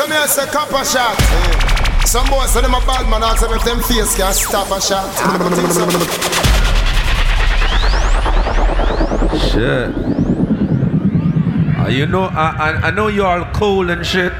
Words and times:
So 0.00 0.06
me 0.06 0.16
I 0.16 0.24
say 0.24 0.46
Coppershot. 0.46 2.08
Some 2.08 2.26
boys 2.30 2.50
say 2.50 2.62
them 2.62 2.72
a 2.72 2.80
bad 2.86 3.04
man, 3.10 3.22
ask 3.22 3.42
them 3.42 3.52
if 3.52 3.62
them 3.64 3.80
face 3.80 4.16
can 4.16 4.32
stop 4.32 4.70
a 4.70 4.80
shot. 4.80 5.12
Shit. 9.52 9.92
Uh, 11.76 11.88
you 11.88 12.06
know, 12.06 12.22
I, 12.32 12.48
I, 12.48 12.86
I 12.86 12.90
know 12.92 13.08
you 13.08 13.26
all 13.26 13.44
cool 13.52 13.90
and 13.90 14.06
shit, 14.06 14.32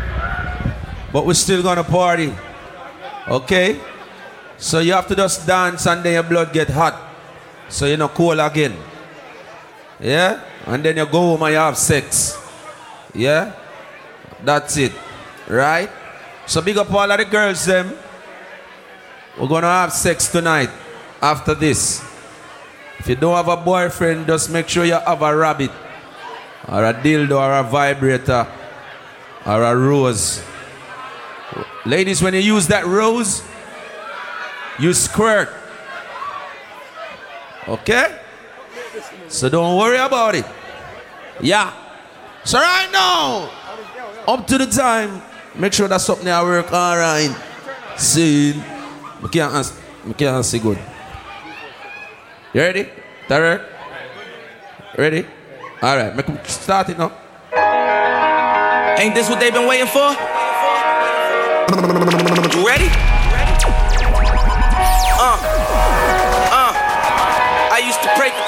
but 1.13 1.27
we're 1.27 1.35
still 1.35 1.63
gonna 1.63 1.85
party. 1.85 2.33
Okay? 3.29 3.79
So 4.57 4.79
you 4.79 4.95
have 4.95 5.09
to 5.09 5.15
just 5.15 5.47
dance 5.47 5.85
and 5.87 6.03
then 6.03 6.15
your 6.15 6.23
blood 6.23 6.55
get 6.55 6.71
hot. 6.71 6.97
So 7.69 7.85
you're 7.85 7.99
not 7.99 8.15
cool 8.15 8.41
again. 8.41 8.75
Yeah? 10.01 10.43
And 10.65 10.83
then 10.83 10.97
you 10.97 11.05
go 11.05 11.37
home 11.37 11.43
and 11.43 11.53
you 11.53 11.59
have 11.59 11.77
sex. 11.77 12.39
Yeah? 13.13 13.53
That's 14.43 14.79
it. 14.79 14.93
Right? 15.51 15.91
So 16.47 16.63
big 16.63 16.79
up 16.79 16.93
all 16.93 17.11
of 17.11 17.19
the 17.19 17.25
girls 17.25 17.67
them. 17.67 17.93
We're 19.39 19.49
gonna 19.49 19.67
have 19.67 19.93
sex 19.93 20.29
tonight 20.31 20.71
after 21.21 21.55
this. 21.55 22.03
If 22.99 23.09
you 23.09 23.17
don't 23.17 23.35
have 23.35 23.49
a 23.49 23.57
boyfriend, 23.57 24.27
just 24.27 24.51
make 24.51 24.69
sure 24.69 24.85
you 24.85 24.93
have 24.93 25.23
a 25.23 25.37
rabbit. 25.37 25.71
Or 26.69 26.85
a 26.85 26.95
dildo 26.95 27.41
or 27.41 27.59
a 27.59 27.63
vibrator. 27.63 28.47
Or 29.45 29.63
a 29.63 29.75
rose. 29.75 30.43
Ladies, 31.85 32.23
when 32.23 32.35
you 32.35 32.41
use 32.41 32.67
that 32.69 32.87
rose, 32.87 33.43
you 34.79 34.93
squirt. 34.95 35.49
Okay? 37.67 38.19
So 39.29 39.49
don't 39.49 39.79
worry 39.79 39.97
about 39.97 40.35
it. 40.35 40.45
Yeah. 41.41 41.73
So 42.45 42.59
right 42.59 42.89
now, 42.93 43.51
up 44.29 44.47
to 44.47 44.59
the 44.59 44.67
time, 44.67 45.23
make 45.61 45.73
sure 45.75 45.87
that 45.89 46.01
something 46.01 46.27
I 46.29 46.43
work 46.43 46.73
all 46.73 46.97
right. 46.97 47.31
See, 47.97 48.61
we 49.23 49.29
can't 49.29 49.55
answer, 49.55 49.75
we 50.07 50.15
can't 50.15 50.37
answer 50.37 50.59
good. 50.59 50.79
You 52.55 52.61
ready? 52.63 52.89
Tarek? 53.29 53.65
Ready? 54.97 55.27
All 55.83 55.97
right, 55.97 56.17
make 56.17 56.27
them 56.27 56.39
start 56.45 56.89
it 56.89 56.99
now. 56.99 57.13
Ain't 58.99 59.15
this 59.15 59.29
what 59.29 59.39
they've 59.39 59.53
been 59.53 59.69
waiting 59.69 59.87
for? 59.87 60.11
You 62.57 62.67
ready? 62.67 63.20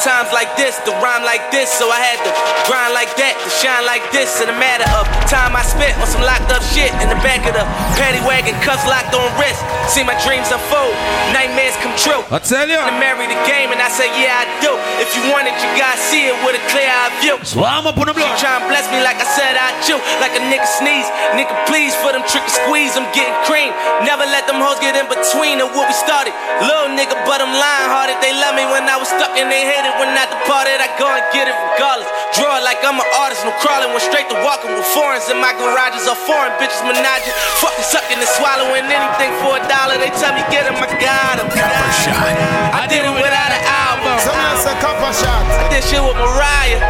Times 0.02 0.34
like 0.34 0.50
this, 0.58 0.82
to 0.82 0.90
rhyme 0.98 1.22
like 1.22 1.54
this, 1.54 1.70
so 1.70 1.86
I 1.86 2.02
had 2.02 2.18
to 2.26 2.30
grind 2.66 2.90
like 2.90 3.14
that, 3.22 3.38
to 3.38 3.48
shine 3.62 3.86
like 3.86 4.02
this. 4.10 4.42
In 4.42 4.50
a 4.50 4.58
matter 4.58 4.82
of 4.98 5.06
time 5.30 5.54
I 5.54 5.62
spent 5.62 5.94
on 6.02 6.10
some 6.10 6.26
locked 6.26 6.50
up 6.50 6.60
shit 6.74 6.90
in 6.98 7.06
the 7.06 7.18
back 7.22 7.46
of 7.46 7.54
the 7.54 7.62
paddy 7.94 8.18
wagon, 8.26 8.58
cuffs 8.66 8.82
locked 8.90 9.14
on 9.14 9.30
wrist. 9.38 9.62
See 9.86 10.02
my 10.02 10.18
dreams 10.26 10.50
unfold, 10.50 10.90
nightmares 11.30 11.78
come 11.78 11.94
true. 11.94 12.18
I 12.34 12.42
tell 12.42 12.66
you. 12.66 12.82
To 12.82 12.98
marry 12.98 13.30
the 13.30 13.38
game, 13.46 13.70
and 13.70 13.78
I 13.78 13.86
say, 13.86 14.10
yeah, 14.18 14.42
I 14.42 14.44
do. 14.58 14.74
If 14.98 15.14
you 15.14 15.22
want 15.30 15.46
it, 15.46 15.54
you 15.62 15.70
gotta 15.78 16.02
see 16.02 16.26
it 16.26 16.36
with 16.42 16.58
a 16.58 16.62
clear 16.74 16.90
eye 16.90 17.14
view. 17.22 17.38
So 17.46 17.62
I'm 17.62 17.86
up 17.86 17.94
on 17.94 18.10
the 18.10 18.14
block. 18.14 18.34
Try 18.42 18.58
and 18.58 18.66
bless 18.66 18.90
me 18.90 18.98
like 19.06 19.22
I 19.22 19.28
said 19.38 19.54
I 19.54 19.70
chew, 19.86 20.02
like 20.18 20.34
a 20.34 20.42
nigga 20.50 20.66
sneeze. 20.66 21.06
Nigga, 21.38 21.54
please, 21.70 21.94
for 22.02 22.10
them 22.10 22.26
tricky 22.26 22.50
squeeze, 22.50 22.98
I'm 22.98 23.06
getting 23.14 23.38
cream. 23.46 23.70
Never 24.02 24.26
let 24.26 24.50
them 24.50 24.58
hoes 24.58 24.82
get 24.82 24.98
in 24.98 25.06
between 25.06 25.62
of 25.62 25.70
what 25.78 25.86
we 25.86 25.94
started. 25.94 26.34
Little 26.58 26.90
nigga, 26.90 27.14
but 27.22 27.38
I'm 27.38 27.54
lying 27.54 27.86
hearted. 27.86 28.18
They 28.18 28.34
love 28.34 28.58
me 28.58 28.66
when 28.66 28.82
I 28.90 28.98
was 28.98 29.06
stuck 29.06 29.30
and 29.38 29.46
they 29.46 29.62
hated 29.62 29.91
when 30.00 30.12
I 30.14 30.24
departed. 30.28 30.80
I 30.80 30.88
go 30.96 31.08
and 31.08 31.24
get 31.32 31.48
it 31.48 31.56
regardless. 31.56 32.08
Draw 32.36 32.60
it 32.60 32.64
like 32.64 32.80
I'm 32.84 32.96
an 32.96 33.08
artist, 33.18 33.44
no 33.44 33.52
crawling. 33.60 33.92
Went 33.92 34.04
straight 34.04 34.28
to 34.32 34.38
walking 34.44 34.72
with 34.72 34.88
foreigns 34.92 35.28
in 35.28 35.38
my 35.40 35.52
garages 35.56 36.08
are 36.08 36.18
foreign 36.28 36.52
bitches 36.60 36.80
menaging. 36.84 37.34
Fucking 37.60 37.86
sucking 37.86 38.18
and 38.20 38.32
swallowing 38.38 38.86
anything 38.88 39.32
for 39.44 39.58
a 39.58 39.62
dollar. 39.68 39.98
They 40.00 40.12
tell 40.16 40.32
me 40.32 40.42
get 40.48 40.64
him, 40.64 40.78
I 40.78 40.88
got 40.96 41.40
him. 41.40 41.48
I 41.52 42.86
did 42.88 43.04
it 43.04 43.14
without 43.14 43.52
an 43.52 43.62
album. 43.64 44.16
So 44.22 44.32
me 44.32 44.44
I 44.44 44.54
say 44.60 44.74
Coppershot. 44.80 45.44
I 45.48 45.66
did 45.68 45.84
shit 45.84 46.00
with 46.00 46.16
Mariah. 46.16 46.80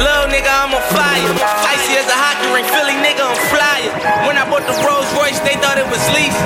Little 0.00 0.32
nigga, 0.32 0.48
I'm 0.48 0.72
on 0.72 0.80
fire. 0.94 1.28
Icy 1.66 1.98
as 1.98 2.08
a 2.08 2.16
hockey 2.16 2.48
ring, 2.54 2.64
Philly 2.72 2.96
nigga, 3.04 3.20
I'm 3.20 3.36
flyer. 3.52 3.92
When 4.24 4.38
I 4.38 4.48
bought 4.48 4.64
the 4.64 4.72
Rolls 4.80 5.10
Royce, 5.18 5.42
they 5.44 5.60
thought 5.60 5.76
it 5.76 5.88
was 5.90 6.00
lease. 6.16 6.36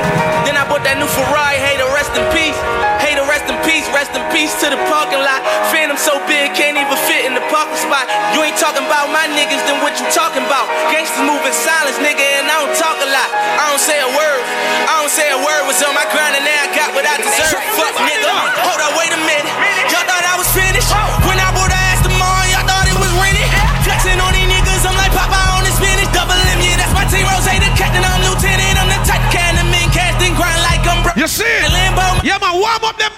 Then 0.43 0.59
I 0.59 0.67
bought 0.67 0.83
that 0.83 0.99
new 0.99 1.07
Ferrari, 1.07 1.61
hey, 1.63 1.79
to 1.79 1.87
rest 1.95 2.11
in 2.19 2.25
peace. 2.35 2.57
In 4.35 4.51
peace 4.51 4.59
to 4.67 4.67
the 4.67 4.81
parking 4.91 5.23
lot. 5.23 5.47
Phantom 5.71 5.95
so 5.95 6.19
big, 6.27 6.51
can't 6.59 6.75
even 6.75 6.99
fit 7.07 7.23
in 7.23 7.39
the 7.39 7.45
parking 7.55 7.79
spot. 7.79 8.03
You 8.35 8.43
ain't 8.43 8.59
talking 8.59 8.83
about 8.83 9.07
my 9.15 9.31
niggas, 9.31 9.63
then 9.63 9.79
what 9.79 9.95
you 9.95 10.07
talking 10.11 10.43
about? 10.43 10.67
Gangsters 10.91 11.23
moving 11.23 11.55
silence, 11.55 11.95
nigga, 12.03 12.43
and 12.43 12.51
I 12.51 12.59
don't 12.59 12.75
talk 12.75 12.99
a 12.99 13.07
lot. 13.15 13.31
I 13.31 13.71
don't 13.71 13.79
say 13.79 13.95
a 14.03 14.11
word. 14.11 14.43
I 14.91 14.99
don't 14.99 15.15
say 15.15 15.31
a 15.31 15.39
word. 15.39 15.71
Was 15.71 15.79
on 15.87 15.95
my 15.95 16.03
grind 16.11 16.35
and 16.35 16.43
now 16.43 16.67
I 16.67 16.69
got 16.75 16.91
what 16.99 17.07
I 17.07 17.15
deserve. 17.23 17.63
Fuck 17.79 17.95
nigga. 18.03 18.27
Hold 18.67 18.83
up, 18.83 18.99
wait 18.99 19.15
a 19.15 19.21
minute. 19.23 19.55
Y'all 19.95 20.03
thought 20.03 20.27
I 20.27 20.35
was 20.35 20.51
finished? 20.51 20.91
When 21.31 21.39
I 21.39 21.55
bought 21.55 21.71
the 21.71 21.79
Aston 21.95 22.11
Martin, 22.19 22.59
y'all 22.59 22.67
thought 22.67 22.91
it 22.91 22.99
was 22.99 23.15
rented? 23.15 23.47
Flexing 23.87 24.19
on 24.19 24.35
these 24.35 24.51
niggas, 24.51 24.83
I'm 24.83 24.99
like 24.99 25.15
Papa 25.15 25.39
on 25.55 25.63
the 25.63 25.71
spinach. 25.79 26.11
Double 26.11 26.35
M, 26.35 26.59
yeah, 26.59 26.83
that's 26.83 26.91
my 26.91 27.07
team. 27.07 27.23
Ross, 27.23 27.47
the 27.47 27.71
captain, 27.79 28.03
I'm 28.03 28.19
lieutenant. 28.27 28.83
I'm 28.83 28.91
the 28.91 28.99
type 29.07 29.23
can 29.31 29.63
of 29.63 29.71
men 29.71 29.87
casting 29.95 30.35
grind 30.35 30.59
like 30.67 30.83
I'm 30.91 31.07
bro. 31.07 31.15
You 31.15 31.31
see 31.31 31.47
it? 31.47 31.71
Yeah, 32.27 32.43
man, 32.43 32.59
warm 32.59 32.83
up 32.83 32.99
them 32.99 33.14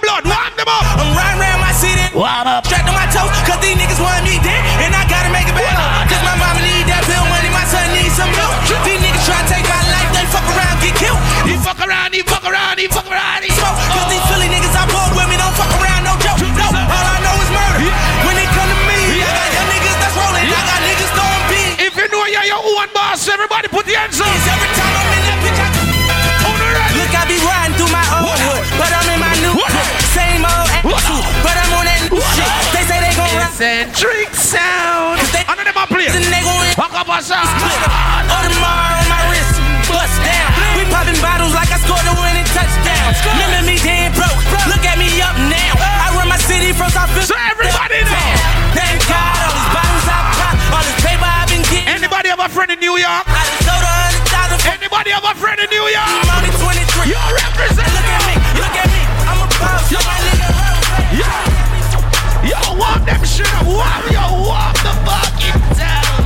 them 0.66 0.74
up. 0.74 0.98
I'm 0.98 1.14
riding 1.14 1.38
around 1.38 1.60
my 1.62 1.70
city. 1.70 2.02
Warm 2.10 2.50
up. 2.50 2.66
Strapped 2.66 2.90
on 2.90 2.98
my 2.98 3.06
toes, 3.14 3.30
cause 3.46 3.62
these 3.62 3.78
niggas 3.78 4.02
want 4.02 4.26
me 4.26 4.42
dead. 4.42 4.58
And 4.82 4.90
I 4.90 5.06
gotta 5.06 5.30
make 5.30 5.46
it 5.46 5.54
back. 5.54 6.10
Cause 6.10 6.22
my 6.26 6.34
mama 6.34 6.58
need 6.60 6.90
that 6.90 7.06
bill 7.06 7.22
money, 7.30 7.50
my 7.54 7.62
son 7.70 7.86
needs 7.94 8.18
some 8.18 8.30
milk. 8.34 8.52
These 8.82 8.98
niggas 8.98 9.24
try 9.24 9.38
to 9.38 9.46
take 9.46 9.66
my 9.70 9.82
life, 9.86 10.10
they 10.10 10.26
fuck 10.26 10.46
around, 10.50 10.76
get 10.82 10.94
killed. 10.98 11.22
He 11.46 11.54
fuck 11.62 11.78
around, 11.78 12.10
he 12.12 12.26
fuck 12.26 12.42
around, 12.42 12.82
he 12.82 12.90
fuck 12.90 13.06
around. 13.06 13.46
He 13.46 13.50
Smoke, 13.54 13.78
cause 13.94 14.08
these 14.10 14.22
oh. 14.26 14.28
Philly 14.34 14.50
niggas 14.50 14.74
I 14.74 14.84
bored 14.90 15.14
with 15.14 15.28
me, 15.30 15.38
don't 15.38 15.54
fuck 15.54 15.70
around, 15.78 16.02
no 16.02 16.14
joke. 16.18 16.42
No, 16.42 16.66
all 16.74 17.06
I 17.06 17.16
know 17.22 17.36
is 17.38 17.50
murder. 17.54 17.86
When 18.26 18.34
they 18.34 18.48
come 18.50 18.66
to 18.66 18.78
me, 18.90 19.22
I 19.22 19.30
got 19.30 19.48
young 19.54 19.68
niggas 19.70 19.96
that's 20.02 20.16
rolling. 20.18 20.46
I 20.50 20.60
got 20.66 20.80
niggas 20.82 21.12
throwing 21.14 21.44
beats. 21.46 21.74
If 21.86 21.92
you 21.94 22.06
know 22.10 22.26
you're 22.26 22.48
your 22.50 22.62
own 22.62 22.90
boss, 22.90 23.22
everybody 23.30 23.70
put 23.70 23.86
the 23.86 23.94
hands 23.94 24.18
up. 24.18 24.75
Eccentrix 33.56 34.36
Sound. 34.36 35.16
Cause 35.16 35.32
they- 35.32 35.40
I 35.48 35.56
know 35.56 35.64
them 35.64 35.80
a 35.80 35.86
play. 35.88 36.04
and 36.12 36.28
they 36.28 36.44
gon' 36.44 36.60
Fuck 36.76 36.92
up 36.92 37.08
a 37.08 37.24
sound. 37.24 37.48
Uh. 37.48 38.28
Audemars 38.36 39.00
on 39.00 39.08
my 39.08 39.22
wrist, 39.32 39.56
bust 39.88 40.12
down. 40.28 40.52
We 40.76 40.84
popping 40.92 41.16
bottles 41.24 41.56
like 41.56 41.72
I 41.72 41.80
scored 41.80 42.04
a 42.04 42.12
winning 42.20 42.44
touchdown. 42.52 43.16
Remember 43.24 43.64
me 43.64 43.80
dead 43.80 44.12
broke, 44.12 44.36
look 44.68 44.84
at 44.84 45.00
me 45.00 45.08
up 45.24 45.32
now. 45.48 45.72
I 45.80 46.12
run 46.12 46.28
my 46.28 46.36
city 46.36 46.76
from 46.76 46.92
South 46.92 47.08
Philly. 47.16 47.24
So 47.24 47.36
everybody 47.48 48.04
know. 48.04 48.28
Thank 48.76 49.00
God, 49.08 49.24
all 49.40 49.48
these 49.56 49.72
bottles 49.72 50.04
I 50.04 50.20
pop, 50.36 50.56
all 50.76 50.84
this 50.84 50.98
paper 51.00 51.24
I've 51.24 51.48
been 51.48 51.64
getting. 51.72 51.88
Anybody 51.96 52.28
have 52.28 52.44
a 52.44 52.52
friend 52.52 52.68
in 52.76 52.80
New 52.84 53.00
York? 53.00 53.24
I 53.24 53.40
just 53.40 53.64
sold 53.64 53.80
a 53.80 53.88
hundred 53.88 54.24
thousand 54.36 54.60
Anybody 54.68 55.16
have 55.16 55.24
a 55.24 55.32
friend 55.32 55.56
in 55.64 55.68
New 55.72 55.86
York? 55.88 56.04
I'm 56.04 56.28
only 56.44 56.52
23. 56.60 57.08
You 57.08 57.16
represent. 57.40 57.88
Look 57.88 58.04
at 58.04 58.20
me, 58.28 58.34
look 58.60 58.76
at 58.76 58.88
me, 58.92 59.00
I'm 59.24 59.40
a 59.40 59.48
boss. 59.56 59.88
Yo. 59.88 59.96
My 60.04 60.12
nigga 60.28 60.44
Ross. 61.24 61.45
Walk 62.86 63.02
them 63.04 63.18
shit 63.26 63.50
up. 63.58 63.66
Walk, 63.66 64.04
yo, 64.14 64.22
walk 64.46 64.74
the 64.86 64.94
fucking 65.02 65.58
town. 65.74 66.22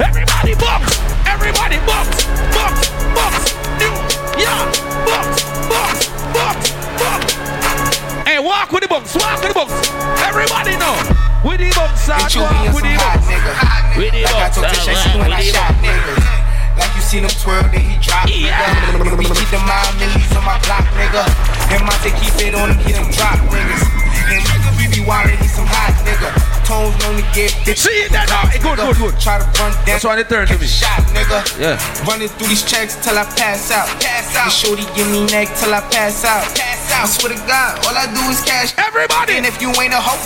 Everybody 0.00 0.54
box. 0.56 0.96
Everybody 1.28 1.76
box. 1.84 2.24
Box. 2.56 2.88
Box. 3.12 3.34
New 3.76 3.92
York. 4.40 4.70
Box. 5.04 5.44
Box. 5.68 6.08
Box. 6.32 6.72
Box. 6.96 7.24
Hey, 8.24 8.38
walk 8.38 8.72
with 8.72 8.82
the 8.82 8.88
box. 8.88 9.14
Walk 9.14 9.40
with 9.44 9.52
the 9.52 9.58
box. 9.60 9.72
Everybody 10.24 10.76
know. 10.80 10.96
With 11.44 11.60
the. 11.60 11.68
Bitch, 11.76 12.34
you 12.34 12.42
Walk 12.42 12.74
with 12.74 12.84
the 12.84 12.96
nigga. 12.96 13.98
With 13.98 14.12
the 14.12 14.22
Like 14.22 14.34
I 14.34 14.48
box. 14.48 14.56
told 14.56 14.66
Tisha, 14.72 14.94
she 15.42 16.45
Like 16.76 16.92
you 16.94 17.02
seen 17.02 17.24
him 17.24 17.32
twirl, 17.40 17.64
then 17.72 17.80
he 17.80 17.96
drop, 18.04 18.28
nigga. 18.28 19.16
We 19.16 19.24
keep 19.24 19.48
the 19.48 19.60
mind 19.64 19.96
millies 19.98 20.32
on 20.36 20.44
my 20.44 20.60
block, 20.68 20.84
nigga. 20.96 21.24
And 21.72 21.82
Monte 21.82 22.12
keep 22.20 22.36
it 22.40 22.54
on 22.54 22.70
him, 22.70 22.78
he 22.84 22.92
done 22.92 23.10
drop 23.12 23.40
niggas. 23.48 23.84
And 24.26 24.42
we 24.76 24.90
be 24.90 25.00
wildin', 25.06 25.38
he 25.38 25.48
some 25.48 25.66
hot 25.66 25.94
nigga. 26.02 26.34
Tones 26.66 26.98
known 26.98 27.14
to 27.14 27.26
get 27.30 27.54
bitch. 27.62 27.86
See 27.86 27.94
it 28.02 28.10
there 28.10 28.26
now. 28.26 28.50
Hey, 28.50 28.58
good, 28.58 28.74
good, 28.74 28.98
good. 28.98 29.14
Try 29.22 29.38
to 29.38 29.46
run 29.62 29.70
down. 29.70 29.86
That's 29.86 30.02
why 30.02 30.18
they 30.18 30.26
turn 30.26 30.50
to 30.50 30.58
me. 30.58 30.66
Shot, 30.66 30.98
nigga. 31.14 31.46
Yeah. 31.62 31.78
Running 32.02 32.26
through 32.26 32.50
these 32.50 32.66
checks 32.66 32.98
till 32.98 33.14
I 33.14 33.22
pass 33.38 33.70
out. 33.70 33.86
Pass 34.02 34.34
out. 34.34 34.50
And 34.50 34.52
shorty 34.52 34.82
give 34.98 35.06
me 35.14 35.30
neck 35.30 35.54
till 35.54 35.70
I 35.70 35.78
pass 35.94 36.26
out. 36.26 36.42
Pass 36.58 36.90
out. 36.90 37.04
I 37.04 37.06
swear 37.06 37.38
to 37.38 37.40
God, 37.46 37.86
all 37.86 37.94
I 37.94 38.10
do 38.10 38.22
is 38.34 38.42
cash. 38.42 38.74
Everybody. 38.76 39.38
And 39.38 39.46
if 39.46 39.62
you 39.62 39.70
ain't 39.78 39.94
a 39.94 40.02
hoe, 40.02 40.18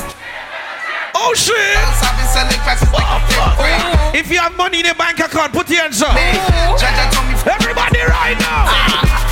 Oh 1.15 1.33
shit. 1.35 1.55
I've 1.57 2.17
been 2.17 2.29
selling 2.31 2.61
cracks 2.65 2.83
like 2.93 3.07
a 3.07 3.19
fifth 3.27 3.57
grade. 3.59 3.83
If 4.15 4.31
you 4.31 4.39
have 4.39 4.57
money 4.57 4.81
in 4.81 4.87
the 4.87 4.95
bank 4.95 5.19
account, 5.21 5.53
put 5.53 5.69
your 5.69 5.83
hands 5.83 6.03
up. 6.03 6.15
Hey, 6.17 6.37
Jaja 6.79 7.11
told 7.13 7.27
me 7.29 7.35
Everybody 7.47 8.01
right 8.07 8.39
now. 8.39 8.69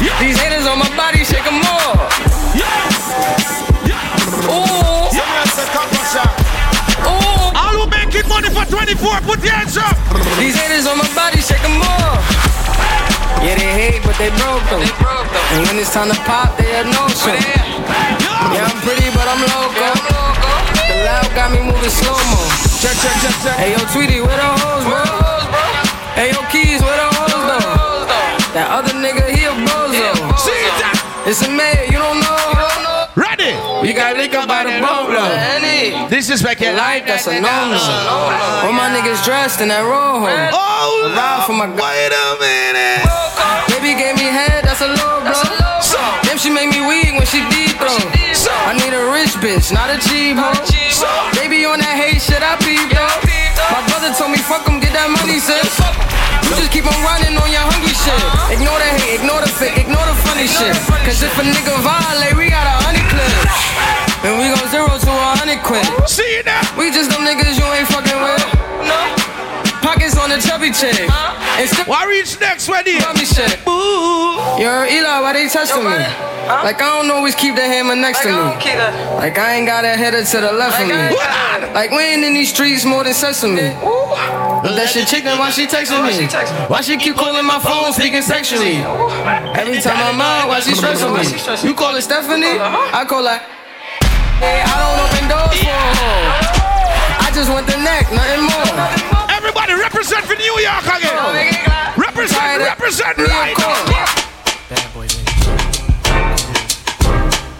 Yeah. 0.00 0.14
These 0.22 0.38
haters 0.38 0.66
on 0.66 0.78
my 0.78 0.88
body, 0.96 1.24
shake 1.24 1.46
'em 1.46 1.60
off. 1.62 1.98
Ooh, 4.48 5.10
So 5.12 5.22
me 5.26 5.36
I 5.36 5.44
say 5.52 5.66
Coppershot. 5.74 6.32
ooh. 7.04 7.58
All 7.58 7.74
who 7.76 7.84
making 7.90 8.26
money 8.28 8.48
for 8.48 8.64
24, 8.64 9.20
put 9.26 9.42
your 9.44 9.52
hands 9.52 9.76
up. 9.76 9.96
These 10.38 10.56
haters 10.56 10.86
on 10.86 10.98
my 10.98 11.08
body, 11.14 11.40
shake 11.40 11.62
they 13.58 13.70
hate, 13.70 14.02
but 14.02 14.16
they 14.18 14.30
broke 14.40 14.64
them. 14.70 14.80
They 14.80 14.94
broke 14.98 15.28
them. 15.30 15.42
And 15.52 15.66
when 15.66 15.76
it's 15.78 15.92
time 15.92 16.08
to 16.10 16.18
pop, 16.26 16.56
they 16.58 16.70
a 16.80 16.84
no 16.84 17.06
show. 17.08 17.34
Yeah, 17.34 18.66
I'm 18.66 18.78
pretty, 18.82 19.10
but 19.14 19.26
I'm 19.28 19.42
loco. 19.42 19.88
The 20.42 20.47
loud 21.04 21.28
got 21.34 21.50
me 21.52 21.60
moving 21.62 21.90
slow 21.90 22.16
mo. 22.30 22.40
Check, 22.82 22.96
check, 23.02 23.16
check, 23.22 23.36
check. 23.42 23.56
Hey 23.58 23.72
yo, 23.74 23.80
Tweety, 23.92 24.20
where 24.20 24.36
the 24.36 24.50
hoes, 24.62 24.84
bro? 24.86 25.02
Hey 26.14 26.30
yo, 26.32 26.40
Keys, 26.50 26.80
where 26.82 26.98
the 26.98 27.08
hoes 27.14 27.44
though? 27.46 28.06
That 28.56 28.68
other 28.72 28.94
nigga, 28.96 29.28
he 29.30 29.44
a 29.44 29.52
bozo. 29.66 30.28
It's 31.28 31.42
a 31.44 31.50
mayor, 31.50 31.84
you 31.84 32.00
don't 32.00 32.20
know. 32.24 33.06
Ready? 33.14 33.52
We 33.84 33.92
got 33.92 34.16
lick 34.16 34.32
up 34.32 34.48
by 34.48 34.64
the 34.64 34.80
boatload. 34.80 36.08
Disrespect 36.08 36.60
your 36.62 36.72
Life, 36.72 37.04
that's 37.06 37.26
a 37.26 37.38
no-no. 37.38 37.76
All 38.64 38.72
my 38.72 38.88
niggas 38.88 39.22
dressed 39.24 39.60
in 39.60 39.68
that 39.68 39.84
rojo. 39.84 40.24
Oh, 40.56 41.12
Ride 41.12 41.44
for 41.44 41.52
my 41.52 41.66
no. 41.66 41.76
Wait 41.76 42.10
a 42.10 42.26
minute. 42.40 43.04
Baby 43.68 43.92
gave 44.00 44.16
me 44.16 44.32
head, 44.32 44.64
that's 44.64 44.80
a 44.80 44.88
I 48.68 48.76
need 48.76 48.92
a 48.92 49.00
rich 49.16 49.32
bitch, 49.40 49.72
not 49.72 49.88
a 49.88 49.96
cheap 49.96 50.36
hoe. 50.36 50.52
Baby 51.40 51.64
on 51.64 51.80
that 51.80 51.96
hate 51.96 52.20
shit, 52.20 52.44
I 52.44 52.52
peep 52.60 52.92
though. 52.92 53.16
My 53.72 53.80
brother 53.88 54.12
told 54.12 54.28
me 54.28 54.36
fuck 54.44 54.68
'em, 54.68 54.76
get 54.76 54.92
that 54.92 55.08
money, 55.08 55.40
sis. 55.40 55.72
You 56.44 56.52
just 56.52 56.68
keep 56.68 56.84
on 56.84 56.92
running 57.00 57.32
on 57.32 57.48
your 57.48 57.64
hungry 57.64 57.96
shit. 57.96 58.20
Ignore 58.52 58.76
the 58.76 58.90
hate, 59.00 59.24
ignore 59.24 59.40
the 59.40 59.48
fake, 59.48 59.80
ignore 59.80 60.04
the 60.04 60.12
funny 60.20 60.44
shit. 60.44 60.76
Cause 61.00 61.24
if 61.24 61.32
a 61.40 61.44
nigga 61.48 61.80
violate, 61.80 62.36
we 62.36 62.52
got 62.52 62.68
a 62.68 62.76
honey 62.84 63.00
clip. 63.08 63.32
And 64.28 64.36
we 64.36 64.52
go 64.52 64.60
zero 64.68 64.92
to 65.00 65.12
a 65.16 65.28
hundred 65.40 65.64
quid. 65.64 65.88
See 66.04 66.44
that? 66.44 66.68
We 66.76 66.92
just 66.92 67.08
them 67.08 67.24
niggas 67.24 67.56
you 67.56 67.64
ain't 67.72 67.88
fucking 67.88 68.20
with. 68.20 68.37
Pockets 70.28 70.50
on 70.50 70.60
the 70.60 70.68
chubby 70.68 70.70
chick. 70.72 71.10
And 71.58 71.68
still 71.68 71.84
Why 71.86 72.06
reach 72.06 72.38
next 72.40 72.68
one 72.68 72.84
here? 72.84 73.00
me 73.14 73.24
shit. 73.24 73.58
Yo, 73.66 74.84
Eli, 74.84 75.20
why 75.20 75.32
they 75.32 75.48
testing 75.48 75.84
me? 75.84 75.90
Like 76.48 76.80
I 76.80 77.00
don't 77.00 77.10
always 77.10 77.34
keep 77.34 77.54
the 77.54 77.62
hammer 77.62 77.96
next 77.96 78.22
to 78.22 78.28
me. 78.28 78.34
Like 79.16 79.38
I 79.38 79.54
ain't 79.54 79.66
got 79.66 79.84
a 79.84 79.96
header 79.96 80.24
to 80.24 80.40
the 80.40 80.52
left 80.52 80.80
of 80.80 80.88
me. 80.88 81.16
Like 81.74 81.90
we 81.90 81.98
ain't 81.98 82.24
in 82.24 82.34
these 82.34 82.50
streets 82.50 82.84
more 82.84 83.04
than 83.04 83.14
sesame. 83.14 83.74
But 84.60 84.74
that 84.74 84.88
shit 84.90 85.06
chicken, 85.06 85.38
why 85.38 85.50
she 85.50 85.66
texting 85.66 86.02
me? 86.02 86.26
Why 86.68 86.80
she 86.80 86.96
keep 86.96 87.16
calling 87.16 87.46
my 87.46 87.58
phone, 87.60 87.92
speaking 87.92 88.22
sexually? 88.22 88.82
Every 89.54 89.80
time 89.80 89.96
I'm 89.96 90.20
out, 90.20 90.48
why 90.48 90.60
she 90.60 90.74
stressing 90.74 91.12
me? 91.12 91.68
You 91.68 91.74
call 91.74 91.94
it 91.96 92.02
Stephanie? 92.02 92.58
I 92.58 93.04
call 93.06 93.24
her. 93.24 93.38
Hey, 94.38 94.62
I 94.62 94.74
don't 94.78 94.98
open 95.02 95.24
doors 95.28 95.58
for 95.62 95.70
a 95.70 95.94
hoe. 95.98 97.26
I 97.26 97.30
just 97.34 97.50
want 97.50 97.66
the 97.66 97.76
neck, 97.76 98.10
nothing 98.10 98.44
more. 98.46 99.27
Everybody 99.58 99.82
represent 99.82 100.24
for 100.24 100.36
New 100.36 100.54
York 100.60 100.84
again. 100.86 101.18
Represent, 101.96 102.38
Tired 102.38 102.60
of- 102.62 102.66
represent 102.68 103.18
Me, 103.18 103.24
of 103.24 103.30
right 103.30 103.56
course. 103.56 103.90
now. 103.90 104.06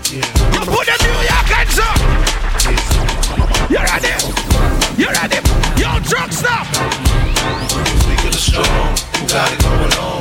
You 0.09 0.23
put 0.63 0.87
the 0.87 0.97
New 1.03 1.19
York 1.27 1.49
hands 1.51 1.79
up. 1.83 1.99
You 3.69 3.79
ready? 3.83 4.15
You 4.97 5.09
ready? 5.11 5.39
Yo, 5.75 5.99
Truckstop. 6.07 6.67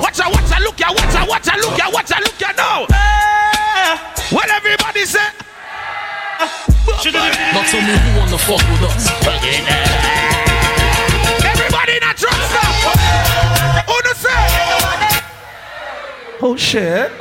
Watch 0.01 0.19
out, 0.19 0.33
watch 0.33 0.51
out, 0.51 0.61
look 0.61 0.79
ya, 0.79 0.87
watch 0.91 1.15
out, 1.15 1.27
watch 1.29 1.47
out, 1.47 1.59
look 1.59 1.77
ya, 1.77 1.89
watch 1.93 2.11
out, 2.11 2.21
look 2.23 2.41
ya 2.41 2.51
now. 2.57 2.87
What 4.31 4.49
everybody 4.49 5.05
say? 5.05 5.19
Now 7.13 7.63
tell 7.69 7.81
me 7.81 7.97
who 7.97 8.19
wanna 8.19 8.37
fuck 8.37 8.63
with 8.67 8.81
us. 8.89 9.96
Oh 16.39 16.55
shit. 16.55 17.11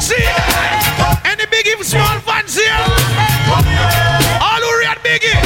See, 0.00 0.24
any 1.24 1.44
biggie 1.52 1.82
small 1.84 2.18
fans 2.20 2.54
here? 2.54 2.72
All 4.40 4.60
who 4.64 4.70
read 4.80 4.98
biggie. 5.04 5.36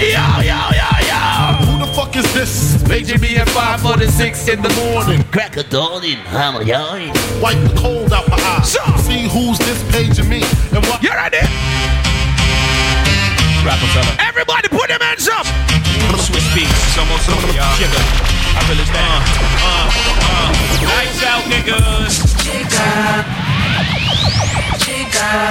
Yo, 0.00 0.26
yo, 0.48 0.60
yo, 0.80 0.90
yo. 1.10 1.20
Who 1.66 1.84
the 1.84 1.92
fuck 1.94 2.16
is 2.16 2.32
this? 2.32 2.86
Making 2.88 3.20
me 3.20 3.36
at 3.36 3.48
5 3.50 3.80
for 3.82 3.96
the 3.98 4.08
6 4.10 4.48
in 4.48 4.62
the 4.62 4.70
morning. 4.84 5.22
Crack 5.30 5.56
a 5.56 5.62
dawn 5.64 6.04
in 6.04 6.18
Hawaii. 6.26 7.10
Wipe 7.42 7.58
the 7.68 7.74
cold 7.78 8.12
out 8.12 8.28
my 8.28 8.36
eyes. 8.36 8.72
So- 8.72 8.80
See 8.96 9.28
who's 9.28 9.58
this 9.58 9.82
paging 9.92 10.28
me 10.28 10.42
hands 15.20 15.28
up. 15.28 15.46
Switch 16.20 16.48
beats, 16.54 16.70
it's 16.70 16.98
almost 16.98 17.28
over, 17.28 17.52
y'all. 17.52 17.76
Jigga. 17.76 18.00
I 18.56 18.60
feel 18.64 18.80
it's 18.80 18.90
bad. 18.90 19.20
Uh, 19.60 19.88
uh, 20.24 20.48
lights 20.88 21.22
out, 21.24 21.44
niggas. 21.44 22.40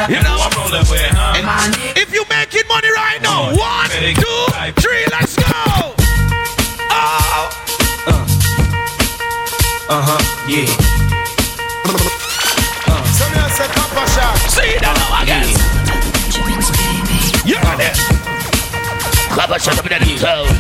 You 0.10 0.22
know, 0.24 0.38
I'm 0.42 0.52
rolling 0.58 0.86
with, 0.90 1.14
huh? 1.14 1.94
if 1.96 2.14
you 2.14 2.24
making 2.30 2.68
money 2.68 2.90
right 2.92 3.20
now, 3.22 3.54
one, 3.54 3.90
two, 3.90 4.46
three, 4.82 5.06
let's 5.12 5.36
go. 5.36 5.94
Oh, 6.90 7.50
Uh-huh, 9.90 10.22
yeah. 10.48 10.66
Some 13.10 13.34
of 13.34 13.52
say 13.52 13.66
Coppershot. 13.74 14.38
see 14.50 14.78
that 14.82 14.94
now 14.98 15.24
again. 15.24 15.50
You 15.50 15.59
Clap 19.40 19.56
a 19.56 19.58
shot 19.58 19.80
up 19.80 19.88
in 19.90 20.04
the 20.04 20.20
town. 20.20 20.52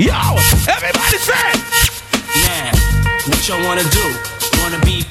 Yo, 0.00 0.16
everybody 0.72 1.18
say. 1.20 1.52
Now, 2.40 2.72
what 3.28 3.44
y'all 3.44 3.60
wanna 3.68 3.84
do? 3.92 4.00
Wanna 4.64 4.80
be 4.86 5.04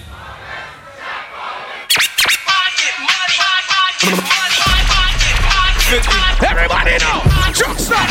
Everybody 6.42 6.98
know. 6.98 7.22
Truckstop. 7.54 8.10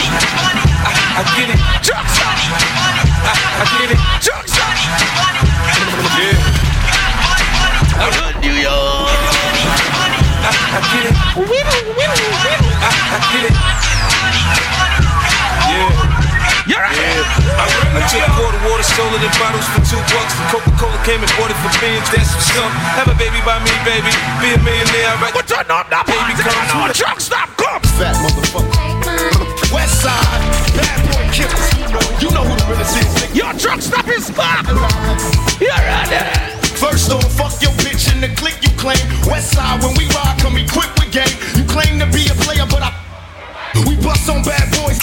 I 1.18 1.26
get 1.34 1.50
it. 1.50 1.58
Truckstop. 1.82 2.38
I 3.58 3.66
get 3.66 3.90
it. 3.90 3.98
Truckstop. 4.22 4.78
Yeah. 6.22 6.38
I 7.98 8.06
run 8.14 8.38
New 8.42 8.54
York. 8.62 9.10
I 10.70 10.86
get 10.94 11.10
it. 11.10 11.16
I, 11.18 12.58
I 12.58 12.61
I 17.92 18.02
took 18.08 18.24
quarter 18.36 18.60
water, 18.68 18.84
stole 18.84 19.12
it 19.12 19.22
in 19.22 19.32
bottles 19.36 19.66
for 19.72 19.82
two 19.84 20.00
bucks. 20.12 20.32
The 20.36 20.44
Coca-Cola 20.48 20.98
came 21.04 21.20
and 21.20 21.32
bought 21.36 21.52
it 21.52 21.58
for 21.60 21.72
beans. 21.80 22.08
That's 22.08 22.32
what's 22.32 22.52
up. 22.56 22.72
Have 22.96 23.08
a 23.12 23.16
baby 23.20 23.40
by 23.44 23.60
me, 23.60 23.72
baby. 23.84 24.08
Be 24.40 24.56
a 24.56 24.60
millionaire, 24.64 25.12
right? 25.20 25.34
But 25.34 25.44
turn 25.48 25.68
up 25.68 25.92
that 25.92 26.08
Baby, 26.08 26.40
party. 26.40 26.72
come 26.72 26.88
on. 26.88 26.90
Truckstop. 26.96 27.48
Come. 27.60 27.82
Fat 28.00 28.16
motherfucker. 28.24 29.72
West 29.72 30.04
side, 30.04 30.40
bad 30.76 30.98
boy 31.08 31.24
killers. 31.32 31.68
You 32.20 32.28
know 32.32 32.44
who 32.44 32.54
the 32.56 32.66
realest 32.68 32.96
is. 32.96 33.08
Your 33.36 33.52
Truckstop 33.56 34.08
is 34.08 34.28
back. 34.36 34.64
You 35.60 35.68
ready? 35.72 36.20
First 36.76 37.12
off, 37.12 37.24
fuck 37.32 37.54
your 37.62 37.72
bitch 37.80 38.12
in 38.12 38.20
the 38.20 38.28
clique 38.36 38.60
you 38.60 38.72
claim. 38.76 39.00
West 39.28 39.52
side, 39.52 39.80
when 39.84 39.94
we 39.96 40.04
ride, 40.12 40.36
come 40.40 40.56
equipped 40.56 40.96
with 41.00 41.12
game. 41.12 41.32
You 41.56 41.64
claim 41.64 42.00
to 42.00 42.06
be 42.12 42.24
a 42.28 42.36
player, 42.44 42.66
but 42.68 42.82
I. 42.82 42.90
We 43.86 43.96
bust 43.96 44.28
on 44.28 44.42
bad 44.44 44.68
boys. 44.76 45.00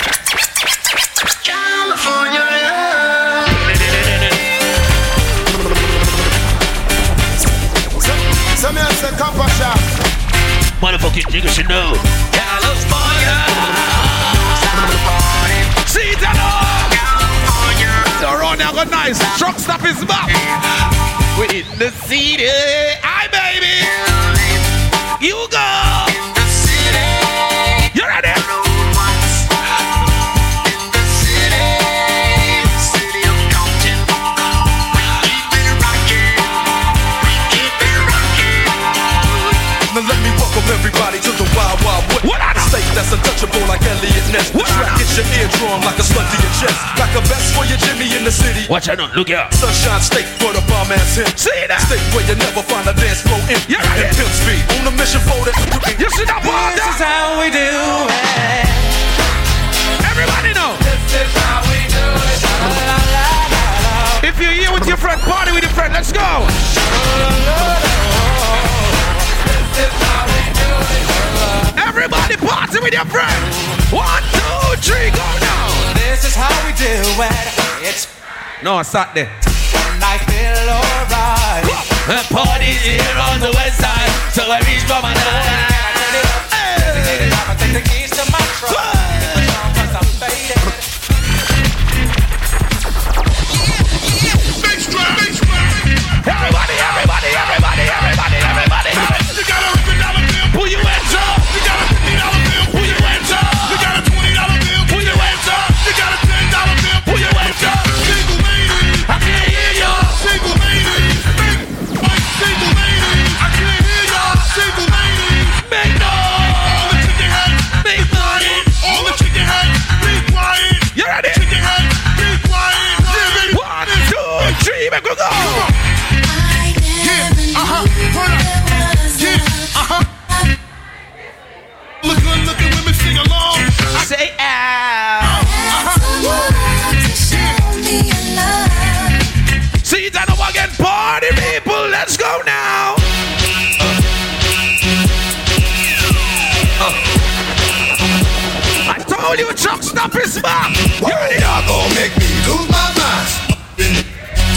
Motherfucking 10.80 11.28
niggas 11.28 11.56
should 11.56 11.68
know. 11.68 11.92
California. 12.32 13.36
See 15.88 16.16
that 16.24 16.36
now. 16.40 16.80
The 18.24 18.32
road 18.40 18.60
now 18.60 18.72
got 18.72 18.90
nice. 18.90 19.20
Truckstop 19.38 19.84
is 19.84 20.04
back. 20.06 20.32
We're 21.38 21.52
in 21.52 21.68
the 21.80 21.92
city. 22.08 22.48
Hi, 23.04 23.28
baby. 23.28 23.79
that's 43.00 43.16
untouchable 43.16 43.64
like 43.72 43.80
Eliot 43.88 44.28
Ness. 44.36 44.52
The 44.52 44.60
track 44.60 45.00
your 45.00 45.80
like 45.88 45.96
a 45.96 46.04
slug 46.04 46.28
to 46.28 46.38
your 46.44 46.52
chest. 46.60 46.76
Like 47.00 47.16
a 47.16 47.24
for 47.56 47.64
your 47.64 47.80
Jimmy 47.80 48.12
in 48.12 48.28
the 48.28 48.32
city. 48.32 48.68
Watch 48.68 48.92
out, 48.92 49.00
look 49.16 49.32
out. 49.32 49.54
Sunshine 49.56 50.04
State 50.04 50.28
for 50.36 50.52
the 50.52 50.60
bomb 50.68 50.92
ass 50.92 51.16
him. 51.16 51.32
See 51.40 51.64
that? 51.72 51.80
State 51.88 52.04
where 52.12 52.28
you 52.28 52.36
never 52.36 52.60
find 52.68 52.84
a 52.92 52.94
dance 53.00 53.24
floor 53.24 53.40
in. 53.48 53.56
Yeah, 53.72 53.80
right. 53.88 54.04
And 54.04 54.12
pimp 54.12 54.28
speed 54.36 54.60
on 54.76 54.92
a 54.92 54.94
mission 55.00 55.24
for 55.24 55.40
that. 55.48 55.56
You 55.96 56.12
see 56.12 56.28
that? 56.28 56.44
This 56.44 56.84
is 56.84 57.00
how 57.00 57.40
we 57.40 57.48
do 57.48 57.64
it. 57.64 58.68
Everybody 60.04 60.52
know. 60.52 60.76
This 60.84 61.24
is 61.24 61.32
how 61.40 61.64
we 61.72 61.88
do 61.88 62.04
it. 62.04 62.40
La, 62.68 63.00
la, 63.00 63.00
la, 63.16 64.28
if 64.28 64.36
you're 64.44 64.52
here 64.52 64.76
with 64.76 64.84
your 64.92 65.00
friend, 65.00 65.24
party 65.24 65.56
with 65.56 65.64
your 65.64 65.72
friend. 65.72 65.96
Let's 65.96 66.12
go. 66.12 66.44
This 69.48 69.88
is 69.88 69.94
how 70.04 70.28
we 70.28 70.44
do 70.52 70.68
it. 70.68 71.19
Everybody 71.90 72.38
party 72.38 72.80
with 72.82 72.94
your 72.94 73.06
friends. 73.06 73.58
One, 73.92 74.22
two, 74.30 74.78
three, 74.78 75.10
go 75.10 75.26
now. 75.42 75.94
This 75.96 76.24
is 76.24 76.36
how 76.36 76.54
we 76.64 76.72
do 76.78 76.86
it. 76.86 77.48
It's 77.82 78.06
No, 78.62 78.84
start 78.84 79.16
there. 79.16 79.32
I 79.98 80.20
feel 80.30 80.70
alright. 80.70 81.66
The 82.06 82.22
party's 82.32 82.86
here 82.86 83.18
on 83.18 83.40
the 83.40 83.52
west 83.58 83.82
side, 83.82 84.12
so 84.32 84.44
I 84.46 84.60
reach 84.70 84.86
for 84.86 85.02
my 85.02 85.16
nine. 85.18 85.66
I'ma 87.34 87.58
take 87.58 87.74
the 87.74 87.82
keys 87.90 88.12
to 88.12 88.32
my 88.32 88.38
truck. 88.60 89.09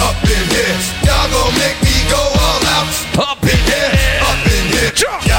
Up 0.02 0.18
in 0.25 0.44
here. 0.50 0.76
Y'all 1.06 1.30
gon' 1.30 1.54
make 1.62 1.78
me 1.87 1.97
go 2.11 2.18
all 2.18 2.62
out. 2.76 2.88
Up 3.30 3.42
in 3.42 3.61
here, 3.71 3.92
up 4.28 4.47
in 4.47 4.64
here. 4.75 5.32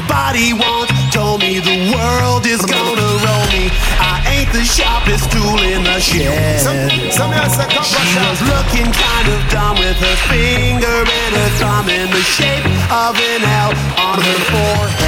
Somebody 0.00 0.54
once 0.54 0.90
told 1.12 1.40
me 1.42 1.58
the 1.60 1.92
world 1.92 2.46
is 2.46 2.64
gonna 2.64 3.10
roll 3.20 3.46
me. 3.52 3.68
I 4.00 4.24
ain't 4.32 4.50
the 4.50 4.64
sharpest 4.64 5.30
tool 5.30 5.60
in 5.60 5.84
the 5.84 6.00
shed. 6.00 6.60
Some, 6.60 6.88
some 7.12 7.32
else 7.32 7.56
say 7.56 7.68
come 7.68 7.84
She 7.84 8.16
was 8.16 8.40
looking 8.48 8.90
kind 8.92 9.28
of 9.28 9.40
dumb 9.52 9.76
with 9.76 9.98
her 10.00 10.16
finger 10.32 11.04
and 11.04 11.32
her 11.36 11.50
thumb 11.60 11.88
in 11.90 12.08
the 12.10 12.22
shape 12.22 12.64
of 12.88 13.12
an 13.12 13.44
L 13.44 13.70
on 14.00 14.22
her 14.22 14.40
forehead. 14.48 14.99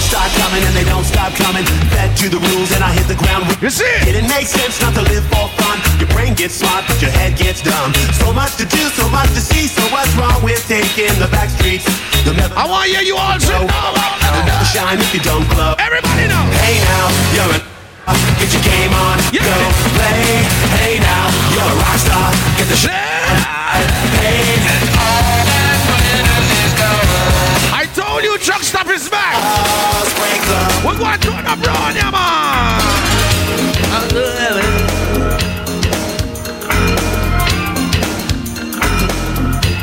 Well, 0.00 0.16
start 0.16 0.32
coming 0.40 0.64
and 0.64 0.72
they 0.72 0.88
don't 0.88 1.04
stop 1.04 1.28
coming. 1.36 1.60
Fed 1.92 2.16
to 2.24 2.32
the 2.32 2.40
rules 2.40 2.72
and 2.72 2.80
I 2.80 2.88
hit 2.96 3.04
the 3.04 3.20
ground. 3.20 3.44
You 3.60 3.68
see? 3.68 3.84
It 4.08 4.16
didn't 4.16 4.32
make 4.32 4.48
sense 4.48 4.80
not 4.80 4.96
to 4.96 5.04
live 5.04 5.28
for 5.28 5.44
fun. 5.60 5.76
Your 6.00 6.08
brain 6.08 6.32
gets 6.32 6.56
smart, 6.56 6.88
but 6.88 6.96
your 7.04 7.12
head 7.12 7.36
gets 7.36 7.60
dumb. 7.60 7.92
So 8.16 8.32
much 8.32 8.56
to 8.56 8.64
do, 8.64 8.80
so 8.96 9.04
much 9.12 9.28
to 9.36 9.42
see. 9.44 9.68
So 9.68 9.84
what's 9.92 10.08
wrong 10.16 10.40
with 10.40 10.56
taking 10.64 11.12
the 11.20 11.28
back 11.28 11.52
streets? 11.52 11.84
You'll 12.24 12.32
never 12.32 12.56
I 12.56 12.64
want 12.64 12.88
to 12.88 12.96
hear 12.96 13.04
you 13.04 13.16
all 13.20 13.36
sing 13.36 13.52
know. 13.52 13.68
now. 13.68 13.92
You'll 14.32 14.48
never 14.48 14.64
shine 14.64 14.96
if 15.04 15.12
you 15.12 15.20
don't 15.20 15.44
glow. 15.52 15.76
Everybody 15.76 16.32
know. 16.32 16.44
Hey 16.64 16.80
now, 16.80 17.04
you're 17.36 17.52
a 17.52 17.60
Get 18.40 18.50
your 18.56 18.64
game 18.64 18.94
on, 18.96 19.20
Yeah. 19.36 19.44
go 19.44 19.52
play. 20.00 20.48
Hey 20.80 20.96
now, 20.96 21.28
you're 21.52 21.60
a 21.60 21.76
rock 21.76 21.98
star. 22.00 22.32
Get 22.56 22.72
the 22.72 22.76
shit. 22.80 22.90
Hey, 24.16 24.56
I 24.96 25.49
told 28.40 28.46
you, 28.46 28.52
Chuck, 28.52 28.62
stop 28.62 28.86
his 28.86 29.08
back. 29.08 29.36
sprinkler. 30.08 30.66
We're 30.84 30.98
going 30.98 31.20
to 31.20 31.30
the 31.30 31.56
brown, 31.62 31.94
yeah, 31.96 32.10
man. 32.10 32.80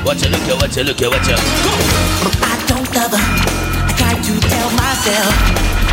Watch 0.05 0.23
it, 0.23 0.31
look 0.31 0.41
at, 0.41 0.61
watch 0.61 0.77
it, 0.77 0.85
look 0.85 1.01
at, 1.01 1.09
watch 1.11 1.27
it. 1.27 1.39
I 2.41 2.55
don't 2.67 2.95
love 2.95 3.11
her. 3.11 3.17
I 3.17 3.93
try 3.97 4.13
to 4.15 4.39
tell 4.47 4.69
myself, 4.71 5.33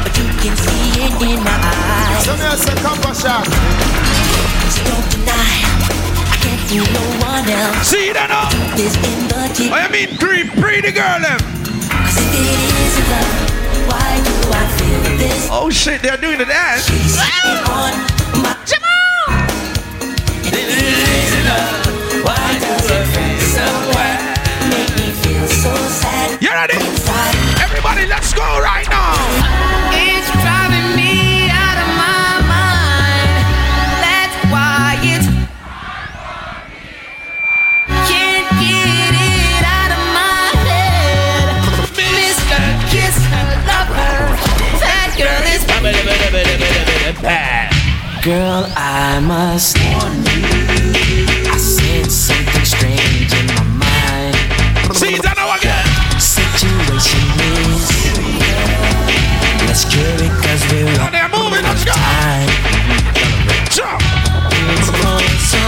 but 0.03 0.17
you 0.17 0.27
can 0.39 0.57
see 0.57 1.03
it 1.03 1.15
in 1.21 1.43
my 1.43 1.51
eyes. 1.51 2.25
Some 2.25 2.41
else 2.41 2.63
say 2.63 2.75
come 2.77 3.01
back 3.01 3.15
shot. 3.17 3.45
So 4.71 4.85
don't 4.85 5.11
deny. 5.11 5.67
I 6.31 6.37
can't 6.41 6.61
fool 6.69 6.87
no 6.95 7.27
one 7.27 7.49
else. 7.51 7.89
See 7.89 8.13
that 8.13 8.29
now? 8.31 8.49
This 8.77 8.95
in 8.95 9.29
the 9.29 9.51
tip. 9.53 9.73
I 9.73 9.89
mean, 9.91 10.17
pre, 10.17 10.49
pre 10.61 10.81
the 10.81 10.93
girl, 10.93 11.21
them. 11.21 11.64
Oh 15.57 15.71
shit, 15.71 16.03
they're 16.03 16.17
doing 16.17 16.37
the 16.37 16.45
dance. 16.45 16.85
She's 16.85 17.17
on 17.17 17.95
my 18.43 18.55
If 20.43 20.53
it 20.53 20.69
isn't 20.69 21.47
love, 21.47 22.25
why 22.25 22.59
does 22.59 22.91
it 22.91 23.07
feel 23.15 23.41
so 23.41 23.65
bad? 23.93 24.37
Make 24.69 24.91
me 24.99 25.13
feel 25.23 25.47
so 25.47 25.75
sad. 25.75 26.43
You 26.43 26.51
ready? 26.51 26.75
Everybody, 27.63 28.07
let's 28.07 28.35
go 28.35 28.43
right 28.61 28.89
now. 28.91 29.94
Girl, 48.25 48.65
I 48.75 49.21
must 49.21 49.77
warn 49.85 50.17
you. 50.25 50.49
I 51.53 51.59
sense 51.59 52.15
something 52.33 52.65
strange 52.65 53.31
in 53.37 53.47
my 53.53 53.85
mind. 53.85 54.35
See 54.97 55.19
that 55.21 55.37
now 55.37 55.53
again. 55.53 55.85
Situation 56.17 57.21
is. 57.69 57.85
Let's 59.69 59.85
cure 59.85 60.09
it 60.25 60.33
cause 60.41 60.65
we're 60.73 60.89
Now 60.97 61.13
they're 61.13 61.29
moving, 61.29 61.69
let's 61.69 61.85
go. 61.85 61.93
time. 61.93 62.49
Jump. 63.69 64.01
It's 64.73 64.89
also 65.05 65.61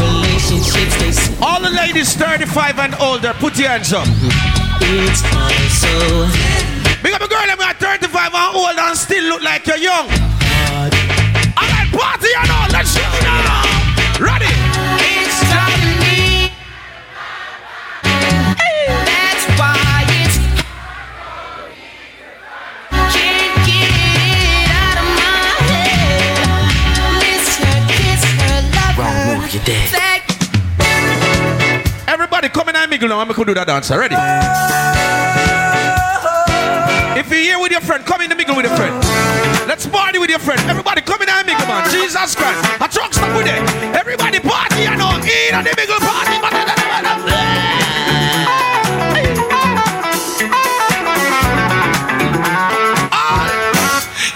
relationships 0.00 0.96
they 1.04 1.12
say 1.12 1.36
All 1.42 1.60
the 1.60 1.68
ladies 1.68 2.14
35 2.16 2.78
and 2.78 2.94
older, 2.96 3.34
put 3.36 3.58
your 3.58 3.68
hands 3.68 3.92
up. 3.92 4.08
it's 4.80 5.20
also 5.36 6.79
Big 7.02 7.14
up 7.14 7.22
a 7.22 7.28
girl, 7.28 7.40
I'm 7.40 7.58
at 7.62 7.80
35 7.80 8.34
and 8.34 8.56
old 8.56 8.76
and 8.78 8.96
still 8.96 9.24
look 9.24 9.42
like 9.42 9.66
you're 9.66 9.78
young. 9.78 10.04
Alright, 11.56 11.88
party 11.96 12.28
you 12.28 12.44
know, 12.44 12.66
let's 12.68 12.92
go 12.92 13.08
now. 13.24 13.64
Ready? 14.20 14.44
it's 15.00 15.40
driving 15.48 15.96
me. 16.04 16.52
That's 18.04 19.44
why 19.56 20.04
it's 20.12 20.36
can't 23.16 23.56
get 23.64 23.88
it 23.96 24.68
out 24.68 25.00
of 25.00 25.08
my 25.16 25.56
head. 25.72 26.44
Miss 27.24 27.48
her, 27.64 27.80
kiss 27.96 28.28
her, 28.44 28.60
love 28.76 29.00
her. 29.00 29.40
move, 29.40 29.48
you're 29.54 29.64
dead. 29.64 29.88
That 29.96 30.20
Everybody 32.06 32.50
come 32.50 32.68
in 32.68 32.76
and 32.76 32.90
mingle 32.90 33.08
now 33.08 33.20
and 33.20 33.28
we 33.28 33.34
could 33.34 33.46
do 33.46 33.54
that 33.54 33.66
dance. 33.66 33.88
Ready? 33.90 34.16
If 37.20 37.28
you're 37.28 37.38
here 37.38 37.60
with 37.60 37.70
your 37.70 37.82
friend, 37.82 38.02
come 38.06 38.22
in 38.22 38.30
the 38.30 38.34
middle 38.34 38.56
with 38.56 38.64
your 38.64 38.74
friend. 38.76 38.96
Let's 39.68 39.86
party 39.86 40.18
with 40.18 40.30
your 40.30 40.38
friend. 40.38 40.58
Everybody 40.70 41.02
come 41.02 41.20
in 41.20 41.28
and 41.28 41.46
middle, 41.46 41.66
man. 41.66 41.84
Jesus 41.90 42.34
Christ. 42.34 42.64
A 42.80 42.88
Truckstop 42.88 43.36
with 43.36 43.46
it. 43.46 43.60
Everybody 43.94 44.40
party, 44.40 44.84
you 44.88 44.96
know. 44.96 45.20
In 45.20 45.20
the 45.62 45.74
middle 45.76 46.00
party. 46.00 46.40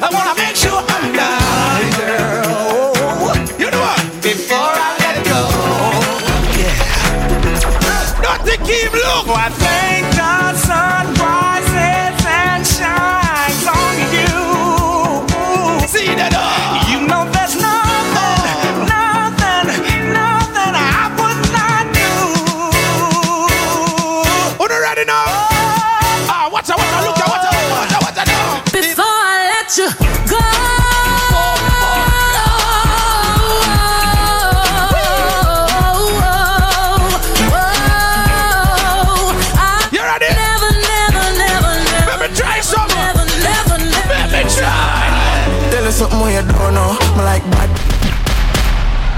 I 0.00 0.08
wanna 0.10 0.34
make 0.40 0.56
sure 0.56 0.80
I'm 0.80 1.12
down, 1.12 1.82
girl. 2.00 3.36
You 3.60 3.68
know 3.70 3.82
what? 3.82 4.00
Before 4.22 4.56
I 4.56 4.96
let 5.02 5.16
go. 5.26 5.40
Yeah. 6.58 8.22
Nothing 8.22 8.60
keep 8.64 8.92
look. 8.92 9.61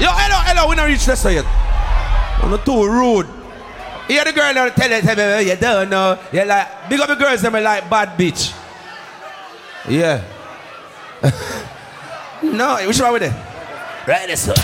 Yo, 0.05 0.11
hello, 0.13 0.37
hello, 0.45 0.69
we 0.69 0.77
not 0.77 0.85
reach 0.85 1.07
this 1.07 1.25
yet. 1.25 1.47
I'm 2.45 2.51
not 2.51 2.67
too 2.67 2.85
rude. 2.85 3.27
Hear 4.07 4.23
the 4.23 4.35
girl 4.35 4.53
now 4.53 4.69
tell 4.69 4.91
you, 4.91 5.01
tell 5.01 5.17
me, 5.17 5.49
you 5.49 5.57
don't 5.57 5.89
know. 5.89 6.19
You 6.31 6.45
like, 6.45 6.91
big 6.91 7.01
up 7.01 7.09
the 7.09 7.15
girls, 7.15 7.41
them 7.41 7.55
like 7.55 7.89
bad 7.89 8.11
bitch. 8.19 8.53
Yeah. 9.89 10.21
no, 12.43 12.87
which 12.87 13.01
one 13.01 13.15
with 13.15 13.23
it? 13.23 13.33
Right, 14.07 14.27
this 14.29 14.47
one. 14.47 14.57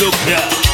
Look 0.00 0.14
here. 0.24 0.69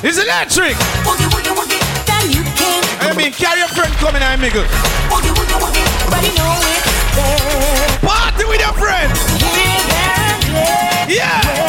It's 0.00 0.16
electric. 0.16 0.76
Woogie, 1.04 1.28
woogie, 1.28 1.54
woogie. 1.54 2.06
Then 2.06 2.30
you 2.30 2.42
can't. 2.56 2.86
I 3.02 3.12
mean, 3.14 3.32
carry 3.32 3.58
your 3.58 3.68
friend 3.68 3.92
coming 3.94 4.22
and 4.22 4.40
mingle. 4.40 4.62
Woogie, 5.10 5.34
woogie, 5.34 5.58
woogie. 5.60 5.84
Everybody 6.06 6.28
know 6.38 6.54
there. 7.12 7.98
Party 8.00 8.44
with 8.46 8.60
your 8.60 8.72
friend. 8.74 9.12
Here, 9.36 9.82
there, 9.90 10.24
and 10.32 10.42
there. 10.54 11.16
Yeah. 11.16 11.67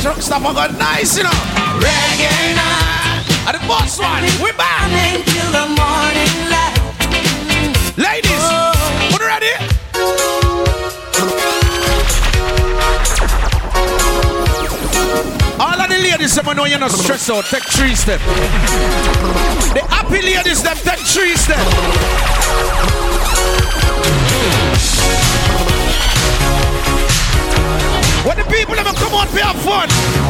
Truck 0.00 0.16
oh 0.16 0.20
stop, 0.20 0.42
I 0.42 0.54
got 0.54 0.78
nice, 0.78 1.16
you 1.16 1.24
know. 1.24 1.49
We 4.50 4.56
back. 4.56 4.80
Running 4.82 5.24
till 5.24 5.50
the 5.52 5.66
morning 5.78 6.36
light. 6.50 6.76
Ladies, 7.96 8.30
Oh. 8.42 8.72
you 9.10 9.26
ready? 9.26 9.54
All 15.60 15.80
of 15.80 15.88
the 15.88 15.98
ladies, 15.98 16.34
them 16.34 16.56
know 16.56 16.64
you're 16.64 16.78
not 16.78 16.90
stressed 16.90 17.30
out. 17.30 17.44
Take 17.44 17.64
three 17.64 17.94
steps. 17.94 18.24
The 19.74 19.84
happy 19.88 20.22
ladies, 20.22 20.62
them 20.62 20.76
take 20.78 21.00
three 21.00 21.36
steps. 21.36 22.70
When 28.26 28.36
the 28.36 28.44
people 28.44 28.78
ever 28.78 28.92
come 28.94 29.14
out 29.14 29.28
for 29.28 29.38
have 29.38 29.60
fun. 29.62 30.29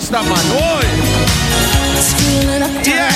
stop, 0.00 0.24
man. 0.24 0.44
Boy. 0.50 0.84
Yeah. 2.84 3.10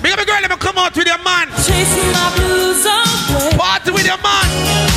Big 0.00 0.12
up 0.12 0.20
a 0.20 0.24
girl, 0.24 0.40
let 0.40 0.50
me 0.50 0.56
come 0.56 0.78
out 0.78 0.94
with 0.96 1.06
your 1.06 1.18
man. 1.22 1.48
Chasing 1.66 2.12
my 2.12 2.32
blues 2.36 2.84
away. 2.86 3.56
Party 3.56 3.90
with 3.90 4.06
your 4.06 4.18
man. 4.18 4.87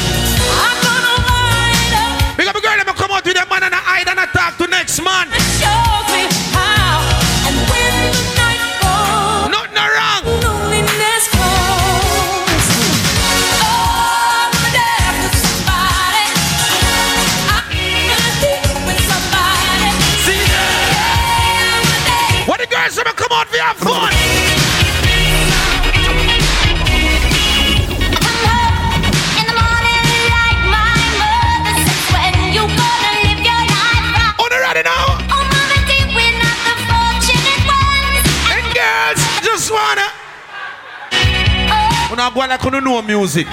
I 42.21 42.29
go 42.31 42.41
like 42.41 42.63
you 42.63 42.81
know 42.81 43.01
music. 43.01 43.47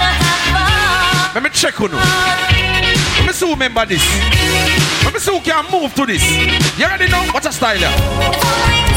Let 1.34 1.42
me 1.42 1.48
check 1.48 1.78
you. 1.78 1.88
Let 1.88 3.26
me 3.26 3.32
see 3.32 3.46
who 3.46 3.52
remember 3.52 3.86
this. 3.86 4.04
Let 5.04 5.14
me 5.14 5.20
see 5.20 5.32
who 5.32 5.40
can 5.40 5.64
move 5.72 5.94
to 5.94 6.04
this. 6.04 6.22
You 6.78 6.84
already 6.84 7.08
know 7.08 7.24
what's 7.32 7.46
a 7.46 7.52
style 7.52 7.78
here. 7.78 8.87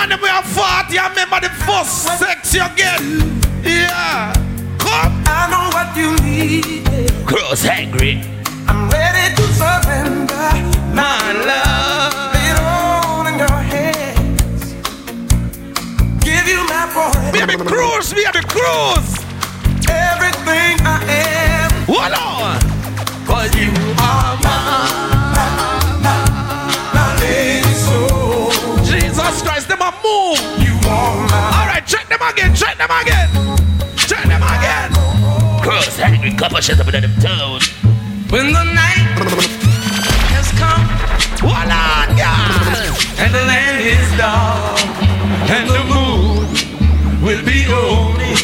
Big 0.00 0.08
up 0.08 0.08
the 0.08 0.08
woman 0.08 0.08
that 0.08 0.20
we 0.22 0.28
are 0.28 0.42
40. 0.42 0.98
I 0.98 1.08
remember 1.08 1.40
the 1.40 1.50
first 1.66 2.08
sex 2.18 2.54
you 2.54 2.64
get. 2.76 3.00
Yeah. 3.62 4.32
Come. 4.78 5.22
I 5.26 5.48
know 5.50 5.68
what 5.76 5.92
you 5.96 6.16
need. 6.24 7.26
Cross 7.26 7.64
hungry. 7.64 8.22
I'm 8.66 8.88
ready 8.88 9.34
to 9.36 9.42
surrender. 9.52 10.52
My 10.94 11.32
love. 11.32 12.32
It 12.32 12.56
all 12.60 13.26
in 13.26 13.38
your 13.38 13.48
hands. 13.48 14.74
Give 16.24 16.46
you 16.48 16.64
my 16.68 16.88
forever. 16.88 17.32
Baby 17.32 17.56
cruise, 17.64 18.12
baby 18.12 18.40
cruise. 18.48 19.10
Everything 19.88 20.80
I 20.86 21.04
am. 21.08 21.70
Hold 21.86 22.12
on. 22.12 22.29
Again, 32.30 32.54
check 32.54 32.78
them 32.78 32.90
again. 32.90 33.28
Check 33.96 34.24
them 34.24 34.42
again. 34.42 34.90
Cross 35.62 35.98
hungry 35.98 36.32
couple 36.34 36.60
shut 36.60 36.80
up 36.80 36.92
in 36.94 37.02
them 37.02 37.14
toes. 37.20 37.68
When 38.30 38.52
the 38.52 38.64
night 38.64 39.08
has 40.34 40.48
come 40.58 40.84
on, 41.50 42.08
girl. 42.20 42.94
and 43.18 43.34
the 43.34 43.44
land 43.50 43.78
is 43.82 44.08
dark 44.18 44.80
and 45.50 45.68
the 45.68 45.82
moon 45.92 46.46
will 47.22 47.44
be 47.44 47.66
only 47.66 48.34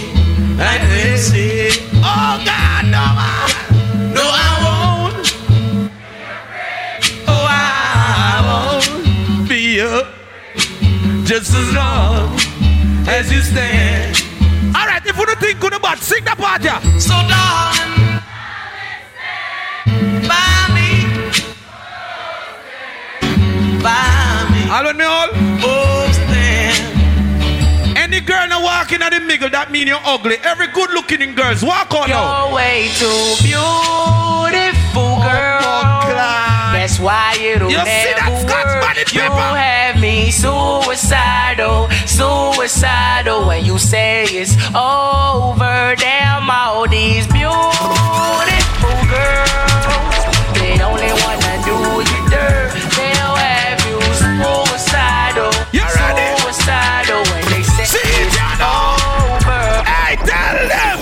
like 0.57 0.83
they 0.91 1.17
say. 1.17 1.71
Oh 2.03 2.43
God, 2.45 2.85
no 2.95 3.05
man. 3.19 4.15
No, 4.15 4.25
I 4.25 4.51
won't. 4.65 5.27
Oh, 7.29 7.47
I 7.49 8.81
won't 8.81 9.49
be 9.49 9.81
up 9.81 10.07
just 11.25 11.55
as 11.55 11.75
long 11.75 12.46
as 13.09 13.31
you 13.33 13.41
stand. 13.41 14.17
Alright, 14.77 15.07
if 15.07 15.17
you 15.17 15.27
don't 15.27 15.39
think 15.39 15.61
good 15.61 15.75
about, 15.75 15.99
sing 15.99 16.25
the 16.25 16.31
part 16.37 16.63
here. 16.63 16.81
So, 17.01 17.15
darling, 17.15 18.21
by 20.29 20.69
me, 20.75 20.91
by 23.83 24.49
me, 24.53 24.71
All 24.71 24.93
me 24.93 25.05
all. 25.05 25.29
oh, 25.65 26.11
stand. 26.13 27.97
Any 27.97 28.21
girl 28.21 28.47
now 28.49 28.63
walking 28.63 29.03
at 29.03 29.11
the 29.13 29.21
middle, 29.21 29.51
that 29.51 29.71
mean 29.71 29.87
you're 29.89 30.01
ugly. 30.05 30.37
Every 30.43 30.67
good 30.69 30.91
looking 30.91 31.35
girls, 31.35 31.63
walk 31.63 31.93
on 31.95 32.09
now. 32.11 32.47
You're 32.49 32.55
way 32.57 32.89
too 32.99 33.37
beautiful, 33.43 35.19
oh, 35.19 35.23
girl. 35.23 35.63
That's 36.77 37.01
why 37.01 37.35
it'll 37.41 37.71
You 37.71 37.79
see 37.79 37.85
never 37.85 38.21
that 38.21 38.31
Scots 38.47 38.75
work. 38.79 39.13
You 39.13 39.21
paper? 39.27 39.35
have 39.59 39.99
me 40.01 40.31
suicidal, 40.31 41.89
suicidal 42.17 43.47
when 43.47 43.65
you 43.65 43.79
say 43.79 44.25
it's 44.25 44.57
over. 44.75 45.95
Damn, 45.97 46.49
all 46.51 46.89
these 46.89 47.27
beautiful 47.27 48.97
girls, 49.13 50.25
they 50.57 50.81
only 50.81 51.13
wanna 51.23 51.55
do 51.69 51.77
you 52.09 52.21
dirt. 52.33 52.73
They'll 52.97 53.37
have 53.37 53.81
you 53.89 54.01
suicidal, 54.17 55.53
You 55.77 55.85
ready? 55.85 56.27
suicidal 56.41 57.21
when 57.33 57.45
they 57.53 57.63
say 57.63 57.85
See 57.85 58.01
it, 58.01 58.27
it's 58.27 58.37
you 58.41 58.49
know? 58.65 58.97
over. 59.37 59.61
Hey, 59.85 60.17
tell 60.17 60.57
them. 60.73 60.99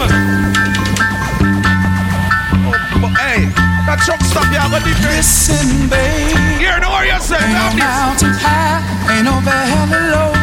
Oh, 2.66 2.74
but 3.02 3.14
hey, 3.22 3.40
that 3.86 3.98
Truckstop 4.02 4.50
here, 4.50 4.66
but 4.66 4.82
different. 4.82 5.14
Listen, 5.14 5.88
babe. 5.88 6.58
Here, 6.58 6.78
know 6.82 6.90
what 6.90 7.06
you 7.06 7.20
say. 7.22 7.38
Ain't 7.38 7.54
no 7.54 7.62
Love 7.62 7.78
this. 7.78 7.86
mountain 7.86 8.34
high, 8.42 8.82
ain't 9.14 9.24
no 9.30 9.38
valley 9.46 10.02
low, 10.10 10.33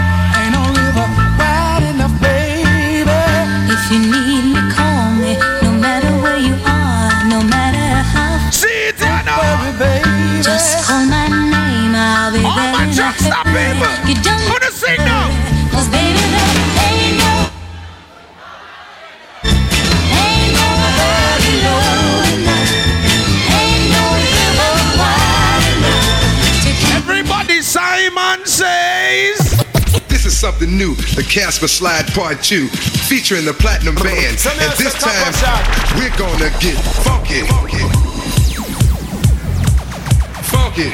you 3.91 3.99
need 3.99 4.43
me, 4.53 4.61
call 4.71 5.11
me. 5.19 5.35
No 5.61 5.71
matter 5.71 6.11
where 6.23 6.37
you 6.39 6.55
are, 6.65 7.11
no 7.27 7.43
matter 7.43 7.87
how. 8.13 8.49
See 8.51 8.67
it, 8.89 8.99
you 8.99 9.05
know? 9.27 9.37
Worry, 9.37 9.73
baby. 9.77 10.41
Just 10.41 10.87
call 10.87 11.05
my 11.05 11.27
name, 11.27 11.93
I'll 11.95 12.31
be 12.31 12.39
All 12.43 12.55
there. 12.55 12.71
my 12.71 12.83
in 12.83 12.89
a 12.89 12.93
Truckstop 12.95 13.45
hurry. 13.45 13.73
people. 13.75 13.91
You 14.09 14.15
don't 14.23 14.41
Wanna 14.49 14.71
sing 14.71 14.97
now? 15.03 15.27
Cause 15.71 15.87
baby, 15.89 16.23
there 16.33 16.51
ain't 16.87 17.17
no 17.19 17.33
Ain't 19.43 20.51
nobody 20.55 21.53
low 21.67 22.31
enough. 22.31 22.71
Ain't 23.59 23.85
no 23.91 24.03
river 24.23 24.73
wide 24.99 25.67
enough 25.75 26.95
Everybody, 26.97 27.61
Simon 27.61 28.39
says. 28.45 29.40
Something 30.41 30.75
new, 30.75 30.95
the 31.13 31.21
Casper 31.21 31.67
Slide 31.67 32.09
Part 32.17 32.41
2, 32.41 32.65
featuring 33.05 33.45
the 33.45 33.53
Platinum 33.53 33.93
Band. 33.93 34.41
And 34.41 34.73
this 34.73 34.97
time, 34.97 35.29
we're 35.93 36.09
gonna 36.17 36.49
get 36.57 36.73
funky. 37.05 37.45
Funky. 40.49 40.89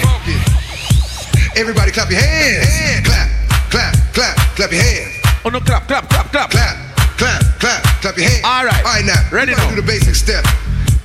Everybody 1.55 1.95
clap 1.95 2.11
your 2.11 2.19
hands. 2.19 3.07
Clap, 3.07 3.31
clap, 3.71 3.95
clap, 4.11 4.35
clap 4.59 4.69
your 4.69 4.83
hands. 4.83 5.15
Oh 5.45 5.49
no, 5.49 5.61
clap, 5.61 5.87
clap, 5.87 6.09
clap, 6.09 6.29
clap. 6.29 6.51
Clap, 6.51 6.75
clap, 7.15 7.41
clap, 7.57 7.83
clap 8.01 8.17
your 8.17 8.27
hands. 8.27 8.43
All 8.43 8.65
right. 8.65 8.83
All 8.83 8.99
right 8.99 9.05
now. 9.05 9.29
Ready 9.31 9.55
now. 9.55 9.69
do 9.69 9.77
the 9.77 9.81
basic 9.81 10.15
step. 10.15 10.43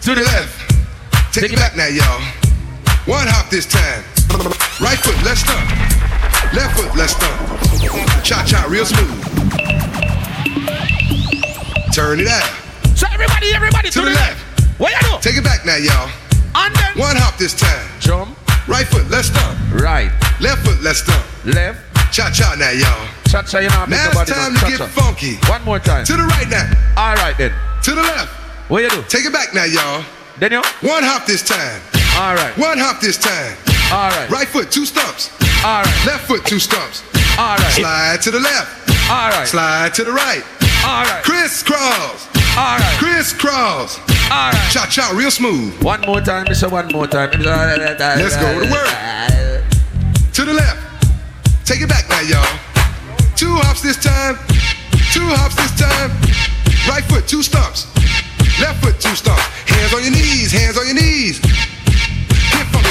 To 0.03 0.17
the 0.17 0.23
left. 0.23 0.69
Take, 1.33 1.45
Take 1.45 1.53
it 1.53 1.53
it 1.53 1.59
back 1.63 1.77
now, 1.77 1.87
y'all. 1.87 2.19
One 3.07 3.29
hop 3.29 3.51
this 3.51 3.67
time. 3.67 4.03
Right 4.83 4.99
foot, 4.99 5.15
let's 5.23 5.47
stomp. 5.47 6.32
Left 6.55 6.77
foot, 6.77 6.95
let's 6.97 7.13
stomp. 7.17 8.23
Cha 8.23 8.45
cha, 8.45 8.67
real 8.69 8.85
smooth. 8.85 9.23
Turn 11.95 12.21
it 12.21 12.29
out. 12.29 12.45
So 12.97 13.07
everybody, 13.13 13.55
everybody 13.55 13.91
To 13.91 14.01
the 14.03 14.11
left. 14.11 14.39
What 14.79 14.93
you 14.93 15.01
do? 15.11 15.17
Take 15.21 15.37
it 15.37 15.45
back 15.45 15.65
now, 15.65 15.77
y'all. 15.77 16.11
And 16.55 16.75
then 16.75 16.99
One 16.99 17.17
hop 17.17 17.39
this 17.39 17.55
time. 17.55 17.89
jump. 18.01 18.37
Right 18.69 18.87
foot, 18.87 19.09
let's 19.11 19.29
stomp. 19.29 19.59
Right. 19.73 20.11
Left 20.41 20.65
foot, 20.65 20.81
let's 20.83 21.01
stomp. 21.01 21.25
Left. 21.45 21.81
Cha 22.13 22.31
cha 22.31 22.55
now, 22.59 22.71
y'all. 22.71 23.09
Cha 23.29 23.43
cha, 23.43 23.59
you 23.59 23.71
know. 23.71 23.87
Now 23.87 24.11
it's 24.13 24.31
time 24.31 24.55
to 24.55 24.67
get 24.69 24.89
funky. 24.91 25.37
One 25.49 25.65
more 25.65 25.79
time. 25.79 26.05
To 26.05 26.13
the 26.13 26.25
right 26.25 26.49
now. 26.49 26.69
All 26.97 27.15
right 27.17 27.37
then. 27.39 27.53
To 27.85 27.91
the 27.93 28.03
left. 28.03 28.29
What 28.71 28.83
you 28.83 28.91
do? 28.91 29.03
Take 29.09 29.25
it 29.25 29.33
back 29.33 29.55
now, 29.55 29.65
y'all. 29.65 30.05
Daniel. 30.39 30.63
One 30.83 31.03
hop 31.03 31.25
this 31.27 31.43
time. 31.43 31.81
All 32.21 32.35
right. 32.35 32.53
One 32.59 32.77
hop 32.77 33.01
this 33.01 33.17
time. 33.17 33.57
All 33.91 34.11
right. 34.11 34.29
Right 34.31 34.49
foot, 34.49 34.71
two 34.71 34.85
stumps. 34.85 35.31
All 35.65 35.83
right. 35.83 36.07
Left 36.07 36.27
foot, 36.27 36.45
two 36.45 36.59
stumps. 36.59 37.05
All 37.39 37.57
right. 37.57 37.73
Slide 37.73 38.21
to 38.23 38.31
the 38.33 38.41
left. 38.41 38.91
All 39.09 39.31
right. 39.31 39.47
Slide 39.47 39.95
to 39.95 40.03
the 40.03 40.11
right. 40.11 40.43
All 40.85 41.05
right. 41.05 41.23
Crisscross. 41.23 42.27
All 42.59 42.79
right. 42.79 42.97
Crisscross. 42.99 43.99
All 44.31 44.51
right. 44.51 44.71
Cha 44.73 44.87
cha, 44.91 45.13
real 45.15 45.31
smooth. 45.31 45.81
One 45.81 46.01
more 46.01 46.21
time, 46.21 46.47
Mister. 46.49 46.69
One 46.69 46.89
more 46.89 47.07
time. 47.07 47.31
Let's 47.31 48.37
go 48.37 48.59
to 48.59 48.67
the 48.67 48.73
word. 48.73 49.65
To 50.35 50.45
the 50.45 50.53
left. 50.53 50.83
Take 51.65 51.81
it 51.81 51.89
back 51.89 52.09
now, 52.09 52.21
y'all. 52.23 52.59
Two 53.37 53.55
hops 53.63 53.83
this 53.83 54.03
time. 54.03 54.35
Two 55.15 55.31
hops 55.31 55.55
this 55.55 55.71
time. 55.79 56.11
Right 56.91 57.05
foot, 57.05 57.29
two 57.29 57.43
stumps. 57.43 57.87
Left 58.59 58.83
foot, 58.83 58.99
two 58.99 59.15
stumps. 59.15 59.47
Hands 59.71 59.95
on 59.95 60.03
your 60.03 60.11
knees. 60.11 60.51
Hands 60.51 60.77
on 60.77 60.87
your 60.87 60.97
knees. 60.97 61.39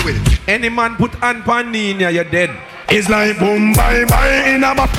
Get 0.01 0.05
with 0.05 0.33
it. 0.33 0.39
Any 0.49 0.69
man 0.69 0.95
put 0.95 1.13
hand 1.15 1.43
on 1.45 1.71
knee 1.71 1.91
in 1.91 1.99
here, 1.99 2.09
you're 2.09 2.23
dead. 2.23 2.49
It's 2.89 3.09
like 3.09 3.37
boom, 3.37 3.73
bye, 3.73 4.05
bye, 4.05 4.49
in 4.49 4.63
a 4.63 4.73
bop. 4.73 4.89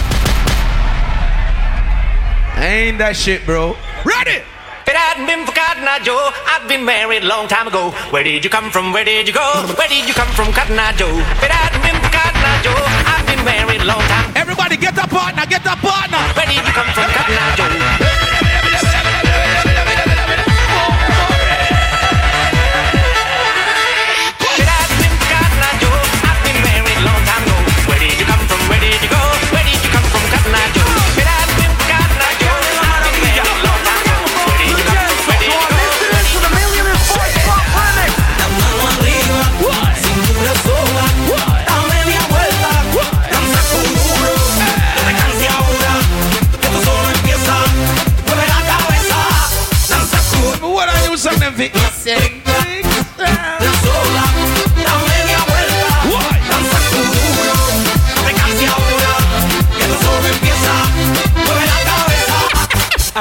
Ain't 2.62 2.98
that 2.98 3.16
shit, 3.16 3.44
bro. 3.44 3.74
Ready? 4.06 4.38
If 4.82 4.88
it 4.88 4.94
hadn't 4.94 5.26
been 5.26 5.46
for 5.46 5.52
Cotton 5.52 5.82
Eye 5.82 5.98
Joe, 6.02 6.30
I'd 6.46 6.66
been 6.68 6.84
married 6.84 7.24
a 7.24 7.26
long 7.26 7.48
time 7.48 7.66
ago. 7.66 7.90
Where 8.10 8.22
did 8.22 8.44
you 8.44 8.50
come 8.50 8.70
from? 8.70 8.92
Where 8.92 9.04
did 9.04 9.26
you 9.26 9.34
go? 9.34 9.42
Where 9.74 9.88
did 9.88 10.06
you 10.06 10.14
come 10.14 10.30
from, 10.34 10.52
Cotton 10.52 10.78
Eye 10.78 10.94
Joe? 10.94 11.10
If 11.10 11.42
it 11.42 11.50
hadn't 11.50 11.82
been 11.82 11.98
for 11.98 12.12
Cotton 12.12 12.38
Eye 12.38 12.62
Joe, 12.62 12.82
I've 13.10 13.26
been 13.26 13.42
married 13.44 13.82
a 13.82 13.84
long 13.84 14.02
time. 14.06 14.30
Everybody 14.36 14.76
get 14.76 14.94
a 14.98 15.06
partner, 15.08 15.42
get 15.46 15.66
a 15.66 15.74
partner. 15.82 16.18
Where 16.38 16.46
did 16.46 16.62
you 16.62 16.74
come 16.74 16.90
from, 16.94 17.10
Cotton 17.10 17.34
Eye 17.34 17.54
Joe? 17.58 18.01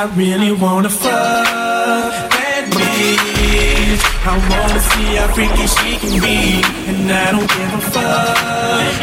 I 0.02 0.06
really 0.16 0.52
wanna 0.52 0.90
fuck 0.90 1.12
that 1.14 2.66
bitch. 2.74 4.02
I 4.26 4.34
wanna 4.50 4.82
see 4.82 5.14
how 5.14 5.30
freaky 5.30 5.68
she 5.70 5.94
can 6.02 6.18
be, 6.18 6.66
and 6.90 7.06
I 7.06 7.30
don't 7.30 7.46
give 7.46 7.70
a 7.70 7.82
fuck 7.94 8.34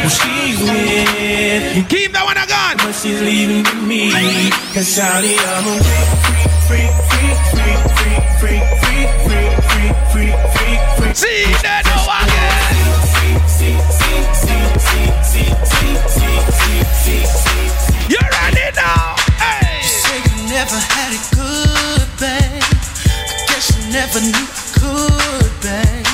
who 0.03 0.09
she's 0.11 0.59
with. 0.59 1.87
Keep 1.87 2.11
that 2.11 2.25
one 2.27 2.35
again. 2.35 2.83
But 2.83 2.91
she's 2.91 3.21
leaving 3.21 3.63
with 3.63 3.79
me, 3.87 4.11
cause 4.75 4.91
shawty, 4.91 5.39
I'm 5.39 5.71
a 5.71 5.79
freak, 6.67 6.91
freak, 7.07 7.39
freak, 7.47 7.79
freak, 7.95 8.19
freak, 8.43 8.63
freak, 8.83 9.07
freak, 9.23 9.55
freak, 9.71 9.95
freak, 10.11 10.35
freak, 10.51 10.79
freak. 10.99 11.15
See 11.15 11.47
that 11.63 11.87
no 11.87 11.99
You're 17.09 17.48
never 20.69 20.85
had 20.93 21.13
it 21.13 21.25
good, 21.33 22.05
babe. 22.19 22.61
I 22.61 23.41
guess 23.49 23.73
you 23.73 23.81
never 23.91 24.21
knew 24.21 24.37
I 24.37 24.61
could, 24.77 25.49
babe. 25.65 26.05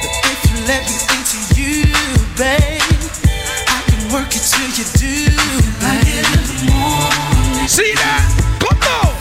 But 0.00 0.12
if 0.24 0.40
you 0.48 0.56
let 0.64 0.88
me 0.88 0.96
into 1.12 1.36
you, 1.60 1.84
babe, 2.32 2.80
I 3.68 3.84
can 3.84 4.00
work 4.08 4.32
it 4.32 4.40
till 4.40 4.72
you 4.72 4.88
do, 4.96 5.28
babe. 5.84 6.24
See 7.68 7.92
that? 7.92 8.24
Come 8.56 8.80
on. 8.88 9.12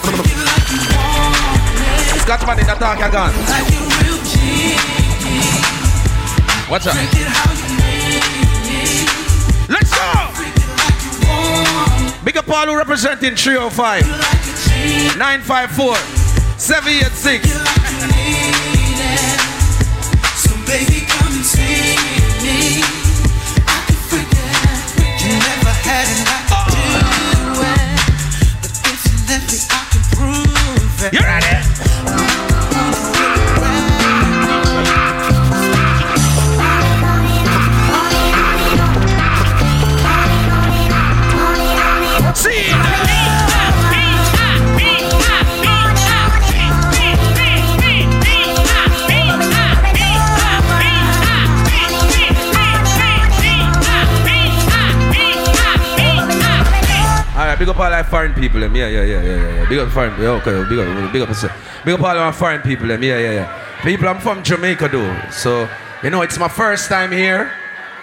Scotchman 2.24 2.60
in 2.60 2.68
the 2.68 2.76
dark 2.80 3.00
again. 3.00 3.34
What's 6.70 6.88
up? 6.88 6.96
Let's 9.68 9.92
go. 9.92 10.08
Big 12.24 12.38
up 12.38 12.48
all 12.48 12.66
who 12.66 12.78
representing 12.78 13.36
305 13.36 14.39
954 15.18 15.98
786. 16.58 17.69
Big 57.70 57.76
up 57.76 57.86
all 57.86 57.94
our 57.94 58.04
foreign 58.04 58.34
people, 58.34 58.60
them. 58.62 58.76
Yeah, 58.76 58.88
yeah, 58.88 59.04
yeah, 59.04 59.22
yeah, 59.22 59.62
yeah. 59.62 59.70
Big 59.70 59.78
up 59.78 59.90
foreign 59.90 60.20
yeah, 60.20 60.30
okay, 60.42 60.68
big 60.68 60.80
up, 60.80 61.14
big 61.14 61.22
up, 61.22 61.30
big 61.86 61.94
up 61.94 62.02
all 62.02 62.18
our 62.18 62.34
foreign 62.34 62.62
people, 62.62 62.88
them. 62.88 63.04
Yeah, 63.04 63.20
yeah, 63.20 63.32
yeah. 63.32 63.82
People, 63.84 64.08
I'm 64.08 64.20
from 64.20 64.44
Jamaica, 64.44 64.88
though. 64.88 65.30
So, 65.30 65.70
you 66.02 66.10
know, 66.10 66.24
it's 66.24 66.40
my 66.40 66.48
first 66.48 66.90
time 66.90 67.12
here. 67.12 67.52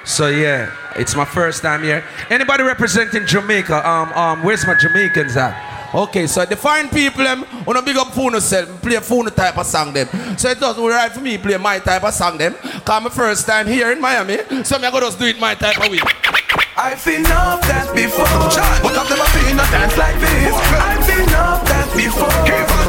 So, 0.04 0.28
yeah, 0.28 0.70
it's 0.94 1.16
my 1.16 1.24
first 1.24 1.62
time 1.62 1.82
here. 1.82 2.04
Anybody 2.30 2.62
representing 2.62 3.26
Jamaica? 3.26 3.88
Um, 3.88 4.12
um, 4.12 4.44
where's 4.44 4.64
my 4.64 4.76
Jamaicans 4.80 5.36
at? 5.36 5.92
Okay, 5.92 6.28
so 6.28 6.44
the 6.44 6.54
foreign 6.54 6.88
people, 6.88 7.24
them, 7.24 7.44
wanna 7.66 7.82
big 7.82 7.96
up 7.96 8.12
phone 8.12 8.40
self, 8.40 8.80
play 8.82 9.00
phone 9.00 9.26
type 9.26 9.58
of 9.58 9.66
song, 9.66 9.92
them. 9.92 10.06
So 10.38 10.50
it 10.50 10.60
doesn't 10.60 10.84
right 10.84 11.10
for 11.10 11.20
me 11.20 11.38
play 11.38 11.56
my 11.56 11.80
type 11.80 12.04
of 12.04 12.14
song, 12.14 12.38
them. 12.38 12.54
My 12.86 13.08
first 13.08 13.46
time 13.46 13.66
here 13.66 13.90
in 13.90 14.00
Miami, 14.00 14.38
so 14.62 14.78
me 14.78 14.86
I 14.86 14.90
go 14.92 15.00
just 15.00 15.18
do 15.18 15.24
it 15.24 15.40
my 15.40 15.54
type 15.54 15.82
of 15.82 15.90
way. 15.90 16.35
I've 16.78 17.00
seen 17.00 17.24
enough 17.24 17.64
dance 17.64 17.88
before, 17.96 18.28
but 18.28 18.92
I've 18.92 19.08
never 19.08 19.24
seen 19.32 19.56
a 19.56 19.64
dance 19.72 19.96
like 19.96 20.20
this. 20.20 20.52
I've 20.76 21.00
seen 21.08 21.24
enough 21.24 21.64
dance 21.64 21.88
before. 21.96 22.28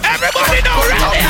Everybody 0.04 0.60
know 0.60 0.76
ready. 0.92 1.24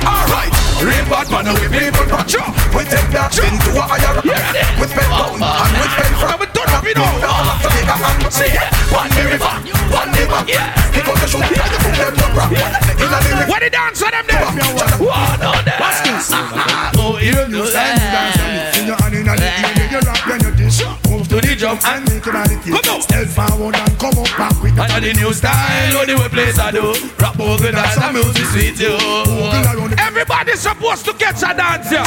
Alright, 0.00 0.56
real 0.80 1.04
bad 1.12 1.28
man 1.28 1.52
with 1.52 1.68
people 1.68 2.08
touch 2.08 2.32
up. 2.40 2.48
We 2.72 2.88
take 2.88 3.12
that 3.12 3.36
into 3.36 3.76
a 3.76 3.84
higher 3.84 4.24
We 4.24 4.88
spend 4.88 5.12
pound 5.12 5.36
and 5.36 5.68
we 5.76 5.84
spend 5.92 6.16
from. 6.16 6.40
We 6.40 6.48
turn 6.56 6.72
up, 6.72 6.80
you 6.80 6.96
know. 6.96 7.12
See, 8.32 8.48
one 8.88 9.12
the 9.12 9.28
river, 9.28 9.52
one 9.92 10.08
the 10.16 10.24
back. 10.32 10.48
He 10.48 11.00
got 11.04 11.20
the 11.20 11.28
shoot, 11.28 11.44
he 11.44 11.60
got 11.60 11.68
the 11.68 11.76
foot, 11.76 11.92
them 11.92 12.16
no 12.16 12.32
rap. 12.32 12.56
In 12.56 13.04
a 13.04 13.20
lyric. 13.20 13.52
What 13.52 13.60
the 13.60 13.68
dance 13.68 14.00
on 14.00 14.16
them 14.16 14.24
there? 14.32 14.48
One 14.96 15.44
on 15.44 15.60
them. 15.60 15.76
Oh, 16.96 17.20
you 17.20 17.36
know 17.52 17.68
that. 17.68 18.80
In 18.80 18.88
your 18.88 18.96
hand 18.96 19.12
in 19.12 19.28
a 19.28 19.36
lick, 19.36 19.92
you 19.92 20.00
rap, 20.00 20.24
then 20.24 20.40
you 20.40 20.56
dish. 20.56 20.80
Move 20.80 21.20
to 21.20 21.21
the 21.21 21.21
drum 21.76 21.94
and 21.94 22.12
make 22.12 22.24
your 22.24 22.34
body 22.34 22.56
tilt. 22.62 23.02
Step 23.02 23.26
forward 23.28 23.76
and 23.76 23.98
come 23.98 24.18
up 24.18 24.26
back 24.36 24.62
with 24.62 24.76
the 24.76 24.82
And 24.82 25.04
the 25.04 25.12
new 25.14 25.32
style, 25.32 25.94
what 25.94 26.06
the 26.06 26.16
way 26.16 26.28
place 26.28 26.58
I 26.58 26.70
do. 26.70 26.94
Rap 27.18 27.38
over 27.40 27.70
dance 27.70 27.98
and 27.98 28.14
music 28.14 28.44
sweet 28.46 28.80
you. 28.80 28.96
Everybody's 29.98 30.60
supposed 30.60 31.04
to 31.06 31.12
catch 31.14 31.42
a 31.42 31.54
dance 31.54 31.88
here. 31.88 32.04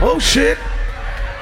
Oh 0.00 0.18
shit. 0.20 0.58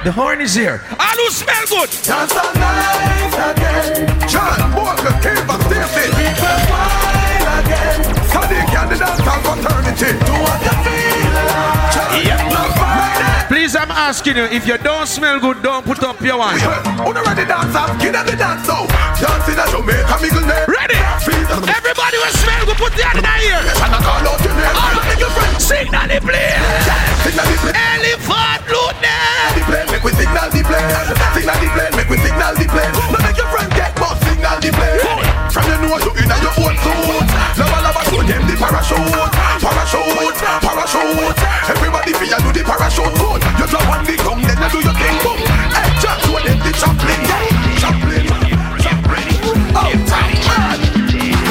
The 0.03 0.11
horn 0.11 0.41
is 0.41 0.53
here. 0.53 0.81
All 0.99 1.17
who 1.17 1.29
smell 1.31 1.65
good. 1.67 1.89
Dance 2.03 2.35
all 2.35 2.53
night 2.53 3.33
again. 3.51 4.29
John 4.29 4.73
Walker 4.75 5.11
came 5.21 5.47
back 5.47 5.61
David. 5.69 6.13
People 6.15 6.57
wine 6.69 7.65
again. 7.65 8.16
Sadiq 8.47 8.79
and 8.79 8.87
the 8.87 8.95
dance 8.95 9.27
all 9.27 9.43
fraternity. 9.43 10.15
Do 10.23 10.33
what 10.39 10.59
you 10.63 10.75
feel 10.87 11.27
like. 11.35 12.23
Yep. 12.23 13.51
Please, 13.51 13.75
I'm 13.75 13.91
asking 13.91 14.37
you, 14.37 14.47
if 14.47 14.63
you 14.65 14.77
don't 14.79 15.07
smell 15.07 15.39
good, 15.39 15.61
don't 15.61 15.83
put 15.83 15.99
up 16.03 16.21
your 16.21 16.39
one. 16.39 16.55
On 16.55 17.11
ready 17.11 17.43
dance 17.43 17.75
off, 17.75 17.91
kid 17.99 18.15
of 18.15 18.23
the 18.23 18.39
dance 18.39 18.67
out. 18.71 18.87
Dance 19.19 19.47
in 19.51 19.59
a 19.59 19.65
Jamaica, 19.67 20.15
mingle 20.23 20.47
name. 20.47 20.67
Ready? 20.67 20.99
Everybody 21.27 22.17
will 22.23 22.35
smell 22.39 22.63
good, 22.71 22.79
put 22.79 22.95
the 22.95 23.03
hand 23.03 23.19
in 23.19 23.27
the 23.27 23.35
ear. 23.51 23.59
And 23.83 23.91
I 23.91 23.99
call 23.99 24.23
out 24.23 24.39
your 24.39 24.55
name. 24.55 24.75
All 24.79 24.95
right, 24.95 25.19
your 25.19 25.31
friend. 25.35 25.59
Signal 25.59 26.07
the 26.07 26.19
plane. 26.23 26.63
Signal 27.27 27.45
the 27.51 27.55
plane. 27.67 27.75
Elephant 27.75 28.63
loot 28.71 28.95
The 28.95 29.61
plane, 29.67 29.87
make 29.91 30.03
we 30.07 30.11
signal 30.15 30.47
the 30.55 30.61
plane. 30.63 30.87
Signal 31.35 31.57
the 31.59 31.67
plane, 31.75 31.93
make 31.99 32.07
we 32.07 32.17
signal 32.23 32.55
the 32.55 32.65
plane. 32.71 32.93
Now 33.11 33.19
make 33.27 33.35
your 33.35 33.49
friend 33.51 33.69
get 33.75 33.91
more 33.99 34.15
signal 34.23 34.57
them 38.27 38.43
the 38.43 38.55
parachute, 38.59 39.31
parachute, 39.63 40.37
parachute. 40.59 41.39
Everybody 41.71 42.11
feel 42.13 42.37
do 42.43 42.51
the 42.51 42.63
parachute 42.67 43.13
good. 43.15 43.41
You 43.57 43.65
drop 43.71 43.87
on 43.87 44.03
the 44.03 44.15
ground, 44.19 44.43
then 44.43 44.59
you 44.59 44.69
do 44.69 44.79
your 44.83 44.95
thing. 44.99 45.15
Boom. 45.23 45.39
Hey, 45.71 45.89
just 46.03 46.19
show 46.27 46.35
them 46.35 46.59
the 46.59 46.71
chaplain, 46.75 47.21
yeah. 47.23 47.79
chaplain, 47.79 48.27
chaplain. 48.83 49.27
Oh, 49.71 49.91
chaplain. 50.11 50.79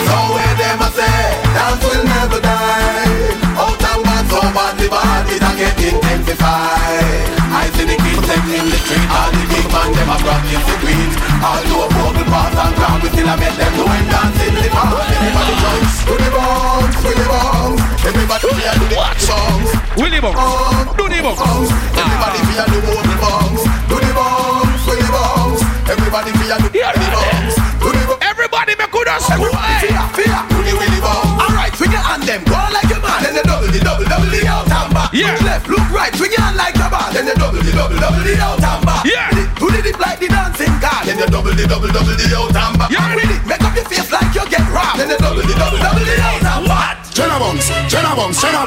So 0.04 0.16
where 0.36 0.54
them 0.60 0.84
a 0.84 0.88
say, 0.92 1.40
dance 1.56 1.80
will 1.80 2.04
never 2.04 2.40
die. 2.44 3.56
Out 3.56 3.80
and 3.80 4.02
back, 4.04 4.24
so 4.28 4.40
bad 4.52 4.76
the 4.76 4.86
bad 4.92 5.26
it 5.32 5.40
a 5.40 5.50
get 5.56 5.80
intensified. 5.80 7.24
I 7.56 7.72
see 7.72 7.88
the 7.88 7.96
kids 7.96 8.20
taking 8.28 8.68
the 8.68 8.78
street, 8.84 9.08
all 9.08 9.32
the 9.32 9.55
if 9.84 10.62
we 10.66 10.74
do 10.80 10.88
it. 10.88 11.12
Although 11.42 11.88
broken 11.92 12.26
part 12.30 12.54
and 12.54 12.74
ground, 12.76 13.02
we 13.02 13.08
still 13.10 13.28
a 13.28 13.36
make 13.36 13.56
them 13.56 13.72
know 13.76 13.86
him 13.86 14.06
dancing 14.08 14.54
the 14.56 14.68
part. 14.72 14.96
Everybody 15.04 15.54
jumps 15.60 15.94
to 16.06 16.14
the 16.16 16.28
bounce, 16.32 16.96
to 17.02 17.10
the 17.12 17.26
bounce. 17.28 17.80
Everybody 18.06 18.46
feel 18.56 18.74
do 18.76 18.86
the 18.86 18.96
bounce. 18.96 19.70
Willie 19.96 20.20
bounce, 20.20 20.96
do 20.96 21.04
the 21.08 21.18
bounce. 21.22 21.70
Everybody 21.96 22.40
feel 22.48 22.66
do 22.66 22.78
the 22.80 23.14
bounce, 23.20 23.62
do 23.88 23.96
the 24.00 24.12
bounce, 24.16 24.84
to 24.86 24.92
the 24.96 25.08
bounce. 25.12 25.60
Ah. 25.62 25.92
Everybody 25.92 26.30
feel 26.38 26.56
do 26.56 26.68
the 26.68 26.82
bounce, 27.12 27.56
do. 27.80 27.96
Everybody 28.22 28.72
make 28.76 28.90
good 28.92 29.08
us. 29.08 29.24
Everybody 29.30 29.74
feel, 29.82 30.02
feel, 30.14 30.40
do 30.48 30.58
the 30.62 30.72
willy 30.76 31.00
bounce. 31.00 31.40
Alright, 31.42 31.74
swing 31.74 31.92
your 31.92 32.00
hand 32.00 32.22
them, 32.22 32.44
go 32.44 32.54
on 32.54 32.72
like 32.72 32.90
a 32.92 32.98
man. 33.00 33.22
Then 33.22 33.34
the 33.34 33.42
double, 33.42 33.68
the 33.68 33.80
double, 33.80 34.04
double, 34.04 34.30
the 34.30 34.46
out 34.46 34.70
and 34.70 34.94
back. 34.94 35.10
Yeah. 35.12 35.32
Look 35.32 35.42
left, 35.42 35.68
look 35.68 35.86
right, 35.90 36.14
swing 36.14 36.32
your 36.32 36.40
hand 36.40 36.56
like 36.56 36.76
a 36.76 36.86
man. 36.88 37.10
Then 37.12 37.24
the 37.26 37.34
double, 37.34 37.58
the 37.58 37.72
double, 37.72 37.96
double, 37.96 38.22
the 38.22 38.34
out 38.38 38.62
and 38.62 38.86
back. 38.86 39.04
Yeah. 39.04 39.55
Do 39.66 39.74
the 39.74 39.82
dip 39.82 39.98
like 39.98 40.22
the 40.22 40.30
dancing 40.30 40.70
car. 40.78 41.02
Then 41.02 41.18
the 41.18 41.26
double, 41.26 41.50
the 41.50 41.66
double, 41.66 41.90
double, 41.90 42.14
the 42.14 42.30
out 42.38 42.54
and 42.54 42.78
back. 42.78 42.86
Yeah. 42.86 43.02
And 43.02 43.18
with 43.18 43.34
it, 43.34 43.42
make 43.50 43.58
up 43.66 43.74
your 43.74 43.82
face 43.90 44.06
like 44.14 44.30
you 44.30 44.46
get 44.46 44.62
robbed. 44.70 45.02
Then 45.02 45.10
the 45.10 45.18
double, 45.18 45.42
the 45.42 45.54
double, 45.58 45.82
double, 45.82 46.06
the 46.06 46.14
out 46.22 46.38
and 46.38 46.70
back. 46.70 47.02
Jenna 47.10 47.34
bounce, 47.42 47.66
Jenna 47.90 48.14
bounce, 48.14 48.38
Jenna 48.38 48.62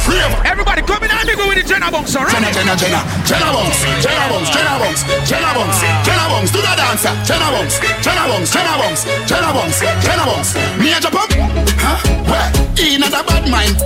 free 0.00 0.16
Everybody 0.48 0.80
come 0.80 1.02
in 1.04 1.10
and 1.12 1.28
go 1.36 1.44
with 1.44 1.60
the 1.60 1.64
Jenna 1.68 1.92
bounce, 1.92 2.16
alright? 2.16 2.32
Jenna, 2.32 2.48
Jenna, 2.56 2.72
Jenna, 2.72 3.04
Jenna 3.28 3.52
bounce, 3.52 3.76
Jenna 4.00 4.24
bounce, 4.32 4.48
Jenna 4.48 4.80
bounce, 4.80 5.00
Jenna 5.28 5.50
bounce, 5.52 5.80
Jenna 6.08 6.24
bounce, 6.32 6.50
do 6.56 6.60
the 6.64 6.72
dancer, 6.72 7.12
Jenna 7.28 7.52
bounce, 7.52 7.76
Jenna 8.00 8.24
bounce, 8.30 8.48
Jenna 8.48 8.72
bounce, 8.80 9.02
Jenna 9.28 9.50
bounce, 9.52 9.78
Jenna 10.00 10.24
bounce. 10.24 10.50
Me 10.80 10.88
a 10.94 11.00
jump 11.04 11.20
up, 11.20 11.28
huh? 11.84 12.00
Where? 12.30 12.48
He 12.78 12.96
not 12.96 13.12
a 13.12 13.20
bad 13.26 13.44
mind. 13.50 13.76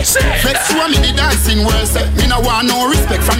Vex 0.00 0.68
show 0.68 0.88
me 0.88 1.00
the 1.00 1.12
dancing 1.16 1.64
world, 1.64 1.88
me 2.16 2.28
no 2.28 2.40
want 2.40 2.68
no 2.68 2.88
respect 2.88 3.24
from 3.24 3.39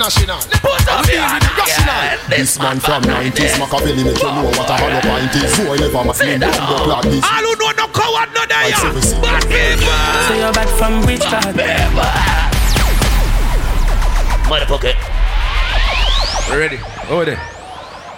again. 0.00 0.26
The 0.26 0.36
national. 0.36 0.40
Put 0.60 0.88
up 0.88 1.06
the 1.06 1.18
on 1.18 1.40
national. 1.56 2.28
This 2.28 2.58
man 2.58 2.80
from 2.80 3.02
90s, 3.02 3.58
Machiavelli 3.58 4.04
make 4.04 4.18
you 4.18 4.24
know 4.24 4.44
what 4.44 4.70
a 4.70 4.76
hollow 4.76 5.00
pint 5.00 5.34
is. 5.36 5.56
Four 5.56 5.76
never 5.76 6.04
must 6.04 6.20
be 6.20 6.38
no 6.38 6.50
block 6.50 6.86
like 6.86 7.04
this. 7.04 7.24
All 7.24 7.44
who 7.44 7.56
know 7.56 7.70
no 7.76 7.86
coward, 7.92 8.28
no 8.34 8.46
there. 8.46 8.64
Like 8.64 8.74
seven. 8.74 9.20
Bad 9.20 9.42
people. 9.44 9.92
So 10.26 10.34
you're 10.40 10.52
back 10.52 10.68
from 10.78 11.02
Richard. 11.04 11.56
Motherfucker. 14.48 14.94
Ready? 16.50 16.78
Over 17.10 17.24
there. 17.24 17.40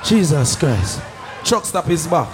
Jesus 0.05 0.57
Christ. 0.57 1.01
Truckstop 1.45 1.89
is 1.91 2.07
back. 2.07 2.29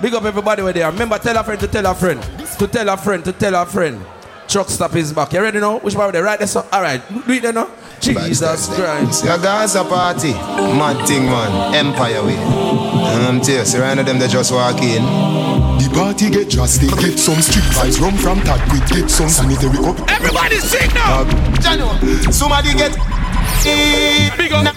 Big 0.00 0.14
up 0.14 0.24
everybody 0.24 0.62
where 0.62 0.72
they 0.72 0.82
are. 0.82 0.92
Remember, 0.92 1.18
tell 1.18 1.36
a 1.36 1.42
friend 1.42 1.60
to 1.60 1.68
tell 1.68 1.86
a 1.86 1.94
friend. 1.94 2.22
To 2.58 2.66
tell 2.66 2.88
a 2.88 2.96
friend 2.96 3.24
to 3.24 3.32
tell 3.32 3.54
a 3.54 3.66
friend. 3.66 4.04
Truckstop 4.54 4.94
is 4.94 5.12
back. 5.12 5.32
You 5.32 5.42
ready 5.42 5.58
now? 5.58 5.80
Which 5.80 5.96
part 5.96 6.12
they 6.12 6.20
right 6.20 6.38
there? 6.38 6.46
So, 6.46 6.64
all 6.70 6.80
right. 6.80 7.02
Do 7.26 7.32
it 7.32 7.42
there 7.42 7.52
now. 7.52 7.68
Jesus 7.98 8.68
Christ. 8.68 9.24
Your 9.24 9.36
Gaza 9.38 9.82
party, 9.82 10.30
mad 10.30 11.04
thing 11.08 11.24
man, 11.24 11.74
Empire 11.74 12.22
way. 12.22 12.36
Um, 12.38 13.40
tell 13.40 13.66
you, 13.66 13.80
right 13.82 13.96
them 13.96 14.20
they 14.20 14.28
just 14.28 14.52
walk 14.52 14.80
in. 14.80 15.02
The 15.02 15.90
party 15.92 16.30
get 16.30 16.50
drastic, 16.50 16.90
get 17.02 17.18
some 17.18 17.42
street 17.42 17.64
vibes, 17.74 18.00
rum 18.00 18.14
from 18.14 18.42
Tad 18.42 18.62
quick, 18.70 18.86
get 18.86 19.10
some 19.10 19.28
sanitary 19.28 19.74
cup. 19.74 19.98
Everybody 20.08 20.60
sing 20.60 20.86
now. 20.94 21.24
Jano, 21.58 22.32
somebody 22.32 22.74
get 22.74 22.94
Big 24.38 24.52
up. 24.52 24.70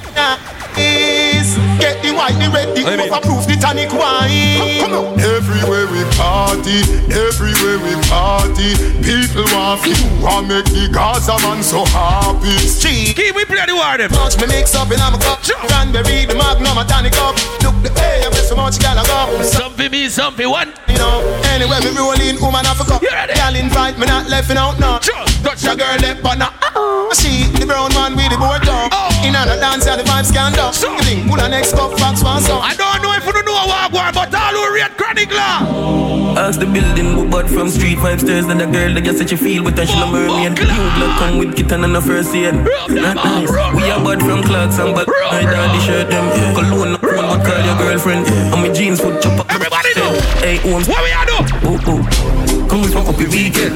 is 0.75 1.55
get 1.77 2.03
the 2.17 2.23
white, 2.23 2.37
the 2.41 2.49
red, 2.49 2.75
the 2.75 2.83
Let 2.83 2.97
me- 2.97 3.09
overproof, 3.09 3.45
the 3.45 3.55
tonic 3.57 3.93
wine. 3.93 4.81
Come 4.81 4.93
on. 4.93 5.19
Everywhere 5.19 5.85
we 5.87 6.01
party, 6.17 6.81
everywhere 7.13 7.77
we 7.85 7.93
party, 8.09 8.73
people 9.05 9.45
want 9.53 9.85
you, 9.85 9.95
want 10.21 10.49
to 10.49 10.55
make 10.55 10.65
the 10.65 10.89
Gaza 10.91 11.37
man 11.45 11.61
so 11.61 11.85
happy. 11.85 12.57
Street. 12.57 13.15
Keep 13.15 13.35
we 13.35 13.45
play 13.45 13.65
the 13.65 13.75
war 13.75 13.97
them. 13.97 14.11
Much 14.11 14.37
me 14.41 14.47
mix 14.47 14.73
up 14.75 14.89
in 14.91 14.99
a 14.99 15.09
cup, 15.21 15.41
cranberry, 15.69 16.25
the 16.25 16.35
magnum, 16.35 16.77
a 16.77 16.83
tonic 16.85 17.17
up. 17.21 17.35
Look 17.61 17.77
the 17.83 17.91
hey, 17.99 18.25
I 18.25 18.31
so 18.33 18.55
much 18.55 18.79
gal 18.79 18.97
I 18.97 19.05
go. 19.05 19.43
Something 19.43 19.91
me, 19.91 20.09
something 20.09 20.49
one. 20.49 20.73
You 20.87 20.97
know, 20.97 21.21
anyway, 21.53 21.79
me 21.85 21.91
roll 21.97 22.17
in, 22.17 22.39
woman 22.41 22.65
have 22.65 22.79
a 22.81 22.85
cup. 22.85 23.01
You 23.01 23.09
ready? 23.11 23.33
Girl 23.33 23.55
invite 23.55 23.97
me, 23.99 24.05
not 24.07 24.29
left 24.29 24.49
out 24.51 24.79
now. 24.79 24.99
Sure. 24.99 25.25
Touch 25.43 25.63
a 25.65 25.75
girl 25.75 25.97
left, 26.01 26.23
but 26.23 26.37
now. 26.37 26.53
Oh. 26.75 27.11
She, 27.13 27.43
the 27.59 27.65
brown 27.65 27.93
man 27.93 28.15
with 28.15 28.31
the 28.31 28.37
board 28.37 28.63
down. 28.63 28.89
Oh. 28.91 29.11
In 29.23 29.35
a 29.35 29.45
dance, 29.59 29.85
yeah, 29.85 29.95
the 29.95 30.03
vibes 30.03 30.33
can 30.33 30.53
down. 30.53 30.73
So. 30.73 30.97
Giving, 30.97 31.27
pull 31.27 31.39
a 31.39 31.47
next 31.49 31.73
cup, 31.73 31.91
fox 32.07 32.23
one 32.23 32.41
song. 32.41 32.61
I 32.63 32.73
don't 32.75 33.01
know 33.03 33.11
if 33.13 33.25
you 33.25 33.33
don't 33.33 33.45
know 33.45 33.67
what 33.67 33.91
war, 33.91 34.09
but 34.13 34.33
all 34.33 34.55
who 34.55 34.73
read 34.73 34.91
Chronic 34.97 35.31
Law. 35.31 36.37
Ask 36.37 36.59
the 36.59 36.65
building, 36.65 37.15
but 37.15 37.29
bought 37.29 37.49
from 37.49 37.69
street 37.69 37.97
five 37.97 38.21
stairs. 38.21 38.47
Then 38.47 38.59
the 38.59 38.67
girl 38.67 38.93
that 38.93 39.03
just 39.03 39.17
said 39.17 39.29
she 39.29 39.35
feel 39.35 39.63
with 39.63 39.77
her, 39.77 39.85
she 39.85 39.99
no 39.99 40.07
mermaid. 40.11 40.53
New 40.55 40.65
blood 40.95 41.13
come 41.19 41.37
with 41.39 41.55
kitten 41.57 41.83
and 41.83 41.95
a 41.97 42.01
first 42.01 42.33
aid. 42.35 42.53
Not 42.53 43.15
nice. 43.15 43.49
We 43.75 43.89
are 43.91 43.99
bought 43.99 44.21
from 44.21 44.43
clocks 44.43 44.77
and 44.79 44.95
bad. 44.95 45.09
I 45.09 45.43
the 45.43 45.79
shirt 45.83 46.09
them. 46.09 46.25
Cologne, 46.55 46.95
phone, 47.01 47.27
but 47.27 47.41
call 47.43 47.59
your 47.65 47.77
girlfriend. 47.77 48.27
And 48.27 48.61
my 48.61 48.69
jeans 48.69 49.01
foot 49.01 49.21
chop 49.21 49.39
up. 49.39 49.51
Everybody 49.51 49.76
know. 49.95 50.13
Hey, 50.43 50.57
Holmes. 50.57 50.87
What 50.87 51.03
we 51.03 51.11
are 51.11 51.25
do? 51.25 51.37
Oh, 51.63 51.79
oh. 51.87 52.67
Come 52.67 52.81
with 52.81 52.93
fuck 52.93 53.07
up 53.07 53.19
your 53.19 53.29
weekend. 53.29 53.75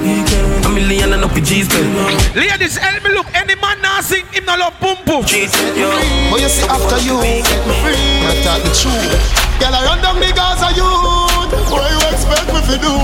A 0.66 0.70
million 0.70 1.14
and 1.14 1.24
up 1.24 1.36
your 1.36 1.45
G 1.45 1.64
spend. 1.64 1.95
Ladies, 2.36 2.78
help 2.78 3.03
me 3.03 3.14
look. 3.14 3.28
Any 3.34 3.55
man 3.55 3.82
now 3.82 4.01
sing 4.01 4.26
him 4.34 4.45
no 4.45 4.55
love 4.57 4.76
boom 4.80 4.97
boom. 5.05 5.24
Cheat, 5.24 5.53
yo. 5.78 5.88
But 6.30 6.41
you 6.41 6.49
see, 6.49 6.68
after 6.68 6.99
you, 6.99 7.16
set 7.45 7.64
me 7.68 7.74
free. 7.80 7.95
I 8.28 8.36
tell 8.43 8.59
the 8.59 8.72
truth. 8.76 9.62
Girl, 9.62 9.74
I 9.74 9.86
run 9.86 10.01
down 10.01 10.20
the 10.20 10.32
Gaza 10.36 10.76
youth. 10.76 11.72
What 11.72 11.88
you 11.88 11.99
expect 12.12 12.47
me 12.51 12.59
to 12.68 12.78
do? 12.82 12.95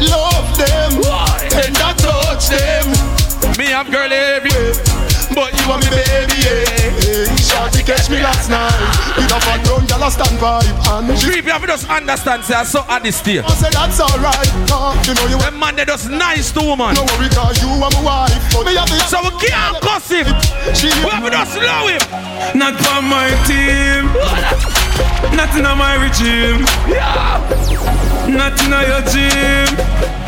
Love 0.00 0.56
them, 0.56 0.92
and 1.58 1.76
I 1.76 1.92
touch 1.96 2.48
them. 2.48 2.97
Me 3.68 3.74
have 3.74 3.92
girl 3.92 4.08
everywhere. 4.10 4.72
But 5.36 5.52
you 5.52 5.68
are 5.68 5.76
me 5.76 5.92
baby, 5.92 6.40
yeah. 6.40 7.28
Shorty 7.36 7.84
catch 7.84 8.08
me 8.08 8.16
last 8.24 8.48
night. 8.48 8.72
With 9.12 9.28
a 9.28 9.36
fat 9.44 9.60
brown 9.60 9.84
girl 9.84 10.08
a 10.08 10.10
stand 10.10 10.40
vibe. 10.40 10.72
And 10.88 11.12
she 11.20 11.28
Three 11.28 11.42
people 11.44 11.68
just 11.68 11.84
understand 11.84 12.44
say 12.48 12.54
I 12.54 12.64
saw 12.64 12.88
at 12.88 13.02
this 13.04 13.20
day. 13.20 13.44
say 13.60 13.68
that's 13.68 14.00
alright. 14.00 14.48
No, 14.72 14.96
you 15.04 15.12
know 15.12 15.28
you 15.28 15.36
Them 15.36 15.60
man 15.60 15.76
they 15.76 15.84
just 15.84 16.08
nice 16.08 16.50
to 16.56 16.64
woman. 16.64 16.96
no 16.96 17.04
worry 17.12 17.28
cause 17.28 17.60
you 17.60 17.68
are 17.68 17.92
my 17.92 18.00
wife. 18.00 18.40
But 18.56 18.64
me 18.64 18.72
have 18.72 18.88
So 19.04 19.20
we 19.20 19.36
can't 19.36 19.76
cuss 19.84 20.08
him. 20.08 20.24
She 20.72 20.88
We 21.04 21.12
have 21.12 21.20
to 21.20 21.28
just 21.28 21.60
love 21.60 21.92
him. 21.92 22.00
Not 22.56 22.72
for 22.80 23.04
my 23.04 23.28
team. 23.44 24.08
Nothing 25.36 25.68
on 25.68 25.76
my 25.76 26.00
regime. 26.00 26.64
Nothing 28.32 28.72
on 28.72 28.84
your 28.88 29.04
team. 29.12 29.68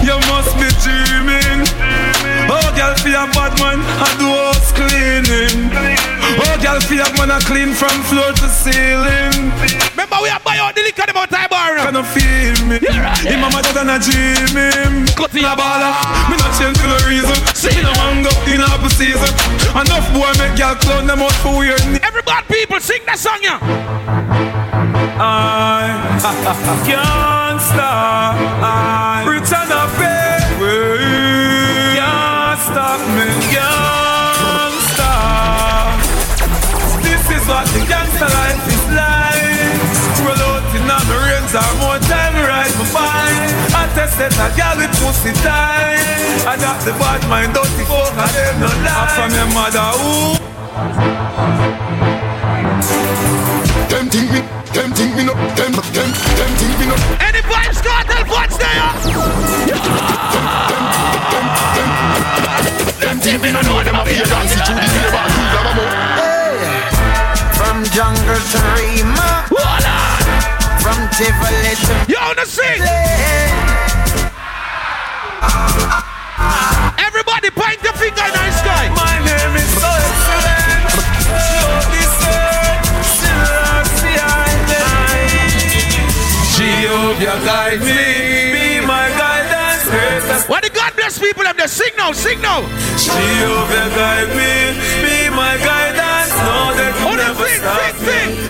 You 0.04 0.20
must 0.28 0.52
be 0.60 0.68
dreaming. 0.84 2.19
Oh, 2.50 2.58
girl, 2.74 2.94
feel 2.98 3.14
a 3.14 3.30
bad 3.30 3.54
man, 3.62 3.78
I 3.78 4.10
do 4.18 4.26
house 4.26 4.74
cleaning. 4.74 5.70
Oh, 5.70 6.56
girl, 6.58 6.80
feel 6.82 7.06
a 7.06 7.08
man, 7.14 7.30
I 7.30 7.38
clean 7.46 7.70
from 7.70 7.94
floor 8.10 8.34
to 8.34 8.48
ceiling. 8.50 9.54
Remember 9.94 10.18
we 10.22 10.28
have 10.34 10.42
buy 10.42 10.58
out 10.58 10.74
the 10.74 10.82
liquor 10.82 11.06
them 11.06 11.16
out 11.16 11.30
time 11.30 11.46
bar. 11.48 11.78
Can 11.78 11.94
you 11.94 12.02
feel 12.10 12.58
me? 12.66 12.76
Him 13.22 13.40
mama 13.40 13.62
just 13.62 13.78
and 13.78 13.90
I 13.90 14.02
dream 14.02 14.54
him. 14.58 15.06
Cut 15.14 15.30
in 15.30 15.46
a 15.46 15.54
baller. 15.54 15.94
Me 16.26 16.34
not 16.42 16.50
change 16.58 16.78
for 16.82 16.90
no 16.90 16.98
reason. 17.06 17.38
See 17.54 17.78
no 17.78 17.94
mango 18.02 18.34
in 18.50 18.60
apple 18.60 18.90
season. 18.90 19.30
Enough 19.70 20.10
boy 20.10 20.32
make 20.42 20.58
girl 20.58 20.74
clown 20.82 21.06
them 21.06 21.22
out 21.22 21.36
for 21.38 21.54
weird. 21.58 21.80
Every 22.02 22.22
bad 22.22 22.48
people 22.50 22.80
sing 22.80 23.02
that 23.06 23.18
song 23.18 23.38
yeah. 23.42 23.62
I 25.22 25.86
can't 26.88 27.60
stop. 27.62 28.34
I 28.58 29.24
return 29.28 29.69
set 44.20 44.36
a 44.36 44.48
girl 44.52 44.76
with 44.76 44.92
pussy 45.00 45.32
tight. 45.40 46.44
I 46.44 46.54
got 46.60 46.78
the 46.84 46.92
bad 47.00 47.24
mind, 47.28 47.54
dirty 47.56 47.84
folk, 47.88 48.12
and 48.12 48.32
them 48.36 48.60
no 48.60 48.68
lie. 48.84 49.00
I 49.00 49.16
From 49.16 49.32
your 49.32 49.48
mother, 49.56 49.88
who? 49.96 50.36
Them 53.88 54.06
think 54.12 54.28
me, 54.32 54.40
them 54.76 54.90
think 54.92 55.16
me 55.16 55.22
no, 55.24 55.34
them, 55.56 55.72
them, 55.72 56.10
them 56.12 56.52
think 56.60 56.74
me 56.78 56.84
no. 56.86 56.96
Any 57.24 57.40
vibes 57.48 57.80
cartel, 57.80 58.24
what's 58.28 58.56
there? 58.60 58.90
Them 63.00 63.16
think 63.24 63.42
me 63.42 63.50
no 63.52 63.60
know 63.62 63.82
them 63.82 63.96
a 63.96 64.04
be 64.04 64.20
a 64.20 64.24
dance 64.28 64.52
through 64.52 64.76
the 64.76 64.84
neighborhood 64.84 65.54
of 65.58 65.64
a 65.66 65.74
mo. 65.76 65.84
From 67.56 67.78
jungle 67.88 68.42
to 68.52 68.58
Rima. 68.76 69.30
From 70.90 71.06
Tivoli 71.14 71.74
to 71.86 71.94
You 72.10 72.18
wanna 72.20 72.44
sing? 72.46 72.82
Everybody 76.98 77.50
point 77.54 77.78
your 77.84 77.92
finger 77.94 78.26
in 78.26 78.34
the 78.34 78.50
sky. 78.58 78.90
My 78.98 79.14
name 79.22 79.54
is 79.54 79.70
so 79.78 79.86
excellent. 79.86 80.90
Show 81.46 81.70
this 81.94 82.14
earth, 82.26 83.06
Selassie 83.22 84.18
I 84.18 84.50
Jehovah 86.58 87.38
guide 87.46 87.80
me, 87.86 88.02
be 88.50 88.84
my 88.84 89.06
guidance. 89.14 90.48
What 90.48 90.64
the 90.64 90.70
God 90.70 90.92
bless 90.96 91.20
people 91.20 91.46
of 91.46 91.56
the 91.56 91.68
sing 91.68 91.92
now, 91.96 92.10
sing 92.10 92.40
now. 92.40 92.62
Jehovah 92.98 93.86
guide 93.94 94.30
me, 94.34 94.74
be 95.06 95.30
my 95.30 95.54
guidance. 95.58 96.34
No, 96.34 96.74
they 96.74 96.90
Oh, 96.90 96.94
can 96.98 97.16
no, 97.16 97.22
never 97.30 97.46
sing, 97.46 97.60
stop 97.60 97.94
sing, 97.94 98.06
sing. 98.06 98.30
me. 98.34 98.49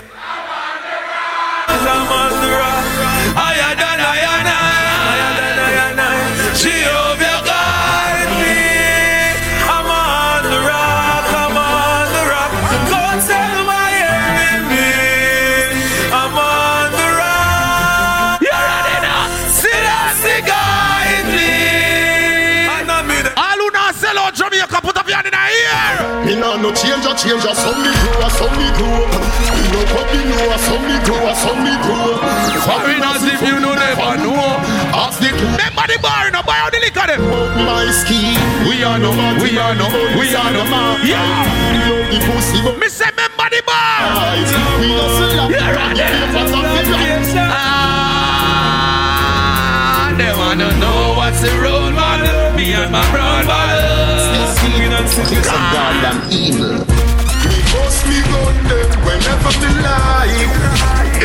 no 26.71 26.77
change 26.79 27.03
a 27.05 27.11
change 27.15 27.43
a 27.43 27.53
some 27.55 27.81
me 27.83 27.91
grow 27.99 28.23
a 28.23 28.29
some 28.31 28.55
me 28.55 28.67
grow. 28.79 29.03
Me 29.51 29.61
no 29.71 29.81
come 29.91 30.07
me 30.15 30.23
know 30.23 30.55
a 30.55 30.57
some 30.57 30.83
me 30.87 30.95
grow 31.03 31.27
a 31.27 31.33
some 31.35 31.59
me 31.63 31.73
grow. 31.83 32.15
Foreign 32.63 33.03
as 33.03 33.23
if 33.27 33.41
you 33.43 33.59
know 33.59 33.75
never 33.75 34.15
know. 34.23 34.39
Ask 34.95 35.19
the 35.19 35.29
two 35.35 35.47
Remember 35.51 35.85
the 35.87 35.97
bar, 36.01 36.31
no 36.31 36.41
buy 36.43 36.59
out 36.63 36.71
the 36.71 36.79
liquor 36.79 37.07
them. 37.07 37.21
my 37.67 37.91
ski. 37.91 38.37
We 38.67 38.83
are 38.83 38.99
no, 38.99 39.11
we 39.43 39.57
are 39.59 39.75
no, 39.75 39.87
we 40.15 40.33
are 40.35 40.51
no 40.51 40.63
man. 40.71 41.05
Yeah. 41.05 41.19
Love 41.91 42.07
the 42.11 42.19
pussy 42.31 42.59
Me 42.79 42.87
say 42.87 43.09
remember 43.11 43.47
the 43.51 43.61
bar. 43.67 44.31
We 44.79 44.95
hustle 44.95 45.39
up. 45.43 45.51
You're 45.51 45.59
right 45.75 45.95
Get 45.95 46.07
there. 46.07 46.23
the 46.23 46.27
fat 46.31 46.55
off 46.55 46.67
the 46.71 46.81
block. 46.87 47.51
Ah, 48.31 48.87
they 50.17 50.31
wanna 50.39 50.71
know 50.79 51.15
what's 51.19 51.41
the 51.41 51.51
road, 51.59 51.93
man. 51.95 52.55
Me 52.55 52.73
and 52.73 52.91
my 52.91 53.03
brown 53.11 53.45
bottle. 53.45 54.00
Singing 55.07 55.33
and 55.33 55.45
singing. 55.45 55.73
goddamn 55.73 56.29
evil. 56.29 56.77
Me 56.77 57.57
bust 57.73 58.05
me 58.05 58.21
gun 58.29 58.53
them 58.69 58.89
whenever 59.01 59.51
me 59.57 59.69
like. 59.81 60.61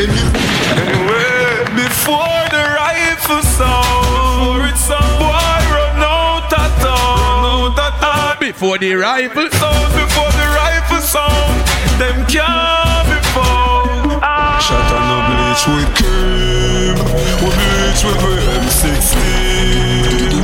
Anyway, 0.01 1.61
before 1.77 2.41
the 2.57 2.63
rifle 2.73 3.43
sound, 3.43 4.65
it 4.65 4.79
sound, 4.81 5.19
boy 5.21 5.61
run 5.77 6.01
out 6.01 6.53
of 6.53 6.73
town. 6.81 7.45
Run 7.45 7.77
out 7.77 7.79
of 7.79 8.01
town. 8.01 8.37
Before 8.41 8.79
the 8.79 8.95
rifle. 8.95 9.49
sound, 9.51 9.93
before 9.93 10.33
the 10.33 10.47
rifle 10.57 11.03
sound, 11.05 11.61
them 12.01 12.25
can't 12.33 13.07
be 13.13 13.19
found. 13.37 14.25
Ah. 14.25 14.57
shot 14.65 14.89
on 14.97 15.05
a 15.13 15.21
bleach 15.29 15.65
with 15.69 15.91
cream. 16.01 16.97
We 17.45 17.49
bleach 17.53 18.03
with 18.09 18.21
M16. 18.65 20.36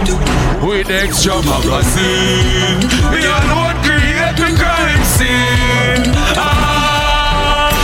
With 0.62 0.90
extra 0.90 1.42
magazine, 1.42 2.86
me 3.10 3.26
alone 3.26 3.74
create 3.82 4.36
the 4.38 4.54
crime 4.54 5.04
scene. 5.04 6.06
Ah, 6.38 7.74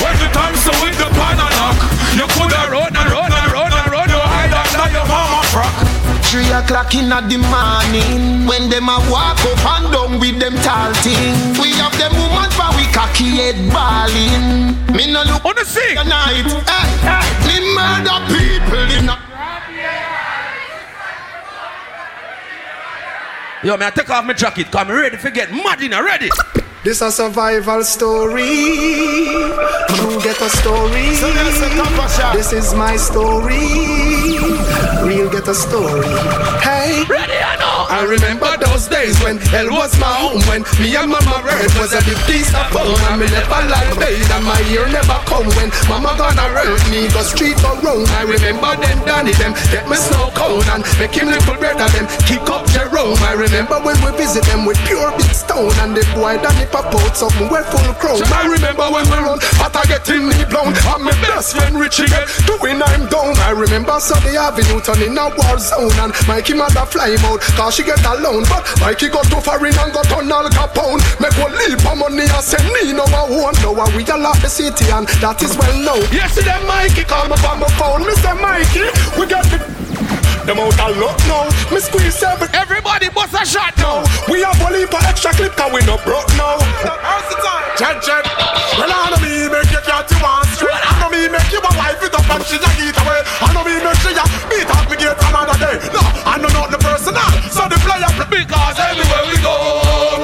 when 0.00 0.16
the 0.16 0.28
time 0.32 0.56
so 0.56 0.72
with 0.80 0.96
the 0.96 1.04
pan 1.12 1.36
and 1.36 1.52
knock, 1.52 1.76
you 2.16 2.26
coulda 2.32 2.64
run 2.72 2.96
and 2.96 3.12
run 3.12 3.30
and 3.30 3.52
run 3.52 3.72
and 3.76 3.92
run, 3.92 4.08
you 4.08 4.16
hide 4.16 4.56
under 4.56 4.88
your 4.90 5.06
mama 5.06 5.42
frock. 5.52 5.98
Three 6.24 6.48
o'clock 6.50 6.94
in 6.94 7.08
the 7.08 7.38
morning 7.48 8.46
When 8.46 8.68
them 8.68 8.88
a 8.88 9.00
walk 9.08 9.40
up 9.44 9.64
and 9.64 9.92
down 9.92 10.20
with 10.20 10.38
them 10.38 10.56
tall 10.60 10.92
thing 11.00 11.56
We 11.56 11.72
have 11.80 11.96
them 11.96 12.12
woman 12.20 12.50
for 12.52 12.68
we 12.76 12.84
cocky 12.92 13.36
head 13.40 13.56
balling 13.72 14.76
Me 14.94 15.10
no 15.10 15.22
look 15.24 15.44
On 15.44 15.54
the 15.56 15.64
sing. 15.64 15.96
tonight 15.96 16.44
night 16.44 16.68
hey, 16.68 17.08
hey. 17.08 17.48
Me 17.48 17.74
murder 17.74 18.20
people 18.28 18.98
in 18.98 19.08
a 19.08 19.17
Yo, 23.64 23.76
man, 23.76 23.92
take 23.92 24.08
off 24.10 24.24
my 24.24 24.32
jacket. 24.32 24.70
Come 24.70 24.88
ready 24.88 25.16
for 25.16 25.30
get 25.30 25.50
mad 25.50 25.82
in 25.82 25.90
ready. 25.90 26.30
This 26.88 27.02
a 27.02 27.12
survival 27.12 27.84
story. 27.84 28.48
You 30.00 30.08
get 30.24 30.40
a 30.40 30.48
story. 30.48 31.12
This 32.32 32.52
is 32.54 32.72
my 32.72 32.96
story. 32.96 33.60
Real 35.04 35.28
get 35.28 35.46
a 35.48 35.54
story. 35.54 36.08
Hey, 36.64 37.04
Ready 37.04 37.36
or 37.44 37.56
no? 37.60 37.68
I 37.92 38.08
remember 38.08 38.48
those 38.56 38.88
days 38.88 39.20
when 39.20 39.36
hell 39.52 39.68
was 39.68 39.92
my 40.00 40.08
home. 40.16 40.40
When 40.48 40.64
me 40.80 40.96
and 40.96 41.12
mama 41.12 41.44
red 41.44 41.68
was 41.76 41.92
a 41.92 42.00
big 42.08 42.16
piece 42.24 42.48
of 42.56 42.64
fun. 42.72 42.88
And 43.12 43.20
me 43.20 43.28
never 43.28 43.62
like 43.68 43.92
bathe 44.00 44.32
and 44.32 44.44
my 44.48 44.56
ear 44.72 44.88
never 44.88 45.20
come. 45.28 45.48
When 45.60 45.68
mama 45.92 46.16
gonna 46.16 46.48
hurt 46.56 46.80
me, 46.88 47.12
go 47.12 47.20
street 47.20 47.60
go 47.60 47.76
wrong. 47.84 48.08
I 48.16 48.24
remember 48.24 48.72
them 48.80 48.98
Danny 49.04 49.36
them 49.36 49.52
get 49.68 49.84
me 49.88 49.96
snow 50.00 50.32
cone 50.32 50.64
and 50.72 50.80
make 50.96 51.12
him 51.12 51.28
little 51.28 51.56
brother 51.60 51.88
them 51.92 52.08
kick 52.24 52.48
up 52.48 52.64
Jerome. 52.72 53.20
I 53.28 53.36
remember 53.36 53.76
when 53.84 54.00
we 54.00 54.08
visit 54.16 54.44
them 54.48 54.64
with 54.64 54.80
pure 54.88 55.12
big 55.20 55.36
stone 55.36 55.72
and 55.84 55.92
the 55.92 56.04
boy 56.16 56.40
Danny 56.40 56.64
pop 56.82 56.94
out 56.94 57.16
something 57.16 57.48
well 57.50 57.64
full 57.66 57.94
chrome. 57.98 58.22
I 58.30 58.46
remember 58.46 58.86
when 58.90 59.04
we 59.10 59.18
run, 59.18 59.38
but 59.58 59.74
I 59.74 59.82
get 59.90 60.06
in 60.10 60.30
me 60.30 60.38
blown. 60.46 60.70
And 60.70 61.02
my 61.02 61.14
best 61.22 61.56
friend 61.56 61.74
Richie 61.74 62.06
get 62.06 62.30
doing 62.46 62.78
I'm 62.78 63.06
down. 63.10 63.34
I 63.42 63.50
remember 63.50 63.98
Sunday 63.98 64.36
Avenue 64.38 64.80
turn 64.80 65.02
in 65.02 65.18
a 65.18 65.26
war 65.34 65.58
zone 65.58 65.94
and 65.98 66.12
Mikey 66.26 66.54
mother 66.54 66.86
fly 66.86 67.10
him 67.10 67.24
out 67.26 67.40
cause 67.58 67.74
she 67.74 67.82
get 67.82 68.02
alone. 68.06 68.44
But 68.46 68.62
Mikey 68.80 69.08
got 69.10 69.26
too 69.26 69.42
far 69.42 69.58
in 69.66 69.74
and 69.74 69.92
got 69.92 70.10
on 70.14 70.30
Al 70.30 70.46
Capone. 70.50 71.02
Make 71.18 71.34
one 71.38 71.54
leap 71.58 71.82
of 71.82 71.98
money 71.98 72.26
and 72.30 72.44
send 72.44 72.66
me 72.70 72.92
no 72.94 73.06
one. 73.10 73.54
No 73.62 73.72
one 73.72 73.90
we 73.96 74.06
all 74.06 74.22
the 74.38 74.48
city 74.48 74.86
and 74.94 75.08
that 75.18 75.42
is 75.42 75.56
well 75.58 75.74
known. 75.82 76.06
Yes, 76.14 76.36
them 76.38 76.62
Mikey 76.66 77.04
call 77.04 77.26
me 77.26 77.36
from 77.42 77.60
my 77.60 77.68
phone. 77.74 78.06
Mr. 78.06 78.34
Mikey, 78.38 78.86
we 79.18 79.26
got 79.26 79.44
the 79.50 79.87
them 80.48 80.64
out 80.64 80.80
of 80.80 80.96
luck 80.96 81.20
now. 81.28 81.44
Me 81.68 81.76
squeeze 81.76 82.16
seven. 82.16 82.48
Everybody 82.56 83.12
bust 83.12 83.36
a 83.36 83.44
shot 83.44 83.76
now. 83.76 84.00
We 84.32 84.40
have 84.40 84.56
one 84.64 84.72
leap 84.72 84.88
extra 84.96 85.36
clip 85.36 85.52
cause 85.52 85.68
we 85.68 85.84
no 85.84 86.00
broke 86.08 86.32
now. 86.40 86.56
How's 87.04 87.28
the 87.28 87.36
time? 87.44 87.68
Check, 87.76 88.00
check. 88.00 88.24
Well, 88.80 88.88
I 88.88 89.12
know 89.12 89.20
me 89.20 89.52
make 89.52 89.68
you 89.68 89.82
cat 89.84 90.08
you 90.08 90.16
want 90.24 90.48
straight. 90.56 90.72
I 90.72 90.96
know 91.04 91.12
me 91.12 91.28
make 91.28 91.52
you 91.52 91.60
a 91.60 91.72
wife 91.76 92.00
it 92.00 92.16
up 92.16 92.24
and 92.32 92.40
she 92.48 92.56
just 92.56 92.76
get 92.80 92.96
away. 92.96 93.20
I 93.44 93.52
know 93.52 93.60
me 93.60 93.76
make 93.76 94.00
you 94.08 94.16
beat 94.48 94.70
up 94.72 94.88
me 94.88 94.96
gate 94.96 95.20
another 95.20 95.58
day. 95.60 95.76
No, 95.92 96.00
I 96.24 96.40
know 96.40 96.48
not 96.56 96.72
the 96.72 96.80
personal. 96.80 97.28
So 97.52 97.68
the 97.68 97.76
player 97.84 98.08
because 98.32 98.76
everywhere 98.80 99.24
we 99.28 99.36
go, 99.44 99.52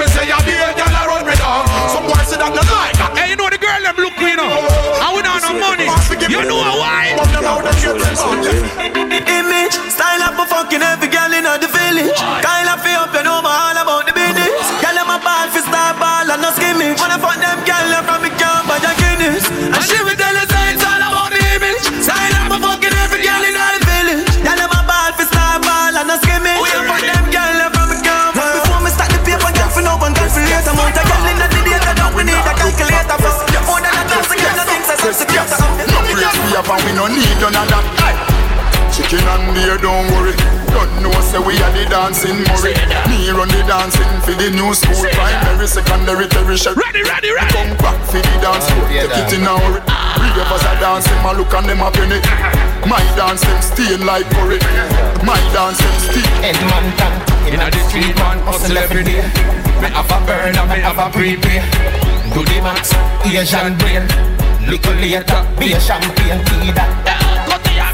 me 0.01 0.09
say 0.09 0.25
you 0.25 0.41
be 0.49 0.57
a 0.57 0.73
girl 0.73 0.89
I 0.89 1.05
run 1.05 1.23
me 1.29 1.37
down. 1.37 1.69
Some 1.93 2.09
boys 2.09 2.25
say 2.33 2.41
that 2.41 2.49
they 2.49 2.65
like. 2.65 2.97
Hey, 3.13 3.29
you 3.29 3.37
know 3.37 3.53
the 3.53 3.54
girl 3.75 3.91
them 3.91 3.97
look 3.99 4.19
you 4.23 4.37
know. 4.39 4.51
I 5.03 5.11
we 5.15 5.21
not 5.27 5.43
no 5.43 5.59
money. 5.59 5.91
You 6.31 6.47
know 6.47 6.63
why? 6.79 7.19
Image, 9.27 9.75
style 9.91 10.23
up 10.23 10.35
for 10.39 10.47
fucking 10.47 10.83
every 10.83 11.09
girl 11.11 11.33
in 11.35 11.43
the 11.43 11.67
village. 11.67 12.19
Kyle 12.43 12.71
up 12.71 12.87
up, 12.87 13.11
you 13.15 13.23
know 13.27 13.43
my 13.43 13.51
all 13.51 13.79
about 13.79 14.07
the 14.07 14.15
business. 14.15 14.55
Girl, 14.79 14.95
I'm 14.95 15.11
a 15.11 15.19
ball 15.19 15.49
for 15.51 15.63
star 15.63 15.95
ball 15.99 16.31
and 16.31 16.43
no 16.43 16.51
skimming. 16.55 16.95
Wanna 16.99 17.19
fuck 17.19 17.39
them 17.43 17.59
girl 17.67 17.91
from 18.07 18.23
the 18.23 18.31
camp 18.39 18.69
by 18.71 18.79
the 18.79 18.93
Guinness. 19.01 19.45
And 19.51 19.83
she 19.83 19.99
will 20.03 20.24
No 36.15 36.31
we 36.47 36.55
have 36.55 36.71
and 36.71 36.83
we 36.87 36.93
no 36.95 37.11
need 37.11 37.27
none 37.43 37.59
of 37.59 37.67
that. 37.67 37.85
Aye. 38.07 38.15
Chicken 38.95 39.27
and 39.27 39.51
beer, 39.51 39.75
don't 39.83 40.07
worry. 40.15 40.31
Don't 40.71 40.87
know 41.03 41.11
say 41.27 41.43
we 41.43 41.59
are 41.59 41.75
the 41.75 41.83
dancing 41.91 42.39
Murray. 42.47 42.79
Me 43.11 43.27
run 43.35 43.51
the 43.51 43.67
dancing 43.67 44.07
for 44.23 44.31
the 44.39 44.47
new 44.55 44.71
school. 44.79 44.95
Primary, 45.11 45.67
secondary, 45.67 46.31
tertiary. 46.31 46.79
Ready, 46.79 47.03
ready, 47.03 47.35
ready. 47.35 47.51
Come 47.51 47.75
back 47.83 47.99
for 48.07 48.23
the 48.23 48.35
dance 48.39 48.63
floor. 48.71 48.87
Take 48.87 49.11
it 49.11 49.33
in 49.35 49.43
a 49.43 49.59
hurry. 49.59 49.83
Three 49.83 50.39
of 50.39 50.55
us 50.55 50.63
are 50.63 50.79
dancing, 50.79 51.19
my 51.27 51.35
look 51.35 51.51
and 51.51 51.67
them 51.67 51.83
a 51.83 51.91
penny. 51.91 52.23
My 52.87 53.03
dance 53.19 53.43
them 53.43 53.59
stain 53.59 54.07
like 54.07 54.31
curry. 54.39 54.63
My 55.27 55.39
dance 55.51 55.83
them 55.83 55.99
stain. 55.99 56.55
Edmonton, 56.55 57.13
in 57.51 57.59
the 57.59 57.81
street 57.91 58.15
man 58.23 58.39
hustle 58.47 58.79
every 58.79 59.03
day. 59.03 59.27
Me 59.83 59.91
have 59.91 60.07
a 60.07 60.19
burn 60.23 60.55
and 60.55 60.71
me 60.71 60.79
have 60.79 61.03
a 61.03 61.11
prepay. 61.11 61.59
Do 62.31 62.47
the 62.47 62.63
max, 62.63 62.95
Asian 63.27 63.75
brain. 63.83 64.34
Little 64.67 64.95
later, 64.95 65.47
be 65.59 65.73
a 65.73 65.81
champagne 65.81 66.41
tea 66.47 66.73
that. 66.73 67.25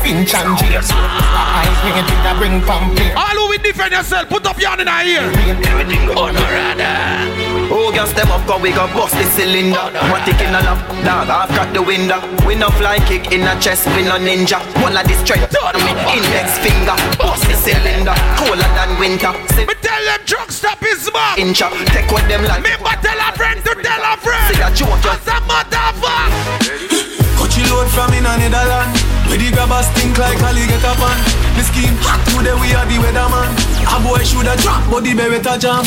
Finch 0.03 0.35
and 0.35 0.57
James. 0.59 0.89
I 0.91 1.66
it 1.99 2.09
to 2.09 2.39
bring 2.39 2.61
pumping. 2.62 3.12
All 3.14 3.37
who 3.37 3.49
will 3.51 3.59
defend 3.62 3.93
yourself, 3.93 4.29
put 4.29 4.47
up 4.47 4.59
your 4.59 4.71
hand 4.71 4.81
in 4.81 4.89
our 4.89 5.05
ear. 5.05 5.21
Everything 5.21 6.09
on 6.16 6.37
a 6.37 6.41
radar. 6.41 7.50
Oh, 7.71 7.95
girl, 7.95 8.07
step 8.07 8.27
up, 8.35 8.43
cause 8.51 8.59
we 8.61 8.75
got 8.75 8.91
bust 8.91 9.14
the 9.14 9.23
cylinder. 9.31 9.79
What 10.11 10.27
taking 10.27 10.51
a 10.51 10.59
lap, 10.59 10.83
dog, 11.07 11.31
I've 11.31 11.55
got 11.55 11.71
the 11.71 11.79
window. 11.79 12.18
We 12.43 12.59
no 12.59 12.66
fly 12.75 12.99
kick 13.07 13.31
in 13.31 13.47
a 13.47 13.55
chest, 13.62 13.87
we 13.95 14.03
no 14.03 14.18
ninja. 14.18 14.59
One 14.83 14.99
of 14.99 15.07
this 15.07 15.23
straight 15.23 15.47
on 15.55 15.79
me 15.87 15.95
index 16.11 16.59
finger. 16.59 16.99
Bust 17.14 17.47
the 17.47 17.55
cylinder, 17.55 18.11
colder 18.43 18.66
than 18.75 18.91
winter. 18.99 19.31
Me 19.55 19.75
tell 19.79 20.03
them 20.03 20.18
truck 20.27 20.51
stop 20.51 20.83
his 20.83 21.07
mouth. 21.14 21.39
Incha, 21.39 21.71
take 21.95 22.11
what 22.11 22.27
them 22.27 22.43
like. 22.43 22.66
Me 22.66 22.75
but 22.83 22.99
tell 23.07 23.14
a 23.23 23.31
friend 23.39 23.62
to 23.62 23.73
tell 23.79 24.03
a 24.03 24.18
friend. 24.18 24.43
See 24.51 24.59
a 24.59 24.68
joke, 24.75 25.07
As 25.07 25.23
a 25.31 25.39
motherfucker. 25.47 26.91
Coachy 27.39 27.62
load 27.71 27.87
from 27.95 28.11
in 28.18 28.27
a 28.27 28.35
Netherland. 28.35 28.99
Where 29.31 29.39
the 29.39 29.47
grabbers 29.55 29.87
think 29.95 30.18
like 30.18 30.43
Ali 30.43 30.66
get 30.66 30.83
up 30.83 30.99
on. 30.99 31.14
The 31.55 31.62
scheme 31.62 31.95
hot 32.03 32.18
today 32.35 32.59
we 32.59 32.75
are 32.75 32.83
the 32.91 32.99
weatherman. 32.99 33.55
A 33.87 33.97
boy 34.03 34.27
shoulda 34.27 34.59
drop, 34.59 34.83
but 34.91 35.07
the 35.07 35.14
beretta 35.14 35.55
jam. 35.55 35.87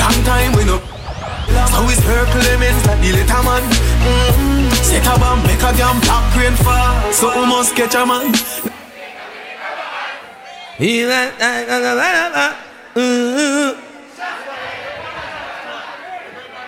Long 0.00 0.18
time 0.24 0.52
we 0.56 0.64
no. 0.64 0.80
So 1.68 1.84
we 1.84 1.92
circle 1.92 2.40
elements 2.40 2.86
like 2.86 3.00
the 3.04 3.12
little 3.12 3.42
man. 3.44 3.62
Mm-hmm. 3.68 4.72
Set 4.80 5.04
a 5.04 5.18
bomb, 5.20 5.42
make 5.44 5.60
a 5.60 5.70
jam, 5.76 6.00
black 6.00 6.36
rain 6.36 6.56
fall. 6.56 7.12
So 7.12 7.28
we 7.38 7.46
must 7.46 7.76
catch 7.76 7.94
a 7.94 8.06
man. 8.06 8.32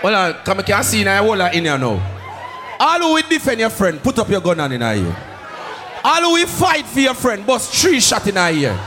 Well, 0.03 0.15
uh, 0.15 0.33
come 0.45 0.61
I 0.67 0.83
see 0.83 1.05
now, 1.05 1.25
all 1.25 1.41
in 1.41 1.65
here 1.65 1.79
now. 1.79 2.03
All 2.79 2.99
who 2.99 3.15
will 3.15 3.23
defend 3.23 3.61
your 3.61 3.71
friend, 3.71 4.03
put 4.03 4.19
up 4.19 4.29
your 4.29 4.41
gun 4.43 4.61
on 4.61 4.73
in 4.73 4.83
here. 4.83 5.17
All 6.05 6.21
who 6.21 6.33
will 6.33 6.47
fight 6.47 6.85
for 6.85 7.01
your 7.01 7.15
friend, 7.15 7.47
bust 7.47 7.73
three 7.73 8.01
shot 8.01 8.27
in 8.27 8.37
here. 8.55 8.79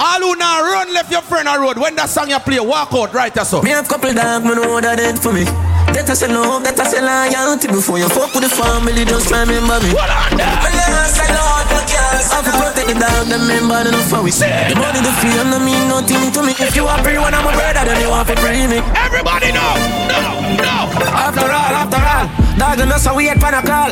All 0.00 0.20
who 0.20 0.34
now 0.34 0.62
run 0.64 0.94
left 0.94 1.12
your 1.12 1.20
friend 1.20 1.46
on 1.46 1.60
road. 1.60 1.76
When 1.76 1.94
that 1.96 2.08
song 2.08 2.30
you 2.30 2.40
play, 2.40 2.58
walk 2.58 2.88
out 2.96 3.12
right 3.12 3.36
or 3.36 3.44
so. 3.44 3.60
Me 3.60 3.70
have 3.70 3.86
couple 3.86 4.12
dog, 4.14 4.44
me 4.44 4.56
know 4.56 4.80
that 4.80 4.96
dead 4.96 5.18
for 5.20 5.32
me. 5.32 5.44
That 5.92 6.08
I 6.08 6.14
say 6.14 6.30
love, 6.32 6.62
that 6.64 6.78
I 6.78 6.86
say 6.86 7.02
loyalty 7.02 7.66
Before 7.66 7.98
you 7.98 8.06
fuck 8.06 8.30
with 8.30 8.46
the 8.46 8.52
family, 8.54 9.02
just 9.02 9.26
remember 9.26 9.74
me 9.82 9.90
What 9.90 10.06
on 10.06 10.38
that? 10.38 10.62
Me 10.62 10.70
love, 10.70 11.10
say 11.10 11.26
love, 11.26 11.66
but 11.66 11.82
yes 11.90 12.30
I 12.30 12.38
have 12.38 12.46
to 12.46 12.52
protect 12.54 12.86
the 12.86 12.94
dog, 12.94 13.26
them 13.26 13.42
member, 13.50 13.82
they 13.82 13.90
know 13.90 14.06
for 14.06 14.22
we 14.22 14.30
The 14.30 14.78
money, 14.78 15.02
the 15.02 15.10
fame, 15.18 15.50
no 15.50 15.58
mean 15.58 15.90
nothing 15.90 16.30
to 16.30 16.40
me 16.46 16.54
If 16.62 16.78
you 16.78 16.86
are 16.86 16.94
free 17.02 17.18
when 17.18 17.34
I'm 17.34 17.42
a 17.42 17.50
brother, 17.50 17.82
then 17.90 17.98
you 18.06 18.10
have 18.14 18.22
to 18.30 18.38
free 18.38 18.70
me 18.70 18.78
Everybody 19.02 19.50
know, 19.50 19.74
no, 20.06 20.20
no 20.62 20.76
After 21.10 21.50
all, 21.50 21.72
after 21.74 21.98
all 21.98 22.26
Dog, 22.54 22.78
and 22.86 22.94
us 22.94 23.10
a 23.10 23.12
weird 23.12 23.42
pan 23.42 23.58
a 23.58 23.62
call 23.66 23.90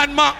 And 0.00 0.16
ma 0.16 0.32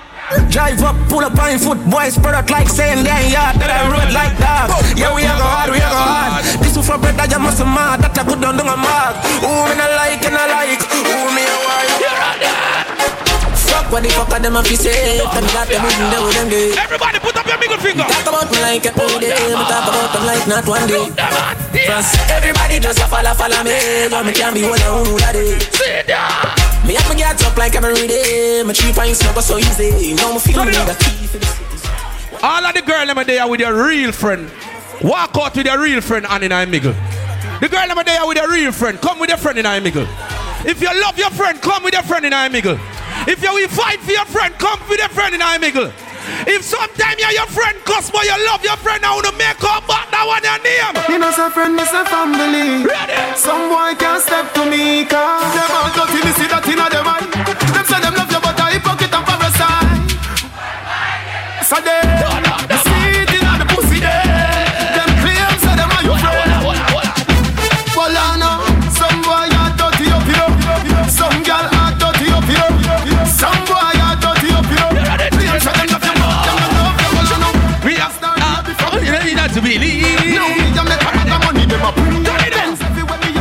Drive 0.48 0.82
up, 0.82 0.96
pull 1.08 1.20
up 1.20 1.38
on 1.38 1.50
your 1.50 1.58
foot, 1.58 1.78
boys 1.90 2.14
spread 2.14 2.34
out 2.34 2.48
like 2.48 2.68
saying 2.68 3.04
they 3.04 3.10
ain't 3.10 3.32
yard 3.32 3.56
that 3.60 3.68
I 3.68 3.84
road 3.92 4.10
like 4.14 4.32
dog. 4.40 4.72
Yeah, 4.96 5.14
we 5.14 5.22
are 5.26 5.36
go 5.36 5.44
hard, 5.44 5.70
we 5.70 5.76
are 5.76 5.92
go 5.92 6.00
hard. 6.00 6.44
This 6.64 6.76
is 6.76 6.86
for 6.86 6.96
bread 6.96 7.16
that 7.20 7.30
you 7.30 7.38
must 7.38 7.60
mad, 7.60 8.00
that 8.00 8.16
I 8.16 8.24
put 8.24 8.40
down 8.40 8.56
on 8.56 8.64
a 8.64 8.76
mark. 8.76 9.20
Who 9.44 9.52
me 9.68 9.74
not 9.76 9.92
like 10.00 10.24
and 10.24 10.34
I 10.34 10.46
like, 10.48 10.80
who 10.80 11.18
me 11.36 11.44
a 11.44 11.56
wife. 11.68 12.73
What 13.94 14.02
the 14.02 14.10
fuck 14.10 14.26
are 14.34 14.42
them 14.42 14.58
a 14.58 14.62
fi 14.66 14.74
say, 14.74 15.22
them 15.22 15.46
got 15.54 15.70
them 15.70 15.86
in 15.86 16.10
there 16.10 16.26
them 16.34 16.50
gay. 16.50 16.74
Everybody 16.74 17.22
put 17.22 17.38
up 17.38 17.46
your 17.46 17.58
middle 17.62 17.78
finger. 17.78 18.02
Talk 18.02 18.26
about 18.26 18.50
me 18.50 18.58
like 18.58 18.82
every 18.82 19.22
day, 19.22 19.38
me 19.54 19.64
talk 19.70 19.86
about 19.86 20.10
them 20.10 20.26
like 20.26 20.42
not 20.50 20.66
one 20.66 20.82
day. 20.90 21.14
First, 21.86 22.18
everybody 22.26 22.82
just 22.82 22.98
a 22.98 23.06
follow, 23.06 23.30
follow 23.38 23.62
me, 23.62 24.10
but 24.10 24.26
me 24.26 24.32
can't 24.34 24.50
be 24.50 24.66
one 24.66 24.82
of 24.82 25.06
who 25.06 25.14
that 25.22 25.38
is. 25.38 25.62
Sit 25.70 26.10
down. 26.10 26.26
Me 26.82 26.98
have 26.98 27.06
me 27.06 27.22
get 27.22 27.38
up 27.46 27.54
like 27.54 27.78
every 27.78 28.10
day. 28.10 28.66
My 28.66 28.72
three 28.74 28.90
pints 28.90 29.22
never 29.22 29.40
so 29.40 29.62
easy. 29.62 30.18
Now 30.18 30.34
me 30.34 30.42
feel 30.42 30.64
me 30.66 30.74
the 30.74 30.98
key 30.98 31.30
for 31.30 31.38
the 31.38 31.46
city. 31.46 31.86
All 32.42 32.66
of 32.66 32.74
the 32.74 32.82
girl 32.82 33.06
them 33.06 33.22
there 33.22 33.46
with 33.46 33.60
your 33.60 33.78
real 33.78 34.10
friend. 34.10 34.50
Walk 35.06 35.38
out 35.38 35.54
with 35.54 35.66
your 35.66 35.78
real 35.78 36.00
friend 36.00 36.26
and 36.28 36.42
in 36.42 36.50
a 36.50 36.66
miggle. 36.66 36.98
The 37.62 37.68
girl 37.70 37.86
them 37.86 38.02
there 38.04 38.26
with 38.26 38.38
your 38.42 38.50
real 38.50 38.72
friend. 38.72 38.98
Come 38.98 39.20
with 39.20 39.30
your 39.30 39.38
friend 39.38 39.56
in 39.56 39.66
a 39.66 39.78
miggle. 39.78 40.10
If 40.66 40.82
you 40.82 40.90
love 41.00 41.16
your 41.16 41.30
friend, 41.30 41.62
come 41.62 41.84
with 41.84 41.94
your 41.94 42.02
friend 42.02 42.26
in 42.26 42.32
a 42.32 42.50
miggle. 42.50 42.80
If 43.26 43.42
you 43.42 43.52
will 43.54 43.68
fight 43.68 44.00
for 44.00 44.12
your 44.12 44.26
friend, 44.26 44.54
come 44.58 44.80
with 44.88 44.98
your 44.98 45.08
friend 45.08 45.34
in 45.34 45.40
a. 45.40 45.92
If 46.46 46.62
sometime 46.62 47.16
you're 47.18 47.32
your 47.32 47.46
friend, 47.46 47.76
cause 47.84 48.10
but 48.10 48.24
you 48.24 48.36
love 48.46 48.64
your 48.64 48.76
friend, 48.76 49.04
I 49.04 49.14
wanna 49.14 49.32
make 49.36 49.62
up 49.64 49.86
back 49.88 50.10
that 50.12 50.24
one 50.24 50.44
your 50.44 50.60
name. 50.64 50.96
You 51.08 51.18
know, 51.18 51.30
some 51.32 51.52
friend, 51.52 51.76
is 51.80 51.92
a 51.92 52.04
family. 52.04 52.84
Ready? 52.84 53.16
Some 53.36 53.68
boy 53.68 53.92
can't 53.96 54.20
step 54.20 54.52
to 54.54 54.64
me, 54.68 55.04
cause 55.04 55.52
them 55.52 55.72
all 55.72 55.92
dirty, 55.92 56.20
me 56.24 56.32
see 56.36 56.48
that 56.48 56.64
in 56.64 56.80
them 56.80 57.08
eye. 57.08 57.28
Them 57.28 57.84
say 57.84 58.00
them 58.00 58.14
love 58.16 58.32
you, 58.32 58.40
but 58.40 58.60
I 58.60 58.78
pocket 58.80 59.12
and 59.12 59.24
parasite. 59.24 60.04
So 61.64 61.76
they, 61.80 62.13
to 79.54 79.62
believe. 79.62 80.02
No, 80.34 80.50
me 80.50 80.66
a 80.74 80.82
make 80.82 80.98
a 80.98 81.10
lot 81.14 81.30
of 81.30 81.38
money, 81.46 81.64
them 81.66 81.86
a 81.86 81.90
bring 81.94 82.22
them. 82.26 82.74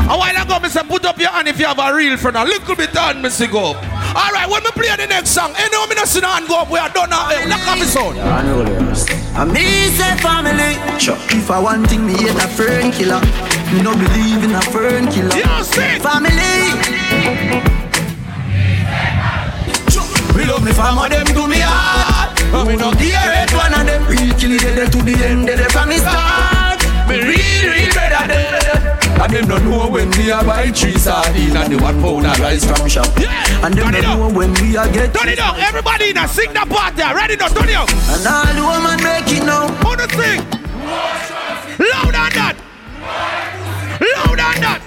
A 0.05 0.15
while 0.15 0.37
ago, 0.37 0.59
me 0.59 0.69
say 0.69 0.83
put 0.83 1.05
up 1.05 1.17
your 1.17 1.31
hand 1.31 1.47
if 1.47 1.57
you 1.57 1.65
have 1.65 1.79
a 1.79 1.95
real 1.95 2.17
friend. 2.17 2.37
A 2.37 2.45
little 2.45 2.75
bit 2.75 2.95
on, 2.95 3.21
me 3.21 3.29
say 3.29 3.47
go. 3.47 3.73
All 4.13 4.31
right, 4.31 4.47
when 4.47 4.61
me 4.61 4.69
play 4.71 4.95
the 4.95 5.07
next 5.07 5.31
song, 5.31 5.53
any 5.57 5.75
me 5.89 5.95
not 5.95 6.07
see 6.07 6.21
no 6.21 6.27
hand 6.27 6.47
go 6.47 6.61
up. 6.61 6.69
We 6.69 6.77
are 6.77 6.89
done 6.89 7.09
now. 7.09 7.29
Hey, 7.29 7.49
look 7.49 7.65
at 7.65 7.79
me 7.79 7.85
sound. 7.85 8.17
And 8.19 9.51
me 9.51 9.89
say 9.97 10.15
family. 10.21 10.77
Sure. 10.99 11.17
If 11.33 11.49
I 11.49 11.57
want 11.59 11.89
thing, 11.89 12.05
me 12.05 12.13
hate 12.13 12.35
a 12.37 12.47
fern 12.47 12.91
killer. 12.91 13.21
Me 13.73 13.81
no 13.81 13.97
believe 13.97 14.43
in 14.43 14.53
a 14.53 14.61
fern 14.61 15.07
killer. 15.09 15.33
You 15.33 15.63
see? 15.63 15.97
Family. 15.97 16.53
We 20.35 20.45
love 20.45 20.63
me 20.63 20.73
family, 20.73 21.09
them 21.09 21.25
do 21.33 21.47
me 21.47 21.57
hard. 21.59 22.02
But 22.53 22.67
we 22.67 22.75
no 22.77 22.91
care 22.93 23.43
it 23.43 23.51
one 23.51 23.73
of 23.73 23.81
them. 23.81 24.05
Real 24.05 24.29
kill 24.37 24.53
it 24.53 24.61
dead 24.61 24.91
to 24.91 25.01
the 25.01 25.17
end, 25.25 25.47
dead 25.47 25.71
from 25.71 25.89
the 25.89 25.97
start. 25.97 26.77
Me 27.09 27.17
real, 27.17 27.65
real 27.73 27.93
better 27.97 28.27
dead. 28.29 28.93
And 29.19 29.33
them 29.33 29.47
don't 29.47 29.65
know 29.65 29.89
when 29.89 30.11
we 30.11 30.29
a 30.29 30.43
buy 30.43 30.69
three 30.69 30.97
sardine 30.99 31.57
and 31.57 31.73
the 31.73 31.81
one 31.81 31.99
pound 31.99 32.27
of 32.27 32.39
rice 32.39 32.63
from 32.63 32.87
shop. 32.87 33.09
And 33.65 33.73
them 33.73 33.91
don't 33.91 34.03
know 34.03 34.29
when 34.29 34.53
we 34.61 34.77
a 34.77 34.85
get. 34.93 35.15
Turn 35.15 35.29
it 35.29 35.39
up. 35.39 35.57
Everybody 35.57 36.11
in 36.11 36.17
a 36.17 36.27
sing 36.27 36.53
that 36.53 36.69
part 36.69 36.95
there. 36.95 37.15
Ready 37.15 37.37
now, 37.37 37.47
turn 37.47 37.69
it 37.69 37.75
up. 37.75 37.89
And 37.89 38.21
all 38.21 38.53
the 38.53 38.61
woman 38.61 39.01
make 39.01 39.33
it 39.33 39.43
now. 39.43 39.65
Who 39.81 39.95
the 39.97 40.05
sing? 40.13 40.45
Loud 41.81 42.13
on 42.13 42.31
that. 42.37 42.55
Loud 43.97 44.39
on 44.39 44.61
that. 44.61 44.82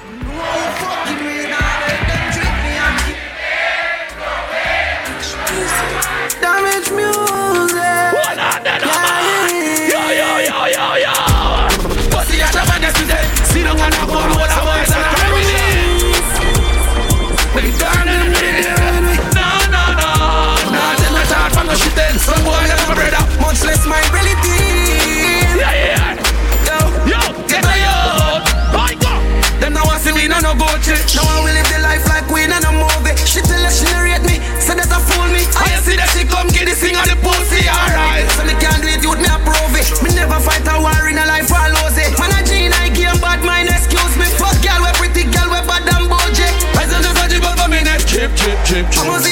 Me. 35.97 36.03
I 36.03 36.05
that 36.05 36.11
she 36.12 36.24
come 36.28 36.49
get 36.53 36.68
the 36.68 36.74
sing 36.76 36.97
of 36.97 37.05
the 37.09 37.16
pussy, 37.24 37.64
alright. 37.68 38.28
So 38.36 38.44
me 38.44 38.55
can't 38.61 38.80
do 38.82 38.88
it, 38.88 39.03
youth 39.03 39.20
me 39.20 39.28
approve 39.28 39.72
it. 39.76 39.88
Me 40.05 40.12
never 40.12 40.38
fight 40.40 40.66
a 40.68 40.76
war 40.80 41.09
in 41.09 41.16
a 41.16 41.24
life 41.24 41.49
for 41.49 41.61
lose 41.72 41.97
it. 41.97 42.12
Man 42.20 42.32
a 42.32 42.40
G 42.44 42.68
I 42.68 42.88
game 42.92 43.18
bad 43.20 43.40
mind, 43.44 43.68
excuse 43.68 44.14
me. 44.20 44.28
Fuck 44.36 44.61
girl 44.61 44.84
we 44.84 44.90
pretty 45.01 45.24
girl 45.32 45.49
we 45.49 45.61
bad 45.64 45.88
and 45.88 46.09
budget. 46.09 46.53
Present 46.76 47.03
the 47.03 47.12
budget 47.16 47.40
but 47.40 47.57
for 47.57 47.68
minute. 47.68 48.05
Chip 48.05 48.30
chip 48.36 48.59
chip 48.64 48.84
chip. 48.92 49.26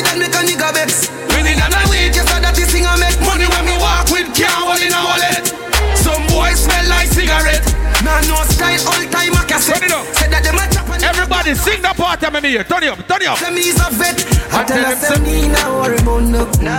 Body, 11.44 11.56
sing 11.56 11.82
that 11.82 11.94
part 11.94 12.22
of 12.22 12.42
me 12.42 12.48
here. 12.48 12.64
Turn 12.64 12.82
it 12.84 12.88
up, 12.88 13.06
turn 13.06 13.20
it 13.20 13.28
up. 13.28 13.36
Say 13.36 13.52
me's 13.52 13.76
a 13.76 13.90
vet. 13.92 14.16
I 14.50 14.64
tell 14.64 14.82
her 14.82 14.96
say 14.96 15.20
me 15.20 15.48
now 15.48 15.78
worry 15.78 15.98
about 15.98 16.22
no. 16.24 16.78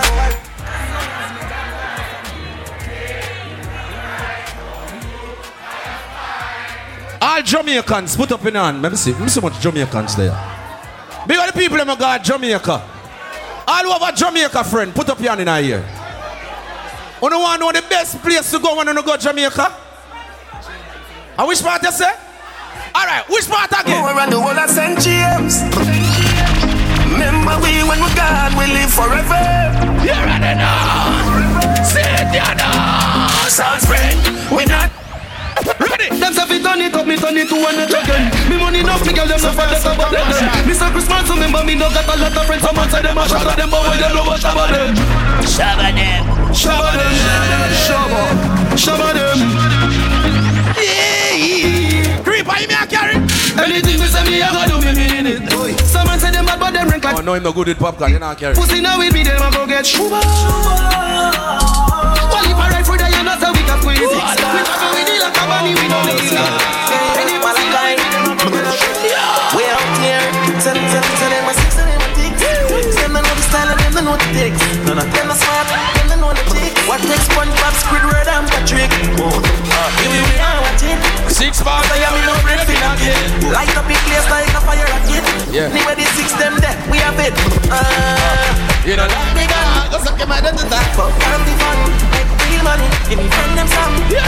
All 7.22 7.42
Jamaicans, 7.42 8.16
put 8.16 8.32
up 8.32 8.44
in 8.44 8.56
hand. 8.56 8.82
Let 8.82 8.90
me 8.90 8.98
see. 8.98 9.12
Let 9.12 9.22
me 9.22 9.28
see 9.28 9.38
what 9.38 9.52
Jamaicans 9.60 10.16
there. 10.16 10.34
Big 11.28 11.38
the 11.38 11.52
people 11.54 11.78
in 11.78 11.86
my 11.86 11.94
God, 11.94 12.24
Jamaica. 12.24 12.82
All 13.68 13.86
over 13.86 14.10
Jamaica, 14.10 14.64
friend, 14.64 14.92
put 14.92 15.08
up 15.08 15.20
your 15.20 15.28
hand 15.28 15.42
in 15.42 15.48
our 15.48 15.60
ear. 15.60 15.84
You 17.22 17.30
know 17.30 17.52
to 17.52 17.58
know 17.60 17.70
the 17.70 17.86
best 17.88 18.20
place 18.20 18.50
to 18.50 18.58
go 18.58 18.76
when 18.76 18.88
you 18.88 19.00
go 19.00 19.16
Jamaica? 19.16 19.76
And 21.38 21.46
which 21.46 21.62
part 21.62 21.84
you 21.84 21.92
say? 21.92 22.25
Alright, 22.94 23.24
which 23.28 23.48
part 23.48 23.70
again? 23.72 24.02
Go 24.02 24.08
around 24.08 24.30
the 24.32 24.40
world 24.40 24.58
of 24.58 24.70
St. 24.70 24.98
James. 25.00 25.62
Remember 27.12 27.56
we 27.62 27.82
when 27.84 28.00
we 28.00 28.10
gone, 28.14 28.52
we 28.56 28.66
live 28.68 28.92
forever. 28.92 29.40
You 30.04 30.12
ready 30.12 30.52
now? 30.56 31.84
Sit 31.84 32.32
down. 32.32 33.28
Sound 33.48 33.80
spread. 33.82 34.16
We 34.52 34.64
not. 34.66 34.90
Ready? 35.80 36.12
Them 36.20 36.32
say 36.32 36.46
fi 36.46 36.62
turn 36.62 36.80
it 36.80 36.94
up, 36.94 37.06
me 37.06 37.16
turn 37.16 37.36
it 37.36 37.48
to 37.48 37.56
one 37.56 37.74
again. 37.80 38.30
Me 38.48 38.56
money 38.56 38.80
enough, 38.80 39.04
me 39.06 39.12
girl 39.12 39.26
them 39.26 39.40
no 39.40 39.50
fat 39.50 39.70
just 39.70 39.86
about 39.86 40.12
them. 40.12 40.68
Me 40.68 40.74
say 40.74 40.90
Christmas, 40.92 41.28
remember 41.28 41.64
me 41.64 41.74
no 41.74 41.88
got 41.90 42.06
a 42.06 42.16
lot 42.20 42.36
of 42.36 42.46
friends. 42.46 42.62
Some 42.62 42.76
man 42.76 42.90
say 42.90 43.02
them 43.02 43.18
a 43.18 43.26
shot 43.26 43.46
at 43.46 43.56
them, 43.56 43.70
but 43.70 43.82
when 43.88 43.98
you 43.98 44.14
know 44.14 44.24
what 44.24 44.40
shabba 44.40 44.68
them. 44.70 44.94
Shabba 45.42 45.90
them. 45.96 46.24
Shabba 46.52 46.92
them. 46.94 47.12
Shabba. 47.82 48.22
Shabba 48.76 49.08
them. 49.14 49.65
Yeah. 52.46 52.54
Creep, 52.54 52.68
me 52.70 52.74
a 52.78 52.86
carry? 52.86 53.14
Anything 53.58 53.98
me 54.00 54.06
say 54.06 54.22
me, 54.24 54.42
I 54.42 54.50
gotta 54.52 54.70
do 54.70 54.78
me 54.80 54.92
mean 54.94 55.26
it. 55.26 55.80
Some 55.86 56.06
man 56.06 56.18
say 56.20 56.30
them 56.30 56.46
bad, 56.46 56.60
but 56.60 56.72
them 56.72 56.88
rank 56.88 57.04
like 57.04 57.16
Oh, 57.16 57.20
no, 57.22 57.34
him 57.34 57.42
no 57.42 57.52
good 57.52 57.68
with 57.68 57.78
popcorn. 57.78 58.12
You 58.12 58.18
not 58.18 58.38
carry. 58.38 58.54
pussy. 58.54 58.80
Now 58.80 58.98
with 58.98 59.12
me, 59.12 59.22
them 59.24 59.42
a 59.42 59.50
go 59.50 59.66
get 59.66 59.84
shuba. 59.86 60.20
Well, 62.30 62.44
if 62.46 62.58
I 62.58 62.66
ride 62.70 62.86
for 62.86 62.96
the 62.96 63.06
you 63.10 63.22
know 63.24 63.34
say 63.40 63.50
we 63.50 63.62
can 63.66 63.78
squeeze 63.82 64.00
it. 64.00 64.10
We 64.12 64.60
travel 64.62 64.90
with 64.94 65.10
it 65.10 65.20
like 65.20 65.36
a 65.36 65.44
bunny, 65.48 65.72
we 65.74 65.86
don't 65.90 66.06
need 66.06 66.22
it. 66.22 66.38
Any 67.18 67.36
pussy 67.42 67.66
guy. 67.74 67.96
We 69.56 69.62
out 69.66 69.96
here, 70.02 70.22
tell 70.62 70.76
tell 70.76 71.02
tell 71.02 71.30
them 71.32 71.48
a 71.50 71.52
six, 71.56 71.70
tell 71.74 71.86
them 71.88 72.00
a 72.02 72.08
tick. 72.14 72.32
Them 72.36 73.12
don't 73.16 73.24
know 73.24 73.34
the 73.34 73.44
style 73.48 73.68
and 73.72 73.78
them 73.80 73.92
don't 73.96 74.04
know 74.06 74.16
the 74.16 74.28
ticks. 74.36 74.60
None 74.86 74.98
of 75.00 75.08
them 75.10 75.30
are 75.32 75.38
smart, 75.38 75.66
them 75.66 76.06
don't 76.14 76.20
know 76.20 76.32
the 76.36 76.44
tick. 76.52 76.72
What 76.86 77.00
takes 77.02 77.26
SpongeBob, 77.26 77.74
Squidward, 77.82 78.28
and 78.30 78.46
Patrick? 78.46 78.92
Here 78.92 80.10
we 80.12 80.20
are 80.38 80.55
watching. 80.55 80.55
Six 81.36 81.60
bars. 81.60 81.84
I 81.92 82.00
am 82.00 82.16
in 82.16 82.24
no 82.24 82.32
breath 82.40 82.64
again. 82.64 83.52
Light 83.52 83.68
up 83.76 83.84
in 83.84 84.00
place 84.08 84.24
like 84.32 84.48
a 84.56 84.60
fire 84.64 84.88
rocket. 84.88 85.20
Yeah. 85.52 85.68
Anyway, 85.68 85.92
the 86.00 86.08
six 86.16 86.32
them 86.40 86.56
there, 86.64 86.72
we 86.88 86.96
have 87.04 87.18
it. 87.20 87.36
Uh, 87.68 87.76
You 88.88 88.96
know 88.96 89.04
that? 89.04 89.20
big 89.36 89.44
gun, 89.52 89.68
go 89.92 90.00
suck 90.00 90.16
your 90.16 90.28
mother 90.32 90.48
to 90.56 90.64
that. 90.64 90.86
Fuck 90.96 91.12
and 91.12 91.44
be 91.44 91.52
fun, 91.60 91.76
make 92.16 92.30
real 92.40 92.64
money. 92.64 92.88
Give 93.12 93.20
me 93.20 93.28
friend 93.28 93.52
them 93.52 93.68
some. 93.68 93.94
yeah 94.08 94.24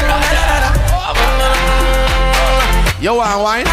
You 3.00 3.14
want 3.16 3.40
wine? 3.40 3.64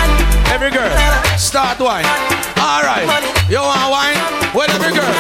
Every 0.48 0.72
girl, 0.72 0.88
start 1.36 1.80
wine. 1.84 2.08
Alright. 2.56 3.04
You 3.52 3.60
want 3.60 3.92
wine? 3.92 4.16
Well, 4.56 4.72
every 4.72 4.96
girl, 4.96 5.12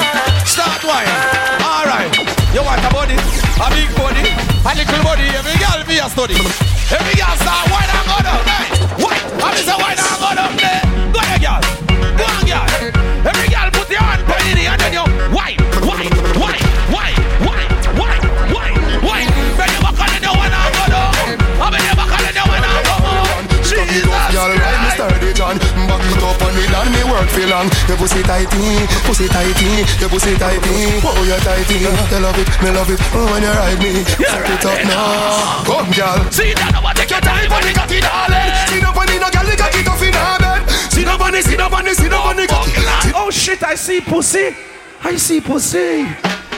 start 0.47 0.87
wine. 0.87 1.11
Alright. 1.59 2.15
You 2.55 2.63
want 2.63 2.79
a 2.79 2.89
body? 2.95 3.19
A 3.59 3.67
big 3.75 3.91
body? 3.99 4.44
A 4.65 4.73
little 4.73 5.03
body? 5.03 5.21
Every 5.23 5.53
girl 5.59 5.85
be 5.87 5.99
a 5.99 6.09
study. 6.09 6.33
Every 6.33 7.13
girl 7.13 7.35
start 7.37 7.69
wine 7.69 7.85
and 7.85 8.07
go 8.09 8.17
down 8.25 8.43
there. 8.49 8.65
Wine. 8.97 9.21
I 9.39 9.53
mean, 9.53 9.63
say 9.63 9.77
wine 9.77 9.95
and 9.95 10.19
go 10.19 10.33
down 10.33 10.57
there. 10.57 10.81
Go 11.13 11.21
there, 11.21 11.39
girl. 11.39 11.61
Go 12.17 12.23
on, 12.25 12.45
girl. 12.45 12.94
John 26.05 26.13
Back 26.13 26.17
it 26.17 26.23
up 26.23 26.41
on 26.41 26.53
it 26.53 26.69
and 26.69 26.89
me 26.93 27.01
work 27.09 27.29
feel 27.29 27.49
long. 27.49 27.69
Your 27.87 27.97
pussy 27.97 28.21
tighty, 28.21 28.85
pussy 29.05 29.27
tighty 29.27 29.85
Your 29.99 30.09
pussy 30.09 30.37
tighty, 30.37 31.01
oh 31.01 31.23
you 31.25 31.37
tighty. 31.41 31.81
You 31.81 31.89
love 32.21 32.37
it, 32.37 32.49
me 32.61 32.69
love 32.69 32.89
it, 32.89 32.99
oh 33.13 33.25
when 33.31 33.41
you 33.41 33.49
ride 33.49 33.79
me. 33.79 34.03
Set 34.05 34.45
it 34.45 34.65
up 34.65 34.79
now, 34.85 35.63
come 35.65 35.91
girl. 35.91 36.31
See 36.31 36.53
that 36.53 36.69
now, 36.73 36.93
take 36.93 37.09
your 37.09 37.21
time 37.21 37.49
for 37.49 37.61
the 37.61 37.73
cocky, 37.73 37.99
darling. 38.01 38.53
Sit 38.69 38.83
up 38.83 38.97
on 38.97 39.09
it, 39.09 39.19
no 39.19 39.29
girl, 39.33 39.49
you 39.49 39.57
cocky 39.57 39.81
tough 39.83 40.03
in 40.03 40.13
her 40.13 40.37
bed. 40.37 40.69
Sit 40.93 41.07
up 41.07 41.21
on 41.21 41.35
it, 41.35 41.43
sit 41.43 41.59
up 41.59 41.73
on 41.73 41.87
it, 41.87 41.95
sit 41.97 42.13
up 42.13 42.25
on 42.25 42.39
it 42.39 42.49
cocky 42.49 42.71
Oh 43.15 43.31
shit, 43.31 43.63
I 43.63 43.75
see 43.75 44.01
pussy. 44.01 44.55
I 45.03 45.15
see 45.17 45.41
pussy. 45.41 46.05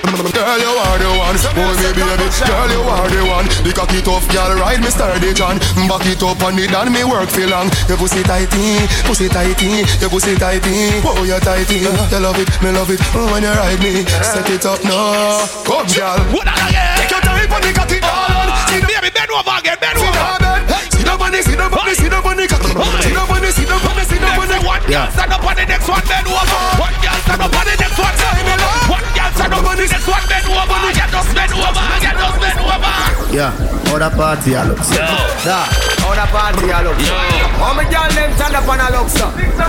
Girl, 0.08 0.56
you 0.56 0.72
are 0.72 1.00
the 1.04 1.12
one, 1.20 1.36
boy 1.52 1.74
me 1.84 1.92
baby 1.92 2.28
Girl, 2.48 2.70
you 2.72 2.80
are 2.80 3.10
the 3.12 3.22
one. 3.28 3.48
The 3.68 3.76
cocky 3.76 4.00
tough 4.00 4.24
girl, 4.32 4.56
ride 4.56 4.80
me 4.80 4.88
sturdy 4.88 5.36
John. 5.36 5.60
Back 5.84 6.08
it 6.08 6.24
up 6.24 6.40
on 6.48 6.56
it 6.56 6.72
and 6.72 6.96
me 6.96 7.04
work 7.04 7.28
feel 7.28 7.52
long. 7.52 7.68
Your 7.92 8.00
pussy 8.00 8.24
tighty, 8.24 8.88
pussy 9.04 9.28
tighty 9.28 9.84
Your 10.00 10.08
pussy 10.08 10.40
tighty, 10.40 11.04
oh 11.04 11.28
you 11.28 11.36
tighty. 11.44 11.84
You 11.84 11.92
love 12.24 12.40
it, 12.40 12.48
me 12.64 12.72
love 12.72 12.88
it, 12.88 13.04
oh 13.20 13.28
when 13.36 13.44
you 13.44 13.52
ride 13.52 13.84
me 13.84 14.08
Set 14.24 14.48
it 14.48 14.64
up 14.64 14.80
now, 14.88 15.44
come 15.68 15.84
girl. 15.92 16.20
Take 16.24 17.12
your 17.12 17.22
time 17.28 17.52
on 17.52 17.60
the 17.60 17.72
cocky, 17.76 18.00
darling. 18.00 18.48
Ah. 18.48 18.64
Sit 18.72 18.88
up, 18.88 18.88
baby, 18.88 19.12
bend 19.12 19.32
over 19.36 19.56
again, 19.60 19.76
bend 19.76 20.00
over 20.00 20.88
Sit 20.96 21.08
up 21.08 21.20
on 21.20 21.36
it, 21.36 21.44
sit 21.44 21.60
up 21.60 21.76
on 21.76 21.84
it, 21.84 22.00
sit 22.00 22.14
up 22.16 22.24
on 22.24 22.38
the 22.40 22.48
cocky. 22.48 22.72
Sit 23.04 23.12
up 23.12 23.28
on 23.28 23.44
it, 23.44 23.52
sit 23.52 23.68
up 23.68 23.84
on 23.84 24.00
it, 24.00 24.08
sit 24.08 24.24
up 24.24 24.40
on 24.40 24.52
it 24.56 24.62
One 24.64 24.84
girl 24.88 25.08
stand 25.12 25.36
up 25.36 25.44
on 25.44 25.56
the 25.60 25.66
next 25.68 25.88
one, 25.92 26.04
bend 26.08 26.32
over. 26.32 26.64
One 26.80 26.96
girl 27.04 27.20
stand 27.28 27.44
up 27.44 27.52
on 27.52 27.66
the 27.68 27.76
next 27.76 28.00
one 28.00 28.57
Up 29.40 29.54
on 29.54 29.78
the 29.78 29.86
next 29.86 30.08
one, 30.08 30.28
bend 30.28 30.46
over 30.50 30.94
Get 30.94 31.10
just 31.10 31.36
bend 31.36 31.54
over, 31.54 31.86
get 32.02 32.18
just 32.18 32.42
bend 32.42 32.60
over 32.60 32.77
Yeah, 33.32 33.52
how 33.92 34.00
the 34.00 34.10
party 34.16 34.54
a 34.54 34.64
look 34.64 34.80
so. 34.80 34.96
Yeah, 34.96 35.68
how 36.00 36.16
the 36.16 36.26
party 36.32 36.72
a 36.72 36.80
look 36.82 36.98
so. 36.98 37.14
How 37.60 37.76
me 37.76 37.84
girl 37.92 38.10
them 38.16 38.32
stand 38.40 38.56
up 38.56 38.68
and 38.68 38.82
a 38.82 38.88
look 38.96 39.10
so. 39.12 39.28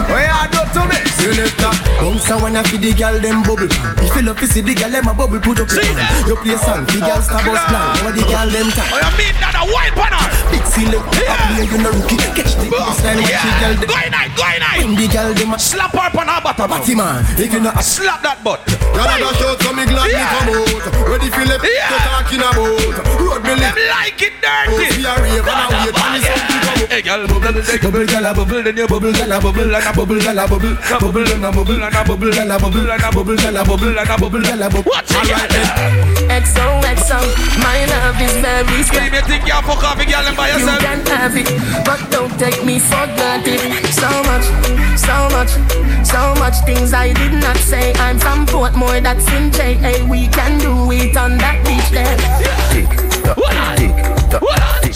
What 0.08 0.22
you 0.24 0.46
do 0.54 0.62
to 0.72 0.82
me? 0.86 0.98
Selector, 1.18 1.72
bounce 1.98 2.30
a 2.30 2.38
wanna 2.38 2.62
feed 2.64 2.86
the 2.86 2.94
girl 2.94 3.18
them 3.18 3.42
bubble. 3.42 3.66
If 3.98 4.14
you 4.14 4.22
love 4.22 4.38
to 4.38 4.46
see 4.46 4.62
the 4.62 4.74
girl 4.78 4.90
them 4.94 5.10
a 5.10 5.12
bubble, 5.12 5.42
put 5.42 5.58
up 5.58 5.68
your 5.68 5.82
hand. 5.82 6.28
You 6.30 6.36
play 6.38 6.56
song, 6.56 6.86
the 6.86 7.02
girl 7.02 7.18
star 7.18 7.42
bus 7.42 7.58
plan. 7.66 7.98
Now 7.98 8.14
the 8.14 8.22
girl 8.30 8.48
them 8.48 8.70
time. 8.70 8.90
Oh, 8.94 9.02
you 9.02 9.12
mean 9.18 9.34
that 9.42 9.58
a 9.58 9.64
white 9.74 9.94
banner? 9.98 10.22
Big 10.54 10.64
selector, 10.64 11.18
yeah. 11.18 11.50
play 11.50 11.66
you 11.66 11.78
no 11.82 11.90
rookie. 11.90 12.16
Catch 12.38 12.54
the 12.62 12.70
big 12.70 12.86
style, 12.94 13.18
watch 13.18 13.42
the 13.42 13.52
girl 13.58 13.74
them. 13.74 13.90
Go 13.90 13.98
in, 13.98 14.14
go 14.38 14.46
in, 14.54 14.62
When 14.78 14.92
the 14.94 15.06
girl 15.10 15.30
them 15.34 15.52
a 15.52 15.58
slap 15.58 15.92
her 15.98 16.08
on 16.14 16.30
her 16.30 16.40
bottom. 16.40 16.70
Batty 16.70 16.94
man, 16.94 17.26
if 17.34 17.50
you 17.50 17.58
know 17.58 17.74
a 17.74 17.82
slap 17.82 18.22
that 18.22 18.38
butt. 18.46 18.62
Y'all 18.94 19.10
a 19.10 19.34
shout 19.34 19.58
so 19.58 19.74
me 19.74 19.82
glad 19.82 20.06
me 20.06 20.22
come 20.22 20.54
out. 20.54 21.10
Ready 21.10 21.28
for 21.34 21.42
left, 21.42 21.66
you 21.66 21.74
talking 21.82 22.40
about. 22.46 23.17
Road 23.18 23.42
me 23.42 23.54
left. 23.54 23.78
like 23.90 24.22
it 24.22 24.34
dirty. 24.40 24.72
Oh, 24.72 24.90
see 24.94 25.04
a 25.04 25.14
rave 25.22 25.46
and 25.46 25.60
a 25.62 25.76
wait 25.82 25.98
and 25.98 26.16
it's 26.16 26.26
something 26.26 26.60
come 26.64 26.78
Hey 26.88 27.02
girl, 27.02 27.26
bubble, 27.26 27.52
bubble, 27.52 28.06
girl, 28.06 28.26
a 28.26 28.34
bubble, 28.34 28.62
then 28.62 28.76
you 28.76 28.86
bubble, 28.86 29.12
girl, 29.12 29.32
a 29.32 29.40
bubble, 29.40 29.60
and 29.60 29.78
a 29.78 29.92
bubble, 29.92 30.18
girl, 30.18 30.38
a 30.38 30.48
bubble, 30.48 30.74
bubble, 31.00 31.28
and 31.28 31.44
a 31.44 31.52
bubble, 31.52 31.82
and 31.82 31.94
a 31.94 32.04
bubble, 32.04 32.32
girl, 32.32 32.50
a 32.50 32.58
bubble, 32.58 32.88
and 32.88 33.04
a 33.04 33.10
bubble, 33.12 33.36
girl, 33.36 33.56
a 33.58 33.64
bubble, 33.64 33.88
and 33.88 34.08
a 34.08 34.16
bubble, 34.16 34.40
girl, 34.40 34.62
a 34.62 34.70
bubble. 34.70 34.82
What's 34.88 35.10
it? 35.12 36.18
XOXO, 36.32 37.18
my 37.60 37.84
love 37.92 38.20
is 38.22 38.34
very 38.40 38.82
special. 38.82 39.04
You 39.04 39.10
may 39.10 39.22
think 39.22 39.46
you 39.46 39.60
fuck 39.68 39.84
off 39.84 40.00
a 40.00 40.04
girl 40.06 40.24
and 40.26 40.36
by 40.36 40.48
yourself. 40.48 40.80
You 40.80 40.86
can 40.86 41.06
have 41.06 41.36
it, 41.36 41.48
but 41.84 42.00
don't 42.10 42.32
take 42.38 42.64
me 42.64 42.78
for 42.78 43.04
granted. 43.18 43.60
So 43.92 44.08
much, 44.24 44.46
so 44.96 45.28
much, 45.34 45.52
so 46.06 46.34
much 46.40 46.56
things 46.64 46.94
I 46.94 47.12
did 47.12 47.32
not 47.32 47.56
say. 47.56 47.92
I'm 47.94 48.18
from 48.18 48.46
Portmore, 48.46 49.02
that's 49.02 49.28
in 49.32 49.50
JA. 49.52 50.08
We 50.08 50.28
can 50.28 50.58
do 50.58 50.90
it 50.92 51.16
on 51.16 51.38
that 51.38 51.64
beach 51.66 51.90
there. 51.90 53.07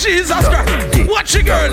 Jesus 0.03 0.49
Christ. 0.49 1.09
Watch 1.09 1.35
your 1.35 1.45
girl. 1.45 1.71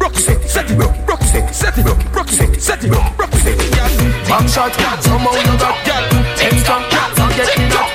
Rock 0.00 0.16
it, 0.16 0.48
set 0.48 0.70
it, 0.70 0.74
rock 0.76 1.20
it, 1.22 1.54
set 1.54 1.78
it, 1.78 1.84
rock 2.12 2.28
it, 2.32 2.60
set 2.60 2.82
it, 2.82 2.90
rock 2.90 3.30
it. 3.32 4.28
Back 4.28 4.48
shot, 4.48 4.74
somehow 5.02 5.32
you 5.38 5.54
got 5.62 5.78
girl. 5.86 6.04
Ten 6.34 6.58
top, 6.64 6.82
get 7.36 7.48
it 7.54 7.72
up. 7.72 7.88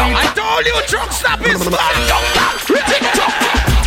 I 0.00 0.26
told 0.34 0.66
you, 0.66 0.74
drunk 0.88 1.12
stop 1.12 1.40
is 1.46 1.62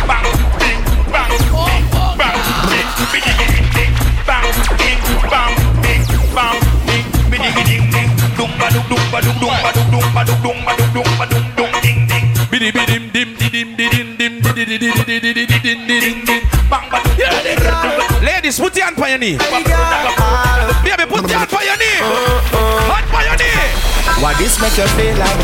Bang, 0.08 0.26
bing, 0.58 0.80
bang, 1.12 1.30
bing, 1.66 1.84
bang, 2.18 2.38
bing, 2.70 2.88
bing, 3.12 3.26
bing, 3.36 3.66
bing, 3.74 3.94
bang, 4.26 4.46
bing, 4.80 5.00
bang, 5.30 5.52
bing, 5.82 6.02
bang, 6.34 6.56
bing, 6.86 7.06
bing, 7.30 7.44
bing, 7.54 7.84
bing, 7.92 8.10
dum 8.36 8.50
ba 8.58 8.66
dum 8.72 8.84
dum 8.88 9.02
ba 9.12 9.20
dum 9.20 9.36
dum 9.38 9.54
ba 9.62 9.70
dum 9.72 9.86
dum 9.90 10.06
ba 10.14 10.22
dum 10.24 10.38
dum 10.42 10.56
ba 10.64 10.74
dum 10.76 10.88
dum 10.94 11.08
ba 11.18 11.26
dum 11.26 11.40
dum 11.40 11.42
ding 11.42 11.46
ding. 11.46 11.51
Bidi 12.52 12.68
bidim 12.74 13.10
dim 13.14 13.36
didim 13.40 13.78
didim 13.78 14.18
dim 14.18 14.44
didi 14.44 14.80
didi 14.80 14.92
didi 15.06 15.22
didi 15.22 15.46
didi 15.48 15.88
didi 15.88 16.26
dim. 16.26 16.40
Bang 16.70 16.84
ba 16.92 16.98
dum. 17.04 17.16
Ladies, 18.26 18.60
put 18.60 18.76
your 18.76 18.84
hand 18.84 18.98
on 18.98 19.08
your 19.08 19.18
knee. 19.18 19.38
Baby, 20.84 21.04
put 21.08 21.30
your 21.30 21.38
hand 21.38 21.48
on 21.48 21.50
your 21.50 21.51
knee. 21.82 21.98
Hand 22.86 23.06
on 23.10 23.22
your 23.26 23.36
knee. 23.42 23.70
What 24.22 24.38
this 24.38 24.54
make 24.62 24.78
you 24.78 24.86
feel 24.94 25.18
like? 25.18 25.34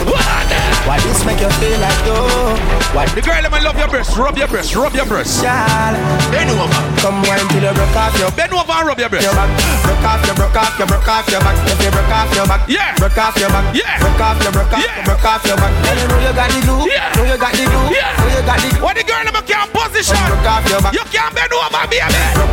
Why 0.87 0.97
this 1.03 1.21
make 1.27 1.41
you 1.43 1.51
feel 1.59 1.79
like 1.83 1.99
oh? 2.07 2.15
though? 2.15 2.55
Oh? 2.55 2.95
Why 2.95 3.05
The 3.11 3.21
girl 3.21 3.43
let 3.43 3.51
me 3.51 3.59
love 3.61 3.75
your 3.77 3.91
breast, 3.91 4.15
rub 4.17 4.39
your 4.39 4.47
breast, 4.47 4.71
rub 4.75 4.95
your 4.95 5.05
breast. 5.05 5.43
Bend 5.43 6.51
over. 6.55 6.71
come 7.03 7.19
wine 7.27 7.43
till 7.51 7.63
you 7.67 7.75
broke 7.75 7.97
off 7.99 8.15
your 8.19 8.31
Bend 8.39 8.55
over 8.55 8.71
and 8.71 8.87
rub 8.87 8.99
your 8.99 9.11
breast. 9.11 9.27
your 9.27 9.35
back. 9.35 9.51
Broke 9.83 10.07
off 10.07 10.23
your, 10.27 10.37
broke 10.39 10.55
off 10.57 10.79
your, 10.79 10.87
broke 10.87 11.09
off 11.11 11.27
your 11.29 11.41
back. 11.43 11.57
If 11.67 11.79
you 11.83 11.91
broke 11.91 12.15
off 12.15 12.31
your 12.35 12.47
back, 12.47 12.63
Yeah. 12.71 12.95
broke 12.97 13.19
off 13.19 13.37
your 13.37 13.51
back. 13.51 13.67
Yeah. 13.75 13.99
Broke 13.99 14.21
off 14.23 14.39
your, 14.43 14.53
broke 14.55 14.73
off 14.73 14.85
Yeah. 14.87 15.05
broke 15.05 15.25
off 15.27 15.43
your 15.45 15.57
back. 15.59 15.73
Girl, 15.83 15.99
you 15.99 16.07
know 16.09 16.19
you 16.23 16.33
got 16.39 16.49
the 16.55 16.61
glue. 16.63 16.87
Yeah. 16.87 17.15
Know 17.19 17.25
you 17.27 17.37
got 17.39 17.53
the 17.59 17.65
glue. 17.67 17.87
Yeah. 17.93 18.15
Know 18.23 18.31
you 18.31 18.43
got 18.47 18.59
the. 18.63 18.69
What 18.79 18.95
the 18.97 19.03
girl 19.05 19.23
never 19.27 19.43
can't 19.43 19.71
position. 19.75 20.23
Broke 20.31 20.47
off 20.47 20.65
your 20.71 20.81
back. 20.81 20.95
You 20.95 21.05
can't 21.11 21.35
bend 21.35 21.51
over, 21.53 21.83
baby. 21.91 21.99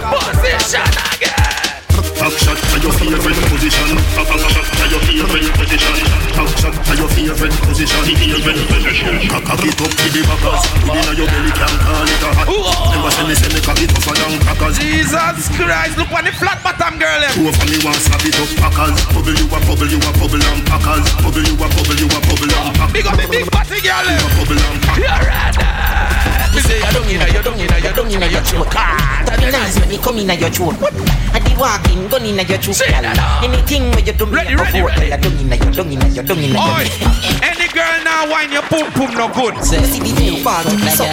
Position 0.10 0.90
again. 1.14 1.65
Back 2.16 2.32
shot 2.40 2.56
to 2.56 2.78
your 2.80 2.94
favorite 2.96 3.40
position. 3.52 3.90
Back 4.16 4.28
back 4.32 4.48
shot 4.48 4.68
to 4.72 4.86
your 4.88 5.02
favorite 5.04 5.52
position. 5.60 5.96
Back 6.32 6.50
shot 6.58 6.76
to 6.76 6.94
your 6.96 7.10
favorite 7.12 7.56
position. 7.68 8.02
Favorite 8.08 8.64
position. 8.72 9.14
Cock 9.28 9.44
cock 9.44 9.64
it 9.68 9.76
up 9.76 9.92
to 9.92 10.06
the 10.10 10.22
backers. 10.24 10.64
Put 10.88 10.96
in 10.96 11.18
your 11.20 11.28
belly, 11.28 11.52
can't 11.52 11.78
call 11.84 12.08
it 12.08 12.24
a 12.24 12.30
hat. 12.32 12.48
Never 12.48 13.12
say 13.12 13.24
me 13.28 13.36
say 13.36 13.50
me 13.52 13.60
cock 13.60 13.80
it 13.84 13.92
tougher 13.92 14.16
than 14.16 14.40
crackers. 14.48 14.80
Jesus 14.80 15.46
Christ, 15.60 15.98
look 16.00 16.12
on 16.16 16.24
the 16.24 16.32
flat 16.32 16.64
bottom 16.64 16.96
girl. 16.96 17.20
them. 17.20 17.32
Two 17.36 17.52
for 17.52 17.68
me 17.68 17.78
want 17.84 18.00
slap 18.00 18.24
it 18.24 18.40
up 18.40 18.50
packers. 18.64 18.96
Bubble 19.12 19.36
you 19.36 19.48
a 19.52 19.58
bubble 19.68 19.90
you 19.92 20.00
a 20.00 20.12
bubble 20.16 20.40
and 20.40 20.64
packers. 20.64 21.06
Bubble 21.20 21.44
you 21.44 21.56
a 21.60 21.68
bubble 21.68 22.00
you 22.00 22.08
a 22.08 22.20
bubble 22.24 22.48
and 22.48 22.72
packers. 22.80 22.96
Big 22.96 23.06
up 23.06 23.20
the 23.20 23.28
big 23.28 23.46
body 23.52 23.80
girl. 23.84 24.08
them. 24.08 24.24
Bubble 24.40 24.62
and 24.64 24.80
packers. 24.88 25.04
You're 25.04 25.24
right. 25.28 25.56
You 26.56 26.62
say 26.64 26.80
you 26.80 26.92
don't 26.96 27.04
inna, 27.12 27.28
you 27.28 27.44
don't 27.44 27.60
inna, 27.60 27.78
you 27.84 27.92
don't 27.92 28.08
inna 28.08 28.28
your 28.32 28.40
throat. 28.48 28.72
Ah, 28.72 29.28
that 29.28 29.36
be 29.44 29.52
nice 29.52 29.76
when 29.76 29.90
me 29.92 29.98
come 30.00 30.16
inna 30.24 30.40
your 30.40 30.48
throat. 30.48 30.80
I 31.36 31.44
be 31.44 31.52
walking, 31.60 32.05
gun 32.10 32.26
inna 32.26 32.44
your 32.44 32.58
throat. 32.60 32.76
Say 32.76 32.90
that 32.92 33.04
now. 33.16 33.42
Anything 33.46 33.92
where 33.92 34.04
you 34.06 34.14
do 34.14 34.26
me 34.26 34.36
Ready, 34.36 34.54
a 34.54 34.58
ready, 34.58 34.80
afford, 34.80 34.92
ready. 34.96 35.10
girl, 35.10 35.14
I 35.14 35.18
don't 35.22 35.38
inna, 35.40 35.56
you 35.56 35.72
don't 35.72 35.92
inna, 35.92 36.08
you 36.10 36.24
don't 36.24 36.40
inna. 36.40 36.60
Oi, 36.60 36.86
any 37.44 37.68
girl 37.72 37.96
now 38.04 38.30
whine 38.32 38.52
your 38.52 38.64
pum 38.68 38.86
pum 38.94 39.12
no 39.16 39.28
good. 39.34 39.56
Say, 39.64 39.82
see 39.86 40.00
the 40.02 40.12
thing, 40.16 40.44
far 40.44 40.64
to 40.64 40.74
me, 40.76 40.90
so. 40.94 41.06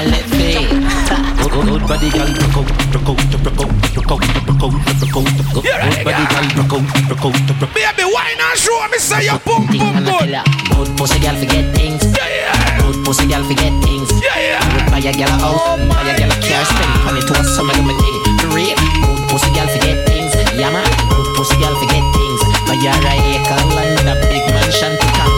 Good 1.53 1.84
body 1.86 2.09
girl, 2.11 2.28
broke 2.32 2.64
out, 2.64 2.68
broke 2.93 3.09
out, 3.12 3.20
broke 3.43 3.61
out, 3.61 3.72
broke 3.93 4.12
out, 4.12 4.22
broke 4.45 4.62
out, 4.62 4.72
broke 4.72 5.16
out, 5.16 5.26
broke 5.36 5.57
out. 5.57 5.64
You're 5.64 5.78
right, 5.78 5.93
Good 5.93 6.05
body 6.09 6.24
girl, 6.32 6.47
broke 6.57 6.74
out, 6.74 6.84
broke 7.09 7.24
out, 7.28 7.34
broke 7.47 7.62
out. 7.62 7.74
Baby, 7.76 8.05
whine 8.09 8.40
and 8.40 8.57
show 8.59 8.76
me 8.88 8.99
say 8.99 9.24
your 9.28 9.38
pum 9.40 9.68
Thing 9.68 9.80
pum 9.80 9.97
and 10.01 10.09
I 10.09 10.12
good. 10.12 10.30
tell 10.32 10.40
her, 10.40 10.86
Good 10.86 10.90
pussy 10.99 11.18
girl 11.20 11.36
forget 11.36 11.64
things. 11.76 12.03
Yeah, 12.16 12.28
yeah. 12.28 12.80
Good 12.80 12.99
pussy 13.05 13.24
girl 13.28 13.45
forget 13.45 13.72
things. 13.84 14.09
Yeah, 14.22 14.32
yeah. 14.38 14.61
Good 14.72 14.86
oh 14.86 14.90
buy 14.90 15.01
a 15.05 15.12
girl 15.12 15.28
a 15.28 15.36
house, 15.45 15.62
buy 15.88 16.03
a 16.09 16.12
girl 16.18 16.32
a 16.32 16.36
car, 16.40 16.62
spend 16.64 16.93
on 17.07 17.16
it 17.20 17.24
to 17.28 17.32
a 17.36 17.45
summer 17.45 17.74
do 17.76 17.82
me 17.84 17.95
thing. 18.01 18.16
For 18.40 18.49
real, 18.57 18.76
good 18.76 19.20
pussy 19.28 19.51
girl 19.53 19.68
forget 19.68 19.99
things. 20.09 20.22
Yeah 20.53 20.71
man, 20.71 20.85
good 21.09 21.29
pussy 21.35 21.57
girl 21.57 21.75
forget 21.81 22.05
things. 22.13 22.43
Buy 22.69 22.77
her 22.77 22.93
a 23.09 23.15
acre 23.17 23.65
land, 23.73 24.05
a 24.05 24.15
big 24.29 24.45
mansion 24.53 24.93
to 25.01 25.07
come. 25.17 25.33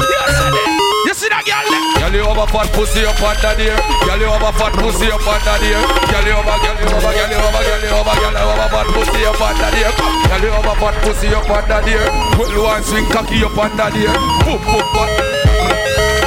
You 1.06 1.14
see 1.14 1.30
that 1.30 1.46
girl 1.46 1.62
there? 1.70 2.10
Girl, 2.10 2.14
you 2.18 2.26
have 2.26 2.42
a 2.42 2.46
fat 2.50 2.66
pussy 2.74 3.06
up 3.06 3.22
under 3.22 3.54
there. 3.54 3.78
Girl, 4.02 4.18
you 4.18 4.26
have 4.26 4.42
a 4.42 4.50
fat 4.58 4.74
pussy 4.74 5.06
up 5.14 5.22
under 5.22 5.56
there. 5.62 5.78
Girl, 6.10 6.26
you 6.26 6.34
have 6.34 6.50
a, 6.50 6.54
girl, 6.58 6.76
you 6.82 6.90
have 6.90 7.06
a, 7.06 7.10
girl, 7.14 7.30
you 7.30 7.38
have 7.38 7.54
a, 7.54 7.62
girl, 7.62 7.78
you 7.78 7.94
have 7.94 8.10
a, 8.10 8.14
girl, 8.18 8.34
you 8.34 8.42
have 8.42 8.58
a 8.58 8.68
fat 8.74 8.88
pussy 8.90 9.22
up 9.22 9.38
under 9.38 9.70
there. 9.70 9.92
Girl, 9.94 10.42
you 10.42 10.50
have 10.50 10.66
a 10.66 10.74
fat 10.82 10.96
pussy 11.06 11.28
up 11.30 11.46
under 11.46 11.80
there. 11.86 12.10
Well, 12.34 12.50
one 12.58 12.82
swing 12.82 13.06
cocky 13.06 13.38
up 13.46 13.54
under 13.54 13.88
there. 13.94 14.14
Boom, 14.42 14.58
boom, 14.66 14.82
boom. 14.90 16.23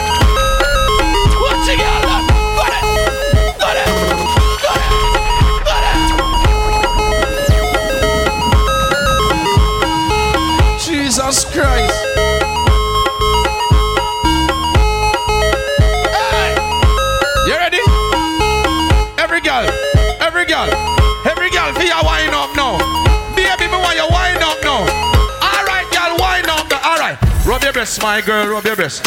Rub 27.57 27.63
your 27.63 27.73
breast, 27.73 28.03
my 28.03 28.21
girl, 28.21 28.47
rub 28.47 28.63
your 28.65 28.75
breast. 28.75 29.03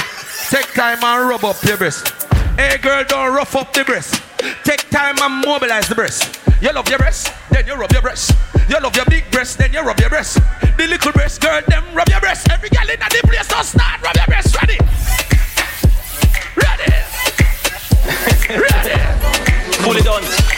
Take 0.51 0.72
time 0.74 0.98
and 1.05 1.28
rub 1.28 1.44
up 1.44 1.62
your 1.62 1.76
breast. 1.76 2.26
Hey, 2.57 2.78
girl, 2.78 3.05
don't 3.05 3.32
rough 3.32 3.55
up 3.55 3.72
the 3.72 3.84
breast. 3.84 4.20
Take 4.64 4.90
time 4.90 5.14
and 5.22 5.46
mobilize 5.46 5.86
the 5.86 5.94
breast. 5.94 6.40
You 6.61 6.72
love 6.72 6.88
your 6.88 6.98
breast, 6.98 7.32
then 7.51 7.64
you 7.68 7.74
rub 7.74 7.92
your 7.92 8.03
breast. 8.03 8.32
You 8.68 8.80
love 8.80 8.96
your 8.96 9.05
big 9.05 9.30
breast, 9.30 9.59
then 9.59 9.72
you 9.72 9.82
rub 9.82 10.01
your 10.01 10.09
breast. 10.09 10.40
The 10.76 10.86
little 10.88 11.12
breast, 11.12 11.40
girl, 11.40 11.61
them 11.68 11.84
rub 11.94 12.09
your 12.09 12.18
breast. 12.18 12.51
Every 12.51 12.70
girl 12.70 12.90
in 12.90 12.98
the 12.98 13.20
place, 13.22 13.46
so 13.46 13.62
start 13.62 14.03
rub 14.03 14.16
your 14.16 14.26
breast. 14.26 14.61
Ready? 14.61 14.78
Ready? 16.57 16.92
Ready? 18.51 18.98
Fully 19.78 20.03
done. 20.03 20.24
I'm 20.24 20.49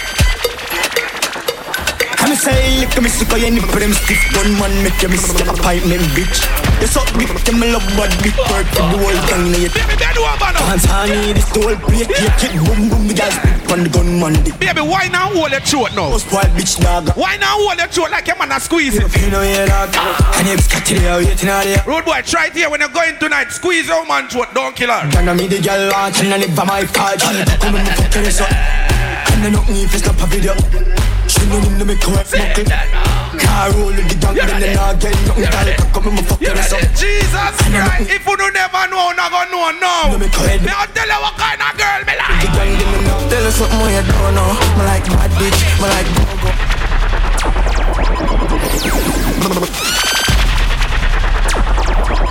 say, 2.43 2.83
at 2.83 2.99
me, 2.99 3.09
sick 3.09 3.31
of 3.31 3.39
your 3.39 3.55
nipple, 3.55 3.79
them 3.79 3.95
stiff 3.95 4.19
gun 4.35 4.51
man, 4.59 4.75
make 4.83 4.99
you 4.99 5.09
miss 5.09 5.31
your 5.39 5.55
pipe, 5.63 5.83
them 5.87 6.03
bitch. 6.19 6.43
You 6.83 6.91
suck 6.91 7.07
dick, 7.15 7.31
them 7.47 7.63
love 7.63 7.87
bad 7.95 8.11
dick, 8.19 8.35
work 8.51 8.67
for 8.75 8.83
the 8.91 8.99
whole 8.99 9.15
you 9.55 9.71
Baby, 9.71 9.95
bend. 9.95 10.59
Dance 10.59 10.91
on 10.91 11.07
me, 11.07 11.33
this 11.39 11.47
the 11.55 11.63
whole 11.63 11.79
plate, 11.87 12.11
kick 12.11 12.51
it, 12.51 12.59
boom, 12.67 12.91
boom, 12.91 13.07
the 13.07 13.15
guys 13.15 13.39
spit 13.39 13.71
on 13.71 13.87
the 13.87 13.91
gun 13.95 14.19
man 14.19 14.35
dick. 14.43 14.59
Baby, 14.59 14.83
why 14.83 15.07
now 15.07 15.31
hold 15.31 15.55
your 15.55 15.63
throat 15.63 15.95
now? 15.95 16.11
Most 16.11 16.35
wild 16.35 16.51
bitch 16.59 16.83
dog. 16.83 17.15
Why 17.15 17.39
now 17.39 17.63
hold 17.63 17.79
your 17.79 17.87
throat 17.87 18.11
like 18.11 18.27
a 18.27 18.35
man 18.35 18.51
a 18.51 18.59
squeeze 18.59 18.99
it? 18.99 19.07
You 19.23 19.31
know 19.31 19.47
you 19.47 19.63
dog, 19.71 19.95
and 20.43 20.51
you 20.51 20.59
got 20.59 20.83
it 20.83 20.99
there, 20.99 21.17
waiting 21.23 21.49
out 21.49 21.63
there. 21.63 21.83
Road 21.87 22.05
boy, 22.05 22.27
try 22.27 22.51
it 22.51 22.59
here 22.59 22.67
when 22.67 22.83
you're 22.83 22.91
going 22.91 23.15
tonight. 23.23 23.55
Squeeze 23.55 23.87
your 23.87 24.03
man 24.07 24.27
throat, 24.27 24.51
don't 24.53 24.75
kill 24.75 24.91
her. 24.91 25.07
On 25.15 25.37
me 25.39 25.47
the 25.47 25.63
girl 25.63 25.95
launch 25.95 26.19
and 26.19 26.35
I 26.35 26.43
never 26.43 26.67
my 26.67 26.83
cheap. 26.83 27.47
Come 27.63 27.79
and 27.79 27.87
fuck 27.95 28.15
her 28.19 28.31
so. 28.35 28.45
And 28.51 29.47
I 29.47 29.51
know 29.55 29.63
me 29.71 29.85
if 29.87 29.95
it's 29.95 30.03
not 30.03 30.19
a 30.19 30.27
video. 30.27 31.12
She 31.53 31.59
know 31.61 31.69
him 31.69 31.77
to 31.81 31.85
make 31.85 32.01
her 32.01 32.17
muckle. 32.17 32.65
Car 32.65 33.69
roll 33.77 33.93
with 33.93 34.09
the 34.09 34.17
dog, 34.17 34.33
then 34.33 34.57
they 34.57 34.73
not 34.73 34.97
get 34.97 35.13
nothing. 35.29 35.53
Girl, 35.53 35.69
come 35.93 36.17
and 36.17 36.25
fuck 36.25 36.41
her 36.41 36.57
so. 36.65 36.81
Jesus 36.97 37.53
Christ, 37.69 38.09
if 38.09 38.25
you 38.25 38.37
don't 38.41 38.57
never 38.57 38.89
know, 38.89 39.13
not 39.13 39.29
gonna 39.29 39.53
know 39.53 39.69
now. 39.77 40.17
Me 40.17 40.33
I'll 40.33 40.89
tell 40.97 41.05
you 41.05 41.21
what 41.21 41.37
kind 41.37 41.61
of 41.61 41.77
girl 41.77 42.01
me 42.09 42.17
like. 42.17 42.41
The 42.41 42.49
gang 42.57 42.73
give 42.81 42.89
me 42.89 43.05
now. 43.05 43.29
Tell 43.29 43.45
us 43.45 43.53
something 43.61 43.85
you 43.85 44.01
don't 44.01 44.33
know. 44.33 44.49
Me 44.81 44.89
like 44.89 45.05
bad 45.13 45.29
bitch, 45.37 45.61
me 45.77 45.93
like 45.93 46.09
go 46.09 46.49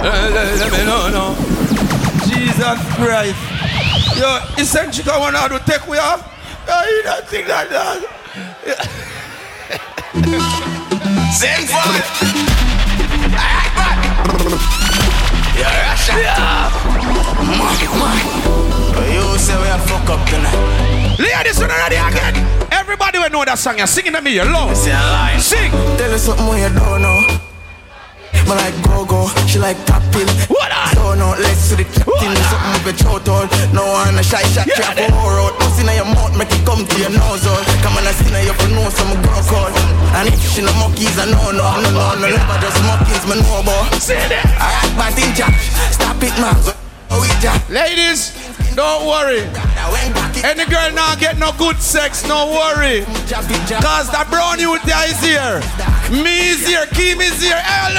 Let 0.01 0.73
me 0.73 0.81
know, 0.81 1.13
no. 1.13 1.37
Jesus 2.25 2.81
Christ. 2.97 3.37
Yo, 4.17 4.41
essentially, 4.57 5.13
one 5.13 5.37
out 5.37 5.53
to 5.53 5.61
take 5.69 5.85
we 5.85 5.99
off. 5.99 6.25
Yo, 6.65 6.73
you 6.89 7.03
don't 7.03 7.21
think 7.29 7.45
that, 7.45 7.69
dog. 7.69 8.01
Sing 10.11 11.63
for 11.71 11.87
it. 11.95 12.03
Alright, 13.31 13.71
man. 13.79 13.97
Yeah, 15.55 15.87
Russia. 15.87 16.13
Yeah. 16.19 16.67
Man, 17.47 17.79
man. 17.95 18.19
You 19.13 19.39
say 19.39 19.55
we 19.61 19.69
are 19.69 19.79
fuck 19.79 20.09
up 20.09 20.27
tonight. 20.27 21.17
Ladies, 21.17 21.59
when 21.59 21.69
ready 21.69 21.95
again. 21.95 22.35
Everybody 22.73 23.19
will 23.19 23.29
know 23.29 23.45
that 23.45 23.57
song. 23.57 23.77
You're 23.77 23.87
singing 23.87 24.11
to 24.11 24.21
me 24.21 24.37
alone. 24.39 24.75
Sing. 24.75 25.71
Tell 25.97 26.13
us 26.13 26.23
something 26.23 26.57
you 26.59 26.69
don't 26.77 27.01
know. 27.01 27.50
Me 28.47 28.53
like 28.55 28.75
go 28.83 29.05
go, 29.05 29.27
she 29.47 29.59
like 29.59 29.79
tapping. 29.85 30.27
What 30.47 30.71
on? 30.71 30.93
So 30.95 31.13
no, 31.15 31.35
let's 31.39 31.71
see 31.71 31.75
the 31.75 31.85
thing. 31.85 32.35
Something 32.51 32.83
with 32.85 32.99
your 33.01 33.19
throat 33.19 33.27
all. 33.29 33.47
No 33.73 33.83
one 33.87 34.17
a 34.17 34.23
shy 34.23 34.43
shot, 34.51 34.67
trap 34.75 34.97
or 34.97 35.39
out. 35.39 35.55
Puss 35.59 35.79
in 35.79 35.89
your 35.91 36.05
mouth, 36.05 36.35
make 36.37 36.51
it 36.51 36.63
come 36.65 36.83
to 36.85 36.95
your 36.99 37.11
nose 37.11 37.45
all. 37.47 37.61
Come 37.83 37.97
on, 37.97 38.07
I 38.07 38.11
see 38.11 38.31
now 38.31 38.41
you 38.41 38.55
for 38.55 38.69
know 38.71 38.89
some 38.89 39.13
girl 39.21 39.43
call. 39.47 39.71
And 40.17 40.27
if 40.27 40.39
she 40.41 40.61
no 40.61 40.73
monkeys, 40.79 41.17
I 41.19 41.25
know 41.31 41.51
no, 41.51 41.65
no, 41.79 41.89
no, 41.91 42.19
no, 42.19 42.27
never 42.27 42.57
just 42.59 42.79
monkeys, 42.83 43.23
about. 43.23 43.93
Say 44.01 44.19
that. 44.31 44.45
Alright, 44.59 44.91
but 44.97 45.15
in 45.19 45.31
Jack, 45.35 45.55
stop 45.91 46.21
it, 46.23 46.35
man. 46.39 46.55
Oh, 47.11 47.23
Jack. 47.41 47.67
Ladies, 47.69 48.31
don't 48.75 49.07
worry. 49.07 49.43
Any 50.43 50.65
girl 50.65 50.91
now 50.91 51.15
get 51.15 51.37
no 51.37 51.51
good 51.57 51.77
sex, 51.81 52.27
no 52.27 52.47
worry. 52.47 53.05
Cause 53.81 54.09
that 54.11 54.27
brown 54.29 54.59
youth 54.59 54.81
there 54.83 55.05
is 55.07 55.19
here. 55.21 55.61
Me 56.11 56.49
is 56.49 56.65
here, 56.65 56.85
Kim 56.91 57.21
is 57.21 57.41
here, 57.41 57.61
El 57.61 57.95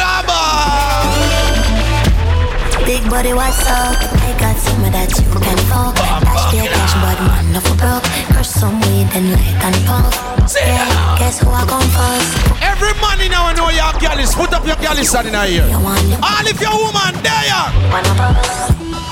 Big 2.85 3.09
body, 3.09 3.33
what's 3.33 3.63
up? 3.71 3.95
I 3.95 4.35
got 4.43 4.57
some 4.59 4.83
of 4.85 4.91
that 4.91 5.09
you 5.15 5.23
can 5.31 5.59
fuck. 5.71 5.95
Dash 5.95 6.51
the 6.51 6.67
cash, 6.67 6.95
but 6.99 7.19
man, 7.23 7.55
no 7.55 7.61
for 7.63 7.79
broke. 7.79 8.03
Crush 8.35 8.51
some 8.51 8.81
weed 8.83 9.07
and 9.15 9.31
light 9.31 9.63
and 9.63 9.77
puff. 9.87 10.11
Yeah, 10.51 10.91
guess 11.17 11.39
who 11.39 11.49
I 11.49 11.63
come 11.63 11.87
first? 11.95 12.59
Every 12.59 12.91
man 12.99 13.23
in 13.23 13.33
our 13.33 13.55
know 13.55 13.71
your 13.71 13.95
girl 14.03 14.19
is 14.19 14.35
put 14.35 14.53
up 14.53 14.67
your 14.67 14.77
girl 14.83 14.99
is 14.99 15.15
in 15.15 15.31
here. 15.47 15.71
All 16.19 16.47
if 16.47 16.59
your 16.61 16.75
woman 16.75 17.15
there. 17.23 17.43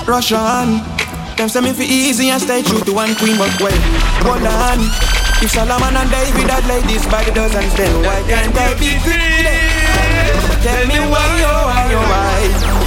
Rush 0.05 0.33
on. 0.33 0.83
Them 1.37 1.49
say 1.49 1.61
me 1.61 1.73
fi 1.73 1.83
easy 1.83 2.29
and 2.29 2.41
stay 2.41 2.61
true 2.61 2.81
to 2.81 2.93
one 2.93 3.15
queen, 3.15 3.37
but 3.37 3.49
well, 3.61 3.73
hold 4.21 4.45
on. 4.45 4.79
If 5.41 5.51
Solomon 5.51 5.97
and 5.97 6.09
David 6.11 6.49
had 6.49 6.65
ladies 6.67 7.05
by 7.07 7.23
the 7.23 7.31
dozens, 7.31 7.73
then 7.75 7.89
why 8.05 8.21
can't 8.29 8.55
I 8.55 8.73
be 8.77 8.93
greedy? 9.01 9.57
Tell 10.61 10.85
me 10.85 10.99
why, 11.09 11.25
oh 11.49 11.65
why, 11.65 11.89
oh 11.97 12.05
why? 12.05 12.81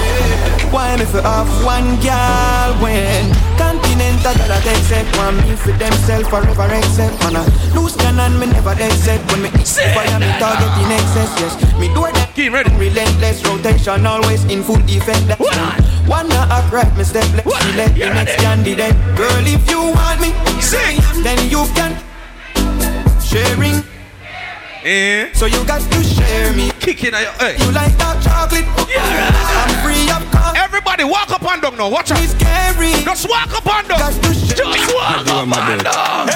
Why 0.71 0.97
me 0.97 1.05
for 1.05 1.23
off 1.23 1.47
one 1.65 1.99
girl 2.03 2.75
when 2.83 3.31
Continental 3.57 4.35
girl 4.35 4.53
I 4.53 4.61
take 4.63 4.83
set 4.83 5.07
one? 5.17 5.37
Me 5.47 5.55
for 5.55 5.71
themself 5.71 6.29
forever 6.29 6.67
accept 6.75 7.15
Man 7.23 7.37
I 7.37 7.47
lose 7.75 7.95
cannon 7.95 8.41
me 8.41 8.47
never 8.47 8.75
set. 8.91 9.23
When 9.31 9.43
me 9.43 9.49
hit 9.51 9.69
fire 9.95 10.19
me 10.19 10.27
target 10.43 10.75
in 10.83 10.91
excess 10.91 11.31
Yes, 11.39 11.55
me 11.79 11.87
do 11.95 12.03
that 12.03 12.33
Keep 12.35 12.55
ready. 12.55 12.75
Relentless 12.75 13.45
rotation 13.47 14.05
always 14.05 14.43
in 14.47 14.65
full 14.65 14.83
effect 14.91 15.23
That's 15.29 15.94
one 16.07 16.29
not 16.29 16.51
act 16.51 16.73
right 16.73 16.97
me 16.97 17.05
step 17.05 17.25
left 17.35 17.51
Select 17.51 17.95
the 17.95 18.11
next 18.13 18.37
candidate 18.37 18.95
Girl 19.17 19.47
if 19.47 19.69
you 19.71 19.81
want 19.81 20.21
me 20.21 20.33
Sing 20.61 21.01
Then 21.23 21.39
you 21.51 21.65
can 21.75 21.97
Sharing 23.21 23.83
Eh? 24.85 25.33
So 25.33 25.47
you 25.47 25.65
got 25.65 25.81
to 25.81 26.05
share 26.05 26.53
me. 26.53 26.71
Kicking 26.79 27.15
at 27.15 27.23
your 27.23 27.33
hey. 27.41 27.57
You 27.57 27.73
like 27.73 27.97
dark 27.97 28.21
chocolate? 28.21 28.67
Yeah. 28.87 29.33
I'm 29.33 29.73
free 29.81 30.05
of 30.13 30.31
cost. 30.31 30.59
Everybody 30.59 31.05
walk 31.05 31.31
up 31.31 31.43
and 31.43 31.63
down 31.63 31.79
now. 31.79 31.89
Watch 31.89 32.11
out. 32.11 32.21
It's 32.23 32.33
scary. 32.33 32.93
Just 33.03 33.27
walk 33.27 33.49
up 33.57 33.67
and 33.67 33.89
down. 33.89 33.99
Got 33.99 34.13
to 34.13 34.35
share 34.35 34.57
Just 34.59 34.95
walk 34.95 35.27
up 35.27 35.57
and 35.57 35.83
down. 35.83 36.29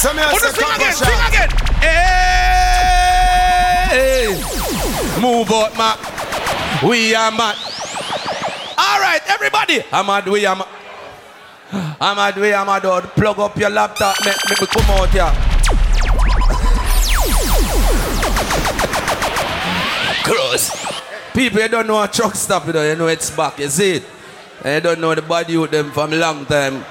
So 0.00 0.14
me 0.14 0.22
a 0.22 0.32
Oh, 0.32 0.38
just 0.40 0.56
sing 0.56 0.64
again, 0.74 0.94
sing 0.94 1.20
again. 1.28 1.50
Hey, 1.84 2.59
move 5.20 5.50
out, 5.52 5.76
ma. 5.76 5.96
We 6.88 7.14
are 7.14 7.30
mad. 7.30 7.56
All 8.78 9.00
right, 9.00 9.20
everybody. 9.28 9.82
I'm 9.92 10.06
mad. 10.06 10.26
We 10.26 10.46
are 10.46 10.56
mad. 10.56 10.68
I'm 12.00 12.16
mad. 12.16 12.36
We 12.36 12.52
are 12.52 12.64
mad. 12.64 12.82
Dog. 12.82 13.04
Plug 13.14 13.38
up 13.38 13.56
your 13.56 13.70
laptop. 13.70 14.16
Make 14.24 14.60
me 14.60 14.66
come 14.66 14.90
out 14.90 15.10
here. 15.10 15.32
Cross. 20.24 20.90
People, 21.34 21.60
you 21.60 21.68
don't 21.68 21.86
know 21.86 22.02
a 22.02 22.08
truck 22.08 22.34
stop, 22.34 22.66
you 22.66 22.72
know, 22.72 22.82
you 22.82 22.96
know 22.96 23.06
it's 23.06 23.30
back, 23.30 23.58
you 23.58 23.68
see 23.68 23.92
it. 23.92 24.04
And 24.64 24.74
you 24.74 24.80
don't 24.90 25.00
know 25.00 25.14
the 25.14 25.22
body 25.22 25.56
with 25.56 25.70
them 25.70 25.92
from 25.92 26.10
long 26.10 26.44
time. 26.44 26.84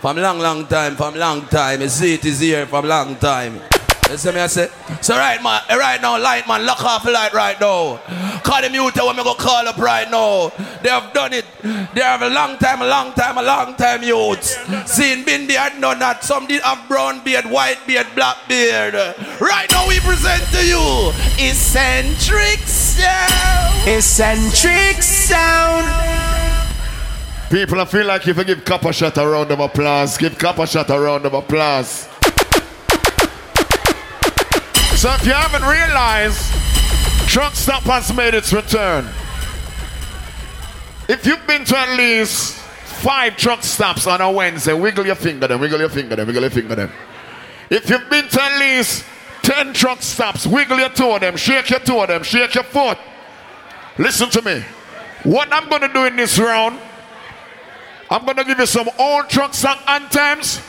From 0.00 0.16
long, 0.16 0.38
long 0.38 0.66
time, 0.66 0.96
from 0.96 1.14
long 1.14 1.46
time. 1.46 1.82
You 1.82 1.88
see 1.88 2.14
it 2.14 2.24
is 2.24 2.40
here 2.40 2.66
from 2.66 2.88
long 2.88 3.16
time. 3.16 3.60
You 4.12 4.18
see 4.18 4.30
me, 4.30 4.40
I 4.40 4.46
say? 4.46 4.68
So 5.00 5.16
right, 5.16 5.42
man, 5.42 5.62
eh, 5.70 5.76
right 5.76 5.98
now, 6.02 6.20
light 6.20 6.46
man, 6.46 6.66
lock 6.66 6.84
off 6.84 7.02
the 7.02 7.10
light 7.10 7.32
right 7.32 7.58
now. 7.58 7.96
Call 8.44 8.60
the 8.60 8.68
mute 8.68 8.94
eh, 8.94 9.02
when 9.02 9.16
me 9.16 9.24
go 9.24 9.32
call 9.32 9.66
up 9.66 9.78
right 9.78 10.10
now. 10.10 10.52
They 10.82 10.90
have 10.90 11.14
done 11.14 11.32
it. 11.32 11.46
They 11.94 12.02
have 12.02 12.20
a 12.20 12.28
long 12.28 12.58
time, 12.58 12.82
a 12.82 12.86
long 12.86 13.14
time, 13.14 13.38
a 13.38 13.42
long 13.42 13.74
time 13.74 14.02
youths. 14.02 14.58
Seen 14.84 15.24
been 15.24 15.46
there, 15.46 15.70
done 15.80 15.98
that. 16.00 16.24
Some 16.24 16.46
did 16.46 16.60
have 16.60 16.86
brown 16.88 17.24
beard, 17.24 17.46
white 17.46 17.78
beard, 17.86 18.06
black 18.14 18.36
beard. 18.48 18.92
Right 19.40 19.70
now 19.70 19.88
we 19.88 19.98
present 20.00 20.42
to 20.52 20.66
you 20.66 21.12
Eccentrix 21.40 22.68
Sound. 22.68 23.88
Eccentrix 23.88 25.04
Sound. 25.04 26.68
People, 27.50 27.80
I 27.80 27.86
feel 27.86 28.04
like 28.04 28.28
if 28.28 28.36
you 28.36 28.44
give 28.44 28.62
Coppershot 28.62 29.16
a 29.16 29.26
round 29.26 29.50
of 29.50 29.60
applause, 29.60 30.18
give 30.18 30.36
Coppershot 30.36 30.90
a 30.90 31.00
round 31.00 31.24
of 31.24 31.32
applause. 31.32 32.11
So 35.02 35.12
if 35.14 35.26
you 35.26 35.32
haven't 35.32 35.68
realized, 35.68 36.38
Truckstop 37.26 37.82
has 37.90 38.14
made 38.14 38.34
its 38.34 38.52
return. 38.52 39.04
If 41.08 41.26
you've 41.26 41.44
been 41.44 41.64
to 41.64 41.76
at 41.76 41.98
least 41.98 42.54
five 42.54 43.36
truck 43.36 43.64
stops 43.64 44.06
on 44.06 44.20
a 44.20 44.30
Wednesday, 44.30 44.72
wiggle 44.74 45.04
your 45.04 45.16
finger 45.16 45.48
then, 45.48 45.58
wiggle 45.58 45.80
your 45.80 45.88
finger 45.88 46.14
then, 46.14 46.24
wiggle 46.24 46.42
your 46.42 46.52
finger 46.52 46.76
then. 46.76 46.92
If 47.68 47.90
you've 47.90 48.08
been 48.08 48.28
to 48.28 48.42
at 48.44 48.60
least 48.60 49.04
10 49.42 49.72
truck 49.72 50.02
stops, 50.02 50.46
wiggle 50.46 50.78
your 50.78 50.90
toe 50.90 51.16
of 51.16 51.20
them, 51.22 51.36
shake 51.36 51.70
your 51.70 51.80
toe 51.80 52.02
of 52.02 52.06
them, 52.06 52.22
shake 52.22 52.54
your 52.54 52.62
foot. 52.62 52.96
Listen 53.98 54.30
to 54.30 54.42
me. 54.42 54.64
What 55.24 55.52
I'm 55.52 55.68
going 55.68 55.82
to 55.82 55.92
do 55.92 56.04
in 56.04 56.14
this 56.14 56.38
round, 56.38 56.78
I'm 58.08 58.24
going 58.24 58.36
to 58.36 58.44
give 58.44 58.60
you 58.60 58.66
some 58.66 58.88
old 59.00 59.28
truck 59.28 59.52
song 59.52 59.78
anthems, 59.88 60.60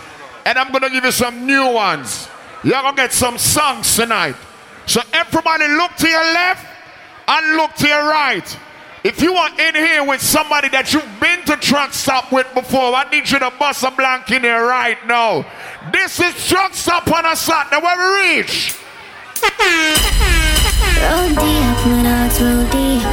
and 0.44 0.58
I'm 0.58 0.72
going 0.72 0.86
to 0.86 0.90
give 0.90 1.06
you 1.06 1.12
some 1.12 1.46
new 1.46 1.72
ones. 1.72 2.30
You're 2.64 2.82
going 2.82 2.96
to 2.96 3.02
get 3.02 3.12
some 3.12 3.38
songs 3.38 3.96
tonight. 3.96 4.36
So 4.86 5.02
everybody 5.12 5.68
look 5.68 5.96
to 5.98 6.08
your 6.08 6.24
left 6.24 6.66
and 7.28 7.58
look 7.58 7.74
to 7.76 7.88
your 7.88 8.10
right. 8.10 8.60
If 9.04 9.22
you 9.22 9.34
are 9.34 9.50
in 9.60 9.76
here 9.76 10.06
with 10.08 10.22
somebody 10.22 10.70
that 10.70 10.94
you've 10.94 11.20
been 11.20 11.44
to 11.46 11.58
truck 11.58 11.92
stop 11.94 12.32
with 12.32 12.48
before, 12.54 12.96
I 12.96 13.10
need 13.12 13.30
you 13.30 13.40
to 13.40 13.52
bust 13.60 13.84
a 13.84 13.92
blank 13.92 14.32
in 14.32 14.44
here 14.44 14.66
right 14.66 14.98
now. 15.06 15.46
This 15.92 16.22
is 16.22 16.34
truck 16.48 16.74
stop 16.74 17.12
on 17.12 17.26
a 17.26 17.36
Saturday 17.36 17.84
where 17.84 17.98
we 17.98 18.38
reach. 18.38 18.78
Roll 21.04 21.28
deep, 21.28 21.80
my 21.84 22.04
dogs 22.04 22.42
roll 22.42 22.64
deep. 22.72 23.04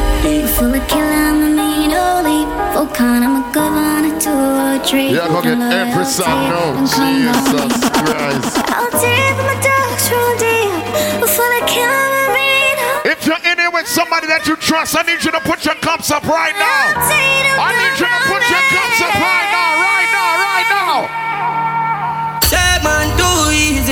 Full 0.51 0.74
of 0.74 0.86
killer, 0.86 1.49
I'm 1.80 1.86
a 1.86 1.88
mean 1.88 1.96
oldie. 1.96 2.74
Volcan, 2.74 3.22
I'm 3.24 3.40
a 3.40 3.52
governor 3.54 4.12
to 4.20 4.30
a 4.30 4.84
tree. 4.84 5.16
Yeah, 5.16 5.28
go 5.28 5.40
get 5.40 5.56
every 5.56 6.04
song 6.04 6.52
oh, 6.52 6.76
now. 6.76 6.84
Jesus 6.84 7.88
Christ. 7.96 8.52
Roll 8.68 8.92
deep, 9.00 9.36
my 9.48 9.56
dogs 9.64 10.04
roll 10.12 10.36
deep. 10.36 11.24
Of 11.24 11.32
killer, 11.64 11.88
I'm 11.88 12.12
a 12.20 12.36
mean 12.36 12.76
If 13.08 13.24
you're 13.24 13.40
in 13.48 13.58
here 13.58 13.70
with 13.72 13.88
somebody 13.88 14.26
that 14.26 14.44
you 14.46 14.56
trust, 14.56 14.96
I 14.96 15.02
need 15.08 15.24
you 15.24 15.32
to 15.32 15.40
put 15.40 15.64
your 15.64 15.76
cups 15.76 16.10
up 16.10 16.24
right 16.24 16.52
now. 16.52 17.00
I 17.00 17.72
need 17.72 17.96
you 17.96 18.08
to 18.08 18.20
put 18.28 18.42
your 18.44 18.64
cups 18.76 19.00
up 19.00 19.14
right 19.16 19.48
now, 19.48 19.79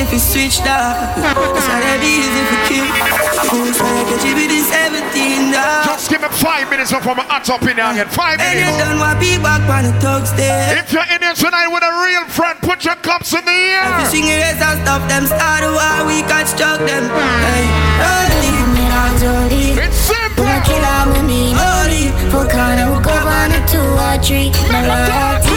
if 0.08 0.16
you 0.16 0.18
switch 0.24 0.64
that. 0.64 1.12
It's 1.20 1.68
not 1.68 1.84
that 1.84 2.00
easy 2.00 2.32
if 2.32 2.48
you 2.48 2.60
kill. 2.64 2.88
Who's 3.52 3.76
like 3.76 4.08
a 4.08 4.16
GBD 4.24 4.64
17 4.64 5.52
dog. 5.52 5.84
Just 5.84 6.08
give 6.08 6.24
me 6.24 6.32
five 6.32 6.64
minutes 6.72 6.88
before 6.88 7.12
my 7.12 7.28
hot 7.28 7.44
up 7.52 7.60
in 7.68 7.76
here 7.76 7.92
again. 7.92 8.08
Five 8.08 8.40
And 8.40 8.56
you 8.56 8.64
minutes. 8.64 8.80
done 8.80 8.96
what 8.96 9.20
be 9.20 9.36
back 9.36 9.60
on 9.68 9.84
the 9.84 9.92
thugs 10.00 10.32
there. 10.32 10.80
If 10.80 10.96
you're 10.96 11.04
in 11.12 11.20
here 11.20 11.36
tonight 11.36 11.68
with 11.68 11.84
a 11.84 11.92
real 12.08 12.24
friend, 12.32 12.56
put 12.64 12.88
your 12.88 12.96
cups 13.04 13.36
in 13.36 13.44
the 13.44 13.52
air. 13.52 13.84
If 13.84 13.92
air. 13.92 14.00
you 14.00 14.06
sing 14.08 14.26
it, 14.32 14.40
and 14.40 14.80
stop 14.80 15.04
them. 15.12 15.28
Start 15.28 15.68
a 15.68 15.70
war, 15.76 16.08
we 16.08 16.24
construct 16.24 16.88
them. 16.88 17.04
Hey, 17.44 17.68
don't 18.00 18.32
leave 18.40 18.68
me 18.80 18.84
dogs 18.88 19.20
roll 19.20 19.44
deep. 19.52 19.76
It's 19.76 20.08
simple. 20.08 20.40
Full 20.40 20.48
of 20.48 20.64
killer, 20.64 20.88
I'm 20.88 21.12
a 21.12 21.20
mean 21.28 21.52
oldie. 21.52 22.08
Volcan, 22.32 22.80
I'm 22.80 22.96
a 22.96 23.00
governor 23.04 23.60
to 23.76 23.80
a 24.08 24.16
tree. 24.24 24.48
My 24.72 24.88
loyalty 24.88 25.47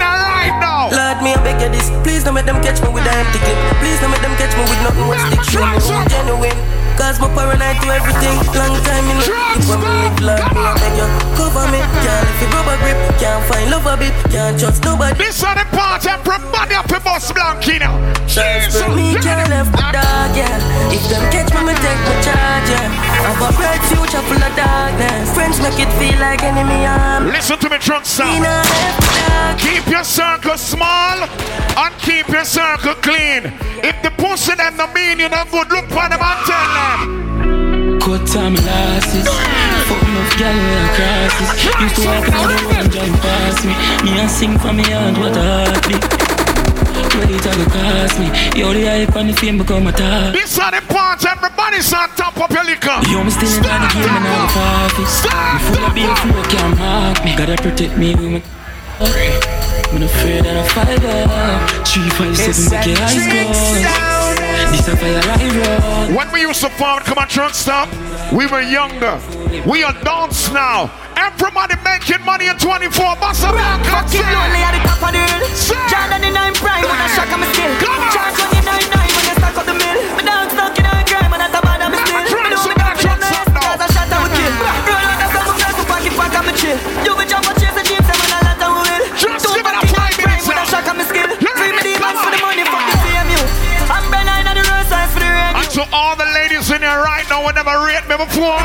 right 0.00 0.54
now. 0.58 0.90
Lord, 0.90 1.18
me 1.22 1.34
I 1.34 1.38
beg 1.42 1.62
you 1.62 1.70
this. 1.70 1.90
Please 2.02 2.24
don't 2.24 2.34
make 2.34 2.46
them 2.46 2.60
catch 2.62 2.80
me 2.82 2.88
with 2.90 3.06
an 3.06 3.14
empty 3.14 3.38
clip. 3.42 3.58
Please 3.78 3.98
don't 4.00 4.10
make 4.10 4.22
them 4.22 4.34
catch 4.36 4.54
me 4.56 4.64
with 4.66 4.80
nothing 4.82 5.06
but 5.06 5.20
stick 5.28 5.42
to 5.42 5.58
me. 5.62 6.06
Genuine. 6.10 6.58
Cause 6.94 7.18
my 7.18 7.28
paranoid 7.34 7.76
to 7.82 7.88
everything. 7.90 8.36
Long 8.54 8.74
time 8.86 9.06
in. 9.10 9.18
If 9.18 9.66
I'm 9.70 9.82
live, 9.82 10.20
Lord, 10.22 10.46
me 10.54 10.62
I 10.62 10.72
beg 10.78 10.94
you. 10.98 11.08
Cover 11.34 11.66
me. 11.72 11.80
Can't 11.82 12.28
if 12.28 12.38
you 12.42 12.48
rubber 12.54 12.76
grip. 12.82 12.98
Can't 13.18 13.42
find 13.50 13.66
love 13.70 13.86
a 13.86 13.94
bit. 13.98 14.14
Can't 14.30 14.54
trust 14.58 14.84
nobody. 14.84 15.18
This 15.18 15.42
are 15.42 15.63
Friends 25.44 25.60
make 25.60 25.78
it 25.78 25.92
feel 26.00 26.18
like 26.20 26.42
enemy 26.42 26.86
arm. 26.86 27.26
Listen 27.26 27.58
to 27.58 27.68
me, 27.68 27.76
truck 27.76 28.00
Me 28.00 28.06
sound. 28.06 28.42
not 28.42 28.64
left 28.64 29.00
the 29.04 29.12
dog. 29.28 29.58
Keep 29.58 29.86
your 29.92 30.02
circle 30.02 30.56
small 30.56 31.18
and 31.20 31.92
keep 31.98 32.26
your 32.28 32.46
circle 32.46 32.94
clean. 33.04 33.52
If 33.84 34.00
the 34.02 34.10
pussy 34.16 34.54
them 34.54 34.74
no 34.78 34.86
mean 34.94 35.18
you 35.18 35.28
no 35.28 35.44
good, 35.52 35.68
look 35.68 35.84
for 35.92 36.08
them 36.08 36.22
and 36.30 36.40
tell 36.48 36.70
them. 36.78 38.00
Cut 38.00 38.26
time 38.26 38.54
losses. 38.54 39.28
Fuck 39.84 40.08
enough 40.08 40.38
gal 40.40 40.56
when 40.56 40.80
I 40.80 40.96
crosses. 40.96 41.50
Used 41.84 41.96
to 41.96 42.02
walk 42.08 42.24
on 42.40 42.48
the 42.48 42.56
road 42.64 42.76
and 42.80 42.90
drive 42.90 43.20
past 43.20 43.64
me. 43.66 43.74
Me 44.04 44.18
and 44.20 44.30
sing 44.30 44.58
for 44.58 44.72
me 44.72 44.84
and 44.90 45.18
what 45.18 45.36
a 45.36 45.42
heartbeat. 45.42 46.23
Ready 47.14 47.38
to 47.38 47.50
go 47.56 47.64
cost 47.70 48.18
me. 48.18 48.26
Yo, 48.58 48.72
the 48.72 48.86
hype 48.86 49.14
and 49.16 49.30
the 49.30 49.34
fame 49.34 49.58
become 49.58 49.86
a 49.86 49.92
talk. 49.92 50.32
This 50.32 50.58
are 50.58 50.70
the 50.70 50.82
part 50.92 51.24
everybody's 51.24 51.92
on 51.94 52.08
top 52.10 52.36
of 52.38 52.50
your 52.50 52.64
liquor. 52.64 52.98
Yo, 53.06 53.22
me 53.22 53.30
still 53.30 53.48
in 53.48 53.62
the 53.62 53.90
game 53.94 54.10
and 54.10 54.26
I'm 54.26 54.48
coffee. 54.50 55.06
Me 55.06 55.58
full 55.62 55.84
of 55.84 55.94
beer, 55.94 56.16
flow 56.16 56.42
can't 56.50 56.78
mark 56.78 57.24
me. 57.24 57.36
Gotta 57.36 57.56
protect 57.62 57.96
me 57.96 58.14
with 58.14 58.30
my. 58.32 58.42
I'm 59.00 60.00
not 60.00 60.10
afraid 60.10 60.44
that 60.44 60.56
I 60.56 60.68
fight 60.74 61.04
up. 61.04 61.86
Three, 61.86 62.10
five, 62.10 62.36
seven, 62.36 62.70
make 62.70 62.86
your 62.86 62.98
eyes. 62.98 64.70
This 64.70 64.88
a 64.88 64.96
fire 64.96 65.20
I 65.22 66.08
roll. 66.10 66.16
When 66.16 66.32
we 66.32 66.40
used 66.42 66.60
to 66.62 66.68
farm, 66.70 67.02
come 67.02 67.18
on, 67.18 67.28
Truckstop, 67.28 67.88
we 68.32 68.46
were 68.46 68.62
younger. 68.62 69.20
We 69.68 69.84
are 69.84 69.94
adults 69.96 70.50
now. 70.50 70.90
Everybody 71.16 71.76
making 71.84 72.22
money 72.26 72.48
in 72.50 72.58
24 72.58 73.16
months. 73.22 73.42
I'm 73.44 73.54
not 73.54 73.80
cutting 73.86 74.26
lonely 74.26 74.60
at 74.62 74.74
the 74.74 74.80
top 74.82 75.02
of 75.02 75.10
the 75.14 75.22
hill. 75.22 75.42
Jordan 75.86 76.20
the 76.26 76.30
nine 76.34 76.54
prime, 76.58 76.82
but 76.82 76.98
I 76.98 77.06
shock 77.14 77.30
on 77.30 77.40
my 77.40 77.46
skill. 77.54 77.70
Charge 78.10 78.38
on 78.42 78.48
your 78.50 78.64
nine 78.66 78.88
nine 78.90 79.10
when 79.14 79.24
you 79.30 79.34
stack 79.38 79.54
up 79.54 79.66
the 79.66 79.76
mill. 79.78 79.98
My 80.18 80.22
dog 80.26 80.50
stuck 80.50 80.74
in 80.74 80.86
a 80.86 80.92
grime 81.06 81.32
and 81.32 81.42
I 81.42 81.48
top 81.54 81.66
on 81.66 81.78
my 81.86 81.98
still. 82.02 82.18
Me 82.18 82.50
know 82.50 82.62
me 82.66 82.74
not 82.74 82.94
feel 82.98 83.16
nice, 83.18 83.46
cause 83.46 83.80
I 83.80 83.86
shot 83.94 84.10
out 84.10 84.26
kill. 84.26 84.54
Roll 84.90 85.04
like 85.06 85.22
a 85.22 85.28
summer 85.30 85.54
girl, 85.54 85.72
so 85.78 85.84
pocket 85.86 86.14
pack 86.18 86.34
on 86.34 86.44
my 86.50 86.52
chill. 86.58 86.78
You 87.06 87.12
be 87.14 87.24
jump 87.30 87.46
and 87.46 87.56
chase 87.62 87.76
the 87.78 87.84
jeep, 87.86 88.02
seven 88.02 88.30
a 88.34 88.38
lot 88.42 88.58
and 88.58 88.72
we 88.74 88.82
will. 88.82 89.04
Two 89.38 89.62
back 89.62 89.86
in 89.86 89.90
nine 89.94 90.16
prime, 90.18 90.42
but 90.44 90.56
I 90.58 90.64
shock 90.66 90.86
on 90.90 90.96
my 90.98 91.06
skill. 91.06 91.30
Free 91.54 91.72
me 91.72 91.82
demons 91.94 92.18
for 92.18 92.30
the 92.34 92.40
money, 92.42 92.66
fuck 92.66 92.84
the 92.90 92.96
CMU. 93.06 93.40
I'm 93.86 94.04
Ben 94.10 94.26
Nine 94.26 94.50
on 94.50 94.56
the 94.58 94.64
roadside 94.66 95.08
for 95.14 95.22
the 95.22 95.30
radio. 95.30 95.62
And 95.62 95.68
to 95.78 95.82
all 95.94 96.18
the 96.18 96.26
ladies 96.34 96.66
in 96.74 96.82
here 96.82 97.00
right 97.06 97.24
now, 97.30 97.46
whenever 97.46 97.70
rate 97.86 98.02
me 98.10 98.18
before. 98.18 98.58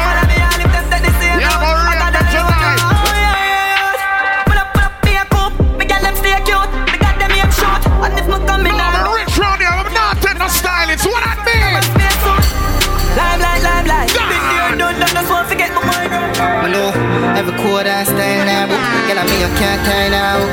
Every 17.39 17.55
quarter 17.63 17.87
I 17.87 18.03
style 18.03 18.43
now. 18.43 18.67
Girl, 19.07 19.15
I 19.15 19.23
mean 19.23 19.39
you 19.39 19.51
can't 19.55 19.79
tie 19.87 20.11
now. 20.11 20.43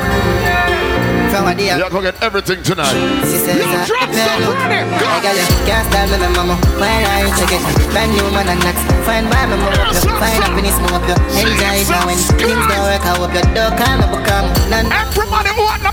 From 1.27 1.51
a 1.51 1.53
day. 1.53 1.75
You're 1.75 1.91
gonna 1.91 2.15
get 2.15 2.23
everything 2.23 2.63
tonight. 2.63 2.95
She 3.27 3.35
says 3.43 3.59
drop 3.83 4.07
some 4.07 4.55
money. 4.55 4.87
I 4.87 5.19
got 5.19 5.35
can't 5.67 5.83
style 5.91 6.07
me, 6.15 6.27
mama. 6.31 6.55
Why 6.79 7.03
are 7.03 7.27
you 7.27 7.31
check 7.35 7.51
it? 7.51 7.61
Brand 7.91 8.15
new 8.15 8.23
man 8.31 8.47
and 8.47 8.63
next. 8.63 8.87
Fine 9.03 9.27
by 9.27 9.43
me, 9.51 9.59
mama. 9.59 9.91
Fine 9.99 10.47
up 10.47 10.55
in 10.55 10.71
smoke. 10.71 11.11
Enjoy 11.35 11.75
it 11.75 11.91
now 11.91 12.07
when 12.07 12.15
things 12.39 12.63
don't 12.71 12.83
work. 12.87 13.03
I 13.03 13.19
hope 13.19 13.35
you 13.35 13.43
don't 13.51 13.75
become 13.75 14.47
none. 14.71 14.87
Everybody 14.87 15.51
want 15.59 15.83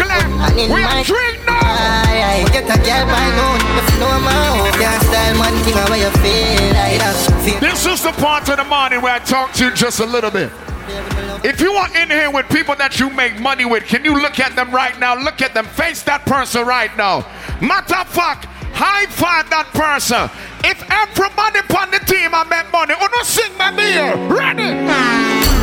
in 0.00 0.72
We 0.72 0.82
my 0.82 1.02
drink 1.02 1.44
now. 1.46 2.48
Get 2.52 2.64
a 2.64 2.78
girl 2.80 3.06
by 3.06 3.26
noon. 3.36 3.60
If 3.78 3.92
you 3.92 4.00
know 4.00 4.20
my 4.20 4.32
hope, 4.32 4.74
can't 4.80 5.02
style 5.02 5.38
one 5.38 5.56
thing 5.64 5.74
how 5.74 5.94
you 5.94 6.10
feel 6.22 6.72
like. 6.72 7.00
Feel 7.44 7.60
This 7.60 7.86
is 7.86 8.02
the 8.02 8.12
part 8.12 8.48
of 8.48 8.56
the 8.56 8.64
morning 8.64 9.00
where 9.02 9.14
I 9.14 9.18
talk 9.18 9.52
to 9.54 9.66
you 9.66 9.74
just 9.74 10.00
a 10.00 10.06
little 10.06 10.30
bit. 10.30 10.50
If 11.44 11.60
you 11.60 11.72
are 11.72 11.88
in 11.96 12.10
here 12.10 12.30
with 12.30 12.48
people 12.48 12.74
that 12.76 13.00
you 13.00 13.10
make 13.10 13.40
money 13.40 13.64
with, 13.64 13.84
can 13.84 14.04
you 14.04 14.20
look 14.20 14.38
at 14.40 14.54
them 14.56 14.70
right 14.70 14.98
now? 14.98 15.14
Look 15.14 15.42
at 15.42 15.54
them. 15.54 15.64
Face 15.64 16.02
that 16.04 16.24
person 16.26 16.66
right 16.66 16.94
now. 16.96 17.26
Matter 17.60 17.96
of 17.96 18.08
fact, 18.08 18.46
high 18.74 19.06
five 19.06 19.48
that 19.50 19.66
person. 19.72 20.30
If 20.64 20.82
everybody 20.90 21.60
on 21.82 21.90
the 21.90 21.98
team 22.06 22.34
I 22.34 22.44
make 22.44 22.70
money, 22.72 22.94
oh 22.96 23.08
no 23.12 23.22
sing 23.22 23.56
my 23.58 23.74
beer. 23.74 24.14
Ready? 24.28 25.61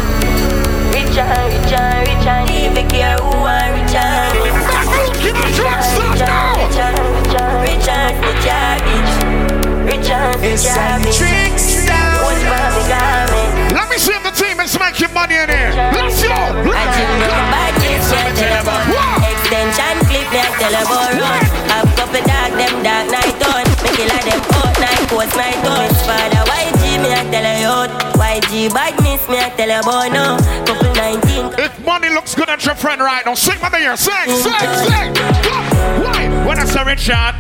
Richer, 1.20 1.52
richer, 1.52 2.00
richer, 2.08 2.40
even 2.48 2.88
care 2.88 3.20
who 3.20 3.36
are 3.44 3.68
richer. 3.76 4.08
Richer, 4.40 5.76
richer, 5.76 6.40
richer, 6.56 6.96
richer, 7.20 8.16
richer, 8.24 8.64
richer, 9.84 10.32
richer, 10.40 10.88
richer, 10.88 12.00
One 12.24 12.40
Bobby 12.48 12.84
garment. 12.88 13.76
Let 13.76 13.92
me 13.92 13.98
see 14.00 14.16
if 14.16 14.24
the 14.24 14.32
team 14.32 14.64
is 14.64 14.80
making 14.80 15.12
money 15.12 15.36
in 15.36 15.50
here. 15.52 15.76
Let's 15.92 16.24
go. 16.24 16.32
I 16.32 16.88
think 16.96 17.12
no 17.20 17.28
bad 17.52 17.76
bitch, 17.84 18.08
yeah, 18.16 18.32
tell 18.40 18.56
about 18.64 18.88
Extension 19.28 20.00
clip, 20.08 20.24
me 20.32 20.40
I 20.40 20.56
tell 20.56 20.72
about 20.72 21.20
run 21.20 21.44
Have 21.68 21.92
couple 22.00 22.24
dog, 22.24 22.56
them 22.56 22.80
dark 22.80 23.12
night 23.12 23.44
on. 23.44 23.68
Me 23.84 23.92
kill 23.92 24.08
a 24.08 24.20
them 24.24 24.40
out 24.56 24.72
night, 24.80 25.04
post 25.12 25.36
night 25.36 25.68
on. 25.68 25.92
Father, 26.08 26.48
YG, 26.48 27.04
me 27.04 27.12
I 27.12 27.28
tell 27.28 27.44
you 27.60 28.19
out 28.40 28.44
YG 28.50 28.74
bad 28.74 28.96
miss, 29.04 29.28
me 29.30 29.38
I 29.38 29.50
tell 29.50 29.70
you 29.70 29.80
about 29.80 30.12
no 30.12 30.38
Couple 30.66 30.94
19 30.94 31.54
If 31.60 31.86
money 31.86 32.10
looks 32.10 32.34
good 32.36 32.50
at 32.50 32.66
your 32.66 32.76
friend 32.76 33.02
right 33.02 33.26
now, 33.26 33.34
sing 33.34 33.60
my 33.62 33.70
beer. 33.70 33.94
Mm. 33.94 33.98
Sing, 33.98 34.30
sing, 34.30 34.54
sing. 34.88 35.14
Come. 35.44 35.66
Why? 36.04 36.28
When 36.46 36.60
I 36.60 36.66
say 36.66 36.84
Richard. 36.84 37.36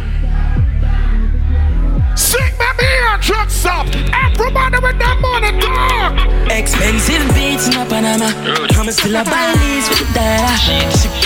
Sing 2.18 2.54
my 2.58 2.74
beer, 2.78 3.18
Truckstop. 3.24 3.88
Everybody 4.12 4.80
with 4.84 4.97
that 5.00 5.18
money, 5.22 5.52
dog. 5.60 6.20
Expensive 6.52 7.24
beats 7.34 7.68
in 7.68 7.74
Panama. 7.88 8.28
I'm 8.76 8.91
still 8.91 9.16
a 9.16 9.24
Bali's 9.24 9.88
with 9.89 10.00
the 10.00 10.06
dollar. 10.14 10.58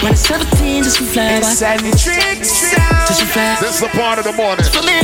When 0.04 0.12
it's 0.14 0.22
17, 0.28 0.84
just 0.84 0.98
to 0.98 1.04
fly 1.04 1.40
back. 1.42 1.58
Just 1.58 3.20
to 3.20 3.26
fly. 3.26 3.56
This 3.60 3.76
is 3.76 3.82
the 3.82 3.88
part 3.90 4.20
of 4.20 4.26
the 4.26 4.34
morning. 4.34 4.66
For 4.66 4.84
me. 4.84 5.00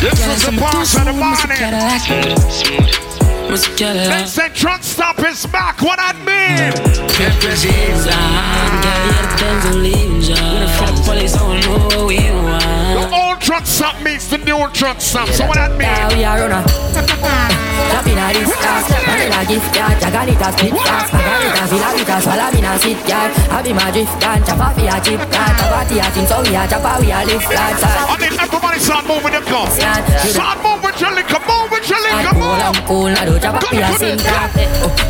This 0.00 0.26
is 0.26 0.42
the 0.46 0.52
part 0.56 0.76
of 0.80 1.04
the 1.04 1.12
morning. 1.12 1.58
Must 3.54 3.78
Cadillac. 3.78 4.10
They 4.10 4.26
say 4.26 4.48
Truckstop 4.50 5.22
is 5.30 5.46
back. 5.46 5.78
What 5.78 6.02
I 6.02 6.10
mean? 6.26 6.74
Jeans 7.54 8.02
on, 8.02 8.82
girl, 8.82 8.98
yeah, 9.06 9.22
the 9.22 9.30
Benz 9.38 9.64
and 9.70 9.78
leaves 9.78 10.26
on. 10.34 10.42
When 10.42 10.66
the 10.66 10.70
fuck 10.74 10.96
police 11.06 11.38
don't 11.38 11.62
know 11.62 11.86
what 11.86 12.02
we 12.10 12.18
want. 12.34 12.98
The 12.98 13.06
old 13.14 13.38
Truckstop 13.38 14.02
meets 14.02 14.26
the 14.26 14.38
new 14.42 14.58
Truckstop. 14.74 15.30
So 15.30 15.46
what 15.46 15.54
that 15.54 15.70
mean? 15.78 15.86
Yeah, 15.86 16.10
we 16.10 16.26
are 16.26 16.42
runner. 16.42 16.66
Top 16.66 18.06
in 18.10 18.18
a 18.18 18.26
this 18.34 18.50
class, 18.58 18.90
man 18.90 19.30
a 19.30 19.46
gift 19.46 19.70
yard. 19.70 20.02
Jaganita 20.02 20.50
split 20.50 20.74
fast, 20.74 21.14
Margarita, 21.14 21.64
Villa 21.70 21.88
Vita, 21.94 22.16
Salamina 22.26 22.74
sit 22.82 22.98
yard. 23.06 23.30
I 23.54 23.62
be 23.62 23.70
my 23.70 23.86
drift 23.94 24.18
gun, 24.18 24.42
chop 24.42 24.66
off 24.66 24.74
your 24.82 24.98
chip 24.98 25.22
card. 25.30 25.54
Tabati 25.62 26.02
a 26.02 26.10
thing, 26.10 26.26
so 26.26 26.42
we 26.42 26.58
a 26.58 26.66
chop 26.66 26.82
we 26.98 27.14
a 27.14 27.22
lift 27.22 27.46
flat. 27.46 27.78
I 27.78 28.18
need 28.18 28.34
everybody 28.34 28.82
start 28.82 29.06
moving 29.06 29.30
the 29.30 29.46
car. 29.46 29.70
Start 30.26 30.58
moving 30.58 30.83
your 31.00 31.12
liquor, 31.14 31.40
move 31.46 31.70
with 31.70 31.88
your 31.88 32.00
liquor, 32.00 32.34
Cool 32.34 32.40
move. 32.40 32.60
and 32.60 32.76
cool, 32.86 33.08
na 33.08 33.24
do 33.24 33.34
we 33.34 33.40
sin. 33.98 34.18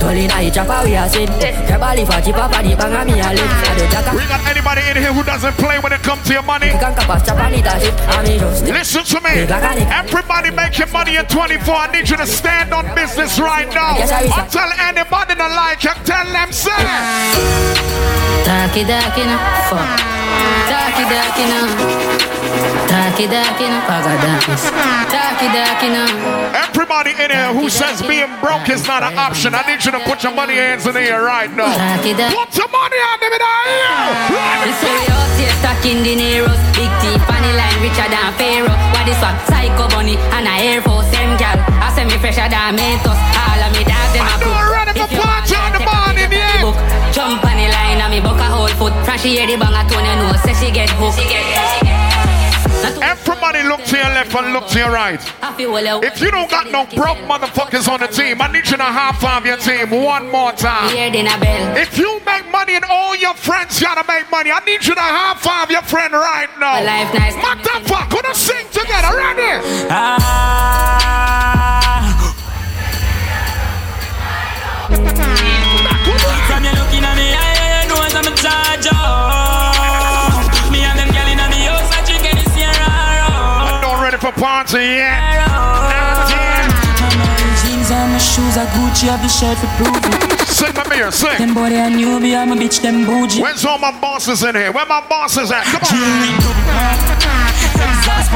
Tolly 0.00 0.26
na 0.26 0.36
i 0.36 0.50
chop 0.50 0.68
off, 0.68 0.84
we 0.84 0.94
a 0.94 1.08
sin. 1.08 1.28
Jabali 1.68 2.04
for 2.06 2.20
chip 2.24 2.36
off, 2.36 2.52
and 2.54 2.66
the 2.70 2.76
bang 2.76 3.06
me. 3.06 3.20
I 3.20 3.34
do. 3.34 3.42
We 4.16 4.24
got 4.26 4.40
anybody 4.48 4.82
in 4.90 4.96
here 4.96 5.12
who 5.12 5.22
doesn't 5.22 5.54
play 5.54 5.78
when 5.78 5.92
it 5.92 6.02
comes 6.02 6.22
to 6.26 6.32
your 6.32 6.42
money? 6.42 6.70
Can 6.70 6.94
kapas 6.94 7.24
chop 7.26 7.38
on 7.38 7.54
it 7.54 7.66
a 7.66 7.80
shit, 7.80 7.94
I 7.94 8.22
me 8.22 8.38
just. 8.38 8.64
Listen 8.64 9.04
to 9.04 9.20
me. 9.20 9.46
Everybody 9.90 10.50
making 10.50 10.92
money 10.92 11.16
in 11.16 11.26
24. 11.26 11.74
I 11.74 11.92
need 11.92 12.08
you 12.08 12.16
to 12.16 12.26
stand 12.26 12.72
on 12.72 12.86
business 12.94 13.38
right 13.38 13.68
now. 13.74 13.96
I'll 13.98 14.48
tell 14.48 14.70
anybody 14.80 15.34
that 15.34 15.52
like 15.54 15.84
you, 15.84 15.94
tell 16.04 16.26
them, 16.32 16.52
say. 16.52 18.23
Taki 18.44 18.84
daki 18.84 19.24
na, 19.24 19.36
fuck. 19.68 19.88
Taki 20.68 21.04
daki 21.08 21.44
na. 21.48 21.60
Taki 22.86 23.26
daki 23.26 23.66
na, 23.72 23.78
pagadakis. 23.88 24.68
Taki 25.08 25.48
daki 25.48 25.88
na. 25.88 26.04
Everybody 26.68 27.10
in 27.10 27.30
here 27.30 27.52
who 27.56 27.68
says 27.70 28.02
being 28.02 28.28
broke 28.40 28.68
is 28.68 28.86
not 28.86 29.02
an 29.02 29.16
option, 29.18 29.54
I 29.54 29.62
need 29.66 29.84
you 29.84 29.92
to 29.92 30.00
put 30.00 30.22
your 30.22 30.34
money 30.34 30.54
hands 30.54 30.86
in 30.86 30.92
the 30.94 31.00
air 31.00 31.22
right 31.22 31.50
now. 31.50 31.72
Put 31.96 32.52
your 32.56 32.68
money 32.68 33.00
on 33.08 33.16
them 33.20 33.32
in 33.32 33.40
the 33.40 33.54
We 34.64 34.72
say 34.76 34.92
we 34.92 35.06
out 35.08 35.32
here 35.40 35.54
stacking 35.60 36.04
dineros 36.04 36.60
Big 36.76 36.92
teeth 37.00 37.24
the 37.24 37.50
line 37.56 37.78
richer 37.80 38.08
than 38.08 38.32
Pharaoh 38.36 38.76
What 38.92 39.04
this 39.06 39.20
one? 39.20 39.36
Psycho 39.48 39.88
bunny 39.88 40.16
and 40.36 40.46
a 40.48 40.54
Air 40.60 40.82
Force 40.82 41.08
Them 41.10 41.36
gal 41.36 41.56
I 41.80 41.92
say 41.94 42.04
me 42.04 42.16
fresher 42.18 42.48
than 42.48 42.76
Mentos 42.76 43.16
All 43.16 43.60
of 43.64 43.72
me 43.72 43.84
dogs 43.84 44.12
them 44.12 44.26
a 44.26 44.36
proof 44.40 44.63
ready 44.94 45.14
for 45.14 45.22
party 45.22 45.54
on 45.54 45.72
the 45.72 45.80
morning, 45.80 46.32
yeah 46.32 46.54
book 46.62 46.76
Jump 47.12 47.44
on 47.44 47.56
the 47.56 47.68
line 47.68 48.00
and 48.00 48.10
me 48.12 48.20
buck 48.20 48.38
a 48.38 48.44
whole 48.44 48.68
foot 48.68 48.94
From 49.04 49.18
she 49.18 49.36
hear 49.36 49.46
the 49.46 49.56
bang 49.56 49.74
a 49.74 49.82
tone 49.88 50.04
you 50.04 50.14
know 50.16 50.32
Say 50.44 50.54
she 50.54 50.72
get 50.72 50.90
hooked 50.90 51.18
She 51.18 51.24
get, 51.28 51.44
she 51.78 51.84
get 51.84 52.14
Everybody 53.00 53.62
look 53.62 53.82
to 53.84 53.96
your 53.96 54.12
left 54.12 54.34
and 54.34 54.52
look 54.52 54.66
to 54.68 54.78
your 54.78 54.90
right. 54.90 55.20
If 56.04 56.20
you 56.20 56.30
don't 56.30 56.50
got 56.50 56.70
no 56.70 56.84
broke 56.94 57.16
motherfuckers 57.24 57.88
on 57.88 58.00
the 58.00 58.08
team, 58.08 58.42
I 58.42 58.48
need 58.52 58.68
you 58.68 58.76
to 58.76 58.82
high 58.82 59.12
five 59.12 59.46
your 59.46 59.56
team 59.56 59.90
one 60.04 60.30
more 60.30 60.52
time. 60.52 60.90
If 60.94 61.96
you 61.96 62.20
make 62.26 62.46
money 62.50 62.76
and 62.76 62.84
all 62.84 63.16
your 63.16 63.32
friends 63.32 63.80
gotta 63.80 64.04
make 64.06 64.30
money, 64.30 64.50
I 64.52 64.60
need 64.66 64.84
you 64.84 64.94
to 64.94 65.00
high 65.00 65.34
five 65.38 65.70
your 65.70 65.80
friend 65.82 66.12
right 66.12 66.48
now. 66.60 66.82
Motherfucker, 67.40 68.10
gonna 68.10 68.34
sing 68.34 68.66
together, 68.70 69.16
ready? 69.16 69.62
From 72.04 72.13
party 84.44 85.00
yet. 85.00 85.24
And 87.94 88.12
my 88.12 88.18
shoes 88.18 88.56
are 88.56 88.66
Gucci, 88.74 89.06
have 89.08 89.22
the 89.22 89.28
shirt 89.28 89.56
for 89.56 89.70
proof. 89.78 90.48
Sing 90.48 90.74
my 90.74 90.84
mirror, 90.88 91.10
sing. 91.10 91.38
Them 91.38 91.54
body 91.54 91.76
and 91.76 92.00
you 92.00 92.18
be, 92.20 92.34
I'm 92.34 92.52
a 92.52 92.56
bitch, 92.56 92.82
them 92.82 93.06
bougie. 93.06 93.40
Where's 93.40 93.64
all 93.64 93.78
my 93.78 93.92
bosses 94.00 94.42
in 94.42 94.54
here? 94.54 94.72
Where 94.72 94.86
my 94.86 95.00
bosses 95.08 95.52
at? 95.52 95.64
Come 95.64 95.82
on. 95.82 96.34
Exhaust 97.74 98.30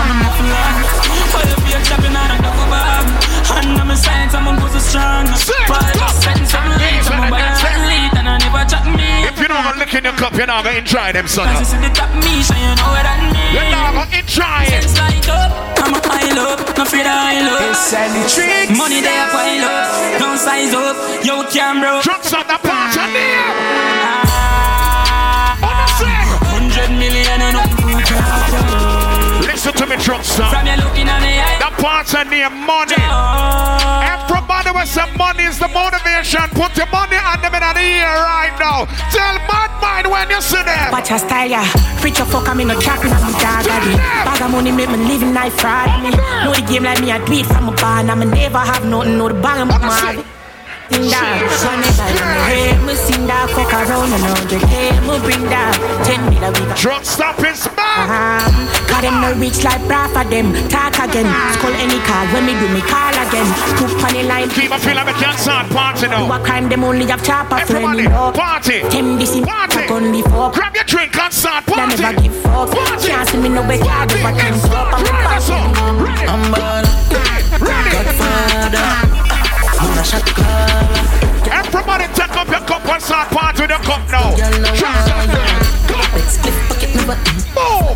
me. 9.48 9.54
If 9.54 9.56
you're 9.56 9.56
not 9.56 9.64
gonna 9.64 9.78
lick 9.78 9.94
in 9.94 10.04
your 10.04 10.12
cup, 10.14 10.32
you're 10.36 10.46
not 10.46 10.64
gonna 10.64 10.78
enjoy 10.78 11.12
them, 11.12 11.28
son. 11.28 11.46
Cause 11.48 11.60
you 11.60 11.64
see 11.64 11.88
the 11.88 11.94
top 11.94 12.12
me, 12.14 12.42
so 12.42 12.54
you 12.54 12.72
know 12.76 12.90
what 12.92 13.06
I 13.06 13.16
mean. 13.32 13.54
You're 13.54 13.70
not 13.70 13.94
gonna 13.96 14.20
enjoy 14.20 14.62
it. 14.68 14.82
Sense 14.84 14.98
light 14.98 15.28
up, 15.28 15.50
I'm 15.80 15.94
a 15.94 16.00
high 16.04 16.32
up, 16.36 16.76
no 16.76 16.82
afraid 16.82 17.06
of 17.06 17.16
high 17.16 17.40
up. 17.40 17.72
tricks. 18.28 18.76
Money 18.76 19.00
there 19.00 19.26
pile 19.32 19.64
up, 19.64 20.20
don't 20.20 20.38
size 20.38 20.74
up, 20.74 20.96
yo 21.24 21.44
camera. 21.48 22.00
Trucks 22.02 22.32
on 22.34 22.46
the 22.46 22.58
part 22.60 22.96
of 22.96 23.08
them. 23.12 24.67
Listen 29.68 29.84
to 29.84 29.96
me, 29.96 30.00
Truckstop. 30.00 30.48
From 30.48 30.64
you 30.64 30.80
looking 30.80 31.12
at 31.12 31.20
me, 31.20 31.36
I 31.36 31.60
The 31.60 31.68
parts 31.76 32.16
are 32.16 32.24
near 32.24 32.48
money. 32.48 32.96
Everybody 32.96 34.72
with 34.72 34.88
some 34.88 35.12
money 35.20 35.44
is 35.44 35.60
the 35.60 35.68
motivation. 35.68 36.40
Put 36.56 36.72
your 36.80 36.88
money 36.88 37.20
on 37.20 37.36
them 37.44 37.52
in 37.52 37.60
the 37.60 37.84
ear 37.84 38.08
right 38.08 38.56
now. 38.56 38.88
Tell 39.12 39.36
bad 39.44 39.68
mind 39.76 40.08
when 40.08 40.24
you 40.32 40.40
see 40.40 40.64
them. 40.64 40.88
Watch 40.88 41.12
your 41.12 41.20
style, 41.20 41.52
yeah. 41.52 41.68
Preach 42.00 42.16
your 42.16 42.24
fuck, 42.32 42.48
I'm 42.48 42.60
in 42.64 42.72
a 42.72 42.80
trap 42.80 43.04
in 43.04 43.12
a 43.12 43.20
dog 43.20 43.68
body. 43.68 43.92
Bag 44.24 44.40
of 44.40 44.50
money 44.56 44.72
make 44.72 44.88
me 44.88 45.04
living 45.04 45.34
life 45.36 45.60
fraud 45.60 46.00
me. 46.00 46.16
Know 46.16 46.56
the 46.56 46.64
game 46.64 46.88
like 46.88 47.04
me, 47.04 47.12
I 47.12 47.20
do 47.20 47.36
it 47.36 47.44
from 47.44 47.68
a 47.68 47.72
barn. 47.76 48.08
I'ma 48.08 48.24
never 48.24 48.64
have 48.64 48.88
nothing, 48.88 49.18
know 49.18 49.28
the 49.28 49.36
bag 49.36 49.68
of 49.68 50.37
that, 50.88 51.44
son 51.60 51.80
of 51.84 51.98
a 52.00 52.06
hey, 52.48 52.72
me 52.84 52.94
sing 52.94 53.26
that, 53.28 53.48
fuck 53.52 53.72
around 53.72 54.08
and 54.12 54.24
on 54.24 54.42
the 54.48 54.58
hey, 54.66 54.90
me 55.04 55.16
bring 55.20 55.44
that, 55.52 55.76
ten 56.04 56.20
we 56.28 56.36
got. 56.40 56.52
Drug 56.76 57.04
stop 57.04 57.38
is 57.44 57.66
back. 57.76 58.08
Um, 58.08 58.54
Cause 58.88 59.02
them 59.04 59.20
no 59.20 59.34
rich 59.36 59.62
like 59.64 59.82
bra 59.86 60.08
for 60.08 60.24
them. 60.24 60.52
Talk 60.68 60.96
again, 60.98 61.28
skull 61.58 61.74
any 61.76 62.00
call 62.08 62.24
when 62.32 62.46
me 62.48 62.54
do 62.56 62.66
me 62.72 62.80
call 62.80 63.12
again. 63.14 63.48
Took 63.76 63.92
funny 64.00 64.22
line. 64.24 64.48
Keep 64.50 64.72
a 64.72 64.78
feel 64.78 64.96
like 64.96 65.06
we 65.06 65.14
can't 65.20 65.38
start 65.38 65.68
party 65.70 66.08
now. 66.08 66.26
Do 66.26 66.32
a 66.32 66.38
crime, 66.40 66.68
them 66.68 66.84
only 66.84 67.06
have 67.06 67.22
chopper 67.24 67.56
Everybody, 67.60 68.08
friend. 68.08 68.14
know. 68.14 68.32
party. 68.32 68.80
Them 68.88 69.18
this 69.18 69.36
in 69.36 69.44
Party. 69.44 69.84
the 69.86 70.22
fuck. 70.30 70.54
Grab 70.54 70.74
your 70.74 70.84
drink 70.84 71.16
and 71.18 71.32
start 71.32 71.66
They 71.66 71.72
party. 71.74 72.00
never 72.02 72.20
give 72.22 72.34
fuck. 72.42 72.70
Can't 73.04 73.28
see 73.28 73.38
me 73.38 73.48
no 73.48 73.62
better, 73.66 73.84
I 73.84 74.06
do 74.06 74.16
what 74.24 74.34
them 74.34 74.54
fuck. 74.64 74.94
I'm 74.96 75.04
a 75.04 75.12
boss. 75.20 75.50
I'm 75.50 76.42
bad. 76.52 76.84
Godfather. 77.60 79.07
Everybody 81.50 82.06
take 82.14 82.36
up 82.36 82.48
your 82.48 82.60
cup 82.66 82.84
and 82.88 83.02
start 83.02 83.28
part 83.30 83.58
with 83.60 83.70
your 83.70 83.78
cup 83.78 84.02
now. 84.10 84.34
Oh, 87.56 87.94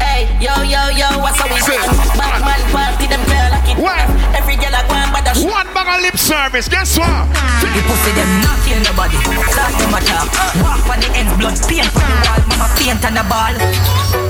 Hey, 0.00 0.28
yo, 0.40 0.62
yo, 0.62 0.88
yo, 0.90 1.18
what's 1.18 1.40
up 1.40 1.50
with 1.50 1.66
you? 1.66 1.78
Bad 2.16 2.42
of 2.42 2.68
service. 6.28 6.68
Guess 6.68 6.98
what? 6.98 7.08
The 7.74 7.80
pussy 7.88 8.12
them 8.12 8.28
not 8.44 8.58
kill 8.66 8.80
nobody. 8.84 9.16
Last 9.56 9.80
time 9.80 9.94
I 9.94 10.00
talk, 10.04 10.28
walk 10.62 10.88
on 10.92 11.00
the 11.00 11.08
ends, 11.16 11.32
blood 11.38 11.56
paint 11.68 11.88
on 11.88 12.04
the 12.04 12.16
wall, 12.28 12.42
mama 12.52 12.68
paint 12.76 13.04
on 13.04 13.14
the 13.14 13.24
ball. 13.24 14.27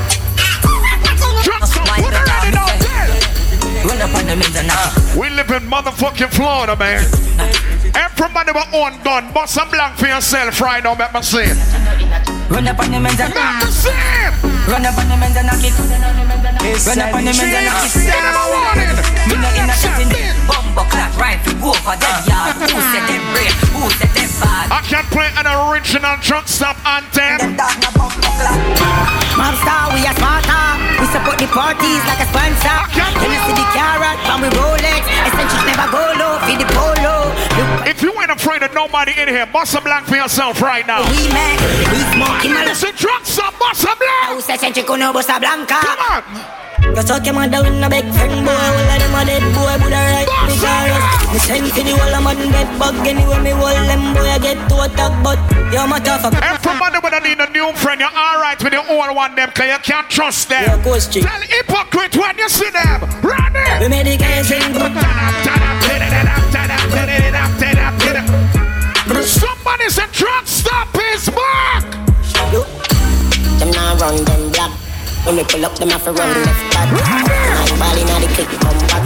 Put 1.49 2.12
it 2.12 2.26
ready 2.28 2.51
now. 2.53 2.68
Run 3.84 4.03
up 4.03 4.14
on 4.14 4.26
the 4.26 4.36
men's 4.36 4.57
and 4.57 4.68
knock. 4.68 4.92
We 5.16 5.30
live 5.30 5.51
in 5.51 5.68
motherfucking 5.68 6.30
Florida, 6.34 6.76
man. 6.76 7.05
Everybody 7.94 8.53
with 8.53 8.68
own 8.74 9.01
gun. 9.03 9.32
Bust 9.32 9.55
some 9.55 9.70
blank 9.70 9.96
for 9.96 10.07
yourself 10.07 10.61
right 10.61 10.82
now, 10.82 10.94
make 10.94 11.12
me 11.14 11.22
see 11.22 11.38
it. 11.38 11.57
Run 12.51 12.68
up 12.68 12.78
on 12.78 12.90
the 12.90 13.01
Make 13.01 13.18
me 13.18 13.70
see 13.70 13.90
it. 13.90 14.68
Run 14.68 14.84
up 14.84 14.99
on 14.99 15.09
the 15.09 15.16
men's 15.16 15.36
and 15.36 15.46
knock 15.46 15.64
it. 15.64 16.38
Run 16.59 16.99
up 16.99 17.15
on 17.15 17.23
and 17.23 17.39
it. 17.39 17.39
Me 19.31 19.35
not 19.39 19.55
in 19.55 19.71
a. 19.71 19.77
Bumbo 20.49 20.83
clap 20.91 21.15
rifle 21.15 21.55
go 21.63 21.73
for 21.87 21.95
them 21.95 22.19
yard. 22.27 22.57
Who 22.59 22.81
said 22.91 23.05
them 23.07 23.23
hmm. 23.23 23.33
brave? 23.35 23.55
Who 23.79 23.87
said 23.95 24.11
them 24.11 24.31
bad? 24.43 24.67
I 24.75 24.81
can 24.83 25.05
play 25.15 25.31
an 25.39 25.47
original 25.47 26.19
Truckstop 26.19 26.75
anthem. 26.83 27.55
Mob 29.39 29.55
star, 29.63 29.95
we 29.95 30.03
are 30.03 30.17
smarter. 30.19 30.65
We 30.99 31.07
support 31.15 31.39
the 31.39 31.47
parties 31.55 32.03
like 32.11 32.21
a 32.23 32.27
sponsor. 32.27 32.79
You 33.23 33.39
see 33.47 33.55
the 33.55 33.67
carrot 33.71 34.19
from 34.27 34.43
we 34.43 34.51
Rolex. 34.51 35.03
Essentials 35.31 35.63
never 35.63 35.87
go 35.95 36.03
low, 36.19 36.43
feed 36.43 36.59
the 36.59 36.67
polo. 36.75 37.18
If 37.87 38.03
you 38.03 38.13
ain't 38.21 38.31
afraid 38.31 38.63
of 38.63 38.73
nobody 38.75 39.13
in 39.21 39.29
here, 39.29 39.47
bust 39.47 39.75
a 39.75 39.81
blank 39.81 40.07
for 40.07 40.17
yourself 40.17 40.61
right 40.63 40.87
now. 40.87 41.03
we 41.11 41.29
make, 41.33 41.61
we 41.91 42.01
smoking 42.15 42.53
a 42.53 42.75
Truckstop, 42.95 43.59
bust 43.59 43.85
a 43.85 43.95
blank. 43.97 44.39
House 44.39 44.49
eccentric, 44.49 44.89
no 44.89 45.13
bossa 45.13 45.39
blanca. 45.41 45.81
Come 45.81 45.99
on. 45.99 46.59
You 46.95 47.03
talk 47.03 47.25
your 47.27 47.35
mother 47.35 47.63
with 47.63 47.75
no 47.79 47.89
big 47.89 48.07
friend 48.15 48.45
boy. 48.47 48.55
All 48.55 48.79
of 48.79 48.99
them 48.99 49.15
a 49.15 49.25
dead 49.27 49.45
boy, 49.55 49.75
would 49.85 49.93
I 49.93 50.25
right 50.25 50.31
me 50.47 50.55
chorus. 50.57 51.05
Me 51.33 51.39
send 51.39 51.69
for 51.75 51.83
the 51.83 51.93
whole 51.95 52.15
of 52.15 52.23
man 52.25 52.39
dead 52.51 52.71
bug. 52.79 53.07
Anyway, 53.07 53.41
me 53.43 53.51
hold 53.51 53.77
them 53.87 54.15
boy, 54.15 54.27
I 54.27 54.39
get 54.39 54.59
to 54.71 54.77
attack, 54.83 55.13
but 55.23 55.39
you're 55.73 55.87
my 55.87 55.99
tougher. 55.99 56.33
Everybody 56.39 56.99
I 57.19 57.21
need 57.21 57.41
a 57.41 57.51
new 57.51 57.73
friend, 57.75 58.01
you're 58.01 58.15
alright 58.15 58.63
with 58.63 58.73
your 58.73 58.87
old 58.89 59.17
one 59.17 59.35
them, 59.35 59.51
cause 59.51 59.67
you 59.67 59.79
can't 59.83 60.09
trust 60.09 60.49
them. 60.49 60.63
Yeah. 60.63 60.99
Tell 61.23 61.43
hypocrite 61.43 62.17
when 62.17 62.39
you 62.39 62.49
see 62.49 62.71
them. 62.71 63.03
Run 63.22 63.53
it. 63.55 63.80
We 63.83 63.89
made 63.89 64.07
the 64.07 64.17
guys 64.17 64.49
sing. 69.68 69.68
Somebody 69.68 69.90
said 69.90 70.08
Truckstop 70.12 70.88
is 71.14 71.28
back. 71.30 71.84
Them 73.58 73.70
now 73.70 73.96
run 73.96 74.24
them 74.24 74.50
black. 74.53 74.70
When 75.26 75.36
we 75.36 75.45
pull 75.45 75.64
up, 75.66 75.78
them 75.78 75.90
have 75.90 76.04
to 76.04 76.12
run 76.12 76.42
left 76.45 76.72
back. 76.72 76.88
I'm 76.92 77.78
balling 77.78 78.08
at 78.08 78.20
the 78.20 78.28
kick, 78.34 78.49
come 78.61 78.78
back. 78.88 79.03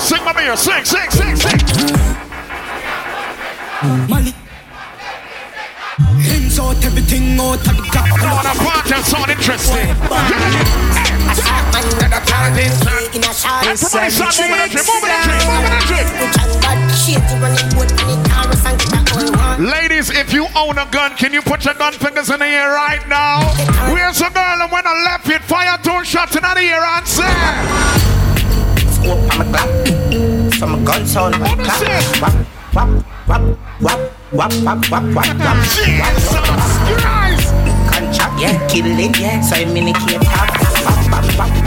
Sing 0.00 0.24
my 0.24 0.32
beer, 0.32 0.56
sing, 0.56 0.84
sing, 0.84 1.10
sing, 1.10 1.36
sing. 1.36 1.58
Mali. 4.08 4.32
Hands 6.22 6.58
out, 6.58 6.84
everything 6.84 7.38
out 7.38 7.54
of 7.54 7.62
the 7.64 7.72
gap. 7.92 8.18
Come 8.18 8.32
on, 8.32 8.46
a 8.46 8.54
party 8.58 9.02
sound 9.02 9.30
interesting. 9.30 9.96
Everybody 13.64 14.10
start 14.10 14.34
moving 14.38 14.58
the 14.58 14.68
tree, 14.68 14.82
moving 14.82 15.10
the 15.10 15.16
tree, 15.22 15.46
moving 15.46 15.70
the 15.70 15.78
tree. 15.86 16.06
Ladies, 19.58 20.10
if 20.10 20.32
you 20.32 20.46
own 20.56 20.78
a 20.78 20.86
gun, 20.90 21.14
can 21.16 21.32
you 21.32 21.42
put 21.42 21.64
your 21.64 21.74
gun 21.74 21.92
fingers 21.92 22.30
in 22.30 22.38
the 22.38 22.46
air 22.46 22.70
right 22.70 23.06
now? 23.06 23.40
Where's 23.92 24.18
the 24.18 24.30
girl 24.30 24.62
and 24.62 24.72
when 24.72 24.86
I 24.86 25.02
left 25.04 25.28
it, 25.28 25.42
fire 25.42 25.78
two 25.82 26.04
shots 26.04 26.34
in 26.34 26.42
the 26.42 26.60
air 26.60 26.82
and 26.82 27.06
say, 27.06 27.28
Scope 28.92 29.18
on 29.30 29.38
my 29.38 29.44
clap. 29.44 30.54
Some 30.54 30.84
gun 30.84 31.06
sound 31.06 31.38
my 31.38 31.54
clap. 31.54 32.22
Wap, 32.22 32.46
wap, 32.74 33.04
wap, 33.28 33.58
wap, 33.80 34.00
wap, 34.32 34.52
wap, 34.64 34.90
wap, 34.90 35.04
wap, 35.14 35.38
wap. 35.38 35.56
Jesus 35.68 36.32
Christ! 36.96 37.52
Contract, 37.92 38.40
yeah, 38.40 39.10
yeah. 39.20 39.40
So 39.42 39.56
I 39.56 39.64
minicate 39.64 40.22
tap. 40.22 40.48
Wap, 40.84 41.38
wap, 41.38 41.38
wap. 41.38 41.61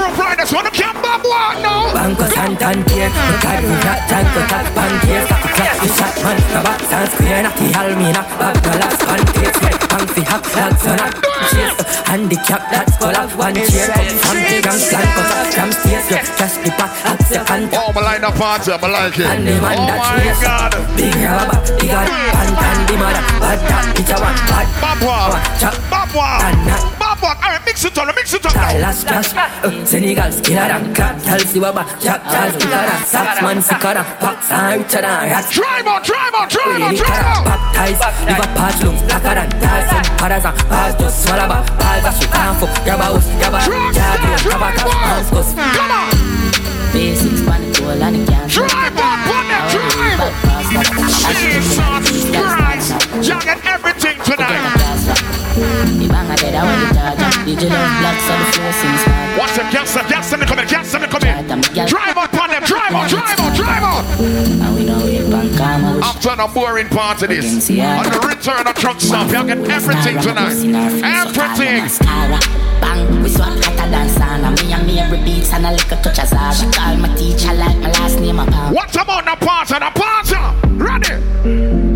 No, 0.00 0.08
the 0.08 0.16
group 0.16 0.24
riders 0.24 0.52
want 0.52 0.66
to 0.66 0.72
camp 0.72 0.96
back 1.02 1.22
walk 1.24 1.60
now. 1.60 1.92
Banco 1.92 2.24
Santander, 2.32 3.08
Ricardo 3.12 3.68
Rat, 3.84 4.00
Tanko 4.08 4.40
Tap, 4.48 4.66
Pancake, 4.72 5.28
Taco 5.28 5.48
Clap, 5.52 5.76
the 5.76 5.88
shot 5.92 6.16
man, 6.24 6.36
the 6.40 6.60
box 6.64 6.92
and 6.92 7.10
square, 7.12 7.42
Natty 7.44 7.68
Halmina, 7.68 8.22
Bab 8.40 8.56
the 8.64 8.72
last 8.80 9.00
pancake, 9.04 9.56
Red 9.60 9.80
Panky, 9.90 10.22
Hap, 10.24 10.44
Lads 10.56 10.86
on 10.88 11.00
up, 11.00 11.14
Chase, 11.52 11.76
Handicap, 12.08 12.62
that's 12.72 12.96
call 12.96 13.12
up 13.16 13.30
one 13.36 13.54
chair, 13.54 13.92
Come 13.92 14.16
from 14.24 14.36
the 14.40 14.58
gang, 14.64 14.78
Slant, 14.80 15.10
Cut 15.12 15.30
up, 15.36 15.52
Jam 15.52 15.70
Stairs, 15.72 16.06
yeah, 16.10 16.24
Cash 16.40 16.56
the 16.64 16.70
pack, 16.80 16.92
Hap, 17.04 17.20
second, 17.28 17.68
Oh, 17.76 17.92
I 17.92 18.00
like 18.00 18.20
the 18.24 18.32
party, 18.32 18.72
I 18.72 18.76
like 18.80 19.18
it. 19.18 19.26
and 19.28 19.44
the 19.46 19.52
man 19.60 19.76
Oh 19.76 19.84
my 19.84 20.32
God. 20.40 20.72
Big 20.96 21.12
rubber, 21.20 21.60
big 21.76 21.92
on, 21.92 22.06
Pan, 22.08 22.48
Pan, 22.56 22.78
the 22.88 22.94
mother, 22.96 23.24
Bad 23.36 23.60
that, 23.68 23.84
bitch, 23.92 24.08
I 24.08 24.16
want, 24.16 24.40
Bad, 24.48 24.68
Babwa, 24.80 25.36
Chop, 25.60 25.76
Babwa, 25.92 26.26
and 26.48 26.66
that, 26.66 26.99
fuck. 27.30 27.44
All 27.44 27.50
right, 27.50 27.64
mix 27.64 27.84
it 27.84 27.98
up, 27.98 28.14
mix 28.14 28.34
it 28.34 28.46
up. 28.46 28.54
Las 28.54 29.04
cash, 29.04 29.34
uh, 29.34 29.84
Senegal, 29.84 30.32
skinner 30.32 30.60
and 30.60 30.94
crack. 30.94 31.22
Tell 31.22 31.38
see 31.38 31.60
what 31.60 31.74
back, 31.74 32.00
jack, 32.00 32.22
jack, 32.24 32.54
skinner 32.54 32.74
and 32.74 33.04
sacks, 33.04 33.42
man, 33.42 33.62
sicker 33.62 33.88
and 33.88 34.06
packs. 34.20 34.48
Drive 35.54 35.86
on, 35.86 36.02
drive 36.02 36.34
on, 36.34 36.48
drive 36.48 36.82
on, 36.82 36.94
drive 36.94 37.26
on. 37.26 37.44
Baptized, 37.44 38.00
live 38.26 38.38
a 38.38 38.46
patch, 38.58 38.82
lungs, 38.82 39.02
tacker 39.08 39.38
and 39.38 39.52
ties, 39.62 39.92
and 39.92 40.06
paras 40.18 40.44
and 40.44 40.68
bars, 40.68 40.94
just 40.98 41.24
swallow 41.24 41.48
back, 41.48 41.66
balls, 41.78 42.04
and 42.04 42.14
shit, 42.16 42.34
and 42.34 42.56
fuck, 42.58 42.84
grab 42.84 43.00
a 43.00 43.04
house, 43.04 43.26
grab 43.38 43.54
a 43.54 43.60
jab, 43.94 44.42
grab 44.42 44.62
a 44.62 44.70
cup, 44.78 44.94
and 44.94 45.26
scuss. 45.26 45.50
Come 45.54 45.90
on. 45.90 46.10
Basics, 46.92 47.42
pan 47.46 47.62
it 47.62 47.80
all, 47.82 48.02
and 48.02 48.16
it 48.16 48.28
can't. 48.28 48.50
Drive 48.50 48.98
on, 48.98 49.18
put 49.30 49.44
that 49.50 49.64
drive. 49.70 50.20
Jesus 52.06 52.30
Christ, 52.34 52.88
y'all 53.28 53.40
get 53.40 53.64
everything 53.64 54.18
tonight. 54.24 55.39
Watch 59.38 59.54
them, 59.56 59.70
gas 59.72 59.94
them, 59.94 60.06
gas 60.08 60.30
them, 60.30 60.40
come 60.40 60.58
in, 60.58 60.68
gas 60.68 60.92
them, 60.92 61.02
come 61.02 61.22
in. 61.22 61.46
Drive 61.86 62.16
on, 62.16 62.28
on 62.38 62.50
them, 62.50 62.62
drive 62.64 62.94
on, 62.94 63.08
drive 63.08 63.40
on, 63.40 63.54
drive 63.54 63.82
on. 63.82 64.04
After 66.02 66.36
the 66.36 66.46
boring 66.52 66.88
part 66.88 67.22
of 67.22 67.28
this, 67.28 67.70
on 67.70 68.04
the 68.04 68.20
return 68.26 68.66
of 68.66 68.74
Truckstop, 68.74 69.28
you 69.32 69.44
get 69.46 69.70
everything 69.70 70.20
tonight. 70.20 70.56
Everything. 71.04 71.88
Bang, 72.80 73.22
we 73.22 73.28
swap 73.28 73.48
hotter 73.62 73.90
than 73.90 74.08
sauna. 74.08 74.50
Me 74.56 74.72
and 74.72 75.10
me 75.12 75.24
beats 75.24 75.52
and 75.52 75.66
a 75.66 75.72
little 75.72 75.98
touch 75.98 76.18
of 76.18 76.28
Zara. 76.28 76.72
Call 76.72 76.96
my 76.96 77.14
teacher 77.16 77.52
like 77.52 77.76
my 77.78 77.90
last 77.92 78.18
name 78.18 78.38
a 78.38 78.46
Pam. 78.46 78.72
What 78.72 78.94
about 78.96 79.24
the 79.24 79.36
party, 79.44 79.74
the 79.74 79.90
party? 80.00 80.36
Ready? 80.76 81.14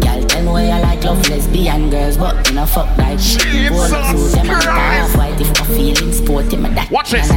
Girl, 0.01 0.21
tell 0.27 0.43
me 0.43 0.49
why 0.49 0.65
you 0.65 0.83
like 0.83 1.05
love 1.05 1.23
lesbian 1.55 1.91
girls, 1.91 2.17
but 2.17 2.49
you 2.49 2.55
know 2.55 2.67
fuck 2.67 2.89
that 2.97 3.21
shit. 3.21 3.43
Jesus 3.43 3.93
up 3.93 4.17
to 4.17 4.23
them 4.35 4.51
and 4.51 4.63
Christ. 4.63 4.67
half 4.67 5.17
white 5.17 5.41
if 5.41 5.61
I'm 5.61 5.67
feeling 5.77 6.13
sporty, 6.13 6.57
my 6.57 6.69
that. 6.71 6.91
Watch 6.91 7.11
this. 7.13 7.31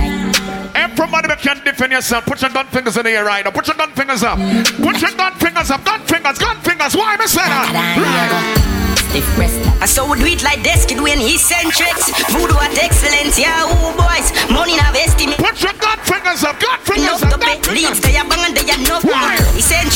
Everybody 0.75 1.27
that 1.27 1.39
can't 1.39 1.63
defend 1.63 1.91
yourself, 1.91 2.25
put 2.25 2.41
your 2.41 2.49
gun 2.51 2.65
fingers 2.67 2.97
in 2.97 3.03
the 3.05 3.11
air 3.11 3.25
right 3.25 3.45
now. 3.45 3.51
Put 3.51 3.67
your 3.67 3.77
gun 3.77 3.91
fingers 3.93 4.23
up. 4.23 4.37
Put 4.81 5.01
your 5.01 5.13
gun 5.13 5.33
fingers 5.37 5.69
up. 5.69 5.83
Gun 5.85 6.01
fingers, 6.01 6.37
gun 6.37 6.57
fingers. 6.61 6.95
Why 6.95 7.17
me 7.17 7.27
say 7.27 7.45
that? 7.45 7.69
Stiff 9.09 9.27
breast. 9.35 9.57
I 9.81 9.85
saw 9.85 10.09
we 10.09 10.17
do 10.19 10.25
it 10.25 10.43
like 10.43 10.61
this, 10.63 10.85
kid 10.85 10.99
when 10.99 11.19
he 11.19 11.37
centrics. 11.37 12.09
Voodoo 12.33 12.57
at 12.57 12.73
excellence, 12.77 13.37
yeah, 13.37 13.69
who 13.69 13.93
boys. 13.95 14.33
Money 14.49 14.75
na 14.77 14.91
vest 14.91 15.17
me. 15.21 15.33
Put 15.37 15.61
your 15.61 15.73
gun 15.77 15.97
fingers 16.03 16.43
up. 16.43 16.57
Gun 16.59 16.79
fingers 16.81 17.21
Enough 17.21 17.23
up. 17.23 17.39
to 17.39 17.45
pay 17.45 17.57
leaves, 17.71 18.01
kaya 18.01 18.25
bang 18.25 18.41
and 18.49 18.57
they 18.57 18.65
enough. 18.73 19.05
Why? 19.05 19.37
He 19.53 19.61
said 19.61 19.87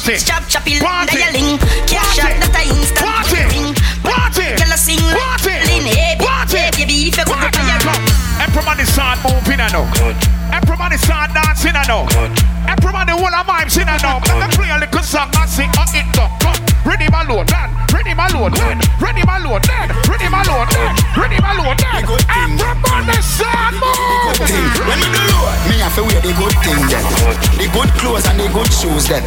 Party. 0.00 0.24
Chop 0.24 0.42
chop 0.48 0.66
il 0.66 0.78
Party. 0.80 1.16
dialing. 1.16 1.58
Cash 1.84 2.24
out 2.24 2.32
that 2.40 2.56
I 2.56 2.64
instant 2.72 3.04
Party. 3.04 3.44
ring. 3.52 3.76
Party. 4.00 4.48
Girl 4.56 4.72
a 4.72 4.78
sing 4.80 5.04
Party. 5.12 5.52
Lean 5.68 5.84
hey 5.84 6.16
Party. 6.16 6.56
hey, 6.56 6.70
baby 6.72 7.12
if 7.12 7.16
you 7.20 7.24
go 7.28 7.36
to 7.36 7.62
your 7.68 7.80
rock. 7.84 8.00
Everybody 8.40 8.84
start 8.88 9.20
moving, 9.20 9.60
I 9.60 9.68
know. 9.68 9.84
Everybody 10.56 10.96
start 10.96 11.36
dancing, 11.36 11.76
I 11.76 11.84
know. 11.84 12.08
Everybody 12.64 13.12
wanna 13.12 13.44
vibes 13.44 13.76
in, 13.76 13.88
I 13.92 14.00
know. 14.00 14.24
Let 14.40 14.48
me 14.48 14.56
play 14.56 14.70
a 14.72 14.80
little 14.80 15.04
song 15.04 15.28
and 15.36 15.50
sing 15.50 15.68
a 15.68 15.84
it 15.92 16.08
go. 16.16 16.24
Go. 16.40 16.50
Ready 16.88 17.04
my 17.12 17.20
load, 17.28 17.52
man. 17.52 17.68
Ready 17.92 18.16
my 18.16 18.24
load, 18.32 18.56
man. 18.56 18.80
Ready 19.04 19.22
my 19.28 19.36
load, 19.36 19.60
man. 19.68 19.92
Ready 20.08 20.28
my 20.32 20.40
load, 20.48 20.72
man. 20.72 20.96
Ready 21.12 21.38
my 21.44 21.52
load, 21.60 21.76
man. 21.76 22.08
Everybody 22.08 23.20
start 23.20 23.76
move. 23.76 24.48
When 24.88 24.96
me 24.96 25.08
do 25.12 25.22
road, 25.28 25.60
me 25.68 25.69
have 25.90 25.96
to 25.96 26.02
wear 26.06 26.20
the 26.22 26.32
good 26.38 26.54
thing 26.62 26.80
then. 26.86 27.04
The 27.58 27.66
good 27.74 27.90
clothes 27.98 28.26
and 28.26 28.38
the 28.38 28.46
good 28.54 28.70
shoes 28.70 29.10
then. 29.10 29.24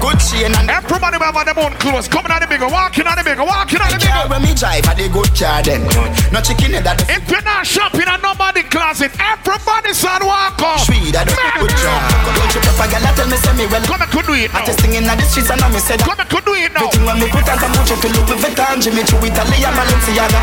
Good 0.00 0.20
chain 0.20 0.52
and 0.52 0.68
Everybody 0.68 1.16
have 1.16 1.32
them 1.32 1.58
own 1.58 1.72
clothes. 1.80 2.08
Coming 2.08 2.32
out 2.32 2.40
the 2.44 2.48
bigger, 2.48 2.68
walking 2.68 3.06
out 3.06 3.16
the 3.16 3.24
bigger, 3.24 3.44
walking 3.44 3.80
out 3.80 3.88
the 3.88 3.98
the 3.98 4.06
car 4.06 4.28
bigger. 4.28 4.32
when 4.36 4.42
me 4.44 4.52
drive 4.52 4.84
and 4.84 4.98
the 5.00 5.08
good 5.08 5.30
car 5.32 5.62
then. 5.64 5.82
No 6.28 6.40
chicken 6.44 6.76
head 6.76 6.84
that 6.84 7.00
If 7.08 7.24
you're 7.30 7.44
not 7.44 7.64
shopping 7.64 8.04
at 8.04 8.20
nobody 8.20 8.62
closet, 8.68 9.12
everybody 9.16 9.96
start 9.96 10.20
walk 10.20 10.60
off. 10.60 10.84
Sweet, 10.84 11.16
I 11.16 11.24
don't 11.24 11.40
good 11.56 11.72
job. 11.80 12.00
Don't 12.36 12.52
you 12.52 12.60
that 12.60 13.14
tell 13.16 13.28
me 13.28 13.36
say 13.40 13.54
me 13.56 13.64
well. 13.70 13.84
Come 13.88 14.02
and 14.04 14.10
could 14.12 14.26
do 14.28 14.34
it 14.36 14.52
I 14.52 14.60
now. 14.60 14.66
just 14.68 14.80
singing 14.84 15.08
at 15.08 15.16
the 15.16 15.24
streets 15.24 15.48
and 15.48 15.60
now 15.60 15.72
me 15.72 15.80
that. 15.80 16.00
Come 16.04 16.20
and 16.20 16.28
could 16.28 16.44
do 16.44 16.52
it 16.52 16.72
now. 16.76 16.84
Everything 16.84 17.04
when 17.08 17.16
me 17.22 17.26
put 17.32 17.48
on 17.48 17.56
some 17.56 17.72
Gucci 17.72 17.96
to 17.96 18.08
Louis 18.12 18.38
Vuitton, 18.44 18.76
Jimmy 18.82 19.02
Choo, 19.08 19.20
Italy 19.24 19.58
and 19.64 19.72
Balenciaga. 19.72 20.40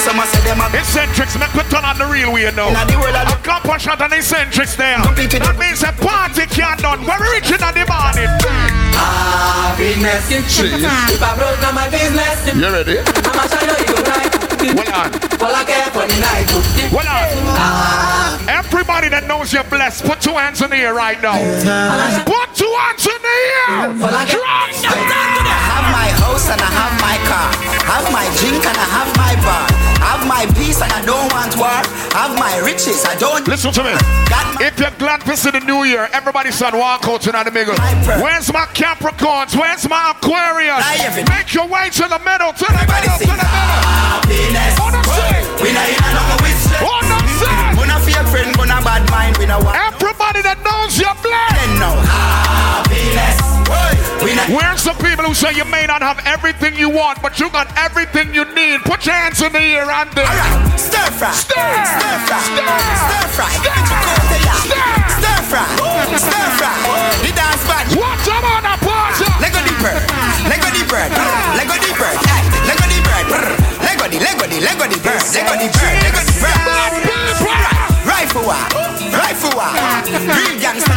Some 0.00 0.18
a 0.18 0.24
say 0.26 0.42
them 0.42 0.58
Eccentrix, 0.74 1.38
make 1.38 1.54
me 1.54 1.62
turn 1.70 1.86
on 1.86 1.96
the 2.00 2.06
real 2.08 2.34
way 2.34 2.50
now. 2.50 2.72
Inna 2.72 2.82
the 2.88 2.96
world 2.98 3.14
A 3.14 3.22
of 3.28 3.40
Coppershot 3.46 4.00
and 4.00 4.12
Eccentrix 4.16 4.74
there. 4.74 5.03
That 5.04 5.56
means 5.58 5.82
a 5.82 5.92
party 6.00 6.46
can't 6.48 6.80
done. 6.80 7.04
We're 7.04 7.20
reaching 7.34 7.60
at 7.60 7.74
the 7.74 7.84
morning. 7.84 8.30
Happiness. 8.96 10.30
If 10.30 11.20
I 11.22 11.36
broke 11.36 11.60
down 11.60 11.74
my 11.74 11.88
business, 11.90 12.46
You 12.54 12.70
ready? 12.72 12.98
I'ma 13.02 13.44
show 13.50 13.60
you 13.60 13.98
right. 14.08 14.32
Hold 14.64 14.88
on. 14.88 15.10
Well, 15.40 15.52
I 15.54 15.64
care 15.68 15.90
for 15.92 16.06
the 16.08 16.16
night. 16.22 16.48
Hold 16.88 17.04
on. 17.04 18.48
Everybody 18.48 19.08
that 19.10 19.26
knows 19.26 19.52
you're 19.52 19.64
blessed, 19.64 20.04
put 20.04 20.20
two 20.20 20.32
hands 20.32 20.62
in 20.62 20.70
the 20.70 20.76
air 20.76 20.94
right 20.94 21.20
now. 21.20 21.36
Put 22.24 22.54
two 22.56 22.72
hands 22.80 23.04
in 23.04 23.20
the 23.20 23.36
air. 23.68 23.92
Drums. 24.30 24.80
I 24.84 25.52
have 25.68 25.84
my 25.92 26.08
house 26.24 26.48
and 26.48 26.60
I 26.60 26.70
have 26.80 26.94
my 27.04 27.16
car. 27.28 27.50
Have 27.92 28.06
my 28.08 28.26
drink 28.40 28.64
and 28.64 28.76
I 28.76 28.86
have 28.96 29.10
my 29.20 29.34
bar. 29.44 29.66
Have 30.00 30.22
my 30.26 30.44
peace 30.56 30.80
and 30.80 30.92
I 30.92 31.00
don't 31.04 31.28
want 31.32 31.52
war. 31.60 31.80
Have 32.16 32.32
my 32.40 32.58
riches, 32.64 33.04
I 33.04 33.14
don't. 33.16 33.46
Listen 33.46 33.72
to 33.72 33.82
me. 33.84 33.94
If 34.60 34.78
you're 34.80 34.96
glad 34.98 35.20
to 35.28 35.36
see 35.36 35.50
the 35.50 35.60
new 35.60 35.84
year, 35.84 36.08
everybody 36.12 36.50
son 36.50 36.76
walk 36.78 37.04
out 37.04 37.20
tonight 37.20 37.44
the 37.44 37.52
middle. 37.52 37.76
Where's 38.24 38.52
my 38.52 38.66
Capricorns? 38.72 39.52
Where's 39.56 39.88
my 39.88 40.14
Aquarius? 40.16 40.80
Make 41.28 41.52
your 41.52 41.68
way 41.68 41.90
to 41.90 42.04
the 42.08 42.20
middle, 42.24 42.52
to 42.52 42.64
the 42.64 42.72
Everybody 42.72 43.08
middle, 43.08 43.20
to 43.20 43.26
the 43.28 43.48
middle. 43.54 43.80
happiness. 44.00 44.72
Side. 45.04 45.44
We 45.62 45.68
not 45.76 45.88
in 45.92 46.00
a 46.00 46.10
no 46.16 46.24
with 46.42 46.64
On 46.80 47.04
the 47.06 47.18
side. 47.38 47.76
Gonna 47.76 47.98
fake 48.00 48.26
friend, 48.32 48.50
gonna 48.56 48.80
bad 48.82 49.04
mind, 49.10 49.36
we 49.38 49.46
not 49.46 49.62
want. 49.62 49.76
Everybody 49.76 50.40
that 50.42 50.58
knows 50.64 50.96
you're 50.98 51.18
blessed. 51.22 51.54
Then 51.60 51.72
no 51.78 51.92
happiness. 52.08 53.38
We 53.68 54.00
not. 54.00 54.03
Where's 54.22 54.84
the 54.84 54.94
people 55.02 55.24
who 55.24 55.34
say 55.34 55.52
you 55.54 55.64
may 55.64 55.86
not 55.86 56.00
have 56.02 56.20
everything 56.24 56.76
you 56.76 56.88
want, 56.88 57.20
but 57.20 57.40
you 57.40 57.50
got 57.50 57.66
everything 57.76 58.32
you 58.34 58.44
need? 58.54 58.80
Put 58.82 59.06
your 59.06 59.14
hands 59.14 59.42
in 59.42 59.52
the 59.52 59.58
air 59.58 59.90
and 59.90 60.10
there. 60.12 60.24
Alright, 60.24 60.78
stir 60.78 61.10
fry. 61.18 61.32
Stir. 61.32 61.58
Stir 61.58 62.16
fry. 62.28 62.40
Stir. 62.46 62.64
Stir 63.04 63.26
fry. 63.34 63.50
Coat 63.64 64.24
to 64.30 64.38
ya. 64.44 64.54
Stir 65.18 65.40
fry. 65.50 65.66
Stir 66.16 66.48
fry. 66.56 66.74
The 67.26 67.32
dance 67.34 67.64
band. 67.66 67.88
What 67.98 68.20
I'm 68.30 68.44
on 68.44 68.64
a 68.64 68.74
party? 68.80 69.24
Ah, 69.26 69.42
Lego 69.42 69.60
the 69.66 69.74
bird. 69.82 70.02
Lego 70.46 70.68
the 70.70 70.82
bird. 70.86 71.10
Lego 71.58 71.76
the 71.80 71.90
bird. 71.98 72.16
Hey, 72.24 72.42
Lego 72.70 72.86
the 72.86 72.98
bird. 73.02 73.26
Lego 73.82 74.06
the 74.08 74.18
Lego 74.22 74.46
the 74.46 74.58
Lego 74.62 74.86
the 74.88 74.98
bird. 75.02 75.22
Lego 75.34 75.54
the 75.58 75.68
bird. 75.74 75.96
Lego 76.00 76.20
the 76.22 76.34
bird. 76.38 76.58
Rifle. 78.04 78.46
Rifle 79.14 79.52
war. 79.56 79.70
Real 80.10 80.56
gangster 80.60 80.94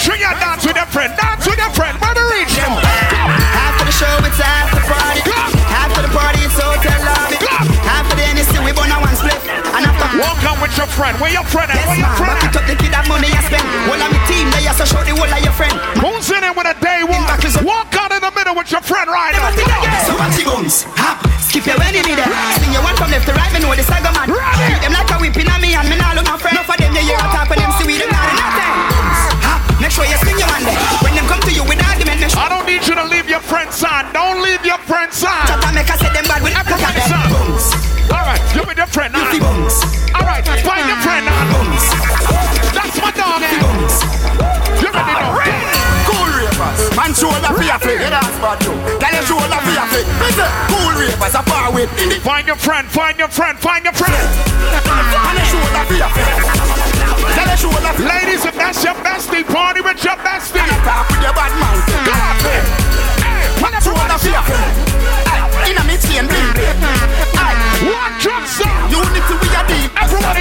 Everybody 0.00 0.24
make 0.24 0.32
you 0.32 0.40
dance 0.40 0.64
with 0.64 0.76
your 0.80 0.88
friend. 0.88 1.12
Dance 1.12 1.44
with 1.44 1.60
your 1.60 1.72
friend. 1.76 1.92
Where 2.00 2.14
the 2.16 2.24
reach 2.32 2.56
now? 2.56 2.80
After 2.80 3.84
the 3.84 3.92
show, 3.92 4.08
it's 4.24 4.40
after 4.40 4.80
party. 4.88 5.20
After 5.76 6.00
the 6.00 6.12
party, 6.16 6.40
it's 6.40 6.56
hotel 6.56 7.00
lobby. 7.04 7.36
After 7.84 8.16
the 8.16 8.24
NSC, 8.32 8.64
we 8.64 8.72
burn 8.72 8.88
a 8.88 8.96
one 8.96 9.12
split. 9.12 9.36
And 9.76 9.84
after 9.84 10.08
Walk 10.16 10.40
out 10.48 10.56
with 10.64 10.72
your 10.80 10.88
friend. 10.88 11.20
Where 11.20 11.28
your 11.28 11.44
friend 11.44 11.68
at? 11.68 11.76
Yes, 11.76 11.84
Where 11.84 12.00
your 12.00 12.12
friend 12.16 12.32
back 12.32 12.48
it 12.48 12.56
up 12.56 12.64
the 12.64 12.76
kid 12.80 12.92
that 12.96 13.04
money 13.12 13.28
I 13.28 13.44
spend. 13.44 13.64
All 13.92 14.00
of 14.00 14.08
my 14.08 14.20
team, 14.24 14.48
they 14.56 14.64
are 14.64 14.76
so 14.76 14.88
show 14.88 15.04
the 15.04 15.12
whole 15.12 15.28
of 15.28 15.40
your 15.44 15.52
friend. 15.52 15.76
Who's 16.00 16.32
in 16.32 16.48
it 16.48 16.54
with 16.56 16.68
a 16.68 16.76
day 16.80 17.04
one? 17.04 17.24
back 17.28 17.44
is 17.44 17.60
up. 17.60 17.68
Walk 17.68 17.92
out 18.00 18.08
in 18.08 18.24
the 18.24 18.32
middle 18.32 18.56
with 18.56 18.72
your 18.72 18.80
friend 18.80 19.04
right 19.04 19.36
now. 19.36 19.52
Never 19.52 19.56
think 19.60 19.68
again. 19.68 20.00
So 20.08 20.16
the 20.16 20.44
bums. 20.48 20.88
Hop, 20.96 21.20
skip 21.44 21.68
your 21.68 21.76
enemy 21.76 22.16
there. 22.16 22.30
Swing 22.56 22.72
your 22.72 22.84
one 22.84 22.96
from 22.96 23.12
left 23.12 23.28
to 23.28 23.36
right, 23.36 23.52
me 23.52 23.60
know 23.60 23.74
the 23.76 23.84
saga 23.84 24.08
man. 24.16 24.32
Treat 24.32 24.80
them 24.80 24.96
like 24.96 25.10
a 25.12 25.16
whipping 25.20 25.48
on 25.52 25.60
me 25.60 25.76
and 25.76 25.86
me 25.92 25.96
nah 25.98 26.16
look 26.16 26.24
my 26.24 26.38
friend. 26.38 26.56
Enough 26.56 26.72
of 26.72 26.76
them, 26.78 26.92
they 26.94 27.04
hear 27.04 27.20
attack 27.20 27.49
when 27.49 27.49
your 33.30 33.40
friend's 33.40 33.78
on. 33.84 34.12
Don't 34.12 34.42
leave 34.42 34.66
your 34.66 34.78
friend's 34.90 35.22
on. 35.22 35.30
Up, 35.30 35.62
make 35.72 35.86
I 35.86 35.94
say 36.02 36.10
them 36.10 36.26
bad 36.26 36.42
with 36.42 36.50
Africa. 36.50 36.82
son. 37.06 37.30
All 38.10 38.26
right, 38.26 38.42
you 38.50 38.66
with 38.66 38.76
your 38.76 38.90
friend 38.90 39.14
now. 39.14 39.22
the 39.30 39.38
All 40.18 40.26
right, 40.26 40.42
find 40.42 40.82
your 40.90 40.98
friend 40.98 41.22
now. 41.30 41.38
bums, 41.54 41.86
That's 42.74 42.98
my 42.98 43.14
dog. 43.14 43.38
You 44.82 44.90
ready 44.90 45.14
now? 45.14 45.38
Cool 46.10 46.26
ravers, 46.26 46.90
man 46.98 47.14
shoulder 47.14 47.54
for 47.54 47.62
your 47.62 47.78
feet. 47.78 48.02
Yeah, 48.02 48.18
that's 48.18 48.34
bad 48.42 48.58
too. 48.66 48.74
Tell 48.98 49.14
your 49.14 49.22
shoulder 49.22 49.60
for 49.62 49.72
your 49.78 49.86
feet. 49.94 50.06
Listen, 50.26 50.50
cool 50.66 50.90
ravers 50.98 51.34
are 51.38 51.46
far 51.46 51.70
with. 51.70 51.90
Find 52.26 52.46
your 52.50 52.58
friend. 52.58 52.90
Find 52.90 53.14
your 53.14 53.30
friend. 53.30 53.54
Find 53.62 53.84
your 53.86 53.94
friend. 53.94 54.10
Your 54.10 55.46
shoulder 55.46 55.82
for 55.86 55.94
your 55.94 56.10
feet. 56.18 56.34
Tell 57.38 57.46
your 57.46 57.56
shoulder 57.62 57.92
for 57.94 58.02
your 58.02 58.10
Ladies, 58.10 58.42
if 58.44 58.58
that's 58.58 58.82
your 58.82 58.94
bestie, 59.06 59.46
party 59.46 59.80
with 59.86 60.02
your 60.02 60.18
bestie. 60.18 60.66
Talk 60.82 61.06
with 61.14 61.22
your 61.22 61.32
bad 61.38 61.54
man. 61.62 61.78
Man. 61.78 61.89
Hey, 64.20 65.72
Inna 65.72 65.82
me 65.88 65.96
chain 65.96 66.28
bling. 66.28 66.52
One. 67.88 68.12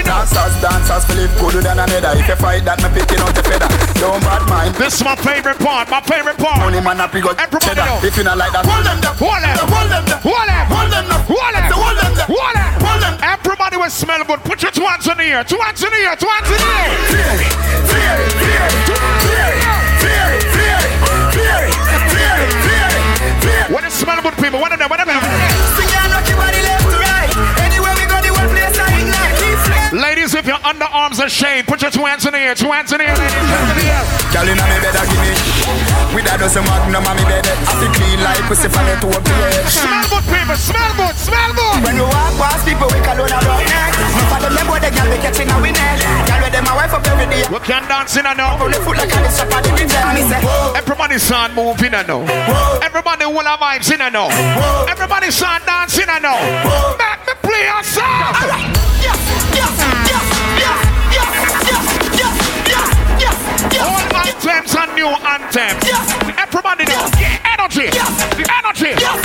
Dancers, 0.04 0.62
dancers, 0.62 1.06
Philip 1.06 1.32
good 1.40 1.64
than 1.64 1.80
another. 1.80 2.20
If 2.20 2.28
you 2.28 2.36
fight 2.36 2.66
that, 2.66 2.82
me 2.84 2.90
picking 2.92 3.22
out 3.24 3.32
the 3.32 3.44
feather. 3.44 3.70
Don't 4.02 4.20
bad 4.20 4.44
mind. 4.50 4.76
This 4.76 5.00
is 5.00 5.04
my 5.04 5.16
favorite 5.16 5.60
part. 5.60 5.88
My 5.90 6.02
favorite 6.02 6.38
part. 6.38 6.60
Money 6.60 6.82
man 6.82 7.00
up, 7.00 7.14
we 7.14 7.22
got 7.22 7.40
Everybody. 7.40 7.80
If 8.04 8.18
you 8.18 8.24
not 8.24 8.38
like 8.38 8.52
that, 8.52 8.66
hold 8.66 8.84
them. 8.84 9.00
Hold 9.16 9.40
them. 9.40 9.56
Hold 9.70 9.88
them. 9.88 10.04
Hold 10.28 10.50
them. 10.50 10.68
Hold 10.68 10.90
them. 10.90 11.16
Hold 11.30 11.54
them. 11.56 11.72
Hold 11.72 11.96
them. 11.96 12.28
Hold 12.28 12.56
them. 12.58 12.74
Hold. 12.84 13.00
Everybody 13.22 13.78
will 13.78 13.90
smell 13.90 14.24
good. 14.26 14.40
Put 14.44 14.62
your 14.62 14.72
two 14.72 14.84
hands 14.84 15.08
in 15.08 15.18
the 15.18 15.24
air. 15.24 15.44
Two 15.44 15.56
in 15.56 15.92
the 15.92 16.02
air. 16.04 16.16
Two 16.16 16.28
in 16.28 16.44
the 16.44 16.58
air. 16.58 16.90
Fear 17.88 18.16
it, 18.20 18.32
fear 18.34 18.89
we 27.96 28.06
go, 28.08 28.18
the 28.20 28.32
whole 28.36 28.50
place 28.52 28.78
I 28.80 28.88
ignite. 29.00 29.36
Keep 29.40 29.60
flame. 29.66 30.02
Ladies, 30.02 30.34
if 30.36 30.46
your 30.46 30.60
underarms 30.68 31.20
are 31.20 31.30
shaved, 31.30 31.68
put 31.68 31.82
your 31.82 31.92
two 31.92 32.06
hands 32.06 32.26
in 32.26 32.34
the 32.34 32.40
air. 32.40 32.56
Two 32.56 32.72
hands 32.72 32.92
in 32.92 33.00
the 33.00 33.08
air. 33.08 33.16
Ladies, 33.16 33.34
hands 33.34 33.72
in 33.72 33.78
the 33.80 33.88
air. 33.92 34.20
Girl 34.30 34.46
inna 34.46 34.62
me 34.62 34.78
bed 34.78 34.94
a 34.94 35.04
give 35.10 35.26
me 35.26 35.34
With 36.14 36.30
dozen 36.38 36.62
magnum 36.62 37.02
on 37.02 37.18
me 37.18 37.26
bed 37.26 37.50
I 37.50 37.74
feel 37.82 37.90
clean 37.98 38.22
like 38.22 38.46
pussy 38.46 38.70
from 38.70 38.86
head 38.86 39.02
to 39.02 39.10
Smell 39.66 40.06
good, 40.06 40.26
people. 40.30 40.54
Smell 40.54 40.94
good. 41.02 41.18
Smell 41.18 41.50
good. 41.58 41.82
When 41.82 41.98
you 41.98 42.06
walk 42.06 42.38
past 42.38 42.62
people 42.62 42.86
we 42.94 43.02
call 43.02 43.18
on 43.18 43.26
neck 43.26 43.92
No 43.98 44.38
them 44.38 44.54
them 44.54 44.66
boy 44.70 44.78
they 44.78 44.94
girl 44.94 45.10
we 45.10 45.18
catching 45.18 45.50
a 45.50 45.58
we 45.58 45.74
neck 45.74 45.98
Girl 46.30 46.39
with 46.39 46.39
them 46.60 46.68
a 46.68 46.76
wife 46.76 46.94
up 46.94 47.06
every 47.08 47.28
day 47.32 47.44
We 47.48 47.60
can 47.64 47.84
dance 47.88 48.18
in 48.18 48.26
and 48.26 48.38
now. 48.38 48.60
Only 48.60 48.80
foot 48.84 49.00
a 49.00 49.08
this 49.08 49.40
up 49.40 49.52
at 49.52 49.64
the 49.64 49.72
gym 49.80 49.88
Me 49.88 50.22
say 50.28 50.42
whoa 50.44 50.76
Everybody 50.76 51.18
sound 51.18 51.56
moving 51.56 51.94
and 51.96 52.08
now. 52.08 52.22
Everybody 52.84 53.26
will 53.26 53.48
have 53.48 53.60
vibes 53.60 53.92
in 53.92 54.02
and 54.02 54.14
now. 54.14 54.28
Everybody 54.88 55.32
sound 55.32 55.64
dancing 55.66 56.10
and 56.10 56.24
now. 56.24 56.40
Make 57.00 57.22
me 57.28 57.34
play 57.40 57.66
a 57.72 57.80
song. 57.84 58.36
Alright 58.36 58.76
Yes, 59.00 59.16
yes, 59.56 59.76
yes, 60.12 60.12
yes, 60.12 60.26
yes, 60.60 60.80
yes, 61.16 61.32
yes, 61.72 61.88
yes, 62.20 62.36
yes, 62.68 63.38
yes 63.72 63.80
All 63.80 64.04
anthems 64.20 64.76
and 64.76 64.92
new 65.00 65.08
anthems. 65.08 65.80
Yes. 65.88 66.08
Everybody. 66.36 66.84
Yes. 66.84 67.08
Energy. 67.56 67.88
Yes. 67.96 68.12
Energy. 68.36 68.92
Yes. 69.00 69.20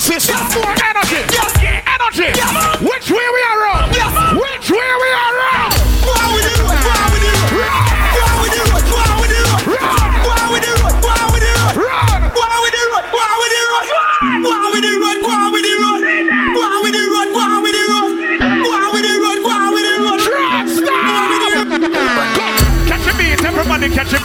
see 0.00 0.18
some 0.32 0.48
more 0.56 0.72
energy. 0.88 1.20
Yes. 1.28 1.52
Energy. 1.60 2.32
Yes. 2.32 2.80
Which 2.80 3.10
way 3.10 3.26
we 3.36 3.42
are 3.52 3.62
on? 3.68 3.92
Yes. 3.92 4.12
Which 4.32 4.70
way 4.70 4.90
we 5.04 5.10
are 5.12 5.29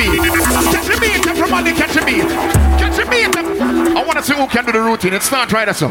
beat. 0.05 0.21
Catch 0.21 0.89
a 0.89 0.99
beat. 0.99 1.27
Everybody 1.27 1.71
catch 1.73 1.95
a 1.95 2.05
beat. 2.05 2.29
Catch 2.79 2.99
a 2.99 3.09
beat. 3.09 3.35
I 3.35 4.03
want 4.03 4.17
to 4.17 4.23
see 4.23 4.33
who 4.33 4.47
can 4.47 4.65
do 4.65 4.71
the 4.71 4.81
routine. 4.81 5.13
It's 5.13 5.31
not 5.31 5.51
right, 5.51 5.73
so. 5.75 5.87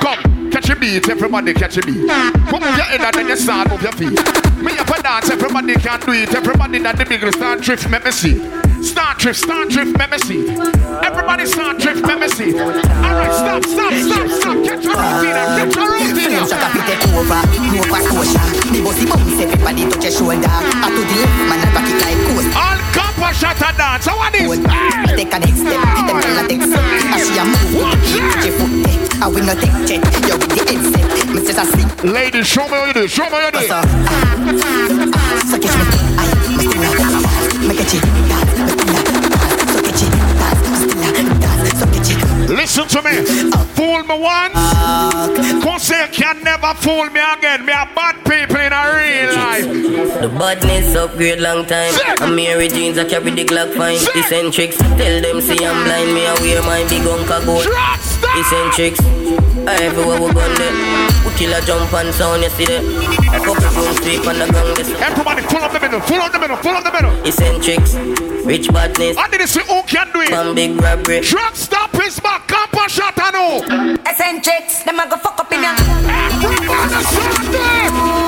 Come, 0.00 0.50
catch 0.50 0.70
a 0.70 0.76
beat. 0.76 1.08
Everybody 1.08 1.54
catch 1.54 1.76
a 1.76 1.82
beat. 1.82 2.08
Put 2.48 2.60
your 2.62 2.72
head 2.72 3.00
and 3.00 3.14
then 3.14 3.28
you 3.28 3.36
start 3.36 3.70
move 3.70 3.82
your 3.82 3.92
feet. 3.92 4.18
Me 4.62 4.72
up 4.78 4.90
and 4.90 5.02
dance. 5.02 5.30
Everybody 5.30 5.74
can 5.74 6.00
do 6.00 6.12
it. 6.12 6.34
Everybody 6.34 6.78
that 6.80 6.96
the 6.96 7.04
big 7.04 7.22
start 7.34 7.60
drift. 7.60 7.90
Let 7.90 8.04
me 8.04 8.10
see. 8.10 8.66
Start 8.82 9.18
drift, 9.18 9.40
start 9.40 9.68
drift, 9.70 9.98
let 9.98 10.10
me 10.10 10.18
see. 10.18 10.48
Everybody 11.02 11.46
start 11.46 11.78
drift, 11.78 12.02
let 12.02 12.20
me 12.20 12.28
see. 12.28 12.54
Alright, 12.54 13.32
stop, 13.32 13.64
stop, 13.64 13.92
stop, 13.92 14.28
stop. 14.28 14.56
Catch 14.62 14.84
your 14.84 14.94
routine, 14.94 15.34
catch 15.56 15.74
your 15.74 15.90
routine. 15.90 16.46
Shaka 16.46 16.68
fi 16.70 16.80
take 16.86 17.08
over, 17.16 17.40
Nova 17.72 17.98
Scotia. 18.04 18.42
The 18.70 18.78
bossy 18.84 19.06
bounce, 19.08 19.40
everybody 19.40 19.88
touch 19.90 20.04
your 20.04 20.12
shoulder. 20.12 20.46
Up 20.46 20.92
to 20.92 21.02
the 21.02 21.16
left, 21.18 21.34
man, 21.48 21.58
I 21.58 21.68
rock 21.72 21.88
it 21.88 21.98
like 22.04 22.20
coast. 22.28 22.35
All 23.26 23.32
shot 23.32 23.60
and 23.60 23.76
dance. 23.76 24.06
How 24.06 24.20
are 24.20 24.30
this? 24.30 24.46
Take 25.16 25.34
a 25.34 25.38
next 25.40 25.58
step, 25.58 25.82
girl 26.06 26.38
a 26.38 26.46
take 26.46 26.62
step. 26.62 26.78
As 27.10 27.26
she 27.26 27.36
a 27.36 27.44
move, 27.44 27.74
watch 27.74 28.14
your 28.14 28.54
foot 28.54 28.70
take. 28.86 29.02
I 29.20 29.26
will 29.26 29.44
not 29.44 29.58
take 29.58 30.04
yo 30.28 30.38
with 30.38 30.54
the 30.54 30.62
headset. 30.62 31.34
Me 31.34 31.40
says 31.44 31.58
I 31.58 31.64
sleep. 31.64 32.04
Ladies, 32.04 32.46
show 32.46 32.62
me 32.68 32.76
how 32.76 32.84
you 32.84 32.92
do. 32.92 33.08
Show 33.08 33.24
me 33.24 33.30
how 33.30 33.46
you 33.46 33.50
do. 33.50 33.66
So 35.42 35.58
catch 35.58 35.74
me, 35.74 35.98
I 36.14 36.30
must 36.30 36.62
do 36.62 36.78
that. 36.78 37.66
Make 37.66 37.80
a 37.80 37.84
chick 37.84 38.45
Listen 42.48 42.86
to 42.88 43.02
me. 43.02 43.10
I 43.52 43.64
fool 43.74 44.02
me 44.04 44.16
once. 44.18 44.54
You 45.90 46.06
can 46.12 46.42
never 46.42 46.74
fool 46.74 47.06
me 47.10 47.20
again. 47.20 47.64
Me 47.66 47.72
a 47.72 47.88
bad 47.94 48.16
people 48.24 48.56
in 48.56 48.72
a 48.72 48.82
real 48.96 49.34
life. 49.34 50.20
The 50.20 50.28
badness 50.28 50.94
upgrade 50.94 51.40
long 51.40 51.66
time. 51.66 51.92
I'm 52.20 52.34
Mary 52.34 52.68
jeans, 52.68 52.98
I 52.98 53.04
carry 53.04 53.30
the 53.30 53.44
Glock 53.44 53.74
fine. 53.74 53.98
Eccentrix, 53.98 54.76
tell 54.78 55.20
them 55.20 55.40
see 55.40 55.64
I'm 55.64 55.84
blind. 55.84 56.14
Me 56.14 56.26
I 56.26 56.34
wear 56.40 56.62
my 56.62 56.84
big 56.88 57.06
uncle 57.06 57.44
gold. 57.44 57.66
Eccentrix, 57.66 58.96
everywhere 59.68 60.20
we 60.20 60.32
gone 60.32 60.54
there. 60.54 60.72
We 61.26 61.30
kill 61.34 61.52
a 61.52 61.60
jump 61.62 61.92
and 61.92 62.14
sound, 62.14 62.42
you 62.42 62.50
see 62.50 62.66
that. 62.66 62.82
A 63.34 63.38
couple 63.42 63.66
room 63.74 63.94
sweep 63.98 64.26
on 64.26 64.38
the 64.38 64.46
gang 64.46 64.74
this. 64.74 64.90
Everybody 65.00 65.42
full 65.42 65.62
of 65.62 65.72
the 65.72 65.80
middle, 65.80 66.00
full 66.00 66.20
of 66.20 66.32
the 66.32 66.38
middle, 66.38 66.56
full 66.56 66.76
of 66.76 66.84
the 66.84 66.92
middle. 66.92 67.12
Eccentrix, 67.26 67.98
rich 68.46 68.68
badness. 68.72 69.16
I 69.16 69.28
didn't 69.28 69.48
see 69.48 69.62
who 69.66 69.82
can 69.82 70.12
do 70.12 70.20
it. 70.20 70.30
From 70.30 70.54
big 70.54 70.80
robbery. 70.80 71.20
Truckstop 71.20 71.90
his 72.00 72.20
back, 72.20 72.46
Coppershot 72.46 73.18
and 73.18 73.36
who? 73.36 73.62
Eccentrix, 74.04 74.84
them 74.84 75.00
a 75.00 75.08
go 75.08 75.16
fuck 75.16 75.40
up 75.40 75.52
in 75.52 75.62
ya. 75.62 75.74
Everybody 75.74 77.02
start 77.04 77.46
there. 77.50 78.26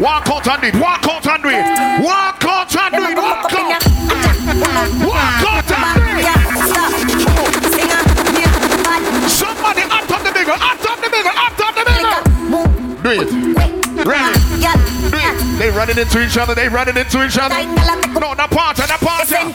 Walk 0.00 0.28
out 0.28 0.46
and 0.48 0.60
do 0.60 0.68
it, 0.68 0.74
walk 0.82 1.06
out 1.06 1.26
and 1.26 1.42
do 1.42 1.48
it. 1.48 1.64
Walk 2.04 2.44
out 2.44 2.76
and 2.76 2.94
do 2.94 3.02
it, 3.10 3.16
walk 3.16 3.52
out. 3.52 3.82
Walk 5.06 5.16
out 5.16 5.43
it. 13.20 13.28
Do 13.28 13.54
it. 15.12 15.58
They 15.58 15.70
running 15.70 15.98
into 15.98 16.22
each 16.24 16.36
other, 16.36 16.54
they 16.54 16.68
running 16.68 16.96
into 16.96 17.24
each 17.24 17.38
other. 17.38 17.54
No, 17.54 18.34
not 18.34 18.50
part, 18.50 18.78
not 18.78 19.00
part. 19.00 19.26
Fuck 19.26 19.54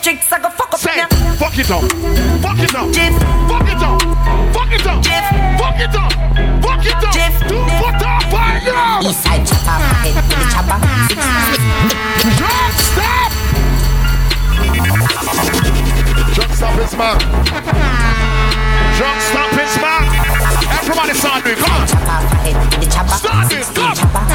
Say, 0.78 1.04
fuck 1.36 1.58
it 1.58 1.70
up, 1.70 1.82
fuck 2.40 2.58
it 2.58 2.74
up, 2.74 2.90
fuck 2.90 3.68
it 3.68 3.82
up, 3.82 4.00
fuck 4.52 4.72
it 4.72 4.86
up, 4.86 5.04
fuck 5.58 5.80
it 5.80 5.94
up, 5.94 6.12
fuck 6.62 6.86
it 6.86 6.94
up. 6.94 7.12
Two 7.48 7.64
foot 7.76 8.00
up, 8.00 8.22
the 10.30 10.44
chopper. 10.50 10.78
Drop, 12.38 12.72
stop. 12.80 13.30
Drop, 16.34 16.50
stop 16.52 16.74
his 16.80 16.94
man. 16.96 17.18
Drop, 18.96 19.18
stop 19.20 19.59
Everybody 20.90 21.14
start 21.14 21.46
come 21.56 21.70
on. 21.70 21.86
Start 23.16 23.52
it, 23.52 23.62
come. 23.62 23.94
Don't 23.94 24.29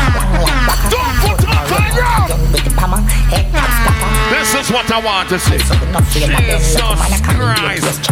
what 4.75 4.91
I 4.91 4.99
want 4.99 5.29
to 5.29 5.39
see. 5.39 5.55
Jesus 5.55 7.23
Christ. 7.23 8.11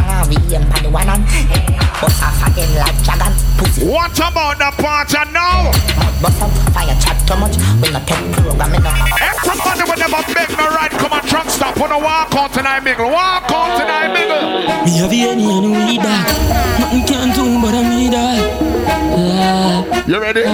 What 3.83 4.15
about 4.15 4.55
the 4.63 4.71
party 4.79 5.19
now? 5.35 5.75
Everybody 9.43 9.83
will 9.83 9.99
never 9.99 10.23
beg 10.31 10.49
me 10.55 10.63
right. 10.63 10.91
Come 10.91 11.11
on, 11.11 11.21
Truckstop. 11.27 11.77
Wanna 11.77 11.99
walk 11.99 12.33
out 12.33 12.53
tonight, 12.53 12.79
mingle. 12.79 13.11
Walk 13.11 13.51
out 13.51 13.77
tonight, 13.77 14.13
mingle. 14.13 14.63
Me 14.85 14.91
have 14.99 15.11
any 15.11 15.43
and 15.43 15.67
we 15.69 15.97
that. 15.97 16.27
Nothing 16.79 17.03
can 17.03 17.35
do 17.35 17.59
but 17.59 17.75
I 17.75 17.83
need 17.91 18.13
that. 18.13 18.39
You 20.07 20.21
ready? 20.21 20.45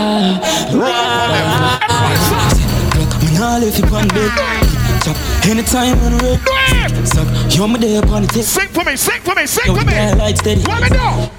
Me 3.22 3.30
nah 3.38 3.58
left 3.58 3.78
you 3.78 3.86
on 3.96 4.08
bed. 4.08 4.79
Chop 5.10 5.46
anytime 5.50 5.98
when 6.02 6.18
red. 6.18 7.08
Stop. 7.08 7.28
You're 7.50 7.68
my 7.68 7.80
day 7.80 7.96
upon 7.98 8.24
the 8.24 8.28
tip. 8.28 8.44
Sing 8.44 8.68
for 8.68 8.84
me, 8.84 8.96
sing 8.96 9.22
for 9.22 9.34
me, 9.34 9.48
sing 9.48 9.66
Yo, 9.66 9.76
for 9.76 9.86
me. 9.86 9.94
light 10.14 10.38
steady. 10.38 10.62
What 10.62 10.84
me 10.84 10.90
do? 10.90 11.30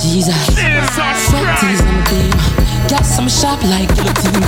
Jesus. 0.00 0.32
Jesus 0.46 0.90
Sweaties 1.28 1.80
on 1.84 1.92
the 1.96 2.04
beam. 2.08 2.32
Gas 2.88 3.18
I'm 3.18 3.28
sharp 3.28 3.62
like 3.64 3.88
guillotine. 3.94 4.40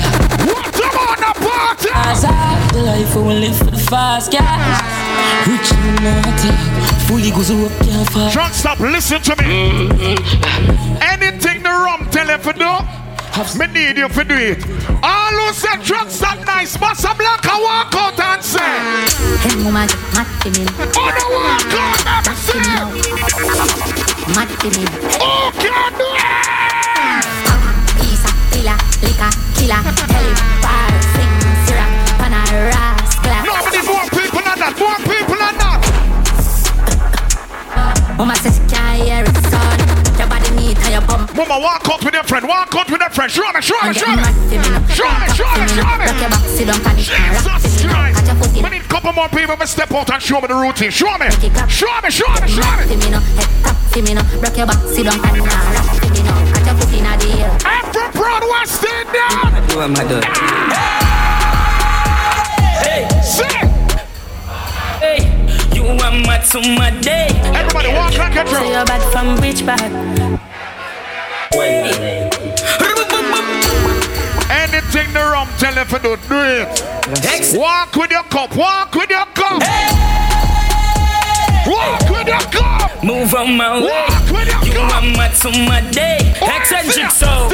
What 0.49 0.73
about 0.73 1.19
the 1.21 1.33
party? 1.45 1.91
As 1.93 2.25
I 2.25 2.71
the 2.73 2.83
life 2.83 3.15
we 3.15 3.23
will 3.23 3.35
live 3.35 3.57
for 3.59 3.71
the 3.71 3.77
fast 3.77 4.33
cash. 4.33 4.81
Rich 5.47 5.69
the 5.69 6.09
attack. 6.33 7.09
Fully 7.09 7.31
goes 7.31 7.51
up, 7.51 7.73
can't 7.85 8.11
fall. 8.11 8.31
Truckstop, 8.31 8.81
listen 8.81 9.21
to 9.21 9.37
me. 9.43 10.17
Anything 11.03 11.63
the 11.63 11.69
rum 11.69 12.09
tell 12.11 12.29
you 12.29 12.39
to 12.39 12.53
do, 12.53 13.08
me 13.59 13.67
need 13.67 13.97
you 13.97 14.09
to 14.09 14.25
do 14.25 14.35
it. 14.35 14.65
All 15.03 15.33
who 15.33 15.53
say 15.53 15.77
Truckstop 15.83 16.45
nice, 16.47 16.77
bust 16.77 17.05
a 17.05 17.15
black 17.15 17.45
and 17.45 17.63
walk 17.63 17.95
out 17.95 18.19
and 18.21 18.43
say. 18.43 18.61
Hey, 19.43 19.57
woman, 19.65 19.89
mati 20.15 20.51
min. 20.55 20.69
Oh, 20.97 21.11
no, 21.11 21.25
walk 21.35 21.75
out, 21.75 22.27
me 22.27 22.35
see. 22.39 22.59
Mati 24.35 24.69
min. 24.75 24.89
Oh, 25.21 25.51
it. 25.55 25.99
Pizza, 27.99 28.31
killer, 28.51 28.79
liquor, 29.03 29.31
killer, 29.57 29.83
him 30.25 30.39
bar, 30.63 30.93
sing, 31.15 31.35
syrup, 31.67 31.91
pan 32.19 32.35
a 32.35 32.43
rascal. 32.71 33.35
No, 33.45 33.53
need 33.71 33.87
more 33.87 34.07
people 34.15 34.43
than 34.47 34.59
that, 34.59 34.75
more 34.79 35.01
people 35.03 35.39
than 35.39 35.55
that. 35.59 35.81
Mama 38.19 38.35
says, 38.37 38.58
Mama, 41.09 41.59
walk 41.61 41.89
out 41.89 42.05
with 42.05 42.13
your 42.13 42.23
friend, 42.25 42.47
walk 42.47 42.75
out 42.75 42.91
with 42.91 43.01
your 43.01 43.11
friend. 43.11 43.33
Show 43.33 43.51
me, 43.53 43.63
show 43.63 43.81
me, 43.87 43.95
show 43.95 44.13
me. 44.13 44.23
Show 44.93 45.09
me, 45.09 45.27
show 45.33 45.49
me, 45.57 45.69
show 45.73 45.89
me. 45.97 46.05
Your 46.05 46.29
back, 46.29 46.45
sit 46.45 46.67
down, 46.69 46.81
pan 46.85 46.99
it, 46.99 47.09
and 47.09 47.47
rock 47.47 47.63
Jesus 47.63 47.85
me, 47.85 47.89
Christ. 47.89 48.27
catch 48.27 48.57
your. 48.57 48.63
We 48.65 48.71
need 48.71 48.85
a 48.85 48.89
couple 48.89 49.13
more 49.15 49.29
people 49.29 49.57
to 49.57 49.67
step 49.67 49.91
out 49.93 50.11
and 50.11 50.23
show 50.23 50.41
me 50.41 50.49
the 50.49 50.55
routine. 50.55 50.91
Show 50.91 51.17
me. 51.17 51.31
Show 51.71 51.89
me, 52.03 52.11
show 52.11 52.29
me, 52.43 52.49
show 52.49 52.69
me. 52.77 52.97
min, 52.97 53.13
no. 53.13 53.21
head 53.21 53.49
tap, 53.65 53.77
see 53.89 54.03
me, 54.03 54.13
no. 54.13 54.23
Rock 54.43 54.57
your 54.57 54.67
back, 54.67 54.83
sit 54.85 55.05
down, 55.09 55.19
pan 55.23 55.37
it, 55.37 55.49
and 55.49 55.49
rock 55.49 56.05
it, 56.05 56.13
me, 56.13 56.21
no. 56.29 56.33
Catch 56.53 56.67
your 56.69 56.77
foot 56.77 56.93
in 56.93 57.09
the 57.09 57.29
air. 57.41 57.57
Afro 57.65 58.05
Broad 58.13 58.45
West 58.45 58.85
Indian. 58.85 59.49
You 59.73 59.81
are 59.81 59.89
my 59.89 60.05
dog. 60.05 60.25
Hey, 62.85 63.09
sing. 63.25 63.65
Hey, 65.01 65.25
you 65.73 65.85
are 65.87 66.13
mad 66.27 66.45
to 66.53 66.61
my 66.77 66.91
day. 67.01 67.29
Everybody 67.57 67.89
walk 67.97 68.13
like 68.19 68.37
a 68.37 68.45
drum. 68.45 68.61
So 68.61 68.69
you're 68.69 68.85
bad 68.85 69.03
from 69.13 69.41
which 69.41 69.65
back? 69.65 69.81
Anything 74.51 75.13
the 75.13 75.21
rum 75.33 75.49
tell 75.59 75.75
you 75.75 75.85
to 75.85 75.99
do, 75.99 76.17
do 76.29 76.41
it. 76.45 77.57
Walk 77.57 77.95
with 77.97 78.11
your 78.11 78.23
cup, 78.25 78.55
walk 78.57 78.95
with 78.95 79.09
your 79.11 79.25
cup. 79.35 79.63
Walk 81.67 82.11
with 82.11 82.29
your 82.29 82.41
cup. 82.53 83.03
Move 83.05 83.35
on 83.35 83.57
my 83.57 83.81
way. 83.81 83.87
Walk 83.89 84.31
with 84.31 84.49
your 84.49 84.65
You 84.65 84.73
cup. 84.81 84.93
are 84.95 85.03
mad 85.17 85.35
to 85.37 85.51
my 85.69 85.81
day. 85.91 86.19
Eccentric 86.43 87.11
so. 87.11 87.49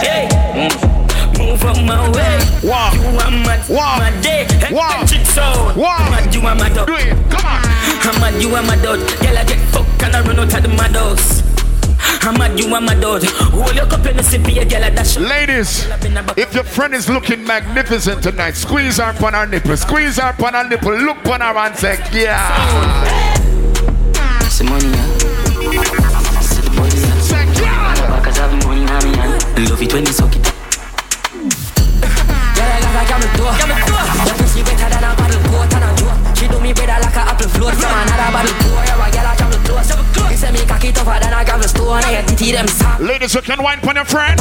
Hey, 0.00 0.28
mm. 0.52 1.38
move 1.38 1.64
on 1.64 1.86
my 1.86 2.08
way. 2.10 2.40
Walk. 2.62 2.94
You 2.94 3.00
are 3.02 3.64
to 3.66 3.72
Walk. 3.72 3.98
my 3.98 4.10
day. 4.20 4.46
Walk. 4.70 5.02
Eccentric 5.02 5.26
so. 5.26 5.72
Walk. 5.76 6.34
You 6.34 6.40
are 6.46 6.54
my 6.54 6.68
dog. 6.68 6.86
Do 6.86 6.94
it. 6.96 7.12
On. 7.34 7.39
I'm 8.02 8.20
mad 8.20 8.42
you 8.42 8.54
are 8.54 8.62
my 8.62 8.76
dog. 8.76 9.00
Girl 9.20 9.36
I 9.38 9.44
get 9.44 9.58
fucked 9.70 10.02
and 10.02 10.16
I 10.16 10.20
run 10.22 10.38
out 10.38 10.54
of 10.54 10.62
the 10.62 10.68
mad 10.68 10.96
house. 10.96 11.42
I'm 12.22 12.38
mad 12.38 12.58
you 12.58 12.74
are 12.74 12.80
my 12.80 12.94
dog. 12.94 13.22
Hold 13.24 13.74
your 13.74 13.86
cup 13.86 14.06
in 14.06 14.16
the 14.16 14.22
sip 14.22 14.42
of 14.42 14.50
your 14.50 14.64
girl 14.64 14.84
I 14.84 14.90
dash. 14.90 15.16
Ladies, 15.18 15.86
if 16.36 16.54
your 16.54 16.64
friend 16.64 16.94
is 16.94 17.08
looking 17.08 17.44
magnificent 17.44 18.22
tonight, 18.22 18.56
squeeze 18.56 18.96
her 18.98 19.10
upon 19.10 19.34
her 19.34 19.46
nipple, 19.46 19.76
squeeze 19.76 20.16
her 20.18 20.30
upon 20.30 20.54
her 20.54 20.68
nipple, 20.68 20.96
look 20.96 21.18
upon 21.18 21.40
her 21.40 21.56
and 21.56 21.76
say, 21.76 21.98
yeah. 22.12 23.34
Some 24.48 24.68
money, 24.68 24.86
yeah. 24.88 25.18
See 26.40 26.62
the 26.62 26.70
body, 26.76 26.96
yeah. 26.96 27.20
Say, 27.20 27.44
yeah. 27.62 28.24
Cause 28.24 28.38
I 28.38 28.48
have 28.48 28.64
money 28.66 28.80
in 28.80 28.86
my 28.86 28.92
hand. 29.16 29.68
Love 29.70 29.82
it 29.82 29.92
when 29.92 30.06
you 30.06 30.12
suck 30.12 30.34
it. 30.34 30.42
Girl, 32.56 32.70
I 32.70 32.80
got 32.80 32.96
a 32.96 33.06
camera 33.08 33.30
door. 33.36 33.52
Your 34.26 34.34
pussy 34.36 34.62
better 34.62 34.88
than 34.88 34.99
do 36.50 36.58
me 36.60 36.72
better 36.74 36.98
like 36.98 37.14
a 37.14 37.22
apple 37.30 37.48
float 37.48 37.74
From 37.78 37.94
another 37.94 38.30
bottle 38.34 38.56
pour, 38.66 38.82
yeah, 38.82 38.98
I 38.98 39.08
yell 39.14 39.26
at 39.30 39.38
the 39.38 39.58
close 39.64 39.90
You 40.30 40.36
say 40.36 40.50
me 40.50 40.62
cocky 40.66 40.90
tougher 40.92 41.18
than 41.22 41.32
a 41.32 41.44
gravel 41.44 41.68
stone. 41.68 42.02
I 42.04 42.22
ditty 42.26 42.52
them 42.52 42.68
soft 42.68 43.00
Ladies, 43.00 43.34
you 43.34 43.42
can 43.42 43.62
wine 43.62 43.80
pon 43.80 43.96
your 43.96 44.04
friend. 44.04 44.38